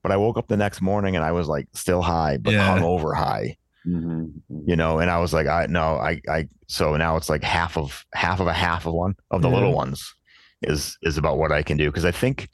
but 0.02 0.10
i 0.10 0.16
woke 0.16 0.38
up 0.38 0.48
the 0.48 0.56
next 0.56 0.80
morning 0.80 1.14
and 1.14 1.22
i 1.24 1.30
was 1.30 1.46
like 1.46 1.68
still 1.74 2.00
high 2.00 2.38
but 2.38 2.54
Yeah. 2.54 2.66
hungover 2.78 3.14
high 3.14 3.58
Mhm. 3.86 4.32
you 4.66 4.76
know 4.76 5.00
and 5.00 5.10
i 5.10 5.18
was 5.18 5.32
like 5.32 5.46
i 5.48 5.66
no 5.66 5.96
i 5.96 6.20
i 6.28 6.48
so 6.68 6.96
now 6.96 7.16
it's 7.16 7.28
like 7.28 7.42
half 7.42 7.76
of 7.76 8.04
half 8.14 8.38
of 8.38 8.46
a 8.46 8.52
half 8.52 8.86
of 8.86 8.92
one 8.94 9.16
of 9.32 9.42
the 9.42 9.48
Yeah. 9.48 9.54
little 9.54 9.72
ones 9.72 10.14
is 10.62 10.96
is 11.02 11.18
about 11.18 11.36
what 11.38 11.50
i 11.50 11.62
can 11.64 11.76
do 11.76 11.86
because 11.90 12.04
i 12.04 12.12
think 12.12 12.48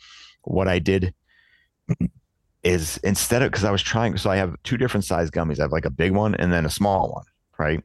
what 0.45 0.69
i 0.69 0.79
did 0.79 1.13
is 2.65 2.97
instead 3.05 3.43
of 3.43 3.51
because 3.51 3.65
i 3.65 3.71
was 3.71 3.83
trying 3.83 4.17
so 4.17 4.31
i 4.31 4.37
have 4.37 4.55
two 4.65 4.77
different 4.77 5.05
size 5.05 5.31
gummies 5.31 5.59
i 5.59 5.63
have 5.63 5.73
like 5.73 5.85
a 5.85 5.91
big 5.91 6.13
one 6.13 6.35
and 6.37 6.53
then 6.53 6.65
a 6.67 6.71
small 6.71 7.11
one 7.13 7.25
right 7.59 7.83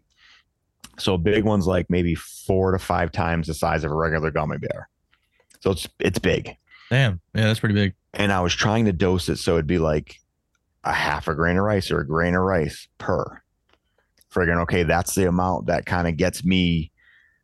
so 0.97 1.13
a 1.15 1.17
big 1.17 1.43
one's 1.43 1.67
like 1.67 1.89
maybe 1.89 2.15
four 2.15 2.71
to 2.71 2.79
five 2.79 3.11
times 3.11 3.47
the 3.47 3.53
size 3.53 3.83
of 3.83 3.91
a 3.91 3.95
regular 3.95 4.31
gummy 4.31 4.57
bear 4.57 4.87
so 5.59 5.71
it's 5.71 5.87
it's 5.99 6.19
big 6.19 6.55
Damn. 6.89 7.19
Yeah, 7.33 7.43
that's 7.47 7.59
pretty 7.59 7.73
big. 7.75 7.93
and 8.13 8.31
I 8.31 8.41
was 8.41 8.53
trying 8.53 8.85
to 8.85 8.93
dose 8.93 9.27
it 9.27 9.37
so 9.37 9.53
it'd 9.53 9.65
be 9.65 9.79
like 9.79 10.19
a 10.84 10.93
half 10.93 11.27
a 11.27 11.35
grain 11.35 11.57
of 11.57 11.64
rice 11.64 11.89
or 11.91 11.99
a 11.99 12.07
grain 12.07 12.35
of 12.35 12.41
rice 12.41 12.88
per. 12.97 13.41
Friggin' 14.34 14.61
okay, 14.64 14.84
that's 14.84 15.15
the 15.15 15.27
amount 15.27 15.68
that 15.68 15.85
kind 15.85 16.07
of 16.07 16.18
gets 16.18 16.43
me 16.43 16.91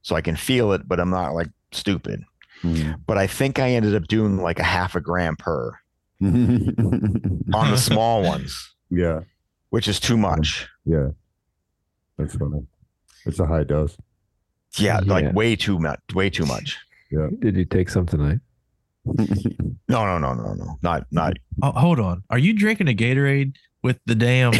so 0.01 0.15
I 0.15 0.21
can 0.21 0.35
feel 0.35 0.71
it, 0.73 0.87
but 0.87 0.99
I'm 0.99 1.09
not 1.11 1.33
like 1.33 1.49
stupid. 1.71 2.23
Mhm. 2.63 2.99
But 3.05 3.17
I 3.17 3.27
think 3.27 3.59
I 3.59 3.69
ended 3.71 3.95
up 3.95 4.07
doing 4.07 4.37
like 4.37 4.59
a 4.59 4.63
half 4.63 4.95
a 4.95 5.01
gram 5.01 5.35
per 5.37 5.73
on 6.21 7.71
the 7.71 7.77
small 7.81 8.23
ones, 8.23 8.73
yeah, 8.89 9.21
which 9.69 9.87
is 9.87 9.99
too 9.99 10.17
much. 10.17 10.67
yeah, 10.85 11.09
that's 12.17 12.35
funny. 12.35 12.65
It's 13.25 13.39
a 13.39 13.45
high 13.45 13.63
dose. 13.63 13.95
Yeah, 14.77 14.99
Yeah. 15.03 15.13
like 15.13 15.33
way 15.33 15.55
too 15.55 15.79
much, 15.79 15.99
way 16.13 16.29
too 16.29 16.45
much. 16.45 16.77
Yeah. 17.11 17.27
Did 17.39 17.55
you 17.55 17.65
take 17.65 17.89
some 17.89 18.05
tonight? 18.05 18.39
No, 19.05 20.05
no, 20.05 20.17
no, 20.17 20.33
no, 20.33 20.53
no, 20.53 20.77
not 20.81 21.05
not. 21.11 21.33
Oh, 21.63 21.71
hold 21.71 21.99
on. 21.99 22.23
Are 22.29 22.37
you 22.37 22.53
drinking 22.53 22.87
a 22.89 22.93
Gatorade 22.93 23.55
with 23.81 23.99
the 24.05 24.15
damn 24.15 24.53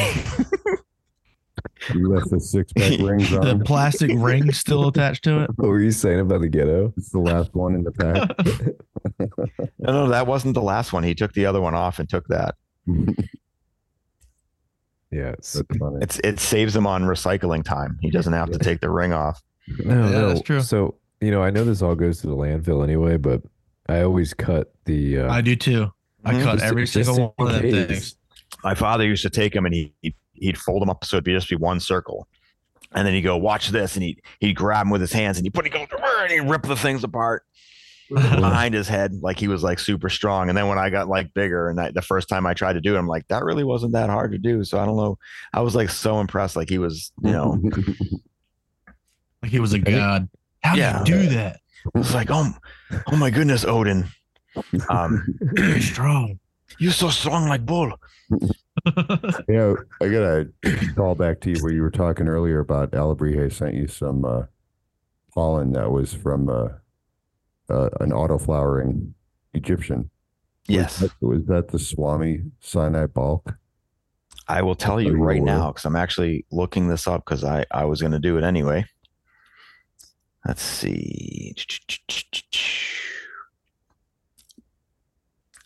you 1.93 2.09
left 2.09 2.29
the 2.29 2.39
six 2.39 2.71
pack 2.73 2.99
rings 3.01 3.33
on. 3.33 3.41
the 3.59 3.63
plastic 3.65 4.11
ring 4.15 4.51
still 4.51 4.87
attached 4.87 5.23
to 5.25 5.43
it? 5.43 5.49
What 5.55 5.67
were 5.69 5.79
you 5.81 5.91
saying 5.91 6.19
about 6.19 6.41
the 6.41 6.47
ghetto? 6.49 6.93
It's 6.97 7.09
the 7.11 7.19
last 7.19 7.53
one 7.53 7.75
in 7.75 7.83
the 7.83 7.91
pack. 7.91 8.29
No, 9.79 9.91
no, 10.05 10.09
that 10.09 10.27
wasn't 10.27 10.53
the 10.53 10.61
last 10.61 10.93
one. 10.93 11.03
He 11.03 11.15
took 11.15 11.33
the 11.33 11.45
other 11.45 11.59
one 11.61 11.73
off 11.73 11.99
and 11.99 12.07
took 12.09 12.27
that. 12.27 12.55
Yeah. 15.11 15.31
It's, 15.31 15.61
funny. 15.79 15.97
It's 16.01 16.19
it 16.23 16.39
saves 16.39 16.75
him 16.75 16.85
on 16.85 17.03
recycling 17.03 17.63
time. 17.63 17.97
He 18.01 18.09
doesn't 18.09 18.33
have 18.33 18.51
to 18.51 18.59
take 18.59 18.79
the 18.81 18.89
ring 18.89 19.11
off. 19.13 19.41
no, 19.67 19.93
Yeah, 19.93 20.09
no. 20.11 20.27
that's 20.29 20.41
true. 20.41 20.61
So 20.61 20.95
you 21.21 21.31
know, 21.31 21.41
I 21.41 21.49
know 21.49 21.63
this 21.65 21.81
all 21.81 21.95
goes 21.95 22.21
to 22.21 22.27
the 22.27 22.35
landfill 22.35 22.83
anyway, 22.83 23.17
but 23.17 23.41
I 23.89 24.01
always 24.03 24.33
cut 24.33 24.71
the. 24.85 25.19
Uh, 25.19 25.31
I 25.33 25.41
do 25.41 25.55
too. 25.55 25.91
I 26.23 26.31
cut 26.33 26.53
Just- 26.59 26.63
every 26.65 26.83
just 26.83 26.93
single 26.93 27.15
in 27.17 27.31
one 27.37 27.55
of 27.55 27.61
them 27.61 27.87
things. 27.87 28.15
my 28.63 28.75
father 28.75 29.05
used 29.05 29.23
to 29.23 29.29
take 29.29 29.53
them 29.53 29.65
and 29.65 29.73
he 29.73 29.93
he'd, 30.01 30.15
he'd 30.33 30.57
fold 30.57 30.81
them 30.81 30.89
up 30.89 31.03
so 31.05 31.15
it'd 31.17 31.23
be 31.23 31.33
just 31.33 31.49
be 31.49 31.55
one 31.55 31.79
circle, 31.79 32.27
and 32.93 33.07
then 33.07 33.13
he'd 33.13 33.21
go 33.21 33.37
watch 33.37 33.69
this 33.69 33.95
and 33.95 34.03
he 34.03 34.17
he'd 34.39 34.53
grab 34.55 34.81
them 34.85 34.89
with 34.91 35.01
his 35.01 35.11
hands 35.13 35.37
and 35.37 35.45
he 35.45 35.49
put 35.49 35.65
he 35.65 35.71
go 35.71 35.85
and 36.21 36.31
he'd 36.31 36.41
rip 36.41 36.63
the 36.63 36.75
things 36.75 37.03
apart 37.03 37.43
behind 38.09 38.73
his 38.73 38.87
head 38.87 39.13
like 39.21 39.37
he 39.39 39.47
was 39.47 39.61
like 39.63 39.77
super 39.79 40.09
strong. 40.09 40.49
And 40.49 40.57
then 40.57 40.67
when 40.67 40.79
I 40.79 40.89
got 40.89 41.07
like 41.07 41.31
bigger 41.33 41.69
and 41.69 41.79
I, 41.79 41.91
the 41.91 42.01
first 42.01 42.27
time 42.27 42.45
I 42.47 42.53
tried 42.55 42.73
to 42.73 42.81
do 42.81 42.95
it, 42.95 42.97
I'm 42.97 43.07
like 43.07 43.27
that 43.27 43.43
really 43.43 43.63
wasn't 43.63 43.93
that 43.93 44.09
hard 44.09 44.31
to 44.31 44.37
do. 44.39 44.63
So 44.63 44.79
I 44.79 44.85
don't 44.85 44.97
know. 44.97 45.17
I 45.53 45.61
was 45.61 45.75
like 45.75 45.89
so 45.91 46.19
impressed. 46.19 46.55
Like 46.55 46.69
he 46.69 46.79
was, 46.79 47.11
you 47.23 47.31
know, 47.31 47.61
Like 49.41 49.51
he 49.51 49.59
was 49.59 49.73
a 49.73 49.79
god. 49.79 50.27
How 50.63 50.73
do 50.75 50.79
Yeah. 50.81 50.99
you 50.99 51.05
do 51.05 51.29
that? 51.29 51.59
it 51.85 51.97
was 51.97 52.13
like 52.13 52.27
oh 52.29 52.51
oh 53.11 53.15
my 53.15 53.29
goodness, 53.29 53.65
Odin, 53.65 54.07
um, 54.89 55.23
Very 55.39 55.81
strong. 55.81 56.39
you're 56.79 56.91
so 56.91 57.09
strong 57.09 57.47
like 57.47 57.65
bull. 57.65 57.93
Yeah, 59.49 59.73
I 60.01 60.07
gotta 60.07 60.49
call 60.95 61.13
back 61.13 61.41
to 61.41 61.49
you 61.51 61.57
where 61.61 61.73
you 61.73 61.81
were 61.81 61.91
talking 61.91 62.29
earlier 62.29 62.59
about 62.59 62.91
Alabrije 62.91 63.51
sent 63.51 63.73
you 63.73 63.87
some 63.87 64.23
uh, 64.23 64.43
pollen 65.33 65.73
that 65.73 65.91
was 65.91 66.13
from 66.13 66.47
uh, 66.47 66.69
uh, 67.69 67.89
an 67.99 68.11
autoflowering 68.11 69.11
Egyptian. 69.53 70.09
Yes. 70.67 71.01
was 71.01 71.09
that, 71.11 71.25
was 71.25 71.45
that 71.47 71.67
the 71.69 71.79
Swami 71.79 72.43
Sinai 72.61 73.07
bulk? 73.07 73.53
I 74.47 74.61
will 74.61 74.75
tell 74.75 75.01
you 75.01 75.13
right 75.17 75.43
now 75.43 75.71
because 75.71 75.83
I'm 75.85 75.95
actually 75.97 76.45
looking 76.49 76.87
this 76.87 77.05
up 77.07 77.25
because 77.25 77.43
I, 77.43 77.65
I 77.71 77.83
was 77.85 77.99
going 77.99 78.13
to 78.13 78.19
do 78.19 78.37
it 78.37 78.43
anyway. 78.43 78.85
Let's 80.45 80.61
see. 80.63 81.53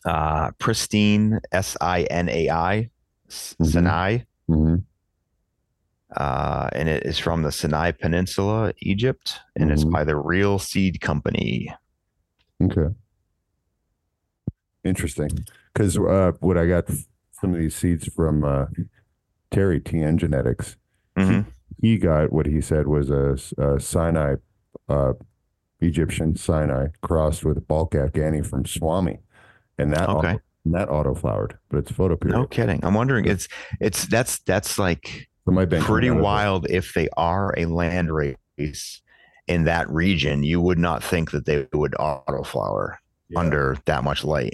Uh, 0.06 0.52
pristine 0.60 1.40
S 1.52 1.78
I 1.80 2.04
N 2.04 2.28
A 2.30 2.50
I 2.50 2.90
Mhm. 3.30 3.66
Sinai, 3.66 4.18
Mm-hmm. 4.50 4.76
uh, 6.18 6.70
and 6.74 6.90
it 6.90 7.06
is 7.06 7.18
from 7.18 7.44
the 7.44 7.52
Sinai 7.52 7.92
Peninsula, 7.92 8.74
Egypt, 8.82 9.40
and 9.56 9.72
it's 9.72 9.86
Mhm. 9.86 9.92
by 9.92 10.04
the 10.04 10.18
Real 10.18 10.60
Seed 10.60 11.00
Company. 11.00 11.74
Okay. 12.62 12.94
Interesting. 14.84 15.30
Because 15.74 15.98
uh, 15.98 16.34
what 16.42 16.58
I 16.58 16.68
got 16.68 16.90
some 17.32 17.54
of 17.54 17.60
these 17.60 17.76
seeds 17.76 18.06
from 18.14 18.44
uh, 18.44 18.66
Terry 19.52 19.80
TN 19.80 20.18
Genetics. 20.18 20.76
Mhm. 21.18 21.46
He 21.82 21.98
got 21.98 22.32
what 22.34 22.46
he 22.46 22.60
said 22.60 22.88
was 22.88 23.10
a 23.10 23.80
Sinai, 23.80 24.36
uh, 24.90 25.14
Egyptian 25.80 26.36
Sinai 26.36 26.88
crossed 27.02 27.44
with 27.46 27.68
bulk 27.68 27.92
Afghani 27.94 28.46
from 28.46 28.66
Swami, 28.66 29.20
and 29.78 29.92
that 29.94 30.10
Okay. 30.10 30.30
auto, 30.34 30.40
and 30.66 30.74
that 30.74 30.90
auto 30.90 31.14
flowered, 31.14 31.58
but 31.70 31.78
it's 31.80 31.92
photo 31.92 32.16
period. 32.16 32.38
No 32.38 32.48
kidding. 32.48 32.80
I'm 32.84 32.94
wondering. 32.94 33.26
It's 33.26 33.48
it's 33.82 34.06
that's 34.08 34.40
that's 34.40 34.78
like 34.80 35.28
pretty 35.46 35.78
coming 35.80 36.10
out 36.10 36.14
of 36.14 36.18
it. 36.18 36.22
wild 36.22 36.68
if 36.70 36.94
they 36.94 37.10
are 37.18 37.54
a 37.58 37.66
land 37.66 38.14
race 38.14 39.02
in 39.48 39.66
that 39.66 39.90
region 39.90 40.42
you 40.42 40.62
would 40.62 40.78
not 40.80 41.04
think 41.04 41.32
that 41.32 41.46
they 41.46 41.68
would 41.74 41.92
autoflower 42.00 42.96
Yeah. 43.28 43.40
under 43.42 43.76
that 43.84 44.06
much 44.06 44.24
light 44.24 44.54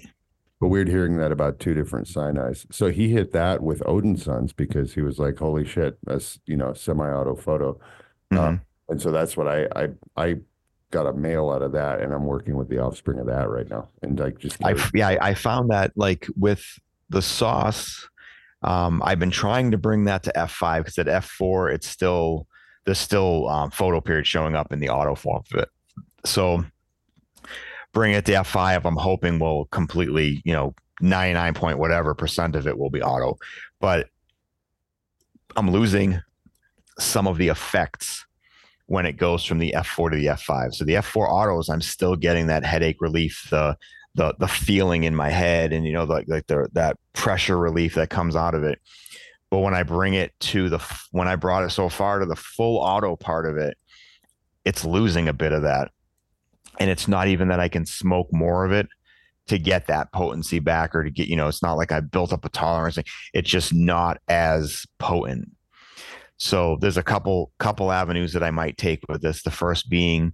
But 0.60 0.70
weird 0.70 0.88
hearing 0.88 1.18
that 1.18 1.32
about 1.32 1.60
two 1.60 1.76
different 1.76 2.08
Sinai's. 2.08 2.66
So 2.72 2.90
he 2.90 3.10
hit 3.10 3.32
that 3.34 3.62
with 3.62 3.84
Odin 3.86 4.18
Sons 4.18 4.52
because 4.52 4.94
he 4.96 5.02
was 5.02 5.20
like, 5.20 5.38
"Holy 5.38 5.64
shit, 5.64 6.00
that's 6.04 6.40
you 6.48 6.58
know 6.58 6.74
semi-auto 6.74 7.36
photo." 7.36 7.80
Mhm. 8.34 8.38
Um, 8.40 8.62
and 8.90 9.02
so 9.02 9.12
that's 9.12 9.38
what 9.38 9.48
I 9.48 9.68
I 9.76 9.90
I 10.16 10.36
got 10.92 11.06
a 11.06 11.14
mail 11.14 11.50
out 11.50 11.62
of 11.62 11.72
that, 11.74 12.02
and 12.02 12.14
I'm 12.14 12.26
working 12.26 12.56
with 12.56 12.70
the 12.70 12.80
offspring 12.80 13.20
of 13.20 13.28
that 13.28 13.50
right 13.50 13.70
now, 13.70 13.88
and 14.02 14.20
like 14.20 14.40
just 14.40 14.64
I 14.64 14.76
yeah 14.94 15.18
I, 15.22 15.34
found 15.34 15.70
that 15.70 15.92
like 15.96 16.28
with 16.38 16.64
the 17.10 17.22
sauce 17.24 18.08
um 18.62 19.02
i've 19.04 19.18
been 19.18 19.32
trying 19.32 19.72
to 19.72 19.78
bring 19.78 20.04
that 20.04 20.22
to 20.22 20.32
f5 20.36 20.80
because 20.80 20.98
at 21.00 21.08
f4 21.08 21.74
it's 21.74 21.88
still 21.88 22.46
there's 22.90 22.98
still 22.98 23.48
um, 23.48 23.70
photo 23.70 24.02
period 24.02 24.26
showing 24.26 24.56
up 24.56 24.74
in 24.74 24.80
the 24.80 24.90
auto 24.90 25.14
form 25.14 25.44
of 25.52 25.60
it. 25.60 25.70
So 26.26 26.66
bring 27.94 28.14
it 28.14 28.26
to 28.26 28.32
F5, 28.32 28.82
I'm 28.84 28.96
hoping 28.96 29.38
will 29.38 29.66
completely, 29.66 30.42
you 30.44 30.54
know, 30.54 30.74
99 31.00 31.54
point 31.54 31.78
whatever 31.78 32.16
percent 32.16 32.56
of 32.56 32.68
it 32.68 32.78
will 32.78 32.90
be 32.90 33.02
auto. 33.02 33.38
But 33.80 34.08
I'm 35.56 35.70
losing 35.70 36.20
some 36.98 37.28
of 37.28 37.38
the 37.38 37.50
effects 37.50 38.26
when 38.90 39.06
it 39.06 39.18
goes 39.18 39.46
from 39.46 39.60
the 39.60 39.72
F4 39.78 40.10
to 40.10 40.18
the 40.18 40.26
F5. 40.26 40.74
So 40.74 40.84
the 40.84 40.96
F4 40.96 41.30
autos, 41.30 41.70
I'm 41.70 41.80
still 41.80 42.16
getting 42.16 42.48
that 42.48 42.66
headache 42.66 43.00
relief, 43.00 43.48
the 43.52 43.78
the 44.16 44.34
the 44.40 44.48
feeling 44.48 45.04
in 45.04 45.16
my 45.16 45.30
head, 45.30 45.72
and 45.74 45.86
you 45.86 45.94
know, 45.94 46.06
like 46.06 46.26
like 46.28 46.48
the 46.48 46.68
that 46.74 46.98
pressure 47.14 47.58
relief 47.58 47.94
that 47.94 48.10
comes 48.10 48.36
out 48.36 48.56
of 48.56 48.64
it. 48.64 48.80
But 49.52 49.60
when 49.60 49.76
I 49.76 49.84
bring 49.84 50.16
it 50.16 50.34
to 50.40 50.70
the 50.70 50.80
when 51.12 51.28
I 51.28 51.36
brought 51.36 51.64
it 51.64 51.70
so 51.70 51.88
far 51.88 52.18
to 52.18 52.26
the 52.26 52.36
full 52.36 52.78
auto 52.78 53.16
part 53.16 53.46
of 53.46 53.58
it, 53.58 53.78
it's 54.66 54.84
losing 54.84 55.28
a 55.28 55.34
bit 55.34 55.52
of 55.52 55.62
that. 55.62 55.92
And 56.80 56.90
it's 56.90 57.08
not 57.08 57.28
even 57.28 57.50
that 57.50 57.60
I 57.60 57.68
can 57.68 57.86
smoke 57.86 58.30
more 58.34 58.66
of 58.66 58.72
it 58.72 58.88
to 59.50 59.60
get 59.60 59.86
that 59.88 60.12
potency 60.12 60.58
back 60.58 60.96
or 60.96 61.04
to 61.04 61.12
get, 61.12 61.28
you 61.28 61.36
know, 61.36 61.48
it's 61.48 61.62
not 61.62 61.74
like 61.74 61.92
I 61.92 62.00
built 62.00 62.34
up 62.34 62.46
a 62.46 62.50
tolerance. 62.50 62.98
It's 63.34 63.50
just 63.50 63.72
not 63.72 64.18
as 64.28 64.86
potent. 64.98 65.50
So 66.40 66.78
there's 66.80 66.98
a 66.98 67.04
couple 67.04 67.52
couple 67.60 67.92
avenues 67.92 68.34
that 68.34 68.44
I 68.44 68.52
might 68.52 68.78
take 68.78 69.02
with 69.10 69.22
this. 69.22 69.44
The 69.44 69.52
first 69.52 69.90
being 69.90 70.34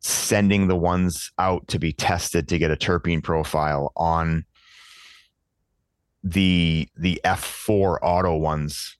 sending 0.00 0.68
the 0.68 0.76
ones 0.76 1.30
out 1.38 1.66
to 1.68 1.78
be 1.78 1.92
tested 1.92 2.48
to 2.48 2.58
get 2.58 2.70
a 2.70 2.76
terpene 2.76 3.22
profile 3.22 3.92
on 3.96 4.44
the 6.22 6.88
the 6.96 7.20
F4 7.24 7.98
auto 8.02 8.36
ones 8.36 8.96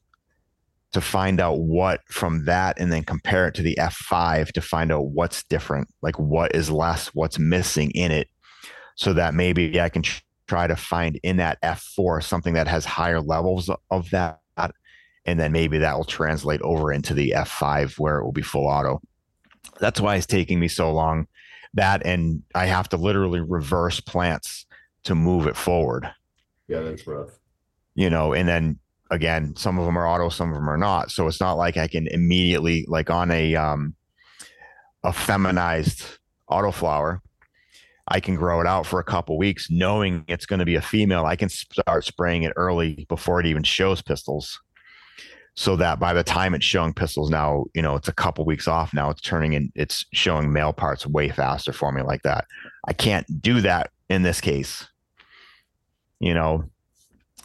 to 0.92 1.00
find 1.00 1.40
out 1.40 1.58
what 1.58 2.00
from 2.08 2.44
that 2.44 2.78
and 2.78 2.92
then 2.92 3.02
compare 3.02 3.48
it 3.48 3.54
to 3.56 3.62
the 3.62 3.76
F5 3.78 4.52
to 4.52 4.60
find 4.62 4.92
out 4.92 5.06
what's 5.08 5.42
different, 5.44 5.88
like 6.02 6.18
what 6.18 6.54
is 6.54 6.70
less, 6.70 7.08
what's 7.08 7.38
missing 7.38 7.90
in 7.90 8.12
it, 8.12 8.28
so 8.94 9.12
that 9.12 9.34
maybe 9.34 9.80
I 9.80 9.88
can 9.88 10.04
try 10.46 10.68
to 10.68 10.76
find 10.76 11.18
in 11.24 11.38
that 11.38 11.60
F4 11.62 12.22
something 12.22 12.54
that 12.54 12.68
has 12.68 12.84
higher 12.84 13.20
levels 13.20 13.68
of 13.90 14.10
that. 14.10 14.40
And 15.26 15.38
then 15.38 15.52
maybe 15.52 15.78
that 15.78 15.96
will 15.96 16.04
translate 16.04 16.62
over 16.62 16.92
into 16.92 17.12
the 17.12 17.34
F5 17.36 17.98
where 17.98 18.18
it 18.18 18.24
will 18.24 18.32
be 18.32 18.42
full 18.42 18.66
auto. 18.66 19.00
That's 19.80 20.00
why 20.00 20.16
it's 20.16 20.26
taking 20.26 20.60
me 20.60 20.68
so 20.68 20.92
long. 20.92 21.26
That 21.74 22.06
and 22.06 22.42
I 22.54 22.66
have 22.66 22.88
to 22.90 22.96
literally 22.96 23.40
reverse 23.40 24.00
plants 24.00 24.64
to 25.04 25.14
move 25.14 25.46
it 25.46 25.56
forward. 25.56 26.10
Yeah, 26.68 26.80
that's 26.80 27.06
rough. 27.06 27.38
You 27.94 28.08
know, 28.08 28.32
and 28.32 28.48
then 28.48 28.78
again, 29.10 29.54
some 29.56 29.78
of 29.78 29.84
them 29.84 29.98
are 29.98 30.06
auto, 30.06 30.28
some 30.28 30.50
of 30.50 30.54
them 30.54 30.70
are 30.70 30.76
not. 30.76 31.10
So 31.10 31.26
it's 31.26 31.40
not 31.40 31.54
like 31.54 31.76
I 31.76 31.88
can 31.88 32.06
immediately, 32.06 32.84
like 32.88 33.10
on 33.10 33.30
a 33.30 33.54
um, 33.56 33.94
a 35.04 35.12
feminized 35.12 36.18
autoflower, 36.50 37.20
I 38.08 38.20
can 38.20 38.36
grow 38.36 38.60
it 38.60 38.66
out 38.66 38.86
for 38.86 39.00
a 39.00 39.04
couple 39.04 39.36
weeks, 39.38 39.68
knowing 39.70 40.24
it's 40.28 40.46
going 40.46 40.60
to 40.60 40.64
be 40.64 40.76
a 40.76 40.82
female. 40.82 41.24
I 41.24 41.36
can 41.36 41.48
start 41.48 42.04
spraying 42.04 42.42
it 42.42 42.52
early 42.56 43.06
before 43.08 43.40
it 43.40 43.46
even 43.46 43.62
shows 43.62 44.02
pistils, 44.02 44.60
so 45.56 45.74
that 45.76 45.98
by 45.98 46.12
the 46.12 46.22
time 46.22 46.54
it's 46.54 46.64
showing 46.64 46.92
pistils, 46.94 47.30
now 47.30 47.64
you 47.74 47.82
know 47.82 47.96
it's 47.96 48.08
a 48.08 48.12
couple 48.12 48.44
weeks 48.44 48.68
off. 48.68 48.92
Now 48.94 49.10
it's 49.10 49.20
turning 49.20 49.54
in, 49.54 49.72
it's 49.74 50.04
showing 50.12 50.52
male 50.52 50.72
parts 50.72 51.06
way 51.06 51.28
faster 51.30 51.72
for 51.72 51.90
me 51.92 52.02
like 52.02 52.22
that. 52.22 52.46
I 52.86 52.92
can't 52.92 53.26
do 53.42 53.60
that 53.62 53.90
in 54.08 54.22
this 54.22 54.40
case. 54.40 54.86
You 56.20 56.34
know, 56.34 56.64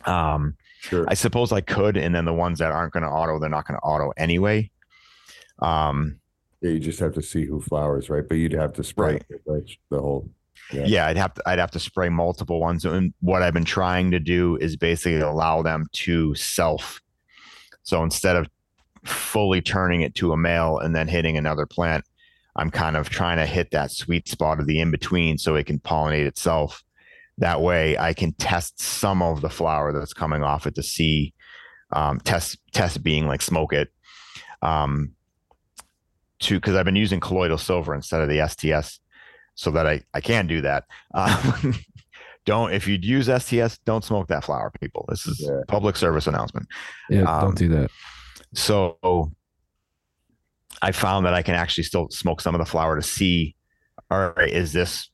um, 0.05 0.55
Sure. 0.81 1.05
I 1.07 1.13
suppose 1.13 1.51
I 1.51 1.61
could, 1.61 1.95
and 1.95 2.13
then 2.15 2.25
the 2.25 2.33
ones 2.33 2.57
that 2.57 2.71
aren't 2.71 2.91
going 2.93 3.03
to 3.03 3.09
auto, 3.09 3.37
they're 3.39 3.49
not 3.51 3.67
going 3.67 3.79
to 3.79 3.83
auto 3.85 4.11
anyway. 4.17 4.71
Um, 5.59 6.19
yeah, 6.61 6.71
you 6.71 6.79
just 6.79 6.99
have 6.99 7.13
to 7.13 7.21
see 7.21 7.45
who 7.45 7.61
flowers, 7.61 8.09
right? 8.09 8.27
But 8.27 8.35
you'd 8.35 8.53
have 8.53 8.73
to 8.73 8.83
spray 8.83 9.19
Right. 9.45 9.69
the 9.91 10.01
whole. 10.01 10.27
Yeah. 10.73 10.85
yeah. 10.85 11.07
I'd 11.07 11.17
have 11.17 11.33
to 11.35 11.43
I'd 11.45 11.59
have 11.59 11.71
to 11.71 11.79
spray 11.79 12.09
multiple 12.09 12.59
ones, 12.59 12.83
and 12.85 13.13
what 13.21 13.41
I've 13.43 13.53
been 13.53 13.63
trying 13.65 14.09
to 14.11 14.19
do 14.19 14.57
is 14.57 14.75
basically 14.75 15.19
allow 15.19 15.61
them 15.61 15.85
to 15.93 16.33
self. 16.35 16.99
So 17.83 18.03
instead 18.03 18.35
of 18.35 18.47
fully 19.03 19.61
turning 19.61 20.01
it 20.01 20.15
to 20.15 20.31
a 20.31 20.37
male 20.37 20.77
and 20.77 20.95
then 20.95 21.07
hitting 21.07 21.37
another 21.37 21.65
plant, 21.65 22.05
I'm 22.55 22.69
kind 22.69 22.97
of 22.97 23.09
trying 23.09 23.37
to 23.37 23.45
hit 23.45 23.71
that 23.71 23.91
sweet 23.91 24.27
spot 24.27 24.59
of 24.59 24.67
the 24.67 24.79
in 24.79 24.91
between 24.91 25.37
so 25.37 25.55
it 25.55 25.65
can 25.65 25.79
pollinate 25.79 26.25
itself 26.25 26.83
that 27.41 27.61
way 27.61 27.97
I 27.97 28.13
can 28.13 28.33
test 28.33 28.79
some 28.79 29.21
of 29.21 29.41
the 29.41 29.49
flower 29.49 29.91
that's 29.91 30.13
coming 30.13 30.43
off 30.43 30.67
it 30.67 30.75
to 30.75 30.83
see 30.83 31.33
um, 31.91 32.19
test 32.19 32.57
test 32.71 33.03
being 33.03 33.27
like 33.27 33.41
smoke 33.41 33.73
it 33.73 33.89
um, 34.61 35.13
to 36.39 36.55
because 36.55 36.75
I've 36.75 36.85
been 36.85 36.95
using 36.95 37.19
colloidal 37.19 37.57
silver 37.57 37.93
instead 37.95 38.21
of 38.21 38.29
the 38.29 38.47
STS 38.47 38.99
so 39.55 39.71
that 39.71 39.87
I 39.87 40.03
I 40.13 40.21
can 40.21 40.47
do 40.47 40.61
that. 40.61 40.85
Um, 41.13 41.75
don't 42.45 42.73
if 42.73 42.87
you'd 42.87 43.05
use 43.05 43.27
STS, 43.29 43.77
don't 43.85 44.03
smoke 44.03 44.27
that 44.27 44.43
flower, 44.43 44.71
people. 44.81 45.05
This 45.09 45.27
is 45.27 45.41
Yeah. 45.41 45.61
public 45.67 45.95
service 45.95 46.27
announcement. 46.27 46.67
Yeah, 47.09 47.21
Um, 47.23 47.41
don't 47.41 47.57
do 47.57 47.69
that. 47.69 47.91
So 48.53 49.31
I 50.81 50.91
found 50.91 51.25
that 51.25 51.33
I 51.33 51.41
can 51.43 51.55
actually 51.55 51.83
still 51.83 52.09
smoke 52.09 52.41
some 52.41 52.55
of 52.55 52.59
the 52.59 52.65
flower 52.65 52.95
to 52.95 53.01
see, 53.03 53.55
all 54.09 54.31
right, 54.31 54.49
is 54.49 54.73
this 54.73 55.09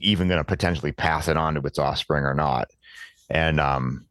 even 0.00 0.28
going 0.28 0.38
to 0.38 0.44
potentially 0.44 0.92
pass 0.92 1.28
it 1.28 1.36
on 1.36 1.54
to 1.54 1.60
its 1.62 1.78
offspring 1.78 2.24
or 2.24 2.34
not? 2.34 2.68
And 3.28 3.58
um, 3.60 4.06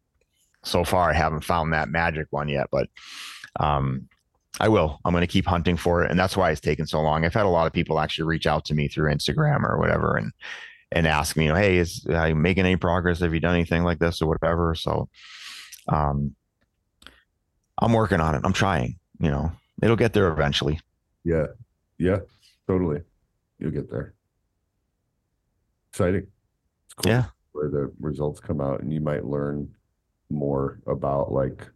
so 0.63 0.83
far, 0.83 1.09
I 1.09 1.13
haven't 1.13 1.43
found 1.45 1.71
that 1.73 1.89
magic 1.89 2.27
one 2.31 2.49
yet, 2.49 2.67
but 2.71 2.89
um, 3.59 4.09
I 4.59 4.67
will. 4.67 4.99
I'm 5.05 5.13
going 5.13 5.21
to 5.21 5.27
keep 5.27 5.45
hunting 5.45 5.77
for 5.77 6.03
it, 6.03 6.11
and 6.11 6.19
that's 6.19 6.35
why 6.35 6.51
it's 6.51 6.61
taken 6.61 6.85
so 6.85 7.01
long. 7.01 7.23
I've 7.23 7.33
had 7.33 7.45
a 7.45 7.49
lot 7.49 7.67
of 7.67 7.73
people 7.73 7.99
actually 7.99 8.27
reach 8.27 8.47
out 8.47 8.65
to 8.65 8.73
me 8.73 8.87
through 8.89 9.13
Instagram 9.13 9.63
or 9.63 9.77
whatever, 9.77 10.17
and 10.17 10.31
and 10.95 11.05
ask 11.05 11.35
me, 11.35 11.43
you 11.43 11.49
know, 11.49 11.57
hey, 11.57 11.77
is 11.77 12.07
are 12.07 12.29
you 12.29 12.35
making 12.35 12.65
any 12.65 12.77
progress? 12.77 13.19
Have 13.19 13.33
you 13.33 13.39
done 13.41 13.53
anything 13.53 13.83
like 13.83 13.99
this 13.99 14.21
or 14.21 14.29
whatever? 14.29 14.73
So, 14.75 15.09
um, 15.89 16.33
I'm 17.79 17.91
working 17.91 18.21
on 18.21 18.33
it. 18.33 18.41
I'm 18.45 18.53
trying. 18.53 18.97
You 19.19 19.29
know, 19.29 19.51
it'll 19.83 19.97
get 19.97 20.13
there 20.13 20.29
eventually. 20.29 20.79
Yeah. 21.25 21.47
Yeah. 21.97 22.19
Totally. 22.67 23.01
You'll 23.59 23.71
get 23.71 23.91
there. 23.91 24.13
Exciting. 25.91 26.27
It's 26.85 26.93
cool 26.95 27.11
Yeah. 27.11 27.25
where 27.51 27.69
the 27.69 27.91
results 27.99 28.39
come 28.39 28.61
out 28.61 28.81
and 28.81 28.93
you 28.93 29.01
might 29.01 29.25
learn 29.25 29.69
more 30.29 30.79
about 30.87 31.31
like, 31.31 31.67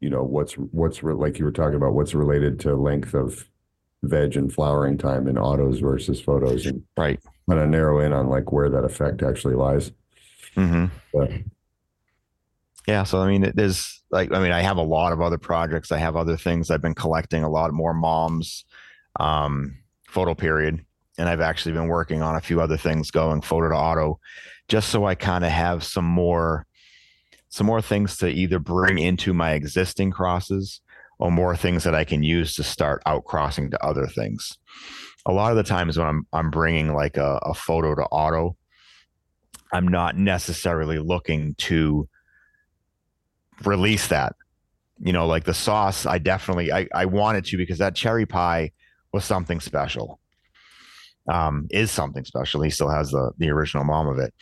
you 0.00 0.08
know, 0.10 0.22
what's 0.22 0.54
what's 0.54 1.02
re- 1.02 1.14
like 1.14 1.38
you 1.38 1.44
were 1.44 1.52
talking 1.52 1.76
about 1.76 1.92
what's 1.94 2.14
related 2.14 2.58
to 2.60 2.74
length 2.74 3.14
of 3.14 3.46
veg 4.08 4.36
and 4.36 4.52
flowering 4.52 4.96
time 4.98 5.26
in 5.28 5.38
autos 5.38 5.78
versus 5.78 6.20
photos 6.20 6.66
and 6.66 6.82
Right. 6.96 7.20
kind 7.48 7.60
of 7.60 7.68
narrow 7.68 8.00
in 8.00 8.12
on 8.12 8.28
like 8.28 8.52
where 8.52 8.70
that 8.70 8.84
effect 8.84 9.22
actually 9.22 9.54
lies. 9.54 9.92
hmm 10.54 10.86
Yeah. 11.12 11.38
Yeah. 12.86 13.02
So 13.04 13.20
I 13.22 13.28
mean, 13.28 13.44
it- 13.44 13.56
there's 13.56 14.02
like, 14.10 14.32
I 14.32 14.40
mean, 14.40 14.52
I 14.52 14.60
have 14.60 14.76
a 14.76 14.82
lot 14.82 15.12
of 15.12 15.20
other 15.20 15.38
projects. 15.38 15.90
I 15.90 15.98
have 15.98 16.16
other 16.16 16.36
things. 16.36 16.70
I've 16.70 16.82
been 16.82 16.94
collecting 16.94 17.42
a 17.42 17.48
lot 17.48 17.72
more 17.72 17.94
moms, 17.94 18.64
um, 19.18 19.78
photo 20.06 20.34
period, 20.34 20.84
and 21.18 21.28
I've 21.28 21.40
actually 21.40 21.72
been 21.72 21.88
working 21.88 22.22
on 22.22 22.36
a 22.36 22.40
few 22.40 22.60
other 22.60 22.76
things 22.76 23.10
going 23.10 23.40
photo 23.40 23.70
to 23.70 23.74
auto, 23.74 24.20
just 24.68 24.90
so 24.90 25.04
I 25.06 25.14
kind 25.14 25.44
of 25.44 25.50
have 25.50 25.82
some 25.82 26.04
more, 26.04 26.66
some 27.48 27.66
more 27.66 27.80
things 27.82 28.16
to 28.18 28.28
either 28.28 28.58
bring 28.58 28.98
into 28.98 29.32
my 29.32 29.52
existing 29.52 30.10
crosses 30.10 30.80
or 31.18 31.30
more 31.30 31.56
things 31.56 31.84
that 31.84 31.94
I 31.94 32.04
can 32.04 32.22
use 32.22 32.54
to 32.54 32.62
start 32.62 33.02
out 33.06 33.24
crossing 33.24 33.70
to 33.70 33.84
other 33.84 34.06
things. 34.06 34.58
A 35.26 35.32
lot 35.32 35.50
of 35.50 35.56
the 35.56 35.62
times 35.62 35.96
when 35.96 36.06
I'm 36.06 36.26
I'm 36.32 36.50
bringing 36.50 36.92
like 36.92 37.16
a, 37.16 37.38
a 37.42 37.54
photo 37.54 37.94
to 37.94 38.02
auto, 38.04 38.56
I'm 39.72 39.88
not 39.88 40.16
necessarily 40.16 40.98
looking 40.98 41.54
to 41.58 42.08
release 43.64 44.08
that. 44.08 44.34
You 45.00 45.12
know, 45.12 45.26
like 45.26 45.44
the 45.44 45.54
sauce, 45.54 46.06
I 46.06 46.18
definitely 46.18 46.72
I, 46.72 46.88
I 46.94 47.06
wanted 47.06 47.44
to 47.46 47.56
because 47.56 47.78
that 47.78 47.94
cherry 47.94 48.26
pie 48.26 48.72
was 49.12 49.24
something 49.24 49.60
special. 49.60 50.20
Um, 51.26 51.68
is 51.70 51.90
something 51.90 52.24
special. 52.24 52.60
He 52.60 52.70
still 52.70 52.90
has 52.90 53.10
the 53.10 53.32
the 53.38 53.50
original 53.50 53.84
mom 53.84 54.08
of 54.08 54.18
it. 54.18 54.34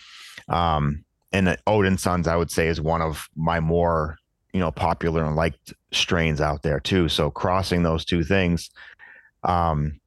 Um, 0.48 1.04
and 1.32 1.56
Odin 1.66 1.96
Sons, 1.96 2.26
I 2.26 2.36
would 2.36 2.50
say, 2.50 2.66
is 2.66 2.80
one 2.80 3.00
of 3.00 3.28
my 3.36 3.60
more 3.60 4.18
you 4.52 4.60
know 4.60 4.70
popular 4.70 5.24
and 5.24 5.36
liked 5.36 5.72
strains 5.92 6.40
out 6.40 6.62
there 6.62 6.80
too. 6.80 7.08
So 7.08 7.30
crossing 7.30 7.82
those 7.82 8.04
two 8.04 8.24
things, 8.24 8.70
um, 9.44 10.00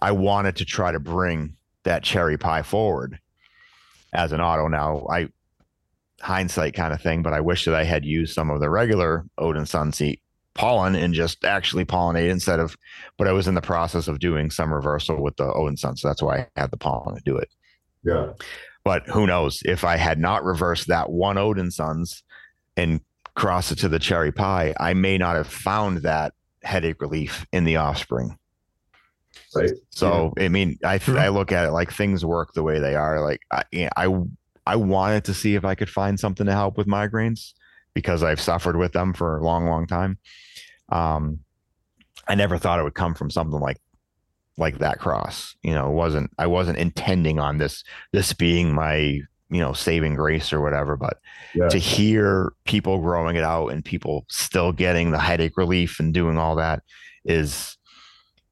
I 0.00 0.12
wanted 0.12 0.56
to 0.56 0.64
try 0.64 0.92
to 0.92 1.00
bring 1.00 1.56
that 1.84 2.02
cherry 2.02 2.36
pie 2.36 2.62
forward 2.62 3.18
as 4.12 4.32
an 4.32 4.40
auto. 4.40 4.68
Now 4.68 5.06
I 5.10 5.28
hindsight 6.20 6.74
kind 6.74 6.92
of 6.92 7.00
thing, 7.00 7.22
but 7.22 7.32
I 7.32 7.40
wish 7.40 7.64
that 7.64 7.74
I 7.74 7.84
had 7.84 8.04
used 8.04 8.34
some 8.34 8.50
of 8.50 8.60
the 8.60 8.70
regular 8.70 9.24
Odin 9.38 9.64
Sunseat 9.64 10.20
pollen 10.54 10.94
and 10.94 11.14
just 11.14 11.44
actually 11.44 11.84
pollinate 11.84 12.30
instead 12.30 12.58
of, 12.58 12.76
but 13.18 13.28
I 13.28 13.32
was 13.32 13.46
in 13.46 13.54
the 13.54 13.60
process 13.60 14.08
of 14.08 14.18
doing 14.18 14.50
some 14.50 14.72
reversal 14.72 15.22
with 15.22 15.36
the 15.36 15.52
Odin 15.52 15.76
Sun. 15.76 15.96
So 15.96 16.08
that's 16.08 16.22
why 16.22 16.38
I 16.38 16.60
had 16.60 16.70
the 16.70 16.78
pollen 16.78 17.14
to 17.14 17.22
do 17.22 17.36
it. 17.36 17.50
Yeah. 18.02 18.32
But 18.82 19.06
who 19.06 19.26
knows 19.26 19.62
if 19.64 19.84
I 19.84 19.96
had 19.96 20.18
not 20.18 20.44
reversed 20.44 20.88
that 20.88 21.10
one 21.10 21.38
Odin 21.38 21.70
Suns 21.70 22.22
and 22.76 23.00
crossed 23.36 23.70
it 23.70 23.76
to 23.76 23.88
the 23.88 24.00
cherry 24.00 24.32
pie, 24.32 24.74
I 24.80 24.94
may 24.94 25.16
not 25.16 25.36
have 25.36 25.46
found 25.46 25.98
that 25.98 26.34
headache 26.64 27.00
relief 27.00 27.46
in 27.52 27.64
the 27.64 27.76
offspring. 27.76 28.36
Right. 29.54 29.70
So 29.90 30.34
I 30.38 30.48
mean, 30.48 30.78
I 30.84 30.98
True. 30.98 31.18
I 31.18 31.28
look 31.28 31.52
at 31.52 31.66
it 31.66 31.70
like 31.70 31.92
things 31.92 32.24
work 32.24 32.52
the 32.52 32.62
way 32.62 32.80
they 32.80 32.96
are. 32.96 33.22
Like 33.22 33.40
I 33.50 33.62
you 33.70 33.84
know, 33.84 33.90
I 34.66 34.72
I 34.72 34.76
wanted 34.76 35.24
to 35.24 35.34
see 35.34 35.54
if 35.54 35.64
I 35.64 35.74
could 35.74 35.88
find 35.88 36.18
something 36.18 36.46
to 36.46 36.52
help 36.52 36.76
with 36.76 36.88
migraines 36.88 37.52
because 37.94 38.22
I've 38.22 38.40
suffered 38.40 38.76
with 38.76 38.92
them 38.92 39.14
for 39.14 39.38
a 39.38 39.44
long, 39.44 39.66
long 39.66 39.86
time. 39.86 40.18
Um, 40.90 41.40
I 42.28 42.34
never 42.34 42.58
thought 42.58 42.80
it 42.80 42.82
would 42.82 42.94
come 42.94 43.14
from 43.14 43.30
something 43.30 43.60
like 43.60 43.78
like 44.58 44.78
that 44.78 44.98
cross. 44.98 45.54
You 45.62 45.74
know, 45.74 45.88
it 45.90 45.94
wasn't 45.94 46.30
I 46.38 46.46
wasn't 46.46 46.78
intending 46.78 47.38
on 47.38 47.58
this 47.58 47.84
this 48.12 48.32
being 48.32 48.74
my 48.74 49.20
you 49.50 49.60
know 49.60 49.72
saving 49.72 50.14
grace 50.16 50.52
or 50.52 50.60
whatever, 50.60 50.96
but 50.96 51.18
Yeah. 51.54 51.68
to 51.68 51.78
hear 51.78 52.52
people 52.64 52.98
growing 53.00 53.36
it 53.36 53.44
out 53.44 53.68
and 53.68 53.84
people 53.84 54.24
still 54.28 54.72
getting 54.72 55.10
the 55.12 55.18
headache 55.18 55.56
relief 55.56 56.00
and 56.00 56.12
doing 56.12 56.36
all 56.38 56.56
that 56.56 56.82
is 57.24 57.76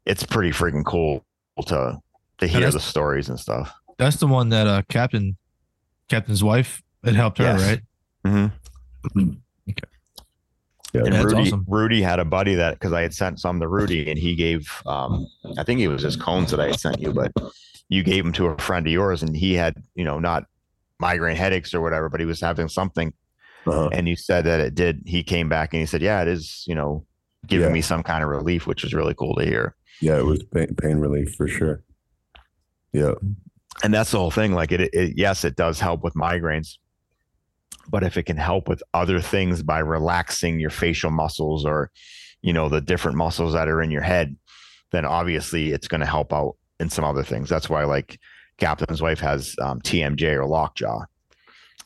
it's 0.07 0.25
pretty 0.25 0.51
freaking 0.51 0.85
cool 0.85 1.25
to 1.67 1.99
to 2.39 2.47
hear 2.47 2.71
the 2.71 2.81
stories 2.81 3.29
and 3.29 3.39
stuff. 3.41 3.73
That's 3.99 4.17
the 4.17 4.27
one 4.27 4.49
that 4.51 4.67
uh 4.67 4.83
Captain 4.89 5.37
Captain's 6.09 6.45
wife 6.45 6.83
it 7.03 7.15
helped 7.15 7.39
her, 7.39 7.45
Yes. 7.45 7.63
right? 7.63 7.81
Mm-hmm. 8.27 9.21
Yeah. 10.93 11.01
And 11.07 11.13
That's 11.13 11.25
Rudy, 11.25 11.41
awesome. 11.49 11.65
Rudy 11.67 12.03
had 12.03 12.21
a 12.21 12.25
buddy 12.25 12.55
that 12.55 12.75
because 12.75 12.93
I 12.93 13.03
had 13.03 13.13
sent 13.13 13.41
some 13.41 13.59
to 13.59 13.67
Rudy 13.67 14.09
and 14.09 14.17
he 14.17 14.37
gave, 14.37 14.71
um, 14.87 15.27
I 15.59 15.65
think 15.65 15.81
it 15.81 15.89
was 15.89 16.01
just 16.03 16.21
cones 16.21 16.53
that 16.53 16.61
I 16.61 16.67
had 16.67 16.79
sent 16.79 17.01
you, 17.01 17.13
but 17.13 17.33
you 17.89 18.05
gave 18.05 18.23
them 18.23 18.33
to 18.35 18.47
a 18.47 18.59
friend 18.59 18.87
of 18.87 18.93
yours 18.93 19.21
and 19.25 19.37
he 19.37 19.55
had, 19.55 19.75
you 19.97 20.05
know, 20.05 20.21
not 20.21 20.45
migraine 21.01 21.37
headaches 21.37 21.75
or 21.75 21.81
whatever, 21.81 22.09
but 22.09 22.21
he 22.21 22.27
was 22.27 22.41
having 22.41 22.69
something. 22.69 23.13
Uh-huh. 23.67 23.89
And 23.93 24.07
you 24.09 24.17
said 24.17 24.45
that 24.45 24.61
it 24.61 24.75
did. 24.75 25.03
He 25.07 25.23
came 25.23 25.49
back 25.49 25.73
and 25.73 25.81
he 25.81 25.87
said, 25.87 26.03
yeah, 26.03 26.21
it 26.23 26.29
is, 26.29 26.65
you 26.67 26.75
know, 26.75 27.07
giving 27.47 27.69
Yeah. 27.69 27.73
me 27.73 27.81
some 27.81 28.03
kind 28.03 28.23
of 28.23 28.31
relief, 28.31 28.67
which 28.67 28.83
was 28.83 28.93
really 28.95 29.15
cool 29.15 29.35
to 29.37 29.45
hear. 29.45 29.75
Yeah, 30.01 30.19
it 30.19 30.25
was 30.25 30.43
pain, 30.45 30.75
pain 30.75 30.99
relief 30.99 31.35
for 31.35 31.49
sure. 31.49 31.83
Yeah. 32.93 33.15
and 33.83 33.93
that's 33.93 34.13
the 34.13 34.19
whole 34.19 34.31
thing 34.31 34.53
like 34.53 34.71
it, 34.71 34.81
it 34.95 35.15
yes 35.17 35.45
it 35.45 35.57
does 35.57 35.81
help 35.81 36.05
with 36.05 36.15
migraines 36.15 36.79
but 37.91 38.05
if 38.05 38.17
it 38.17 38.23
can 38.23 38.37
help 38.37 38.69
with 38.69 38.85
other 38.95 39.21
things 39.21 39.65
by 39.65 39.81
relaxing 39.81 40.61
your 40.61 40.71
facial 40.71 41.11
muscles 41.11 41.65
or 41.67 41.91
you 42.41 42.53
know 42.53 42.69
the 42.69 42.81
different 42.81 43.17
muscles 43.17 43.53
that 43.53 43.67
are 43.67 43.83
in 43.83 43.91
your 43.91 44.01
head 44.03 44.37
then 44.93 45.05
obviously 45.05 45.73
it's 45.73 45.89
going 45.89 46.01
to 46.03 46.07
help 46.07 46.33
out 46.33 46.55
in 46.79 46.89
some 46.89 47.05
other 47.05 47.25
things 47.25 47.49
that's 47.49 47.69
why 47.69 47.83
like 47.83 48.21
captain's 48.59 49.03
wife 49.03 49.21
has 49.21 49.57
um, 49.61 49.81
tmj 49.81 50.23
or 50.37 50.47
lockjaw 50.47 51.05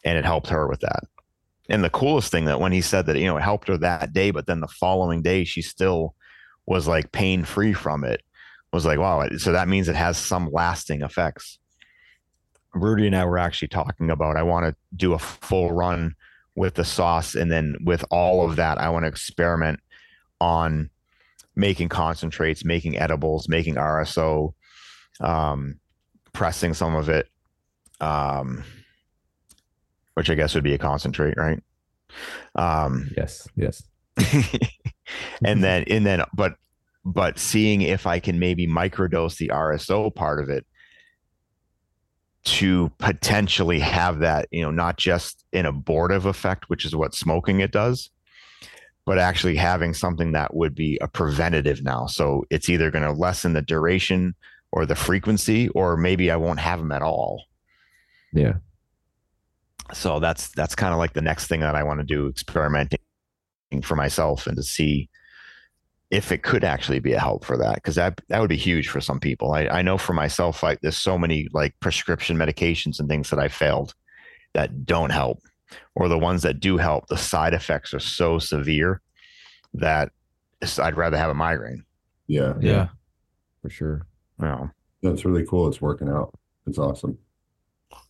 and 0.05 0.19
it 0.19 0.25
helped 0.25 0.49
her 0.49 0.67
with 0.67 0.81
that. 0.81 1.05
And 1.69 1.85
the 1.85 1.91
coolest 1.91 2.31
thing 2.31 2.47
that 2.47 2.61
when 2.61 2.73
he 2.73 2.81
said 2.81 3.07
that 3.07 3.19
you 3.19 3.27
know 3.27 3.37
it 3.37 3.43
helped 3.43 3.69
her 3.69 3.77
that 3.79 4.13
day 4.13 4.31
but 4.31 4.47
then 4.47 4.61
the 4.61 4.69
following 4.69 5.23
day 5.23 5.45
she 5.45 5.61
still 5.61 6.15
was 6.67 6.89
like 6.89 7.13
pain 7.13 7.45
free 7.45 7.73
from 7.73 8.05
it 8.05 8.23
was 8.73 8.87
like 8.87 8.99
wow 8.99 9.27
so 9.37 9.53
that 9.53 9.69
means 9.69 9.89
it 9.89 9.97
has 9.97 10.17
some 10.17 10.51
lasting 10.51 11.03
effects. 11.03 11.59
Rudy 12.75 13.07
and 13.07 13.17
I 13.17 13.25
were 13.25 13.39
actually 13.39 13.69
talking 13.69 14.11
about 14.11 14.37
I 14.37 14.43
want 14.43 14.67
to 14.67 14.77
do 14.97 15.13
a 15.13 15.19
full 15.19 15.73
run 15.73 16.15
with 16.55 16.75
the 16.75 16.85
sauce 16.85 17.35
and 17.35 17.53
then 17.53 17.77
with 17.85 18.05
all 18.11 18.49
of 18.49 18.57
that 18.57 18.79
I 18.79 18.89
want 18.89 19.05
to 19.05 19.09
experiment 19.09 19.81
on 20.41 20.91
making 21.55 21.89
concentrates, 21.89 22.65
making 22.65 22.97
edibles, 22.97 23.49
making 23.49 23.75
RSO, 23.75 24.55
um, 25.21 25.81
pressing 26.39 26.73
some 26.73 26.95
of 26.95 27.09
it, 27.09 27.29
um, 28.01 28.63
which 30.15 30.31
I 30.31 30.37
guess 30.37 30.55
would 30.55 30.63
be 30.63 30.73
a 30.73 30.79
concentrate, 30.79 31.37
right? 31.37 31.61
Um, 32.55 33.11
Yes, 33.17 33.49
yes. 33.57 33.83
and 35.45 35.65
then 35.65 35.83
and 35.91 36.07
then 36.07 36.23
but 36.33 36.55
but 37.05 37.41
seeing 37.41 37.83
if 37.83 38.07
I 38.07 38.21
can 38.21 38.39
maybe 38.39 38.69
microdose 38.69 39.37
the 39.37 39.49
RSO 39.49 40.15
part 40.15 40.41
of 40.41 40.49
it 40.49 40.65
to 42.45 42.89
potentially 42.99 43.81
have 43.81 44.21
that, 44.21 44.47
you 44.53 44.63
know, 44.63 44.71
not 44.71 44.97
just 44.97 45.45
an 45.53 45.67
abortive 45.67 46.25
effect, 46.25 46.71
which 46.71 46.85
is 46.85 46.95
what 46.95 47.17
smoking 47.17 47.59
it 47.59 47.73
does, 47.73 48.11
but 49.05 49.19
actually 49.19 49.57
having 49.57 49.93
something 49.93 50.31
that 50.33 50.55
would 50.55 50.77
be 50.77 50.99
a 51.01 51.09
preventative 51.09 51.83
now. 51.83 52.07
So 52.07 52.45
it's 52.49 52.69
either 52.69 52.93
going 52.93 53.05
to 53.05 53.13
lessen 53.13 53.55
the 53.55 53.63
duration 53.63 54.37
or 54.73 54.87
the 54.87 54.95
frequency, 54.95 55.69
or 55.71 55.97
maybe 55.97 56.31
I 56.31 56.37
won't 56.37 56.61
have 56.61 56.79
them 56.79 56.93
at 56.93 57.03
all. 57.03 57.45
Yeah. 58.33 58.55
So 59.93 60.21
that's 60.21 60.49
that's 60.51 60.75
kind 60.75 60.93
of 60.93 60.99
like 60.99 61.15
the 61.15 61.23
next 61.23 61.47
thing 61.47 61.61
that 61.61 61.75
I 61.75 61.83
want 61.83 62.01
to 62.01 62.05
do, 62.05 62.29
experimenting 62.29 62.99
for 63.83 63.97
myself 63.97 64.47
and 64.47 64.57
to 64.57 64.63
see 64.63 65.09
if 66.11 66.33
it 66.33 66.43
could 66.43 66.65
actually 66.65 67.01
be 67.01 67.13
a 67.13 67.21
help 67.21 67.45
for 67.45 67.57
that 67.59 67.77
because 67.77 67.95
that 67.95 68.21
that 68.29 68.41
would 68.41 68.49
be 68.49 68.57
huge 68.57 68.89
for 68.89 69.01
some 69.01 69.21
people. 69.21 69.53
I, 69.53 69.67
I 69.67 69.83
know 69.83 69.99
for 69.99 70.13
myself, 70.13 70.63
like 70.63 70.81
there's 70.81 70.97
so 70.97 71.19
many 71.19 71.49
like 71.53 71.79
prescription 71.81 72.37
medications 72.37 72.99
and 72.99 73.09
things 73.09 73.31
that 73.31 73.39
I 73.39 73.49
failed 73.49 73.95
that 74.55 74.85
don't 74.85 75.11
help, 75.11 75.41
or 75.95 76.09
the 76.09 76.19
ones 76.19 76.43
that 76.43 76.61
do 76.61 76.77
help, 76.77 77.07
the 77.09 77.17
side 77.17 77.55
effects 77.55 77.93
are 77.95 78.01
so 78.01 78.39
severe 78.39 79.01
that 79.75 80.11
I'd 80.79 80.97
rather 80.97 81.17
have 81.17 81.31
a 81.31 81.35
migraine. 81.35 81.85
Yeah. 82.27 82.55
Yeah. 82.61 82.89
For 83.63 83.71
sure. 83.71 84.07
Know? 84.39 84.71
That's 85.03 85.25
really 85.25 85.45
cool. 85.45 85.69
It's 85.69 85.81
working 85.81 86.09
out. 86.09 86.33
It's 86.67 86.79
awesome. 86.79 87.19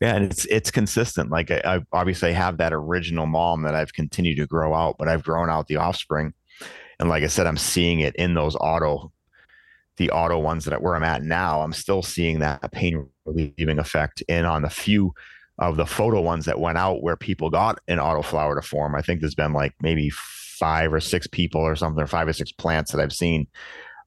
Yeah, 0.00 0.16
and 0.16 0.24
it's 0.24 0.44
it's 0.46 0.70
consistent. 0.70 1.30
Like 1.30 1.50
I, 1.50 1.60
I 1.64 1.80
obviously 1.92 2.32
have 2.32 2.58
that 2.58 2.72
original 2.72 3.26
mom 3.26 3.62
that 3.62 3.74
I've 3.74 3.92
continued 3.92 4.36
to 4.38 4.46
grow 4.46 4.74
out, 4.74 4.96
but 4.98 5.08
I've 5.08 5.22
grown 5.22 5.50
out 5.50 5.68
the 5.68 5.76
offspring, 5.76 6.34
and 6.98 7.08
like 7.08 7.22
I 7.22 7.28
said, 7.28 7.46
I'm 7.46 7.56
seeing 7.56 8.00
it 8.00 8.14
in 8.16 8.34
those 8.34 8.56
auto, 8.56 9.12
the 9.96 10.10
auto 10.10 10.38
ones 10.38 10.64
that 10.64 10.82
where 10.82 10.96
I'm 10.96 11.04
at 11.04 11.22
now. 11.22 11.62
I'm 11.62 11.72
still 11.72 12.02
seeing 12.02 12.40
that 12.40 12.72
pain 12.72 13.08
relieving 13.24 13.78
effect, 13.78 14.22
in 14.28 14.44
on 14.44 14.62
the 14.62 14.70
few 14.70 15.14
of 15.58 15.76
the 15.76 15.86
photo 15.86 16.20
ones 16.20 16.44
that 16.44 16.60
went 16.60 16.78
out 16.78 17.02
where 17.02 17.16
people 17.16 17.50
got 17.50 17.80
an 17.88 17.98
auto 17.98 18.22
flower 18.22 18.54
to 18.54 18.62
form, 18.62 18.94
I 18.94 19.02
think 19.02 19.20
there's 19.20 19.34
been 19.34 19.52
like 19.52 19.74
maybe 19.80 20.10
five 20.10 20.92
or 20.92 21.00
six 21.00 21.26
people 21.26 21.60
or 21.60 21.76
something, 21.76 22.02
or 22.02 22.06
five 22.06 22.28
or 22.28 22.32
six 22.32 22.52
plants 22.52 22.92
that 22.92 23.00
I've 23.00 23.12
seen. 23.12 23.46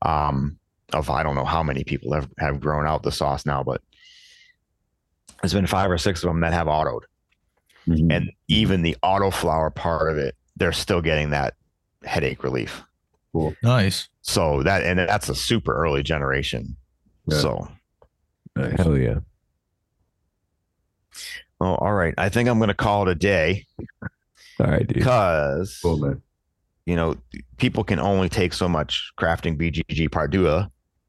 Um, 0.02 0.58
of 0.94 1.10
I 1.10 1.24
don't 1.24 1.36
know 1.36 1.46
how 1.46 1.64
many 1.64 1.84
people 1.84 2.14
have 2.14 2.30
have 2.40 2.60
grown 2.60 2.86
out 2.88 3.04
the 3.04 3.12
sauce 3.12 3.46
now, 3.46 3.64
but 3.64 3.82
there's 5.42 5.54
been 5.54 5.68
five 5.68 5.90
or 5.90 5.98
six 5.98 6.24
of 6.24 6.28
them 6.28 6.42
that 6.42 6.54
have 6.54 6.68
autoed 6.68 7.02
Mhm. 7.88 8.14
and 8.16 8.32
even 8.48 8.84
the 8.84 8.96
auto 9.02 9.32
flower 9.32 9.72
part 9.72 10.12
of 10.12 10.18
it 10.20 10.36
they're 10.56 10.72
still 10.72 11.02
getting 11.02 11.32
that 11.32 11.56
headache 12.04 12.44
relief 12.44 12.84
Cool. 13.34 13.56
Nice. 13.64 14.08
so 14.22 14.62
that 14.62 14.84
and 14.84 15.00
that's 15.00 15.30
a 15.30 15.34
super 15.36 15.74
early 15.74 16.04
generation 16.04 16.76
Yeah. 17.28 17.38
so 17.40 17.72
Nice. 18.56 18.78
Hell 18.78 18.96
yeah. 18.98 19.20
well 21.60 21.76
all 21.76 21.94
right 21.94 22.14
i 22.20 22.30
think 22.30 22.48
i'm 22.50 22.60
going 22.60 22.68
to 22.68 22.74
call 22.76 23.08
it 23.08 23.12
a 23.12 23.16
day 23.16 23.66
All 24.60 24.68
right, 24.68 24.86
dude. 24.86 24.94
because 24.98 25.80
Cool, 25.82 26.22
you 26.86 26.96
know 26.96 27.16
people 27.58 27.84
can 27.84 28.00
only 28.00 28.30
take 28.30 28.54
so 28.54 28.70
much 28.70 29.12
crafting 29.20 29.58
bgg 29.58 30.12
Part 30.12 30.30
Deux 30.32 30.66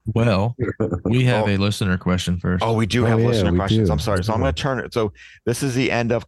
Well, 0.06 0.56
we 1.04 1.24
have 1.26 1.44
Oh. 1.44 1.48
a 1.50 1.56
listener 1.56 1.96
question 1.96 2.38
first. 2.38 2.62
oh 2.64 2.74
we 2.74 2.86
do 2.86 3.04
Oh, 3.04 3.06
have 3.08 3.20
yeah, 3.20 3.26
listener 3.28 3.54
questions 3.54 3.88
do. 3.88 3.92
i'm 3.92 3.98
sorry 4.00 4.24
so 4.24 4.32
i'm 4.32 4.40
going 4.40 4.52
to 4.52 4.60
turn 4.62 4.78
it 4.80 4.92
so 4.92 5.12
this 5.46 5.62
is 5.62 5.74
the 5.74 5.90
end 5.90 6.10
of 6.12 6.24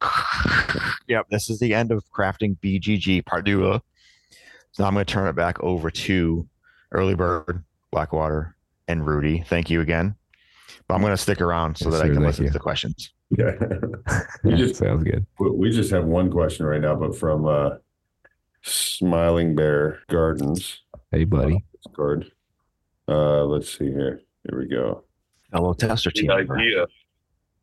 yep 1.09 1.27
this 1.31 1.51
is 1.51 1.59
the 1.59 1.75
end 1.75 1.91
of 1.91 2.05
crafting 2.17 2.57
bgg 2.61 3.25
Part 3.27 3.45
Deux 3.47 3.81
so 4.73 4.85
i'm 4.85 4.95
going 4.95 5.05
to 5.05 5.13
turn 5.13 5.27
it 5.29 5.35
back 5.35 5.61
over 5.63 5.91
to 5.91 6.47
early 6.93 7.15
bird 7.17 7.65
blackwater 7.91 8.55
and 8.89 9.05
rudy 9.07 9.45
thank 9.49 9.71
you 9.71 9.81
again 9.81 10.15
but 10.87 10.95
i'm 10.95 11.01
going 11.01 11.13
to 11.13 11.17
stick 11.17 11.41
around 11.41 11.77
so 11.77 11.87
Yes, 11.87 11.95
that 11.95 11.99
sir, 12.07 12.11
i 12.13 12.15
can 12.15 12.23
listen 12.23 12.45
you. 12.45 12.51
to 12.51 12.53
the 12.53 12.59
questions 12.61 13.11
Yeah. 13.37 13.53
we 14.45 14.55
just 14.55 14.77
Sounds 14.77 15.03
good. 15.03 15.27
we- 15.41 15.51
we 15.51 15.71
just 15.71 15.91
have 15.91 16.05
one 16.05 16.31
question 16.31 16.65
right 16.67 16.81
now, 16.81 16.95
but 16.95 17.17
from 17.19 17.47
uh 17.47 17.71
Smiling 18.63 19.55
Bear 19.55 19.99
Gardens. 20.09 20.81
Hey, 21.11 21.25
buddy. 21.25 21.65
Discord. 21.85 22.31
Uh 23.09 23.45
let's 23.45 23.77
see 23.77 23.87
here. 23.91 24.21
Here 24.49 24.59
we 24.59 24.67
go. 24.67 25.05
hello 25.53 25.73
tester 25.75 26.11
team 26.11 26.29
the 26.29 26.37
member. 26.37 26.57
idea 26.59 26.87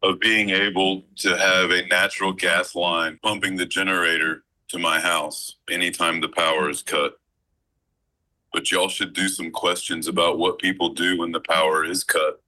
of 0.04 0.20
being 0.20 0.50
able 0.50 1.04
to 1.16 1.38
have 1.38 1.70
a 1.72 1.86
natural 1.88 2.34
gas 2.34 2.76
line 2.76 3.20
pumping 3.22 3.56
the 3.56 3.66
generator 3.66 4.44
to 4.70 4.80
my 4.80 5.00
house 5.00 5.58
anytime 5.70 6.22
the 6.22 6.30
power 6.30 6.70
is 6.70 6.82
cut. 6.82 7.14
But 8.54 8.72
y'all 8.72 8.90
should 8.90 9.14
do 9.14 9.28
some 9.30 9.52
questions 9.52 10.08
about 10.08 10.38
what 10.40 10.60
people 10.60 10.90
do 10.94 11.20
when 11.20 11.32
the 11.32 11.40
power 11.40 11.86
is 11.86 12.04
cut. 12.04 12.42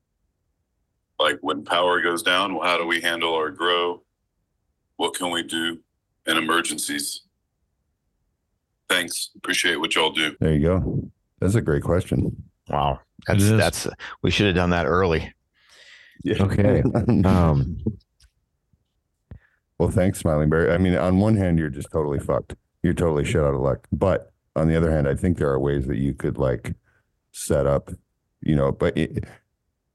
Like 1.20 1.40
when 1.42 1.64
power 1.64 2.02
goes 2.02 2.24
down, 2.24 2.56
well, 2.56 2.68
how 2.68 2.78
do 2.78 2.86
we 2.86 3.00
handle 3.02 3.34
our 3.36 3.52
grow? 3.52 4.02
What 4.98 5.14
can 5.14 5.32
we 5.32 5.44
do 5.44 5.80
in 6.28 6.38
emergencies? 6.38 7.22
Thanks. 8.90 9.30
Appreciate 9.38 9.80
what 9.80 9.96
y'all 9.96 10.12
do. 10.12 10.36
There 10.40 10.54
you 10.54 10.62
go. 10.62 11.10
That's 11.40 11.56
a 11.56 11.62
great 11.62 11.84
question. 11.84 12.44
Wow 12.70 13.00
that's 13.28 13.50
that's 13.52 13.88
we 14.22 14.32
should 14.32 14.48
have 14.48 14.56
done 14.56 14.70
that 14.72 14.86
early 14.86 15.34
Yeah. 16.24 16.44
Okay. 16.44 16.84
Um, 17.26 17.78
well, 19.78 19.90
thanks, 19.90 20.20
Smiling 20.20 20.50
Bear. 20.50 20.72
I 20.72 20.78
mean, 20.78 20.96
on 20.96 21.20
one 21.20 21.36
hand, 21.36 21.60
you're 21.60 21.70
just 21.70 21.92
totally 21.92 22.20
fucked. 22.20 22.56
You're 22.84 22.94
totally 22.94 23.26
shit 23.26 23.42
out 23.42 23.54
of 23.54 23.62
luck. 23.62 23.88
But 23.92 24.32
on 24.56 24.68
the 24.68 24.78
other 24.78 24.92
hand, 24.92 25.08
I 25.08 25.16
think 25.16 25.38
there 25.38 25.50
are 25.50 25.60
ways 25.60 25.88
that 25.88 25.98
you 25.98 26.14
could 26.14 26.38
like 26.38 26.76
set 27.32 27.66
up, 27.66 27.92
you 28.42 28.56
know, 28.56 28.72
but 28.72 28.98
i 28.98 29.10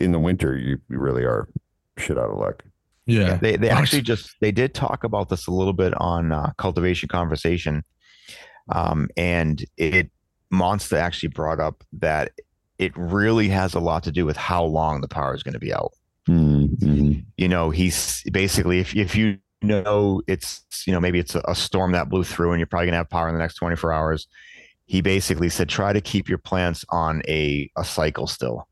in 0.00 0.12
the 0.12 0.18
winter, 0.18 0.56
you, 0.56 0.78
you 0.88 0.98
really 0.98 1.24
are 1.24 1.48
shit 1.96 2.18
out 2.18 2.30
of 2.30 2.38
luck. 2.38 2.64
Yeah. 3.06 3.36
They 3.36 3.56
they 3.56 3.70
actually 3.70 4.02
just 4.02 4.36
they 4.40 4.52
did 4.52 4.74
talk 4.74 5.02
about 5.02 5.28
this 5.30 5.46
a 5.46 5.50
little 5.50 5.72
bit 5.72 5.94
on 5.94 6.30
uh, 6.30 6.52
cultivation 6.58 7.08
conversation, 7.08 7.82
um, 8.68 9.08
and 9.16 9.64
it 9.78 10.10
Monster 10.50 10.96
actually 10.96 11.30
brought 11.30 11.60
up 11.60 11.82
that 11.94 12.32
it 12.78 12.92
really 12.96 13.48
has 13.48 13.74
a 13.74 13.80
lot 13.80 14.04
to 14.04 14.12
do 14.12 14.24
with 14.24 14.36
how 14.36 14.64
long 14.64 15.00
the 15.00 15.08
power 15.08 15.34
is 15.34 15.42
going 15.42 15.54
to 15.54 15.58
be 15.58 15.72
out. 15.72 15.92
Mm-hmm. 16.28 17.20
You 17.36 17.48
know, 17.48 17.70
he's 17.70 18.22
basically 18.30 18.80
if 18.80 18.94
if 18.94 19.16
you 19.16 19.38
know 19.62 20.22
it's 20.26 20.64
you 20.86 20.92
know 20.92 21.00
maybe 21.00 21.18
it's 21.18 21.34
a, 21.34 21.42
a 21.48 21.54
storm 21.54 21.92
that 21.92 22.08
blew 22.08 22.22
through 22.22 22.52
and 22.52 22.60
you're 22.60 22.66
probably 22.66 22.86
going 22.86 22.92
to 22.92 22.98
have 22.98 23.10
power 23.10 23.28
in 23.28 23.34
the 23.34 23.40
next 23.40 23.56
24 23.56 23.92
hours. 23.92 24.28
He 24.86 25.00
basically 25.00 25.48
said 25.48 25.68
try 25.68 25.92
to 25.92 26.00
keep 26.00 26.28
your 26.28 26.38
plants 26.38 26.84
on 26.90 27.22
a 27.28 27.70
a 27.76 27.84
cycle 27.84 28.26
still. 28.26 28.68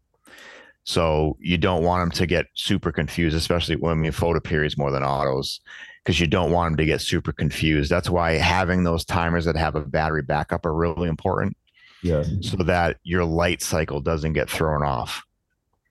So 0.85 1.37
you 1.41 1.59
don't 1.59 1.83
want 1.83 2.03
them 2.03 2.11
to 2.13 2.27
get 2.27 2.47
super 2.55 2.93
confused, 2.93 3.37
especially 3.37 3.75
when 3.75 4.01
we 4.01 4.11
photo 4.13 4.39
periods 4.39 4.79
more 4.79 4.93
than 4.93 5.03
autos, 5.03 5.61
because 6.05 6.21
you 6.21 6.29
don't 6.29 6.53
want 6.53 6.73
them 6.73 6.77
to 6.77 6.85
get 6.85 7.01
super 7.01 7.33
confused. 7.33 7.91
That's 7.91 8.09
why 8.09 8.35
having 8.35 8.85
those 8.85 9.05
timers 9.05 9.47
that 9.47 9.57
have 9.57 9.75
a 9.75 9.81
battery 9.81 10.23
backup 10.23 10.65
are 10.65 10.73
really 10.73 11.09
important, 11.09 11.57
Yeah. 12.03 12.23
so 12.41 12.57
that 12.59 12.99
your 13.03 13.25
light 13.25 13.63
cycle 13.63 14.01
doesn't 14.01 14.35
get 14.35 14.49
thrown 14.51 14.83
off. 14.83 15.23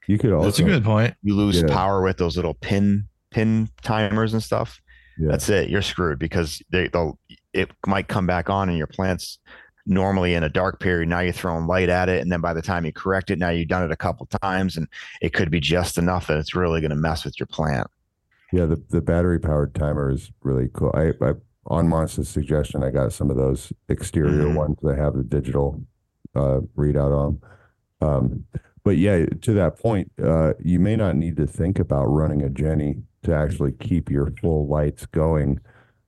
You 0.08 0.18
could 0.18 0.32
also, 0.32 0.46
That's 0.46 0.60
a 0.60 0.64
good 0.64 0.84
point. 0.84 1.16
You 1.24 1.36
lose 1.36 1.62
Yeah. 1.62 1.68
power 1.68 2.02
with 2.04 2.18
those 2.18 2.36
little 2.36 2.54
pin 2.54 3.06
pin 3.32 3.70
timers 3.82 4.34
and 4.34 4.42
stuff. 4.42 4.80
Yeah. 5.18 5.30
That's 5.32 5.50
it. 5.50 5.70
You're 5.70 5.82
screwed 5.82 6.20
because 6.20 6.62
they, 6.70 6.88
they'll 6.90 7.18
it 7.54 7.72
might 7.88 8.08
come 8.08 8.28
back 8.28 8.50
on 8.50 8.70
and 8.70 8.78
your 8.78 8.88
plants 8.88 9.40
normally 9.86 10.34
in 10.34 10.44
a 10.44 10.50
dark 10.50 10.80
period. 10.80 11.10
Now 11.10 11.20
you're 11.22 11.32
throwing 11.34 11.68
light 11.68 11.90
at 11.90 12.10
it, 12.10 12.22
and 12.22 12.32
then 12.32 12.42
by 12.42 12.54
the 12.54 12.62
time 12.62 12.86
you 12.86 12.92
correct 12.92 13.30
it, 13.32 13.40
now 13.40 13.50
you've 13.50 13.68
done 13.68 13.84
it 13.84 13.92
a 13.92 13.96
couple 13.96 14.26
times, 14.42 14.78
and 14.78 14.88
it 15.22 15.32
could 15.34 15.50
be 15.52 15.60
just 15.60 15.98
enough 15.98 16.28
that 16.28 16.38
it's 16.38 16.54
really 16.56 16.82
going 16.82 16.90
to 16.92 16.96
mess 16.98 17.24
with 17.24 17.40
your 17.40 17.48
plant. 17.48 17.88
Yeah, 18.52 18.66
the, 18.66 18.82
the 18.90 19.02
battery 19.02 19.40
powered 19.40 19.74
timer 19.76 20.10
is 20.12 20.32
really 20.44 20.70
cool. 20.74 20.92
I, 20.96 21.12
I 21.24 21.34
on 21.68 21.88
Monster's 21.88 22.30
suggestion, 22.30 22.84
I 22.84 22.90
got 22.92 23.12
some 23.14 23.30
of 23.32 23.38
those 23.38 23.72
exterior 23.90 24.46
Mhm. 24.46 24.56
ones 24.56 24.78
that 24.84 24.98
have 24.98 25.16
the 25.16 25.24
digital 25.24 25.82
uh, 26.36 26.60
readout 26.78 27.12
on. 27.16 27.42
Um, 28.02 28.46
but 28.84 28.98
yeah, 28.98 29.26
to 29.42 29.54
that 29.54 29.80
point, 29.80 30.12
uh, 30.24 30.54
you 30.60 30.80
may 30.80 30.96
not 30.96 31.16
need 31.16 31.38
to 31.38 31.48
think 31.48 31.80
about 31.80 32.06
running 32.06 32.44
a 32.44 32.50
Jenny 32.50 32.98
to 33.24 33.34
actually 33.34 33.72
keep 33.72 34.12
your 34.12 34.32
full 34.42 34.68
lights 34.68 35.06
going. 35.08 35.60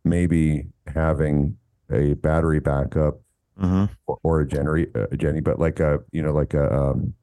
Maybe 0.04 0.68
having 0.94 1.58
a 1.92 2.14
battery 2.14 2.60
backup 2.60 3.20
Mm-hmm. 3.60 3.86
or, 4.06 4.20
or 4.22 4.42
a 4.42 4.48
Jenny, 4.48 4.86
a 4.94 5.18
Jenny, 5.18 5.42
but 5.42 5.58
like 5.60 5.80
a 5.80 5.98
you 6.12 6.22
know 6.22 6.32
like 6.32 6.54
a 6.54 6.72
um, 6.72 7.16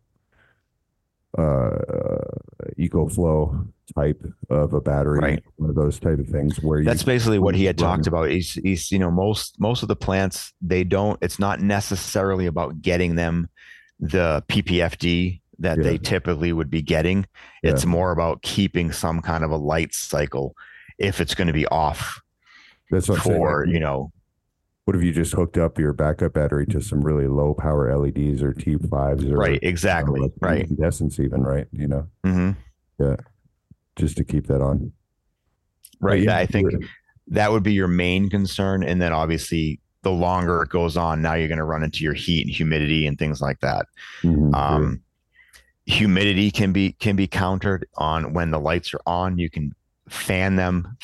uh, 1.38 2.24
EcoFlow 2.78 3.66
type 3.94 4.22
of 4.50 4.72
a 4.72 4.80
battery, 4.80 5.18
Right. 5.20 5.44
one 5.56 5.68
of 5.70 5.76
those 5.76 5.98
type 5.98 6.18
of 6.18 6.28
things 6.28 6.60
where 6.62 6.78
you 6.80 6.84
That's 6.84 7.02
basically 7.02 7.38
what 7.38 7.54
he 7.54 7.64
had 7.64 7.80
run- 7.80 7.96
talked 7.98 8.06
about. 8.06 8.30
He's, 8.30 8.52
he's, 8.54 8.90
you 8.90 8.98
know, 8.98 9.10
most 9.10 9.60
most 9.60 9.82
of 9.82 9.88
the 9.88 9.96
plants 9.96 10.52
they 10.60 10.84
don't. 10.84 11.18
It's 11.22 11.38
not 11.38 11.60
necessarily 11.60 12.46
about 12.46 12.80
getting 12.82 13.14
them 13.16 13.48
the 14.00 14.42
PPFD 14.48 15.40
that 15.60 15.78
Yeah. 15.78 15.84
they 15.84 15.98
typically 15.98 16.52
would 16.52 16.70
be 16.70 16.82
getting. 16.82 17.26
Yeah. 17.62 17.70
It's 17.72 17.84
more 17.86 18.10
about 18.10 18.42
keeping 18.42 18.90
some 18.92 19.20
kind 19.20 19.44
of 19.44 19.50
a 19.50 19.56
light 19.56 19.94
cycle 19.94 20.54
if 20.98 21.20
it's 21.20 21.34
going 21.34 21.46
to 21.48 21.52
be 21.52 21.66
off 21.66 22.20
that's 22.90 23.08
what 23.08 23.20
for 23.20 23.66
you 23.66 23.80
know. 23.80 24.12
What 24.84 24.96
if 24.96 25.02
you 25.02 25.12
just 25.12 25.32
hooked 25.32 25.56
up 25.56 25.78
your 25.78 25.94
backup 25.94 26.34
battery 26.34 26.66
to 26.66 26.80
some 26.80 27.00
really 27.00 27.26
low 27.26 27.54
power 27.54 27.96
LEDs 27.96 28.42
or 28.42 28.52
T5s 28.52 29.24
or 29.24 29.36
Right, 29.36 29.52
you 29.52 29.54
know, 29.54 29.68
exactly. 29.70 30.32
Right. 30.40 30.60
incandescents 30.60 31.18
even, 31.18 31.42
right? 31.42 31.66
You 31.72 31.88
know, 31.88 32.08
hmm 32.24 32.50
just 33.96 34.16
to 34.16 34.24
keep 34.24 34.46
that 34.48 34.60
on. 34.60 34.92
Right. 36.00 36.20
yeah, 36.22 36.36
I 36.36 36.46
think 36.46 36.72
that 37.28 37.52
would 37.52 37.62
be 37.62 37.72
your 37.72 37.88
main 37.88 38.28
concern. 38.28 38.82
And 38.82 39.00
then 39.00 39.12
obviously 39.12 39.80
the 40.02 40.10
longer 40.10 40.62
it 40.62 40.68
goes 40.68 40.96
on, 40.96 41.22
now 41.22 41.34
you're 41.34 41.48
going 41.48 41.58
to 41.58 41.64
run 41.64 41.84
into 41.84 42.02
your 42.02 42.12
heat 42.12 42.46
and 42.46 42.54
humidity 42.54 43.06
and 43.06 43.18
things 43.18 43.40
like 43.40 43.60
that. 43.60 43.86
Mhm, 44.22 44.52
sure. 44.52 44.60
Um, 44.60 45.00
humidity 45.86 46.50
can 46.50 46.72
be 46.72 46.92
can 46.92 47.14
be 47.16 47.26
countered 47.26 47.86
on 47.96 48.32
when 48.32 48.50
the 48.50 48.60
lights 48.60 48.92
are 48.94 49.00
on. 49.06 49.38
You 49.38 49.48
can 49.48 49.72
fan 50.08 50.56
them 50.56 50.96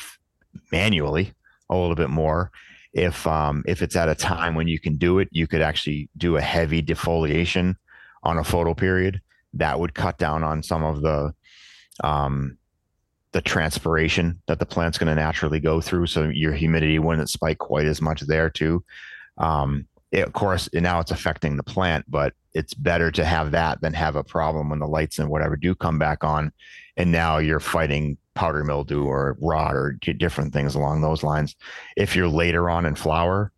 manually 0.71 1.33
a 1.69 1.75
little 1.75 1.95
bit 1.95 2.09
more. 2.09 2.51
If 2.93 3.25
um, 3.25 3.63
if 3.65 3.81
it's 3.81 3.95
at 3.95 4.09
a 4.09 4.15
time 4.15 4.55
when 4.55 4.67
you 4.67 4.79
can 4.79 4.97
do 4.97 5.19
it, 5.19 5.29
you 5.31 5.47
could 5.47 5.61
actually 5.61 6.09
do 6.17 6.37
a 6.37 6.41
heavy 6.41 6.81
defoliation 6.81 7.75
on 8.23 8.37
a 8.37 8.43
photo 8.43 8.73
period. 8.73 9.21
That 9.53 9.79
would 9.79 9.93
cut 9.93 10.17
down 10.17 10.43
on 10.43 10.63
some 10.63 10.83
of 10.83 11.01
the 11.01 11.33
um, 12.03 12.57
the 13.31 13.41
transpiration 13.41 14.41
that 14.47 14.59
the 14.59 14.65
plant's 14.65 14.97
going 14.97 15.07
to 15.07 15.21
naturally 15.21 15.59
go 15.59 15.79
through. 15.79 16.07
So 16.07 16.29
your 16.29 16.53
humidity 16.53 16.99
wouldn't 16.99 17.29
spike 17.29 17.59
quite 17.59 17.85
as 17.85 18.01
much 18.01 18.21
there 18.21 18.49
too. 18.49 18.83
Um, 19.37 19.87
it- 20.11 20.25
of 20.25 20.33
course, 20.33 20.69
now 20.73 20.99
it's 20.99 21.11
affecting 21.11 21.55
the 21.55 21.63
plant, 21.63 22.05
but 22.09 22.33
it's 22.53 22.73
better 22.73 23.11
to 23.11 23.23
have 23.23 23.51
that 23.51 23.79
than 23.79 23.93
have 23.93 24.17
a 24.17 24.23
problem 24.23 24.69
when 24.69 24.79
the 24.79 24.87
lights 24.87 25.19
and 25.19 25.29
whatever 25.29 25.55
do 25.55 25.73
come 25.73 25.97
back 25.97 26.23
on, 26.25 26.51
and 26.97 27.09
now 27.11 27.37
you're 27.37 27.61
fighting 27.61 28.17
powder 28.33 28.63
mildew 28.63 29.03
or 29.03 29.37
rot 29.41 29.75
or 29.75 29.93
different 30.17 30.53
things 30.53 30.75
along 30.75 31.01
those 31.01 31.23
lines. 31.23 31.55
If 31.97 32.15
you're 32.15 32.27
later 32.27 32.69
on 32.69 32.85
in 32.85 32.95
flower, 32.95 33.51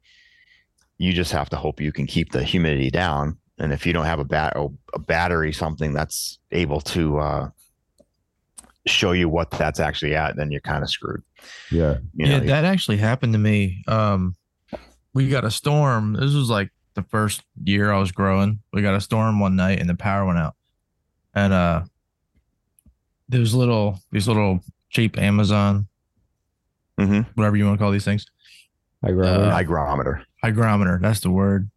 you 0.98 1.14
just 1.14 1.32
have 1.32 1.50
to 1.50 1.56
hope 1.56 1.82
you 1.82 1.92
can 1.92 2.08
keep 2.08 2.32
the 2.32 2.44
humidity 2.44 2.90
down. 2.90 3.38
And 3.60 3.72
if 3.72 3.86
you 3.86 3.94
don't 3.94 4.06
have 4.06 4.20
a 4.20 4.26
bat 4.26 4.56
a 4.94 5.00
battery, 5.00 5.54
something 5.54 5.94
that's 5.94 6.40
able 6.52 6.82
to 6.82 7.20
uh, 7.20 7.50
show 8.88 9.12
you 9.12 9.30
what 9.30 9.52
that's 9.52 9.80
actually 9.80 10.16
at, 10.16 10.36
then 10.36 10.52
you're 10.52 10.62
kind 10.62 10.84
of 10.84 10.90
screwed. 10.90 11.24
yeah. 11.72 11.98
You 12.16 12.28
yeah, 12.28 12.40
know, 12.40 12.46
that 12.46 12.66
actually 12.66 12.98
happened 12.98 13.34
to 13.34 13.40
me. 13.40 13.84
Um, 13.88 14.36
we 15.14 15.30
got 15.30 15.46
a 15.46 15.52
storm. 15.52 16.14
This 16.14 16.34
was 16.34 16.50
like 16.50 16.72
the 16.96 17.04
first 17.04 17.44
year 17.64 17.92
I 17.92 18.00
was 18.00 18.12
growing. 18.12 18.60
We 18.72 18.82
got 18.82 18.96
a 18.96 19.02
storm 19.02 19.40
one 19.40 19.56
night 19.56 19.80
and 19.80 19.90
the 19.90 19.96
power 19.96 20.26
went 20.26 20.40
out. 20.40 20.56
And 21.36 21.54
uh 21.54 21.84
there's 23.30 23.54
little 23.54 24.00
these 24.12 24.28
little 24.28 24.60
cheap 24.90 25.18
Amazon, 25.18 25.88
Mhm. 27.00 27.26
whatever 27.36 27.56
you 27.58 27.66
want 27.66 27.78
to 27.78 27.84
call 27.84 27.92
these 27.92 28.06
things. 28.06 28.26
Hygrometer. 29.04 29.44
Uh, 29.46 29.52
hygrometer. 29.52 30.24
Hygrometer, 30.44 31.00
that's 31.02 31.20
the 31.22 31.32
word. 31.32 31.70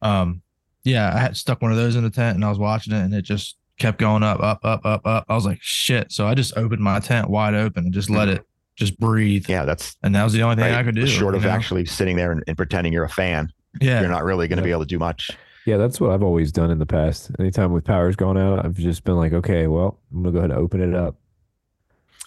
Um, 0.00 0.42
yeah, 0.84 1.12
I 1.14 1.18
had 1.18 1.36
stuck 1.36 1.60
one 1.62 1.70
of 1.70 1.76
those 1.76 1.96
in 1.96 2.04
the 2.04 2.10
tent 2.10 2.36
and 2.36 2.44
I 2.44 2.48
was 2.48 2.58
watching 2.58 2.92
it 2.92 3.00
and 3.02 3.14
it 3.14 3.22
just 3.22 3.56
kept 3.78 3.98
going 3.98 4.22
up, 4.22 4.40
up, 4.40 4.60
up, 4.64 4.84
up, 4.84 5.06
up. 5.06 5.24
I 5.28 5.34
was 5.34 5.44
like, 5.46 5.58
shit. 5.60 6.12
So 6.12 6.26
I 6.26 6.34
just 6.34 6.56
opened 6.56 6.80
my 6.82 7.00
tent 7.00 7.28
wide 7.30 7.54
open 7.54 7.84
and 7.84 7.92
just 7.94 8.10
let 8.10 8.28
it 8.28 8.44
just 8.76 8.98
breathe. 8.98 9.46
Yeah, 9.48 9.64
that's 9.64 9.96
And 10.02 10.14
that 10.14 10.24
was 10.24 10.32
the 10.32 10.42
only 10.42 10.56
thing 10.56 10.64
right. 10.72 10.74
I 10.80 10.82
could 10.82 10.94
do. 10.94 11.06
Short 11.06 11.34
of 11.34 11.42
know? 11.42 11.50
actually 11.50 11.84
sitting 11.86 12.16
there 12.16 12.32
and, 12.32 12.42
and 12.46 12.56
pretending 12.56 12.92
you're 12.92 13.04
a 13.04 13.08
fan, 13.08 13.52
yeah. 13.80 14.00
you're 14.00 14.10
not 14.10 14.24
really 14.24 14.48
going 14.48 14.56
to 14.58 14.62
Yeah. 14.62 14.66
be 14.66 14.70
able 14.72 14.82
to 14.82 14.86
do 14.86 14.98
much. 14.98 15.30
Yeah, 15.66 15.76
that's 15.76 16.00
what 16.00 16.10
I've 16.10 16.22
always 16.22 16.50
done 16.50 16.70
in 16.70 16.78
the 16.78 16.86
past. 16.86 17.30
Anytime 17.38 17.72
with 17.72 17.84
power's 17.84 18.16
gone 18.16 18.36
out, 18.36 18.64
I've 18.64 18.74
just 18.74 19.04
been 19.04 19.16
like, 19.16 19.32
okay, 19.32 19.66
well, 19.68 20.00
I'm 20.12 20.22
gonna 20.22 20.32
go 20.32 20.38
ahead 20.38 20.50
and 20.50 20.58
open 20.58 20.80
it 20.82 20.94
up. 20.94 21.16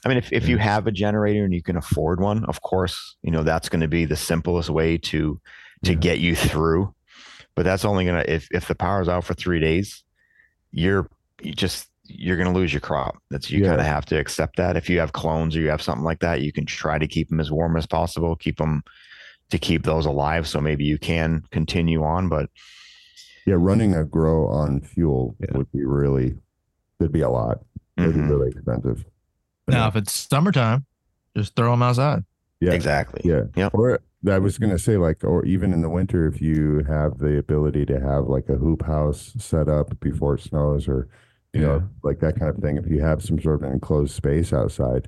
I 0.06 0.08
mean, 0.10 0.18
if, 0.18 0.32
if 0.32 0.48
you 0.48 0.58
have 0.58 0.86
a 0.88 0.92
generator 0.92 1.44
and 1.44 1.54
you 1.54 1.64
can 1.64 1.78
afford 1.78 2.22
one, 2.22 2.46
of 2.46 2.62
course, 2.62 3.16
you 3.24 3.32
know, 3.32 3.42
that's 3.42 3.70
going 3.70 3.82
to 3.82 3.88
be 3.88 4.06
the 4.06 4.16
simplest 4.16 4.70
way 4.70 4.98
to 5.00 5.40
to 5.84 5.92
Yeah. 5.94 5.98
get 5.98 6.20
you 6.20 6.36
through. 6.36 6.94
But 7.56 7.64
that's 7.64 7.86
only 7.86 8.06
gonna 8.06 8.24
if 8.28 8.48
if 8.52 8.68
the 8.68 8.76
power's 8.76 9.10
out 9.10 9.24
for 9.24 9.34
three 9.34 9.60
days, 9.60 10.04
you're 10.72 11.10
you 11.42 11.54
just 11.54 11.88
you're 12.04 12.38
gonna 12.38 12.54
lose 12.54 12.72
your 12.72 12.82
crop. 12.82 13.18
That's 13.32 13.50
you 13.50 13.62
Yeah. 13.64 13.70
kind 13.70 13.82
of 13.82 13.88
have 13.88 14.06
to 14.08 14.20
accept 14.20 14.58
that. 14.58 14.78
If 14.78 14.90
you 14.90 15.00
have 15.00 15.14
clones 15.14 15.56
or 15.56 15.62
you 15.62 15.70
have 15.70 15.82
something 15.82 16.04
like 16.06 16.20
that, 16.20 16.42
you 16.42 16.52
can 16.54 16.66
try 16.68 17.00
to 17.00 17.08
keep 17.08 17.30
them 17.30 17.40
as 17.40 17.52
warm 17.52 17.76
as 17.76 17.88
possible, 17.88 18.36
keep 18.36 18.58
them 18.58 18.84
to 19.50 19.58
keep 19.58 19.84
those 19.84 20.06
alive. 20.06 20.48
So 20.48 20.62
maybe 20.62 20.86
you 20.86 20.98
can 21.00 21.44
continue 21.52 22.04
on, 22.04 22.30
but 22.30 22.50
Yeah, 23.46 23.56
running 23.58 23.94
a 23.96 24.04
grow 24.04 24.48
on 24.48 24.82
fuel 24.82 25.36
Yeah. 25.40 25.58
would 25.58 25.72
be 25.72 25.86
really, 25.86 26.36
it'd 27.00 27.12
be 27.12 27.22
a 27.22 27.30
lot. 27.30 27.60
It'd 27.98 28.14
be 28.14 28.20
mhm, 28.22 28.30
really 28.30 28.50
expensive. 28.50 29.06
Now, 29.68 29.88
if 29.88 29.96
it's 29.96 30.12
summertime, 30.12 30.86
just 31.38 31.56
throw 31.56 31.72
them 31.72 31.82
outside. 31.84 32.24
Yeah. 32.60 32.74
exactly. 32.74 33.22
Yeah. 33.24 33.44
Yep. 33.56 33.74
Or 33.74 34.00
I 34.28 34.40
was 34.40 34.58
gonna 34.58 34.80
say 34.80 34.98
like, 34.98 35.24
or 35.24 35.46
even 35.46 35.74
in 35.74 35.82
the 35.82 35.90
winter, 35.90 36.26
if 36.28 36.42
you 36.42 36.84
have 36.88 37.20
the 37.20 37.38
ability 37.38 37.86
to 37.88 38.00
have 38.00 38.28
like 38.28 38.50
a 38.50 38.56
hoop 38.56 38.84
house 38.86 39.34
set 39.38 39.68
up 39.70 40.00
before 40.00 40.36
it 40.36 40.42
snows, 40.42 40.88
or 40.88 41.08
you 41.54 41.62
Yeah. 41.62 41.68
know, 41.68 41.90
like 42.04 42.20
that 42.22 42.40
kind 42.40 42.50
of 42.56 42.58
thing. 42.64 42.78
If 42.78 42.88
you 42.88 43.02
have 43.02 43.24
some 43.24 43.40
sort 43.40 43.56
of 43.56 43.64
an 43.64 43.74
enclosed 43.74 44.14
space 44.16 44.52
outside, 44.54 45.08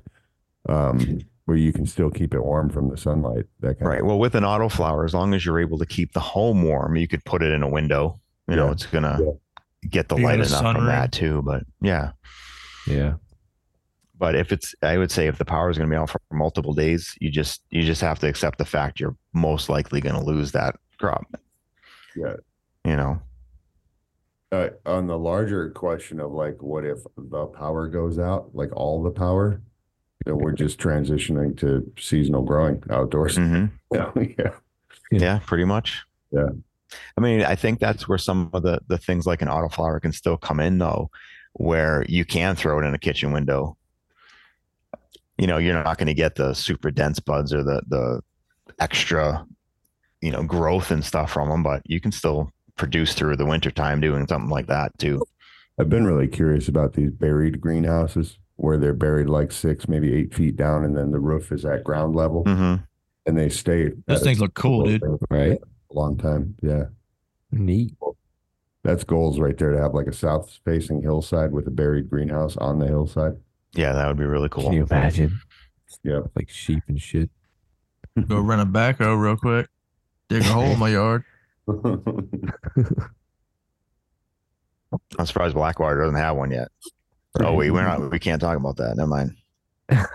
um, 0.68 1.20
where 1.46 1.56
you 1.56 1.72
can 1.72 1.86
still 1.86 2.10
keep 2.10 2.34
it 2.34 2.44
warm 2.44 2.68
from 2.68 2.88
the 2.90 2.96
sunlight, 2.96 3.46
that 3.60 3.78
kind 3.78 3.88
Right. 3.88 4.00
of 4.00 4.06
Well, 4.06 4.18
with 4.18 4.34
an 4.34 4.44
auto 4.44 4.68
flower, 4.68 5.04
as 5.04 5.14
long 5.14 5.34
as 5.34 5.44
you're 5.44 5.58
able 5.60 5.78
to 5.78 5.86
keep 5.86 6.12
the 6.12 6.20
home 6.20 6.62
warm, 6.62 6.94
you 6.96 7.08
could 7.08 7.24
put 7.24 7.42
it 7.42 7.50
in 7.52 7.62
a 7.62 7.68
window. 7.68 8.20
You 8.48 8.56
know, 8.56 8.70
it's 8.70 8.86
gonna 8.86 9.18
Yeah. 9.22 9.30
get 9.90 10.08
the 10.08 10.16
You 10.16 10.24
light 10.24 10.36
enough 10.40 10.48
from 10.50 10.76
sunroom? 10.76 10.86
that 10.86 11.12
too. 11.12 11.42
But 11.42 11.64
yeah. 11.80 12.12
Yeah. 12.86 13.14
But 14.18 14.34
if 14.34 14.50
it's, 14.50 14.74
I 14.82 14.98
would 14.98 15.12
say, 15.12 15.28
if 15.28 15.38
the 15.38 15.44
power 15.44 15.70
is 15.70 15.78
going 15.78 15.88
to 15.88 15.94
be 15.94 15.96
out 15.96 16.10
for 16.10 16.20
multiple 16.32 16.74
days, 16.74 17.14
you 17.20 17.30
just 17.30 17.62
you 17.70 17.82
just 17.84 18.00
have 18.00 18.18
to 18.20 18.26
accept 18.26 18.58
the 18.58 18.64
fact 18.64 18.98
you're 18.98 19.14
most 19.32 19.68
likely 19.68 20.00
going 20.00 20.16
to 20.16 20.20
lose 20.24 20.50
that 20.52 20.74
crop. 20.98 21.24
Yeah. 22.16 22.34
You 22.84 22.96
know. 22.96 23.20
Uh, 24.50 24.70
on 24.86 25.06
the 25.06 25.18
larger 25.18 25.70
question 25.70 26.18
of 26.20 26.32
like, 26.32 26.60
what 26.62 26.84
if 26.84 26.98
the 27.16 27.46
power 27.46 27.86
goes 27.86 28.18
out, 28.18 28.52
like 28.54 28.74
all 28.74 29.02
the 29.02 29.10
power? 29.10 29.60
You 30.26 30.32
know, 30.32 30.36
we're 30.38 30.52
just 30.52 30.80
transitioning 30.80 31.56
to 31.58 31.88
seasonal 31.98 32.42
growing 32.42 32.82
outdoors. 32.90 33.36
Mhm. 33.38 33.70
Yeah, 33.92 34.10
yeah. 34.16 34.50
Yeah, 35.12 35.38
pretty 35.46 35.64
much. 35.64 36.02
Yeah. 36.32 36.48
I 37.16 37.20
mean, 37.20 37.42
I 37.42 37.54
think 37.54 37.80
that's 37.80 38.08
where 38.08 38.18
some 38.18 38.50
of 38.52 38.62
the 38.62 38.80
the 38.88 38.98
things 38.98 39.26
like 39.26 39.42
an 39.42 39.48
autoflower 39.48 40.00
can 40.00 40.12
still 40.12 40.36
come 40.36 40.60
in 40.60 40.78
though, 40.78 41.10
where 41.54 42.04
you 42.08 42.24
can 42.24 42.56
throw 42.56 42.78
it 42.78 42.84
in 42.84 42.94
a 42.94 42.98
kitchen 42.98 43.32
window. 43.32 43.76
You 45.36 45.46
know, 45.46 45.58
you're 45.58 45.82
not 45.82 45.98
going 45.98 46.06
to 46.06 46.14
get 46.14 46.34
the 46.34 46.54
super 46.54 46.90
dense 46.90 47.20
buds 47.20 47.52
or 47.52 47.62
the 47.62 47.82
the 47.88 48.20
extra, 48.78 49.46
you 50.20 50.30
know, 50.30 50.42
growth 50.42 50.90
and 50.90 51.04
stuff 51.04 51.32
from 51.32 51.48
them, 51.48 51.62
but 51.62 51.82
you 51.84 52.00
can 52.00 52.12
still 52.12 52.50
produce 52.76 53.14
through 53.14 53.36
the 53.36 53.46
winter 53.46 53.70
time 53.70 54.00
doing 54.00 54.26
something 54.26 54.50
like 54.50 54.66
that 54.68 54.96
too. 54.98 55.22
I've 55.78 55.88
been 55.88 56.06
really 56.06 56.26
curious 56.26 56.68
about 56.68 56.94
these 56.94 57.10
buried 57.10 57.60
greenhouses 57.60 58.38
where 58.56 58.76
they're 58.76 58.94
buried 58.94 59.28
like 59.28 59.52
six, 59.52 59.88
maybe 59.88 60.12
eight 60.12 60.34
feet 60.34 60.56
down, 60.56 60.84
and 60.84 60.96
then 60.96 61.12
the 61.12 61.20
roof 61.20 61.52
is 61.52 61.64
at 61.64 61.84
ground 61.84 62.16
level, 62.16 62.42
hmm 62.44 62.76
and 63.28 63.36
they 63.36 63.50
stay. 63.50 63.92
Those 64.06 64.18
at 64.18 64.24
things 64.24 64.40
look 64.40 64.54
cool, 64.54 64.84
dude. 64.86 65.02
Right. 65.30 65.58
Long 65.94 66.16
time. 66.16 66.54
Yeah, 66.62 66.84
Neat. 67.50 67.94
that's 68.84 69.04
goals 69.04 69.38
right 69.38 69.56
there 69.56 69.72
to 69.72 69.78
have 69.80 69.94
like 69.94 70.06
a 70.06 70.12
south 70.12 70.58
facing 70.64 71.02
hillside 71.02 71.52
with 71.52 71.66
a 71.66 71.70
buried 71.70 72.08
greenhouse 72.10 72.56
on 72.56 72.78
the 72.78 72.86
hillside. 72.86 73.34
Yeah, 73.74 73.92
that 73.92 74.06
would 74.08 74.18
be 74.18 74.24
really 74.24 74.48
cool. 74.48 74.64
Can 74.64 74.72
you 74.72 74.86
imagine? 74.90 75.38
Yeah. 76.02 76.20
Like 76.34 76.48
sheep 76.50 76.82
and 76.88 77.00
shit. 77.00 77.30
Go 78.28 78.40
run 78.40 78.60
a 78.60 78.66
backhoe 78.66 79.18
real 79.20 79.36
quick. 79.36 79.68
Dig 80.28 80.42
a 80.42 80.44
hole 80.44 80.64
in 80.64 80.78
my 80.78 80.90
yard. 80.90 81.24
I'm 85.18 85.26
surprised 85.26 85.54
Blackwater 85.54 86.00
doesn't 86.00 86.16
have 86.16 86.36
one 86.36 86.50
yet. 86.50 86.68
Oh 87.40 87.54
wait, 87.54 87.70
we're 87.70 87.82
not. 87.82 88.10
We 88.10 88.18
can't 88.18 88.40
talk 88.40 88.56
about 88.56 88.76
that. 88.76 88.96
Never 88.96 89.08
mind. 89.08 89.36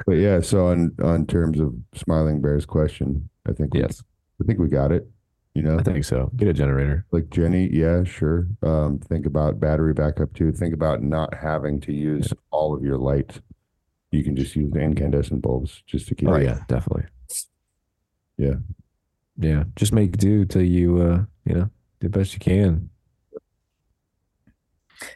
But 0.05 0.13
yeah, 0.13 0.39
so 0.41 0.67
on 0.67 0.95
on 1.03 1.25
terms 1.25 1.59
of 1.59 1.73
Smiling 1.95 2.41
Bear's 2.41 2.65
question, 2.65 3.29
I 3.47 3.53
think 3.53 3.73
we, 3.73 3.81
Yes. 3.81 4.03
I 4.41 4.45
think 4.45 4.59
we 4.59 4.67
got 4.67 4.91
it. 4.91 5.07
You 5.55 5.61
know, 5.61 5.77
I 5.77 5.83
think 5.83 6.03
so. 6.03 6.31
Get 6.35 6.47
a 6.47 6.53
generator. 6.53 7.05
like 7.11 7.29
Jenny, 7.29 7.69
yeah, 7.71 8.03
sure. 8.03 8.47
Um, 8.63 8.97
think 8.97 9.27
about 9.27 9.59
battery 9.59 9.93
backup 9.93 10.33
too. 10.33 10.51
Think 10.51 10.73
about 10.73 11.03
not 11.03 11.33
having 11.35 11.79
to 11.81 11.93
use 11.93 12.33
all 12.49 12.73
of 12.73 12.83
your 12.83 12.97
light. 12.97 13.39
You 14.09 14.23
can 14.23 14.35
just 14.35 14.55
use 14.55 14.71
the 14.71 14.79
incandescent 14.79 15.41
bulbs 15.43 15.83
just 15.85 16.07
to 16.07 16.15
keep. 16.15 16.29
Oh 16.29 16.33
it. 16.33 16.43
yeah, 16.43 16.59
definitely. 16.67 17.05
Yeah. 18.37 18.55
Yeah. 19.37 19.65
Just 19.75 19.93
make 19.93 20.17
do 20.17 20.45
till 20.45 20.63
you 20.63 21.01
uh 21.01 21.25
you 21.45 21.53
know, 21.55 21.69
do 21.99 22.07
the 22.07 22.17
best 22.17 22.33
you 22.33 22.39
can. 22.39 22.89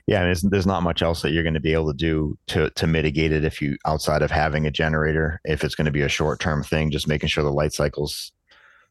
Yeah, 0.06 0.20
and 0.20 0.28
there's, 0.28 0.42
there's 0.42 0.66
not 0.66 0.84
much 0.84 1.02
else 1.02 1.22
that 1.22 1.32
you're 1.32 1.44
going 1.44 1.54
to 1.54 1.60
be 1.60 1.74
able 1.74 1.92
to 1.92 1.98
do 1.98 2.38
to 2.48 2.70
to 2.72 2.88
mitigate 2.88 3.32
it 3.32 3.44
if 3.44 3.62
you 3.62 3.78
outside 3.86 4.22
of 4.22 4.30
having 4.30 4.68
a 4.68 4.72
generator. 4.72 5.42
If 5.46 5.64
it's 5.64 5.76
going 5.76 5.86
to 5.86 5.92
be 5.92 6.02
a 6.02 6.10
short 6.10 6.40
term 6.40 6.64
thing, 6.64 6.92
just 6.92 7.08
making 7.08 7.30
sure 7.30 7.44
the 7.44 7.52
light 7.52 7.74
cycles 7.74 8.32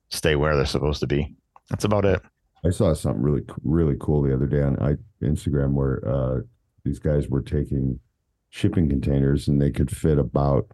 stay 0.09 0.37
where 0.37 0.57
they're 0.57 0.67
supposed 0.67 1.01
to 1.01 1.07
be. 1.07 1.35
That's 1.71 1.85
about 1.85 2.05
it. 2.05 2.23
I 2.65 2.71
saw 2.71 2.95
something 2.95 3.23
really 3.23 3.43
really 3.63 3.97
cool 4.01 4.23
the 4.23 4.35
other 4.35 4.47
day 4.47 4.63
on 4.63 4.79
I, 4.81 4.97
Instagram 5.25 5.73
where 5.73 6.03
uh, 6.09 6.41
these 6.85 6.99
guys 6.99 7.29
were 7.29 7.43
taking 7.43 8.01
shipping 8.51 8.89
containers 8.89 9.49
and 9.49 9.61
they 9.61 9.71
could 9.71 9.91
fit 9.91 10.19
about 10.19 10.67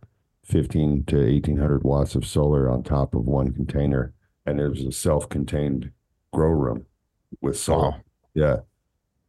fifteen 0.44 1.04
to 1.06 1.22
eighteen 1.22 1.58
hundred 1.58 1.84
watts 1.84 2.14
of 2.14 2.26
solar 2.26 2.70
on 2.70 2.82
top 2.82 3.14
of 3.14 3.24
one 3.24 3.52
container, 3.52 4.14
and 4.46 4.60
it 4.60 4.68
was 4.68 4.84
a 4.84 4.92
self-contained 4.92 5.90
grow 6.32 6.50
room 6.50 6.86
with 7.40 7.58
solar. 7.58 7.90
Wow. 7.90 8.00
Yeah. 8.34 8.56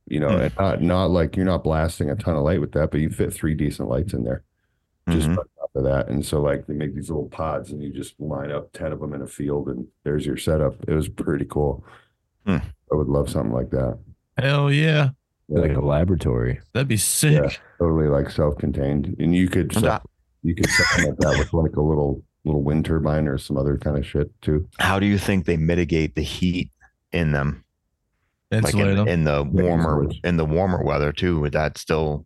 You 0.06 0.20
know, 0.20 0.30
and 0.30 0.54
not 0.58 0.82
not 0.82 1.12
like 1.12 1.36
you're 1.36 1.46
not 1.46 1.64
blasting 1.64 2.10
a 2.10 2.16
ton 2.16 2.36
of 2.36 2.44
light 2.44 2.62
with 2.62 2.74
that, 2.74 2.92
but 2.92 3.00
you 3.00 3.10
fit 3.10 3.34
three 3.34 3.56
decent 3.56 3.90
lights 3.90 4.14
in 4.14 4.24
there 4.24 4.44
just 5.10 5.28
Mhm. 5.28 5.38
on 5.38 5.46
top 5.60 5.70
of 5.76 5.84
that. 5.84 6.08
And 6.10 6.26
so 6.26 6.42
like 6.42 6.66
they 6.68 6.74
make 6.74 6.96
these 6.96 7.10
little 7.10 7.28
pods 7.30 7.72
and 7.72 7.82
you 7.82 7.92
just 7.92 8.20
line 8.20 8.52
up 8.52 8.72
10 8.74 8.92
of 8.92 9.00
them 9.00 9.14
in 9.14 9.22
a 9.22 9.28
field 9.28 9.68
and 9.68 9.88
there's 10.04 10.26
your 10.26 10.38
setup. 10.38 10.76
It 10.88 10.94
was 10.94 11.10
pretty 11.10 11.46
cool. 11.46 11.84
Hmm. 12.46 12.58
I 12.92 12.96
would 12.96 13.08
love 13.08 13.30
something 13.30 13.52
like 13.54 13.70
that. 13.72 13.98
Hell 14.38 14.72
yeah. 14.72 15.10
Like 15.50 15.76
a 15.76 15.82
laboratory. 15.82 16.60
That'd 16.74 16.88
be 16.88 16.98
sick. 16.98 17.60
Totally 17.80 18.08
like 18.08 18.30
self-contained. 18.30 19.16
And 19.20 19.36
you 19.36 19.50
could 19.50 19.74
And 19.76 19.84
set, 19.84 20.02
you 20.42 20.56
could 20.56 20.70
supplement 20.70 21.20
that 21.20 21.38
with 21.38 21.54
like 21.54 21.76
a 21.76 21.82
little 21.82 22.24
little 22.46 22.62
wind 22.64 22.84
turbine 22.86 23.28
or 23.28 23.38
some 23.38 23.56
other 23.58 23.78
kind 23.78 23.98
of 23.98 24.06
shit 24.06 24.30
too. 24.42 24.68
How 24.80 25.00
do 25.00 25.06
you 25.06 25.18
think 25.18 25.46
they 25.46 25.56
mitigate 25.58 26.16
the 26.16 26.22
heat 26.24 26.72
in 27.12 27.32
them? 27.32 27.64
Like 28.52 28.66
Insulate 28.66 28.88
in, 28.90 28.96
them. 28.98 29.08
in 29.08 29.24
the 29.24 29.44
warmer 29.44 30.08
in 30.24 30.38
the 30.38 30.46
warmer 30.46 30.84
weather 30.84 31.12
too. 31.12 31.40
Would 31.42 31.54
that 31.54 31.78
still? 31.78 32.26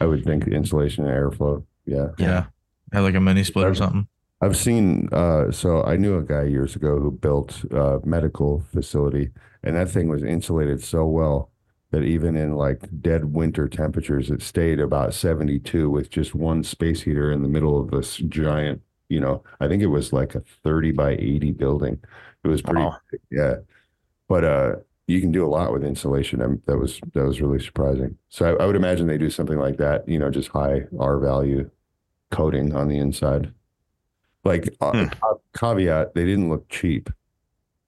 I 0.00 0.06
would 0.06 0.24
think 0.24 0.46
insulation 0.48 1.06
and 1.06 1.14
airflow. 1.14 1.64
Yeah. 1.86 2.08
yeah. 2.18 2.46
Had 2.92 3.00
like 3.00 3.14
a 3.14 3.20
mini 3.20 3.44
split 3.44 3.66
or 3.66 3.74
something. 3.74 4.06
I've 4.40 4.56
seen 4.56 5.08
uh 5.12 5.50
so 5.52 5.82
I 5.84 5.96
knew 5.96 6.16
a 6.18 6.22
guy 6.22 6.44
years 6.44 6.74
ago 6.76 6.98
who 6.98 7.10
built 7.12 7.64
a 7.70 8.00
medical 8.04 8.64
facility 8.72 9.30
and 9.62 9.76
that 9.76 9.88
thing 9.90 10.08
was 10.08 10.22
insulated 10.24 10.82
so 10.82 11.06
well 11.06 11.50
that 11.92 12.02
even 12.02 12.36
in 12.36 12.54
like 12.56 12.88
dead 13.00 13.26
winter 13.26 13.68
temperatures 13.68 14.30
it 14.30 14.42
stayed 14.42 14.80
about 14.80 15.14
72 15.14 15.88
with 15.90 16.10
just 16.10 16.34
one 16.34 16.64
space 16.64 17.02
heater 17.02 17.30
in 17.30 17.42
the 17.42 17.48
middle 17.48 17.78
of 17.80 17.90
this 17.90 18.16
giant, 18.16 18.80
you 19.08 19.20
know, 19.20 19.44
I 19.60 19.68
think 19.68 19.82
it 19.82 19.86
was 19.88 20.12
like 20.12 20.34
a 20.34 20.40
30 20.40 20.92
by 20.92 21.12
80 21.12 21.52
building. 21.52 22.00
It 22.44 22.48
was 22.48 22.62
pretty 22.62 22.80
Wow. 22.80 22.96
yeah. 23.30 23.56
But 24.28 24.44
uh 24.44 24.72
you 25.08 25.20
can 25.20 25.32
do 25.32 25.44
a 25.44 25.48
lot 25.48 25.72
with 25.72 25.84
insulation 25.84 26.40
and 26.40 26.62
that 26.66 26.78
was 26.78 27.00
that 27.14 27.24
was 27.24 27.40
really 27.40 27.60
surprising. 27.62 28.16
So 28.28 28.56
I, 28.56 28.62
I 28.62 28.66
would 28.66 28.76
imagine 28.76 29.06
they 29.06 29.18
do 29.18 29.30
something 29.30 29.58
like 29.58 29.76
that, 29.78 30.08
you 30.08 30.18
know, 30.18 30.30
just 30.30 30.48
high 30.48 30.82
R 30.98 31.18
value 31.18 31.70
coating 32.30 32.74
on 32.74 32.88
the 32.88 32.98
inside. 32.98 33.52
Like 34.44 34.74
uh, 34.80 34.92
Hmm. 34.92 35.06
ca- 35.08 35.34
caveat, 35.56 36.14
they 36.14 36.24
didn't 36.24 36.48
look 36.48 36.68
cheap. 36.68 37.10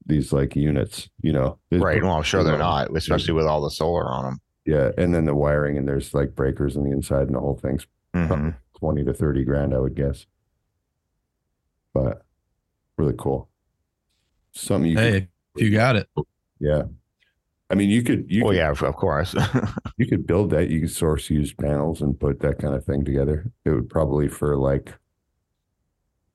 These 0.06 0.32
like 0.32 0.54
units, 0.54 1.08
you 1.22 1.32
know. 1.32 1.58
Right. 1.72 2.02
Well, 2.02 2.12
I'm 2.12 2.22
sure 2.22 2.44
they're 2.44 2.58
not, 2.58 2.94
especially 2.96 3.32
with 3.32 3.46
all 3.46 3.62
the 3.62 3.70
solar 3.70 4.04
on 4.06 4.24
them. 4.24 4.40
Yeah, 4.66 4.90
and 4.98 5.14
then 5.14 5.24
the 5.24 5.34
wiring 5.34 5.78
and 5.78 5.88
there's 5.88 6.12
like 6.14 6.34
breakers 6.34 6.76
on 6.76 6.84
the 6.84 6.90
inside 6.90 7.26
and 7.26 7.34
the 7.34 7.40
whole 7.40 7.56
thing's 7.56 7.86
Mhm. 8.14 8.54
twenty 8.78 9.02
to 9.04 9.14
thirty 9.14 9.44
grand, 9.44 9.72
I 9.74 9.78
would 9.78 9.94
guess. 9.94 10.26
But 11.94 12.24
really 12.98 13.14
cool. 13.16 13.48
Something 14.52 14.90
you 14.92 14.98
Hey, 14.98 15.28
if 15.56 15.62
you 15.62 15.70
got 15.70 15.96
it. 15.96 16.08
yeah. 16.60 16.82
I 17.70 17.74
mean, 17.74 17.88
you 17.90 18.02
could 18.02 18.26
you 18.28 18.44
Well, 18.44 18.52
could, 18.52 18.58
yeah, 18.58 18.70
of, 18.70 18.82
of 18.82 18.94
course. 18.96 19.34
you 19.96 20.06
could 20.06 20.26
build 20.26 20.50
that. 20.50 20.68
You 20.70 20.80
could 20.80 20.90
source 20.90 21.30
used 21.30 21.56
panels 21.58 22.02
and 22.02 22.18
put 22.18 22.40
that 22.40 22.58
kind 22.58 22.74
of 22.74 22.84
thing 22.84 23.04
together. 23.04 23.50
It 23.64 23.70
would 23.70 23.88
probably 23.88 24.28
for 24.28 24.56
like 24.56 24.92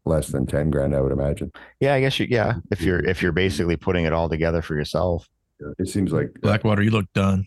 less 0.06 0.28
than 0.28 0.46
ten 0.48 0.70
grand, 0.72 0.96
I 0.96 1.02
would 1.02 1.12
imagine. 1.12 1.52
yeah, 1.80 1.94
I 1.94 2.00
guess 2.02 2.20
you. 2.20 2.28
Yeah, 2.30 2.56
if 2.72 2.82
you're 2.82 3.00
if 3.06 3.22
you're 3.22 3.32
basically 3.32 3.76
putting 3.78 4.06
it 4.06 4.14
all 4.14 4.28
together 4.30 4.62
for 4.62 4.76
yourself. 4.76 5.28
It 5.78 5.90
seems 5.90 6.12
like 6.12 6.32
Blackwater, 6.42 6.82
you 6.82 6.90
look 6.92 7.12
done. 7.14 7.46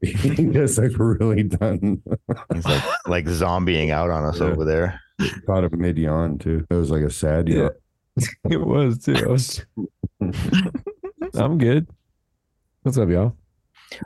he 0.00 0.12
just 0.52 0.78
like 0.78 0.92
really 0.98 1.42
done. 1.44 2.02
He's 2.54 2.64
like 2.66 2.82
like 3.06 3.24
zombieing 3.24 3.90
out 3.90 4.10
on 4.10 4.24
us 4.26 4.38
Yeah. 4.38 4.46
over 4.48 4.64
there. 4.64 5.00
Caught 5.46 5.64
him 5.64 5.80
mid 5.80 5.96
yawn 5.98 6.38
too. 6.38 6.66
It 6.70 6.74
was 6.74 6.90
like 6.90 7.02
a 7.02 7.10
sad 7.10 7.48
Yeah. 7.48 7.56
yawn. 7.56 7.70
It 8.50 8.60
was 8.60 8.98
too. 8.98 9.14
I 9.16 9.26
was- 9.26 9.64
I'm 11.34 11.58
good. 11.58 11.88
What's 12.84 12.98
up, 12.98 13.08
y'all? 13.08 13.34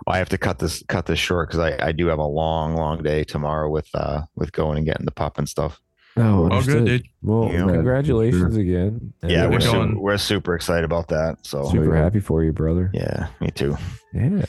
Well, 0.07 0.15
I 0.15 0.19
have 0.19 0.29
to 0.29 0.39
cut 0.39 0.59
this 0.61 0.85
cut 0.89 1.07
this 1.07 1.19
short 1.19 1.49
because 1.51 1.61
I, 1.61 1.89
I 1.89 1.93
do 1.93 2.07
have 2.07 2.19
a 2.21 2.25
long 2.25 2.77
long 2.77 3.03
day 3.03 3.25
tomorrow 3.25 3.69
with 3.69 3.89
uh 3.95 4.23
with 4.37 4.53
going 4.53 4.77
and 4.79 4.87
getting 4.87 5.05
the 5.05 5.11
pup 5.13 5.37
and 5.39 5.49
stuff. 5.49 5.81
Oh, 6.17 6.49
All 6.49 6.63
good, 6.63 6.85
dude. 6.85 7.07
Well, 7.23 7.51
Yeah. 7.53 7.67
congratulations 7.67 8.57
again. 8.57 9.13
Yeah, 9.25 9.45
And, 9.45 9.51
we're 9.53 9.59
we're 9.59 9.69
uh, 9.69 9.73
going- 9.73 9.89
super, 9.91 10.01
we're 10.01 10.19
super 10.19 10.55
excited 10.55 10.85
about 10.85 11.09
that. 11.09 11.39
So 11.47 11.65
super 11.71 11.97
happy 11.97 12.21
for 12.21 12.45
you, 12.45 12.53
brother. 12.53 12.91
yeah, 12.95 13.29
me 13.41 13.51
too. 13.51 13.77
Yeah. 14.15 14.45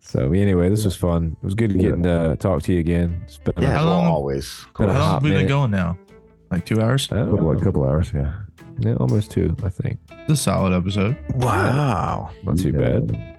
So 0.00 0.32
anyway, 0.32 0.68
this 0.68 0.84
was 0.84 0.96
fun. 0.96 1.36
It 1.40 1.44
was 1.44 1.54
good 1.54 1.72
Yeah. 1.72 1.82
getting 1.82 2.02
to 2.04 2.36
talk 2.38 2.62
to 2.64 2.72
you 2.72 2.80
again. 2.80 3.20
It's 3.26 3.38
been 3.38 3.54
Yeah, 3.58 3.76
How 3.78 3.84
long- 3.84 4.06
always. 4.06 4.64
Been 4.76 4.88
How 4.88 4.98
long 4.98 5.12
have 5.14 5.22
we 5.22 5.30
been 5.30 5.38
minute. 5.38 5.48
going 5.48 5.70
now? 5.70 5.98
Like 6.50 6.64
two 6.64 6.80
hours? 6.80 7.08
I 7.12 7.16
don't 7.16 7.30
couple, 7.30 7.52
know. 7.52 7.58
a 7.58 7.62
couple 7.64 7.84
hours, 7.84 8.12
yeah. 8.14 8.32
Yeah, 8.78 8.94
almost 8.94 9.30
two, 9.30 9.56
I 9.64 9.68
think. 9.70 9.98
It's 10.10 10.32
a 10.32 10.36
solid 10.36 10.72
episode. 10.74 11.16
Wow. 11.34 12.30
Not 12.44 12.58
too 12.58 12.70
Yeah. 12.70 12.98
bad. 13.00 13.34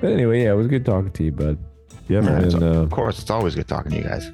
But 0.00 0.12
anyway, 0.12 0.42
yeah, 0.44 0.52
it 0.52 0.56
was 0.56 0.66
good 0.68 0.84
talking 0.84 1.10
to 1.10 1.24
you, 1.24 1.32
bud. 1.32 1.58
Yeah, 2.08 2.20
man. 2.20 2.40
Yeah, 2.50 2.56
And 2.56 2.62
uh, 2.64 2.82
Of 2.82 2.90
course, 2.90 3.18
it's 3.20 3.30
always 3.30 3.54
good 3.54 3.68
talking 3.68 3.92
to 3.92 3.98
you 3.98 4.04
guys. 4.04 4.30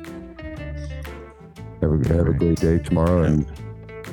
Have 1.81 1.93
a 1.93 2.15
have 2.15 2.27
a 2.29 2.33
great 2.33 2.59
day 2.61 2.79
tomorrow, 2.79 3.25
and 3.25 3.47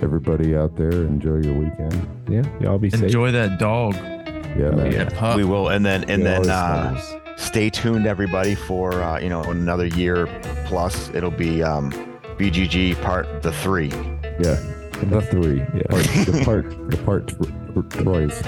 everybody 0.02 0.56
out 0.56 0.76
there, 0.76 0.92
enjoy 0.92 1.38
your 1.42 1.54
weekend. 1.54 2.08
yeah, 2.28 2.44
y'all 2.60 2.78
be 2.78 2.90
safe. 2.90 3.04
Enjoy 3.04 3.32
that 3.32 3.60
dog. 3.60 3.96
Yeah, 3.96 4.72
man. 4.72 4.92
yeah. 4.92 5.10
Pup. 5.10 5.38
we 5.38 5.46
will, 5.46 5.70
and 5.70 5.86
then 5.86 6.04
and 6.10 6.22
Yeah, 6.24 6.40
then 6.42 6.50
all 6.50 6.88
uh, 6.90 6.94
this 6.96 7.16
stay 7.38 7.70
tuned, 7.70 8.08
everybody, 8.08 8.56
for 8.56 8.94
uh, 8.96 9.20
you 9.20 9.30
know 9.30 9.44
another 9.44 9.86
year 9.86 10.28
plus. 10.66 11.10
It'll 11.14 11.32
be 11.32 11.64
um, 11.64 11.92
BGG 12.38 13.02
part 13.02 13.42
the 13.42 13.52
three. 13.54 13.90
Yeah, 14.40 14.56
stuff. 14.56 14.76
The 15.10 15.22
three. 15.22 15.60
Yeah. 15.60 15.88
part, 15.90 16.04
the 16.26 16.42
part, 16.46 16.90
the 16.92 16.98
part, 16.98 17.28
tr- 17.28 17.44
tr- 17.98 18.04
Troy's. 18.04 18.42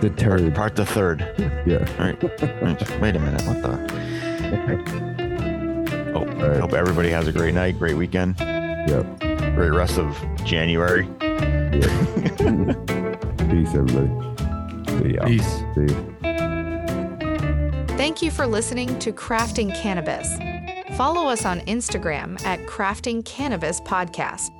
The 0.00 0.10
Part, 0.10 0.54
part 0.54 0.76
the 0.76 0.84
third. 0.84 1.20
Yeah. 1.66 1.78
Right. 1.98 2.22
Wait 3.00 3.16
a 3.16 3.18
minute. 3.18 3.42
What 3.46 3.62
the? 3.62 3.72
Oh, 6.14 6.18
All 6.18 6.24
right. 6.26 6.60
hope 6.60 6.74
everybody 6.74 7.08
has 7.10 7.26
a 7.28 7.32
great 7.32 7.54
night, 7.54 7.78
great 7.78 7.96
weekend, 7.96 8.36
Yep. 8.38 9.20
great 9.54 9.70
rest 9.72 9.98
of 9.98 10.14
January. 10.44 11.06
Peace, 13.48 13.74
everybody. 13.74 14.10
Yeah. 15.14 15.24
Peace. 15.26 15.62
See 15.74 15.80
you. 15.82 16.16
Thank 17.96 18.20
you 18.22 18.30
for 18.30 18.46
listening 18.46 18.98
to 18.98 19.12
Crafting 19.12 19.74
Cannabis. 19.74 20.36
Follow 20.96 21.26
us 21.28 21.44
on 21.46 21.60
Instagram 21.62 22.42
at 22.44 22.60
Crafting 22.66 23.24
Cannabis 23.24 23.80
Podcast 23.80 24.50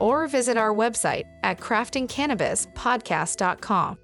or 0.00 0.26
visit 0.26 0.56
our 0.56 0.74
website 0.74 1.24
at 1.42 1.60
craftingcannabispodcast.com. 1.60 3.98